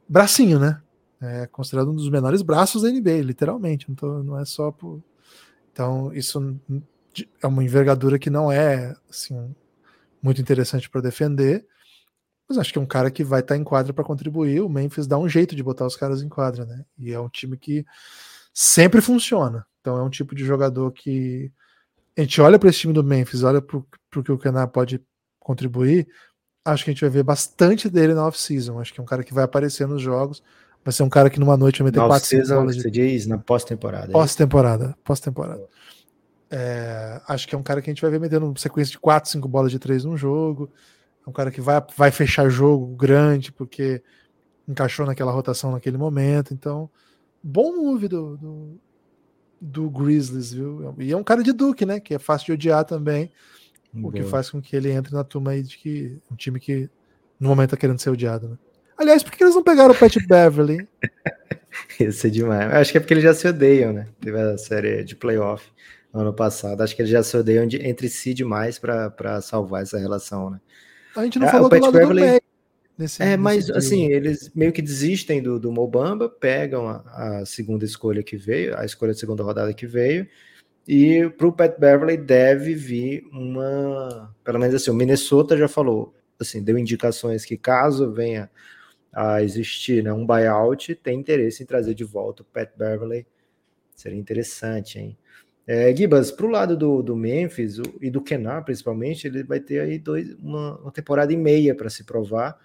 Bracinho, 0.07 0.59
né? 0.59 0.80
É 1.20 1.47
considerado 1.47 1.89
um 1.89 1.95
dos 1.95 2.09
menores 2.09 2.43
braços 2.43 2.84
da 2.84 2.91
NBA, 2.91 3.24
literalmente. 3.24 3.89
Não, 3.89 3.95
tô, 3.95 4.22
não 4.22 4.39
é 4.39 4.45
só 4.45 4.72
por, 4.72 5.01
então, 5.78 6.11
isso 6.11 6.59
é 7.39 7.45
uma 7.45 7.63
envergadura 7.63 8.18
que 8.18 8.32
não 8.32 8.51
é 8.51 8.95
assim, 9.07 9.53
muito 10.20 10.41
interessante 10.41 10.89
para 10.89 11.01
defender, 11.01 11.63
mas 12.48 12.58
acho 12.58 12.72
que 12.72 12.80
é 12.80 12.82
um 12.82 12.86
cara 12.86 13.12
que 13.12 13.24
vai 13.24 13.41
estar 13.41 13.56
tá 13.56 13.60
em 13.60 13.64
quadra 13.64 13.93
para 13.93 14.04
contribuir. 14.04 14.62
O 14.62 14.70
Memphis 14.70 15.08
dá 15.08 15.18
um 15.18 15.28
jeito 15.28 15.56
de 15.56 15.64
botar 15.64 15.86
os 15.86 15.95
caras 15.95 16.22
em 16.22 16.30
quadra, 16.30 16.66
né? 16.66 16.86
E 16.98 17.12
é 17.12 17.20
um 17.20 17.30
time 17.30 17.58
que 17.58 17.86
sempre 18.54 19.02
funciona. 19.02 19.66
Então, 19.82 19.98
é 19.98 20.04
um 20.04 20.10
tipo 20.10 20.34
de 20.36 20.45
jogador 20.45 20.91
que 20.91 21.52
a 22.18 22.22
gente 22.22 22.41
olha 22.41 22.58
para 22.58 22.70
esse 22.70 22.80
time 22.80 22.93
do 22.93 23.04
Memphis, 23.04 23.43
olha 23.43 23.62
para 23.62 23.78
o 23.78 24.24
que 24.24 24.32
o 24.32 24.38
Kenar 24.38 24.70
pode 24.70 25.02
contribuir. 25.39 26.08
Acho 26.66 26.84
que 26.84 26.89
a 26.89 26.93
gente 26.93 27.02
vai 27.02 27.10
ver 27.10 27.24
bastante 27.24 27.89
dele 27.89 28.14
na 28.14 28.26
off-season. 28.28 28.80
Acho 28.80 28.93
que 28.93 29.00
é 29.00 29.04
um 29.04 29.08
cara 29.08 29.24
que 29.24 29.34
vai 29.34 29.43
aparecer 29.43 29.88
nos 29.88 30.02
jogos 30.02 30.41
Vai 30.88 30.93
ser 30.93 31.04
um 31.04 31.10
cara 31.10 31.30
que 31.30 31.38
numa 31.38 31.58
noite 31.58 31.84
vai 31.84 31.91
meter 31.91 32.00
4, 32.00 32.26
5 32.30 32.48
bolas 32.48 32.78
de... 32.78 32.82
Você 32.82 32.89
diz 32.89 33.28
na 33.28 33.38
pós-temporada. 33.38 34.10
É 34.10 34.14
pós-temporada, 34.14 34.95
pós-temporada. 35.04 35.68
É, 36.50 37.20
acho 37.28 37.45
que 37.45 37.54
é 37.54 37.58
um 37.58 37.62
cara 37.62 37.82
que 37.82 37.89
a 37.89 37.93
gente 37.93 38.02
vai 38.02 38.10
ver 38.10 38.22
metendo 38.22 38.58
sequência 38.58 38.93
de 38.93 38.98
4, 38.98 39.30
5 39.30 39.50
bolas 39.50 39.70
de 39.70 39.80
3 39.80 40.06
num 40.06 40.16
jogo. 40.16 40.72
É 41.28 41.30
um 41.30 41.34
cara 41.34 41.52
que 41.52 41.60
vai, 41.60 41.84
vai 41.98 42.10
fechar 42.10 42.48
jogo 42.48 42.96
grande, 42.96 43.52
porque 43.52 44.02
encaixou 44.66 45.06
naquela 45.06 45.30
rotação 45.30 45.74
naquele 45.74 45.98
momento. 45.98 46.54
Então, 46.54 46.90
bom 47.44 47.76
move 47.76 48.08
do, 48.08 48.38
do, 48.38 48.80
do 49.60 49.90
Grizzlies, 49.90 50.54
viu? 50.54 50.96
E 50.98 51.12
é 51.12 51.18
um 51.18 51.26
cara 51.26 51.44
de 51.44 51.52
Duke, 51.52 51.86
né? 51.86 52.00
Que 52.00 52.14
é 52.14 52.20
fácil 52.20 52.46
de 52.46 52.52
odiar 52.54 52.86
também. 52.86 53.30
Boa. 53.92 54.10
O 54.10 54.16
que 54.16 54.24
faz 54.24 54.50
com 54.50 54.62
que 54.62 54.74
ele 54.74 54.90
entre 54.90 55.14
na 55.14 55.24
turma 55.26 55.52
aí 55.52 55.64
de 55.64 55.78
que 55.78 56.18
um 56.32 56.36
time 56.36 56.62
que 56.62 56.90
no 57.38 57.50
momento 57.50 57.72
tá 57.72 57.78
querendo 57.78 58.00
ser 58.00 58.10
odiado, 58.10 58.48
né? 58.48 58.58
Aliás, 58.98 59.22
por 59.22 59.34
que 59.34 59.44
eles 59.44 59.54
não 59.54 59.64
pegaram 59.64 59.94
o 59.94 59.98
Pat 59.98 60.16
Beverly? 60.26 60.88
Isso 62.00 62.26
é 62.26 62.30
demais. 62.30 62.74
Acho 62.74 62.92
que 62.94 62.98
é 63.00 63.02
porque 63.02 63.14
eles 63.14 63.24
já 63.26 63.34
se 63.34 63.46
odeiam, 63.50 63.92
né? 63.92 64.08
Teve 64.22 64.40
a 64.40 64.58
série 64.58 65.04
de 65.04 65.14
playoff 65.14 65.70
ano 66.14 66.34
passado. 66.34 66.82
Acho 66.82 66.96
que 66.96 67.02
eles 67.02 67.12
já 67.12 67.22
se 67.22 67.36
odeiam 67.36 67.68
de, 67.68 67.86
entre 67.86 68.08
si 68.08 68.34
demais 68.34 68.80
para 68.80 69.42
salvar 69.42 69.84
essa 69.84 70.00
relação, 70.00 70.50
né? 70.50 70.62
A 71.18 71.24
gente 71.24 71.39
não 71.39 71.47
é, 71.47 71.51
falou 71.51 71.68
do 71.68 71.80
lado 71.80 71.91
Beverly... 71.91 72.22
do 72.22 72.28
meio. 72.28 72.41
Nesse, 72.97 73.22
é, 73.22 73.38
mas 73.38 73.70
assim, 73.70 74.07
eles 74.07 74.51
meio 74.55 74.74
que 74.74 74.82
desistem 74.82 75.41
do, 75.41 75.59
do 75.59 75.72
Mobamba, 75.72 76.28
pegam 76.28 76.88
a, 76.88 77.41
a, 77.41 77.45
segunda 77.45 77.86
escolha 77.86 78.24
que 78.24 78.36
veio, 78.36 78.76
a 78.76 78.84
escolha 78.86 79.13
de 79.13 79.20
segunda 79.20 79.43
rodada 79.43 79.72
que 79.72 79.86
veio, 79.86 80.28
e 80.88 81.30
para 81.38 81.47
o 81.47 81.51
Pat 81.51 81.78
Beverly 81.78 82.18
deve 82.18 82.74
vir 82.74 83.24
uma. 83.32 84.34
Pelo 84.43 84.57
menos 84.57 84.74
assim, 84.74 84.89
o 84.89 84.95
Minnesota 84.95 85.55
já 85.55 85.68
falou, 85.68 86.15
assim, 86.39 86.63
deu 86.63 86.78
indicações 86.78 87.45
que 87.45 87.55
caso 87.55 88.11
venha 88.11 88.49
a 89.13 89.43
existir 89.43 90.03
né, 90.03 90.11
um 90.11 90.26
buyout, 90.26 90.95
tem 90.95 91.20
interesse 91.20 91.61
em 91.61 91.65
trazer 91.65 91.93
de 91.93 92.03
volta 92.03 92.41
o 92.41 92.45
Pat 92.45 92.70
Beverly. 92.76 93.28
Seria 93.95 94.18
interessante, 94.18 94.97
hein? 94.97 95.18
É, 95.68 95.93
Gibas, 95.93 96.32
para 96.32 96.45
o 96.45 96.49
lado 96.49 96.78
do, 96.78 97.03
do 97.03 97.13
Memphis 97.13 97.78
e 97.99 98.09
do 98.09 98.22
Kenar, 98.22 98.63
principalmente, 98.63 99.28
ele 99.28 99.43
vai 99.43 99.59
ter 99.59 99.82
aí 99.82 99.99
dois, 99.99 100.34
uma, 100.36 100.80
uma 100.80 100.91
temporada 100.91 101.34
e 101.34 101.38
meia 101.38 101.76
para 101.76 101.89
se 101.89 102.05
provar, 102.05 102.57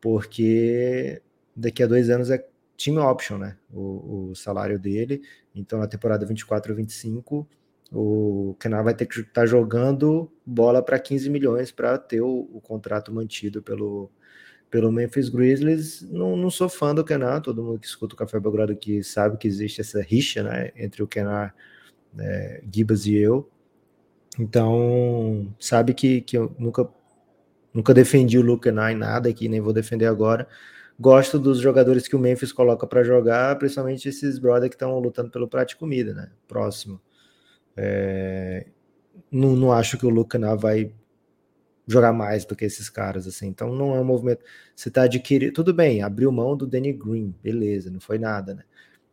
porque 0.00 1.22
daqui 1.54 1.84
a 1.84 1.86
dois 1.86 2.10
anos 2.10 2.30
é 2.30 2.44
team 2.76 2.98
option, 2.98 3.38
né? 3.38 3.56
O, 3.72 4.30
o 4.30 4.34
salário 4.34 4.78
dele. 4.78 5.22
Então, 5.54 5.78
na 5.78 5.86
temporada 5.86 6.26
24 6.26 6.74
25, 6.74 7.48
o 7.92 8.56
Kenar 8.58 8.82
vai 8.82 8.94
ter 8.94 9.06
que 9.06 9.20
estar 9.20 9.42
tá 9.42 9.46
jogando 9.46 10.30
bola 10.44 10.82
para 10.82 10.98
15 10.98 11.30
milhões 11.30 11.70
para 11.70 11.96
ter 11.96 12.22
o, 12.22 12.48
o 12.52 12.60
contrato 12.60 13.12
mantido 13.12 13.62
pelo, 13.62 14.10
pelo 14.70 14.90
Memphis 14.90 15.28
Grizzlies. 15.28 16.02
Não, 16.10 16.36
não 16.36 16.50
sou 16.50 16.68
fã 16.68 16.94
do 16.94 17.04
Kenar, 17.04 17.42
todo 17.42 17.62
mundo 17.62 17.78
que 17.78 17.86
escuta 17.86 18.14
o 18.14 18.18
Café 18.18 18.40
Belgrado 18.40 18.72
aqui 18.72 19.04
sabe 19.04 19.36
que 19.36 19.46
existe 19.46 19.80
essa 19.80 20.02
rixa 20.02 20.42
né, 20.42 20.72
entre 20.74 21.02
o 21.02 21.06
Kenar, 21.06 21.54
é, 22.18 22.62
Gibas 22.72 23.06
e 23.06 23.16
eu. 23.16 23.48
Então, 24.38 25.54
sabe 25.58 25.94
que, 25.94 26.20
que 26.22 26.36
eu 26.36 26.54
nunca, 26.58 26.88
nunca 27.72 27.92
defendi 27.92 28.38
o 28.38 28.42
Luke 28.42 28.68
em 28.68 28.72
nada 28.72 29.28
aqui, 29.28 29.48
nem 29.48 29.60
vou 29.60 29.72
defender 29.72 30.06
agora. 30.06 30.48
Gosto 30.98 31.38
dos 31.38 31.58
jogadores 31.58 32.06
que 32.06 32.16
o 32.16 32.18
Memphis 32.18 32.52
coloca 32.52 32.86
para 32.86 33.02
jogar, 33.02 33.58
principalmente 33.58 34.08
esses 34.08 34.38
brother 34.38 34.68
que 34.68 34.74
estão 34.76 34.98
lutando 34.98 35.30
pelo 35.30 35.48
prato 35.48 35.70
de 35.70 35.76
comida, 35.76 36.14
né? 36.14 36.30
Próximo. 36.46 37.00
É, 37.76 38.66
não, 39.30 39.56
não 39.56 39.72
acho 39.72 39.98
que 39.98 40.06
o 40.06 40.10
Luke 40.10 40.36
vai 40.58 40.92
jogar 41.86 42.12
mais 42.12 42.44
do 42.44 42.54
que 42.54 42.64
esses 42.64 42.88
caras, 42.88 43.26
assim. 43.26 43.48
Então 43.48 43.74
não 43.74 43.94
é 43.94 44.00
um 44.00 44.04
movimento. 44.04 44.44
Você 44.74 44.90
tá 44.90 45.02
adquirindo. 45.02 45.52
Tudo 45.52 45.74
bem, 45.74 46.02
abriu 46.02 46.30
mão 46.32 46.56
do 46.56 46.66
Danny 46.66 46.92
Green, 46.92 47.34
beleza, 47.42 47.90
não 47.90 48.00
foi 48.00 48.18
nada, 48.18 48.54
né? 48.54 48.64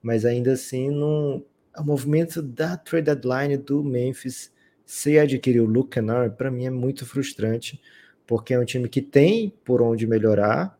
Mas 0.02 0.26
ainda 0.26 0.54
assim, 0.54 0.89
não. 0.89 1.43
O 1.80 1.84
movimento 1.84 2.41
da 2.41 2.75
trade 2.75 3.05
deadline 3.05 3.57
do 3.57 3.84
Memphis 3.84 4.51
se 4.86 5.19
adquirir 5.19 5.61
o 5.61 5.65
Luke 5.65 5.91
Kennard, 5.91 6.36
para 6.36 6.49
mim 6.49 6.65
é 6.65 6.69
muito 6.69 7.05
frustrante, 7.05 7.80
porque 8.25 8.53
é 8.53 8.59
um 8.59 8.65
time 8.65 8.89
que 8.89 9.01
tem 9.01 9.53
por 9.63 9.82
onde 9.82 10.07
melhorar. 10.07 10.77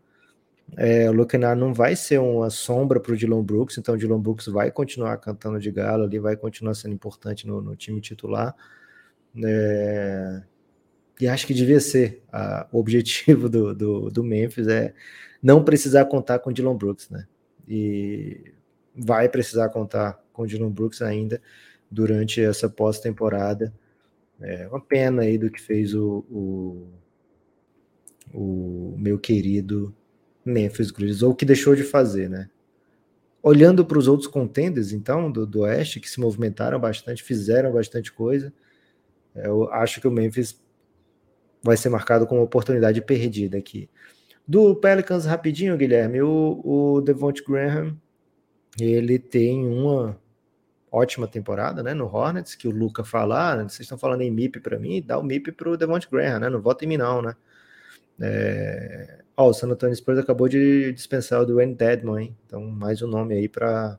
É, 0.77 1.09
o 1.09 1.13
Luke 1.13 1.31
Kennard 1.31 1.59
não 1.59 1.73
vai 1.73 1.95
ser 1.95 2.19
uma 2.19 2.49
sombra 2.49 2.99
para 2.99 3.13
o 3.13 3.17
Dylan 3.17 3.43
Brooks, 3.43 3.77
então 3.77 3.95
o 3.95 3.97
Dylan 3.97 4.19
Brooks 4.19 4.47
vai 4.47 4.71
continuar 4.71 5.17
cantando 5.17 5.59
de 5.59 5.71
galo 5.71 6.03
ali, 6.03 6.19
vai 6.19 6.35
continuar 6.35 6.73
sendo 6.73 6.93
importante 6.93 7.47
no, 7.47 7.61
no 7.61 7.75
time 7.75 8.01
titular. 8.01 8.55
É, 9.43 10.41
e 11.19 11.27
acho 11.27 11.45
que 11.45 11.53
devia 11.53 11.79
ser 11.79 12.23
a, 12.31 12.67
o 12.71 12.79
objetivo 12.79 13.47
do, 13.49 13.75
do, 13.75 14.09
do, 14.09 14.23
Memphis 14.23 14.67
é 14.67 14.93
não 15.41 15.63
precisar 15.63 16.05
contar 16.05 16.39
com 16.39 16.49
o 16.49 16.53
Dylan 16.53 16.75
Brooks, 16.75 17.09
né? 17.09 17.27
E 17.67 18.53
vai 18.95 19.29
precisar 19.29 19.69
contar 19.69 20.19
com 20.39 20.43
o 20.43 20.47
Dylan 20.47 20.71
Brooks 20.71 21.01
ainda 21.01 21.41
durante 21.91 22.41
essa 22.41 22.69
pós-temporada. 22.69 23.73
É 24.39 24.69
uma 24.69 24.79
pena 24.79 25.23
aí 25.23 25.37
do 25.37 25.51
que 25.51 25.59
fez 25.59 25.93
o, 25.93 26.23
o, 26.31 26.87
o 28.33 28.95
meu 28.97 29.19
querido 29.19 29.93
Memphis 30.45 30.91
Grizzlies, 30.91 31.23
ou 31.23 31.35
que 31.35 31.43
deixou 31.43 31.75
de 31.75 31.83
fazer, 31.83 32.29
né? 32.29 32.49
Olhando 33.43 33.85
para 33.85 33.99
os 33.99 34.07
outros 34.07 34.27
contenders, 34.27 34.93
então, 34.93 35.29
do, 35.29 35.45
do 35.45 35.61
Oeste, 35.61 35.99
que 35.99 36.09
se 36.09 36.21
movimentaram 36.21 36.79
bastante, 36.79 37.21
fizeram 37.21 37.73
bastante 37.73 38.13
coisa, 38.13 38.53
eu 39.35 39.69
acho 39.73 39.99
que 39.99 40.07
o 40.07 40.11
Memphis 40.11 40.61
vai 41.61 41.75
ser 41.75 41.89
marcado 41.89 42.25
como 42.25 42.41
oportunidade 42.41 43.01
perdida 43.01 43.57
aqui. 43.57 43.89
Do 44.47 44.73
Pelicans, 44.73 45.25
rapidinho, 45.25 45.77
Guilherme, 45.77 46.21
o, 46.21 46.61
o 46.63 47.01
Devonte 47.01 47.43
Graham, 47.43 47.97
ele 48.79 49.19
tem 49.19 49.65
uma 49.65 50.17
ótima 50.91 51.27
temporada, 51.27 51.83
né, 51.83 51.93
no 51.93 52.05
Hornets, 52.05 52.55
que 52.55 52.67
o 52.67 52.71
Luca 52.71 53.03
fala, 53.03 53.53
ah, 53.53 53.55
vocês 53.57 53.81
estão 53.81 53.97
falando 53.97 54.21
em 54.21 54.31
MIP 54.31 54.59
para 54.59 54.79
mim, 54.79 55.03
dá 55.05 55.17
o 55.17 55.23
MIP 55.23 55.51
para 55.51 55.69
o 55.69 55.77
Devonte 55.77 56.07
Graham, 56.09 56.39
né, 56.39 56.49
não 56.49 56.61
vota 56.61 56.85
em 56.85 56.87
mim 56.87 56.97
não, 56.97 57.21
né. 57.21 57.35
É... 58.21 59.19
Ó, 59.37 59.49
o 59.49 59.53
San 59.53 59.69
Antonio 59.69 59.95
Spurs 59.95 60.19
acabou 60.19 60.49
de 60.49 60.91
dispensar 60.91 61.41
o 61.41 61.45
Dwayne 61.45 61.73
Dedmon, 61.73 62.19
hein? 62.19 62.37
então 62.45 62.61
mais 62.61 63.01
um 63.01 63.07
nome 63.07 63.33
aí 63.35 63.47
para 63.47 63.97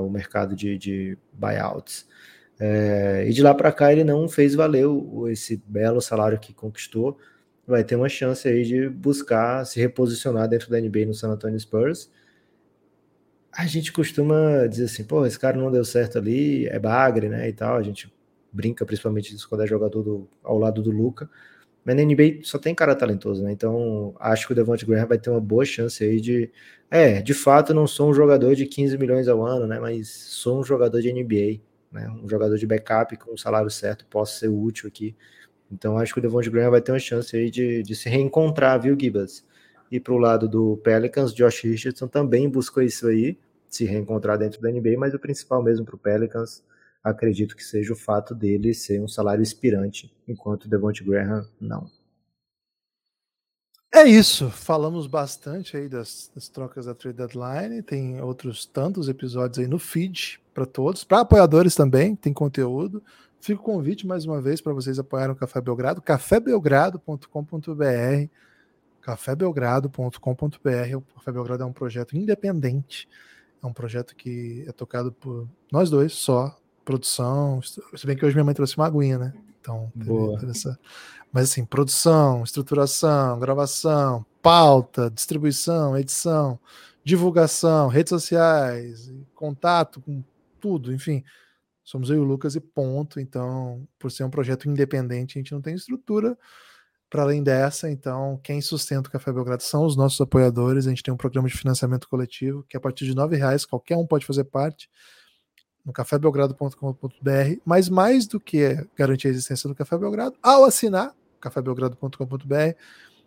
o 0.00 0.08
mercado 0.08 0.54
de, 0.54 0.78
de 0.78 1.18
buyouts. 1.32 2.06
É, 2.58 3.26
e 3.28 3.32
de 3.32 3.42
lá 3.42 3.54
para 3.54 3.70
cá 3.70 3.92
ele 3.92 4.04
não 4.04 4.28
fez 4.28 4.54
valer 4.54 4.86
o, 4.86 5.28
esse 5.28 5.62
belo 5.66 6.00
salário 6.00 6.38
que 6.38 6.54
conquistou. 6.54 7.18
Vai 7.66 7.84
ter 7.84 7.96
uma 7.96 8.08
chance 8.08 8.46
aí 8.48 8.64
de 8.64 8.88
buscar 8.88 9.64
se 9.66 9.80
reposicionar 9.80 10.48
dentro 10.48 10.70
da 10.70 10.80
NBA 10.80 11.06
no 11.06 11.14
San 11.14 11.30
Antonio 11.30 11.58
Spurs. 11.58 12.10
A 13.56 13.66
gente 13.66 13.92
costuma 13.92 14.66
dizer 14.66 14.84
assim, 14.84 15.04
pô, 15.04 15.24
esse 15.24 15.38
cara 15.38 15.56
não 15.56 15.70
deu 15.70 15.84
certo 15.84 16.18
ali, 16.18 16.66
é 16.66 16.78
bagre, 16.78 17.28
né, 17.28 17.48
e 17.48 17.52
tal. 17.52 17.76
A 17.76 17.82
gente 17.82 18.12
brinca 18.52 18.84
principalmente 18.84 19.32
disso 19.32 19.48
quando 19.48 19.64
é 19.64 19.66
jogador 19.66 20.02
do, 20.02 20.28
ao 20.42 20.58
lado 20.58 20.82
do 20.82 20.90
Luca. 20.90 21.28
Mas 21.84 21.96
na 21.96 22.02
NBA 22.02 22.40
só 22.42 22.58
tem 22.58 22.74
cara 22.74 22.94
talentoso, 22.96 23.42
né? 23.44 23.52
Então 23.52 24.14
acho 24.18 24.46
que 24.46 24.52
o 24.52 24.56
Devonte 24.56 24.84
Graham 24.84 25.06
vai 25.06 25.18
ter 25.18 25.30
uma 25.30 25.40
boa 25.40 25.64
chance 25.64 26.02
aí 26.04 26.20
de. 26.20 26.50
É, 26.90 27.22
de 27.22 27.32
fato, 27.34 27.72
não 27.72 27.86
sou 27.86 28.10
um 28.10 28.14
jogador 28.14 28.54
de 28.56 28.66
15 28.66 28.98
milhões 28.98 29.28
ao 29.28 29.44
ano, 29.44 29.66
né? 29.66 29.78
Mas 29.78 30.08
sou 30.08 30.60
um 30.60 30.64
jogador 30.64 31.00
de 31.00 31.12
NBA 31.12 31.60
né? 31.96 32.08
Um 32.22 32.28
jogador 32.28 32.56
de 32.58 32.66
backup 32.66 33.16
com 33.16 33.32
o 33.32 33.38
salário 33.38 33.70
certo 33.70 34.06
possa 34.06 34.40
ser 34.40 34.48
útil 34.48 34.88
aqui. 34.88 35.16
Então 35.72 35.98
acho 35.98 36.12
que 36.12 36.18
o 36.20 36.22
Devon 36.22 36.40
Graham 36.42 36.70
vai 36.70 36.80
ter 36.80 36.92
uma 36.92 36.98
chance 36.98 37.34
aí 37.36 37.50
de, 37.50 37.82
de 37.82 37.96
se 37.96 38.08
reencontrar, 38.08 38.80
viu, 38.80 38.96
Gibas? 38.98 39.44
E 39.90 39.98
para 39.98 40.12
o 40.12 40.18
lado 40.18 40.48
do 40.48 40.76
Pelicans, 40.78 41.32
Josh 41.32 41.62
Richardson 41.62 42.06
também 42.08 42.48
buscou 42.48 42.82
isso 42.82 43.08
aí, 43.08 43.38
se 43.68 43.84
reencontrar 43.84 44.38
dentro 44.38 44.60
da 44.60 44.70
NBA, 44.70 44.98
mas 44.98 45.14
o 45.14 45.18
principal 45.18 45.62
mesmo 45.62 45.84
para 45.84 45.96
o 45.96 45.98
Pelicans, 45.98 46.62
acredito 47.02 47.56
que 47.56 47.64
seja 47.64 47.92
o 47.92 47.96
fato 47.96 48.34
dele 48.34 48.74
ser 48.74 49.00
um 49.00 49.08
salário 49.08 49.42
inspirante, 49.42 50.12
enquanto 50.26 50.64
o 50.64 50.68
Devonte 50.68 51.04
Graham 51.04 51.46
não. 51.60 51.88
É 53.94 54.04
isso, 54.04 54.50
falamos 54.50 55.06
bastante 55.06 55.76
aí 55.76 55.88
das, 55.88 56.30
das, 56.34 56.48
trocas 56.48 56.84
da 56.84 56.94
trade 56.94 57.16
deadline, 57.16 57.82
tem 57.82 58.20
outros 58.20 58.66
tantos 58.66 59.08
episódios 59.08 59.58
aí 59.58 59.66
no 59.66 59.78
feed 59.78 60.38
para 60.52 60.66
todos, 60.66 61.02
para 61.02 61.20
apoiadores 61.20 61.74
também, 61.74 62.14
tem 62.14 62.32
conteúdo. 62.32 63.02
Fica 63.40 63.60
o 63.60 63.64
convite 63.64 64.06
mais 64.06 64.26
uma 64.26 64.40
vez 64.40 64.60
para 64.60 64.74
vocês 64.74 64.98
apoiarem 64.98 65.32
o 65.32 65.36
Café 65.36 65.60
Belgrado, 65.60 66.02
cafébelgrado.com.br, 66.02 68.28
cafébelgrado.com.br. 69.00 70.96
O 70.96 71.02
Café 71.14 71.32
Belgrado 71.32 71.62
é 71.62 71.66
um 71.66 71.72
projeto 71.72 72.16
independente, 72.16 73.08
é 73.66 73.70
um 73.70 73.72
projeto 73.72 74.14
que 74.14 74.64
é 74.66 74.72
tocado 74.72 75.12
por 75.12 75.48
nós 75.70 75.90
dois 75.90 76.12
só, 76.12 76.56
produção, 76.84 77.60
se 77.62 78.06
bem 78.06 78.16
que 78.16 78.24
hoje 78.24 78.34
minha 78.34 78.44
mãe 78.44 78.54
trouxe 78.54 78.76
uma 78.76 78.86
aguinha, 78.86 79.18
né? 79.18 79.34
Então, 79.60 79.90
Boa. 79.94 80.38
Essa... 80.48 80.78
Mas 81.32 81.50
assim, 81.50 81.64
produção, 81.64 82.44
estruturação, 82.44 83.38
gravação, 83.38 84.24
pauta, 84.40 85.10
distribuição, 85.10 85.98
edição, 85.98 86.58
divulgação, 87.04 87.88
redes 87.88 88.10
sociais, 88.10 89.12
contato 89.34 90.00
com 90.00 90.22
tudo, 90.60 90.94
enfim. 90.94 91.24
Somos 91.84 92.10
eu 92.10 92.16
e 92.16 92.18
o 92.20 92.24
Lucas 92.24 92.54
e 92.56 92.60
ponto. 92.60 93.20
Então, 93.20 93.86
por 93.98 94.10
ser 94.10 94.24
um 94.24 94.30
projeto 94.30 94.68
independente, 94.68 95.38
a 95.38 95.42
gente 95.42 95.52
não 95.52 95.60
tem 95.60 95.74
estrutura 95.74 96.38
para 97.08 97.22
além 97.22 97.42
dessa. 97.42 97.90
Então, 97.90 98.38
quem 98.42 98.60
sustenta 98.60 99.08
o 99.08 99.12
Café 99.12 99.32
Belgrado 99.32 99.62
são 99.62 99.84
os 99.84 99.96
nossos 99.96 100.20
apoiadores. 100.20 100.86
A 100.86 100.90
gente 100.90 101.02
tem 101.02 101.12
um 101.12 101.16
programa 101.16 101.48
de 101.48 101.56
financiamento 101.56 102.08
coletivo 102.08 102.64
que 102.68 102.76
a 102.76 102.80
partir 102.80 103.04
de 103.04 103.12
R$ 103.12 103.36
reais 103.36 103.64
qualquer 103.64 103.96
um 103.96 104.06
pode 104.06 104.26
fazer 104.26 104.44
parte 104.44 104.88
no 105.84 105.92
cafébelgrado.com.br, 105.92 107.60
mas 107.64 107.88
mais 107.88 108.26
do 108.26 108.40
que 108.40 108.84
garantir 108.96 109.28
a 109.28 109.30
existência 109.30 109.68
do 109.68 109.74
Café 109.74 109.96
Belgrado, 109.96 110.36
ao 110.42 110.64
assinar, 110.64 111.14
cafébelgrado.com.br, 111.40 112.74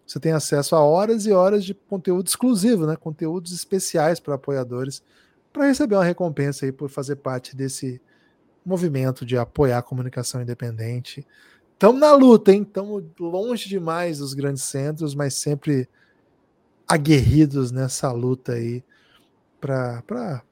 você 0.06 0.20
tem 0.20 0.34
acesso 0.34 0.76
a 0.76 0.84
horas 0.84 1.26
e 1.26 1.32
horas 1.32 1.64
de 1.64 1.74
conteúdo 1.74 2.28
exclusivo, 2.28 2.86
né? 2.86 2.98
Conteúdos 2.98 3.54
especiais 3.54 4.20
para 4.20 4.36
apoiadores, 4.36 5.02
para 5.54 5.68
receber 5.68 5.96
uma 5.96 6.04
recompensa 6.04 6.66
aí 6.66 6.72
por 6.72 6.90
fazer 6.90 7.18
parte 7.18 7.56
desse 7.56 8.02
movimento 8.66 9.26
de 9.26 9.38
apoiar 9.38 9.78
a 9.78 9.84
comunicação 9.84 10.42
independente. 10.42 11.26
Estamos 11.80 12.02
na 12.02 12.12
luta, 12.12 12.52
hein? 12.52 12.64
Estamos 12.64 13.06
longe 13.18 13.70
demais 13.70 14.18
dos 14.18 14.34
grandes 14.34 14.64
centros, 14.64 15.16
mas 15.16 15.36
sempre 15.36 15.88
aguerridos 16.86 17.72
nessa 17.72 18.12
luta 18.12 18.52
aí 18.52 18.84
para 19.62 20.44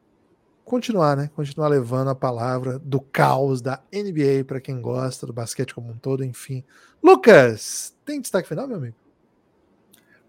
continuar, 0.63 1.17
né? 1.17 1.29
Continuar 1.35 1.67
levando 1.67 2.11
a 2.11 2.15
palavra 2.15 2.79
do 2.79 3.01
caos 3.01 3.59
da 3.59 3.81
NBA 3.91 4.45
para 4.47 4.61
quem 4.61 4.79
gosta 4.79 5.27
do 5.27 5.33
basquete 5.33 5.75
como 5.75 5.91
um 5.91 5.97
todo, 5.97 6.23
enfim. 6.23 6.63
Lucas, 7.03 7.93
tem 8.05 8.21
destaque 8.21 8.47
final, 8.47 8.65
meu 8.65 8.77
amigo? 8.77 8.95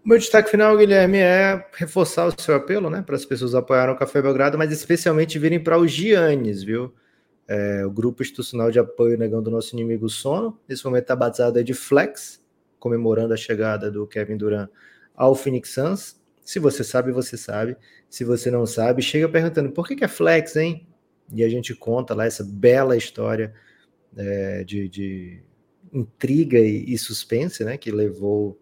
Meu 0.03 0.17
destaque 0.17 0.51
final, 0.51 0.75
Guilherme, 0.75 1.19
é 1.19 1.65
reforçar 1.77 2.27
o 2.27 2.41
seu 2.41 2.55
apelo, 2.55 2.89
né, 2.89 3.01
para 3.01 3.15
as 3.15 3.23
pessoas 3.23 3.55
apoiarem 3.55 3.95
o 3.95 3.97
Café 3.97 4.21
Belgrado, 4.21 4.57
mas 4.57 4.69
especialmente 4.69 5.39
virem 5.39 5.63
para 5.63 5.79
os 5.79 5.93
Giannis, 5.93 6.61
viu? 6.61 6.93
É, 7.51 7.83
o 7.83 7.89
grupo 7.89 8.21
institucional 8.21 8.69
de 8.69 8.77
apoio 8.77 9.17
negando 9.17 9.49
o 9.49 9.51
nosso 9.51 9.75
inimigo 9.75 10.07
sono, 10.07 10.59
nesse 10.69 10.85
momento 10.85 11.01
está 11.01 11.15
batizado 11.15 11.63
de 11.63 11.73
Flex, 11.73 12.39
comemorando 12.79 13.33
a 13.33 13.37
chegada 13.37 13.89
do 13.89 14.05
Kevin 14.05 14.37
Durant 14.37 14.69
ao 15.15 15.33
Phoenix 15.33 15.71
Suns. 15.73 16.15
Se 16.45 16.59
você 16.59 16.83
sabe, 16.83 17.11
você 17.11 17.35
sabe. 17.35 17.75
Se 18.07 18.23
você 18.23 18.51
não 18.51 18.67
sabe, 18.67 19.01
chega 19.01 19.27
perguntando 19.27 19.71
por 19.71 19.87
que, 19.87 19.95
que 19.95 20.03
é 20.03 20.07
Flex, 20.07 20.55
hein? 20.57 20.87
E 21.33 21.43
a 21.43 21.49
gente 21.49 21.73
conta 21.73 22.13
lá 22.13 22.25
essa 22.25 22.43
bela 22.43 22.95
história 22.95 23.51
é, 24.15 24.63
de, 24.63 24.87
de, 24.87 25.43
intriga 25.91 26.59
e, 26.59 26.93
e 26.93 26.97
suspense, 26.99 27.63
né, 27.63 27.77
que 27.77 27.89
levou 27.89 28.59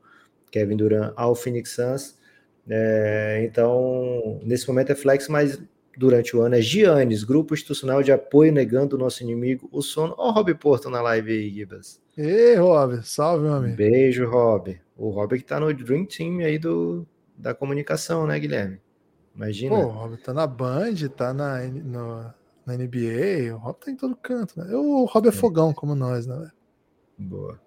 Kevin 0.50 0.78
Durant 0.78 1.14
ao 1.18 1.36
Phoenix 1.36 1.72
Suns. 1.72 2.18
É, 2.70 3.42
então, 3.44 4.40
nesse 4.44 4.66
momento 4.66 4.94
é 4.94 4.96
flex, 4.96 5.28
mas 5.28 5.62
durante 5.98 6.38
o 6.38 6.42
ano 6.42 6.56
é 6.56 6.62
Giannis, 6.62 7.24
Grupo 7.24 7.54
Institucional 7.54 8.04
de 8.04 8.12
Apoio 8.12 8.54
Negando 8.54 8.96
o 8.96 9.00
Nosso 9.00 9.24
Inimigo, 9.24 9.68
o 9.72 9.82
Sono. 9.82 10.14
Ó, 10.18 10.30
o 10.30 10.32
Rob 10.32 10.54
Porto 10.54 10.90
na 10.90 11.02
live 11.02 11.32
aí, 11.32 11.50
Gibas. 11.50 12.00
Ei, 12.16 12.56
Rob, 12.56 13.02
salve, 13.04 13.46
meu 13.46 13.54
amigo. 13.56 13.76
Beijo, 13.76 14.30
Rob. 14.30 14.80
O 14.96 15.10
Rob 15.10 15.38
que 15.38 15.44
tá 15.44 15.60
no 15.60 15.74
Dream 15.74 16.06
Team 16.06 16.40
aí 16.40 16.60
do, 16.60 17.06
da 17.36 17.54
comunicação, 17.54 18.28
né, 18.28 18.40
Guilherme? 18.40 18.80
Imagina. 19.36 19.76
Pô, 19.76 19.82
o 19.82 19.90
Rob 19.90 20.18
tá 20.18 20.34
na 20.34 20.48
Band, 20.48 20.96
tá 21.16 21.34
na, 21.34 21.64
no, 21.64 22.34
na 22.66 22.78
NBA, 22.78 23.54
o 23.56 23.58
Rob 23.58 23.78
tá 23.80 23.92
em 23.92 23.96
todo 23.96 24.16
canto, 24.16 24.60
né? 24.60 24.76
O 24.76 25.06
Rob 25.06 25.26
é, 25.26 25.30
é. 25.30 25.32
fogão, 25.32 25.74
como 25.74 25.96
nós, 25.96 26.28
né? 26.28 26.52
Boa. 27.18 27.60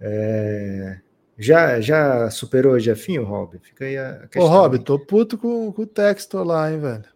É... 0.00 1.00
Já, 1.38 1.80
já 1.80 2.30
superou 2.30 2.74
o 2.74 2.78
Jefinho, 2.78 3.24
Rob? 3.24 3.58
Fica 3.58 3.84
aí 3.84 3.96
a 3.96 4.28
questão. 4.28 4.42
Ô, 4.42 4.46
Rob, 4.46 4.78
tô 4.78 4.98
puto 4.98 5.38
com, 5.38 5.72
com 5.72 5.82
o 5.82 5.86
Textor 5.86 6.44
lá, 6.44 6.70
hein, 6.70 6.78
velho. 6.78 7.11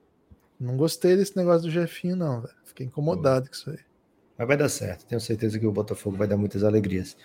Não 0.59 0.77
gostei 0.77 1.17
desse 1.17 1.37
negócio 1.37 1.63
do 1.63 1.71
Jefinho, 1.71 2.17
não, 2.17 2.41
velho. 2.41 2.55
Fiquei 2.65 2.87
incomodado 2.87 3.49
com 3.49 3.55
isso 3.55 3.71
aí. 3.71 3.79
Mas 4.39 4.49
vai 4.49 4.57
dar 4.57 4.69
certo. 4.69 5.07
Tenho 5.07 5.21
certeza 5.21 5.59
que 5.59 5.67
o 5.67 5.73
Botafogo 5.73 6.17
vai 6.17 6.27
dar 6.27 6.37
muitas 6.37 6.65
alegrias. 6.65 7.17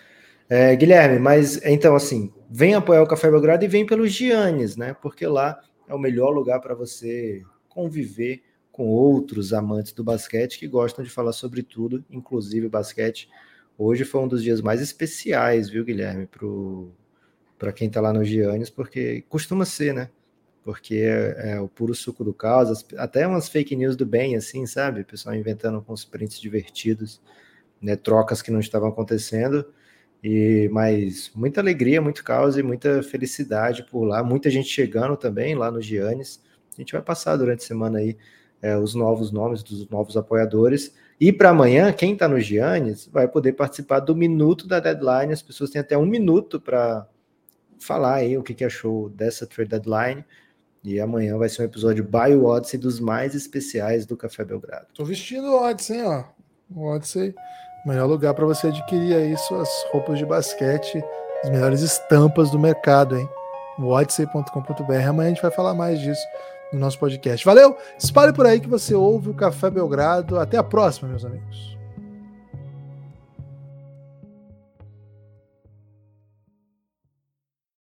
É, 0.49 0.75
Guilherme, 0.75 1.17
mas 1.17 1.63
então 1.65 1.95
assim, 1.95 2.33
vem 2.49 2.73
apoiar 2.73 3.01
o 3.01 3.07
Café 3.07 3.31
Belgrado 3.31 3.63
e 3.63 3.69
vem 3.69 3.85
pelos 3.85 4.11
Giannis, 4.11 4.75
né? 4.75 4.93
Porque 5.01 5.25
lá 5.25 5.61
é 5.87 5.93
o 5.93 5.99
melhor 5.99 6.29
lugar 6.31 6.59
para 6.59 6.75
você 6.75 7.41
conviver 7.69 8.43
com 8.71 8.87
outros 8.87 9.53
amantes 9.53 9.93
do 9.93 10.03
basquete 10.03 10.59
que 10.59 10.67
gostam 10.67 11.03
de 11.03 11.09
falar 11.09 11.33
sobre 11.33 11.63
tudo, 11.63 12.03
inclusive 12.09 12.67
basquete. 12.67 13.29
Hoje 13.77 14.03
foi 14.03 14.21
um 14.21 14.27
dos 14.27 14.43
dias 14.43 14.61
mais 14.61 14.81
especiais, 14.81 15.69
viu, 15.69 15.85
Guilherme, 15.85 16.27
para 17.57 17.71
quem 17.71 17.87
está 17.87 18.01
lá 18.01 18.11
no 18.11 18.23
Giannis, 18.23 18.69
porque 18.69 19.23
costuma 19.29 19.65
ser, 19.65 19.93
né? 19.93 20.09
Porque 20.63 20.95
é, 20.95 21.59
o 21.59 21.67
puro 21.67 21.95
suco 21.95 22.23
do 22.23 22.33
caos, 22.33 22.85
até 22.97 23.25
umas 23.25 23.49
fake 23.49 23.75
news 23.75 23.95
do 23.95 24.05
bem, 24.05 24.35
assim, 24.35 24.65
sabe? 24.65 25.01
O 25.01 25.05
pessoal 25.05 25.35
inventando 25.35 25.81
com 25.81 25.93
os 25.93 26.05
prints 26.05 26.39
divertidos, 26.39 27.19
né? 27.81 27.95
Trocas 27.95 28.41
que 28.41 28.51
não 28.51 28.59
estavam 28.59 28.89
acontecendo. 28.89 29.65
E 30.23 30.69
mas 30.71 31.31
muita 31.33 31.61
alegria, 31.61 32.01
muito 32.01 32.23
caos 32.23 32.57
e 32.57 32.61
muita 32.63 33.01
felicidade 33.01 33.83
por 33.83 34.03
lá, 34.03 34.23
muita 34.23 34.51
gente 34.51 34.69
chegando 34.69 35.17
também 35.17 35.55
lá 35.55 35.71
no 35.71 35.81
Giannis. 35.81 36.41
A 36.73 36.79
gente 36.79 36.93
vai 36.93 37.01
passar 37.01 37.35
durante 37.37 37.63
a 37.63 37.67
semana 37.67 37.97
aí 37.99 38.15
é, 38.61 38.77
os 38.77 38.93
novos 38.93 39.31
nomes 39.31 39.63
dos 39.63 39.89
novos 39.89 40.15
apoiadores. 40.15 40.93
E 41.19 41.31
para 41.31 41.49
amanhã, 41.49 41.91
quem 41.91 42.13
está 42.13 42.27
no 42.27 42.39
Giannis 42.39 43.07
vai 43.11 43.27
poder 43.27 43.53
participar 43.53 43.99
do 43.99 44.15
minuto 44.15 44.67
da 44.67 44.79
deadline. 44.79 45.33
As 45.33 45.41
pessoas 45.41 45.69
têm 45.69 45.81
até 45.81 45.97
um 45.97 46.05
minuto 46.05 46.59
para 46.59 47.07
falar 47.79 48.15
aí 48.15 48.37
o 48.37 48.43
que, 48.43 48.53
que 48.53 48.63
achou 48.63 49.09
dessa 49.09 49.47
trade 49.47 49.71
deadline. 49.71 50.23
E 50.83 50.99
amanhã 50.99 51.37
vai 51.37 51.47
ser 51.47 51.61
um 51.61 51.65
episódio 51.65 52.03
by 52.03 52.35
Odyssey 52.35 52.79
dos 52.79 52.99
mais 52.99 53.35
especiais 53.35 54.05
do 54.05 54.17
Café 54.17 54.43
Belgrado. 54.43 54.87
Tô 54.95 55.05
vestindo 55.05 55.47
o 55.47 55.63
Odyssey, 55.63 56.01
ó. 56.03 56.23
O 56.73 56.87
Odyssey, 56.87 57.35
melhor 57.85 58.07
lugar 58.07 58.33
para 58.33 58.45
você 58.45 58.67
adquirir 58.67 59.15
aí 59.15 59.37
suas 59.37 59.69
roupas 59.91 60.17
de 60.17 60.25
basquete, 60.25 61.03
as 61.43 61.49
melhores 61.49 61.81
estampas 61.81 62.49
do 62.49 62.57
mercado, 62.57 63.17
hein? 63.17 63.29
odyssey.com.br. 63.79 65.07
Amanhã 65.07 65.27
a 65.27 65.33
gente 65.33 65.41
vai 65.41 65.51
falar 65.51 65.73
mais 65.73 65.99
disso 65.99 66.21
no 66.71 66.79
nosso 66.79 66.99
podcast. 66.99 67.45
Valeu! 67.45 67.75
Espalhe 67.97 68.33
por 68.33 68.45
aí 68.45 68.59
que 68.59 68.67
você 68.67 68.93
ouve 68.93 69.29
o 69.29 69.33
Café 69.33 69.69
Belgrado. 69.69 70.39
Até 70.39 70.57
a 70.57 70.63
próxima, 70.63 71.09
meus 71.09 71.25
amigos. 71.25 71.80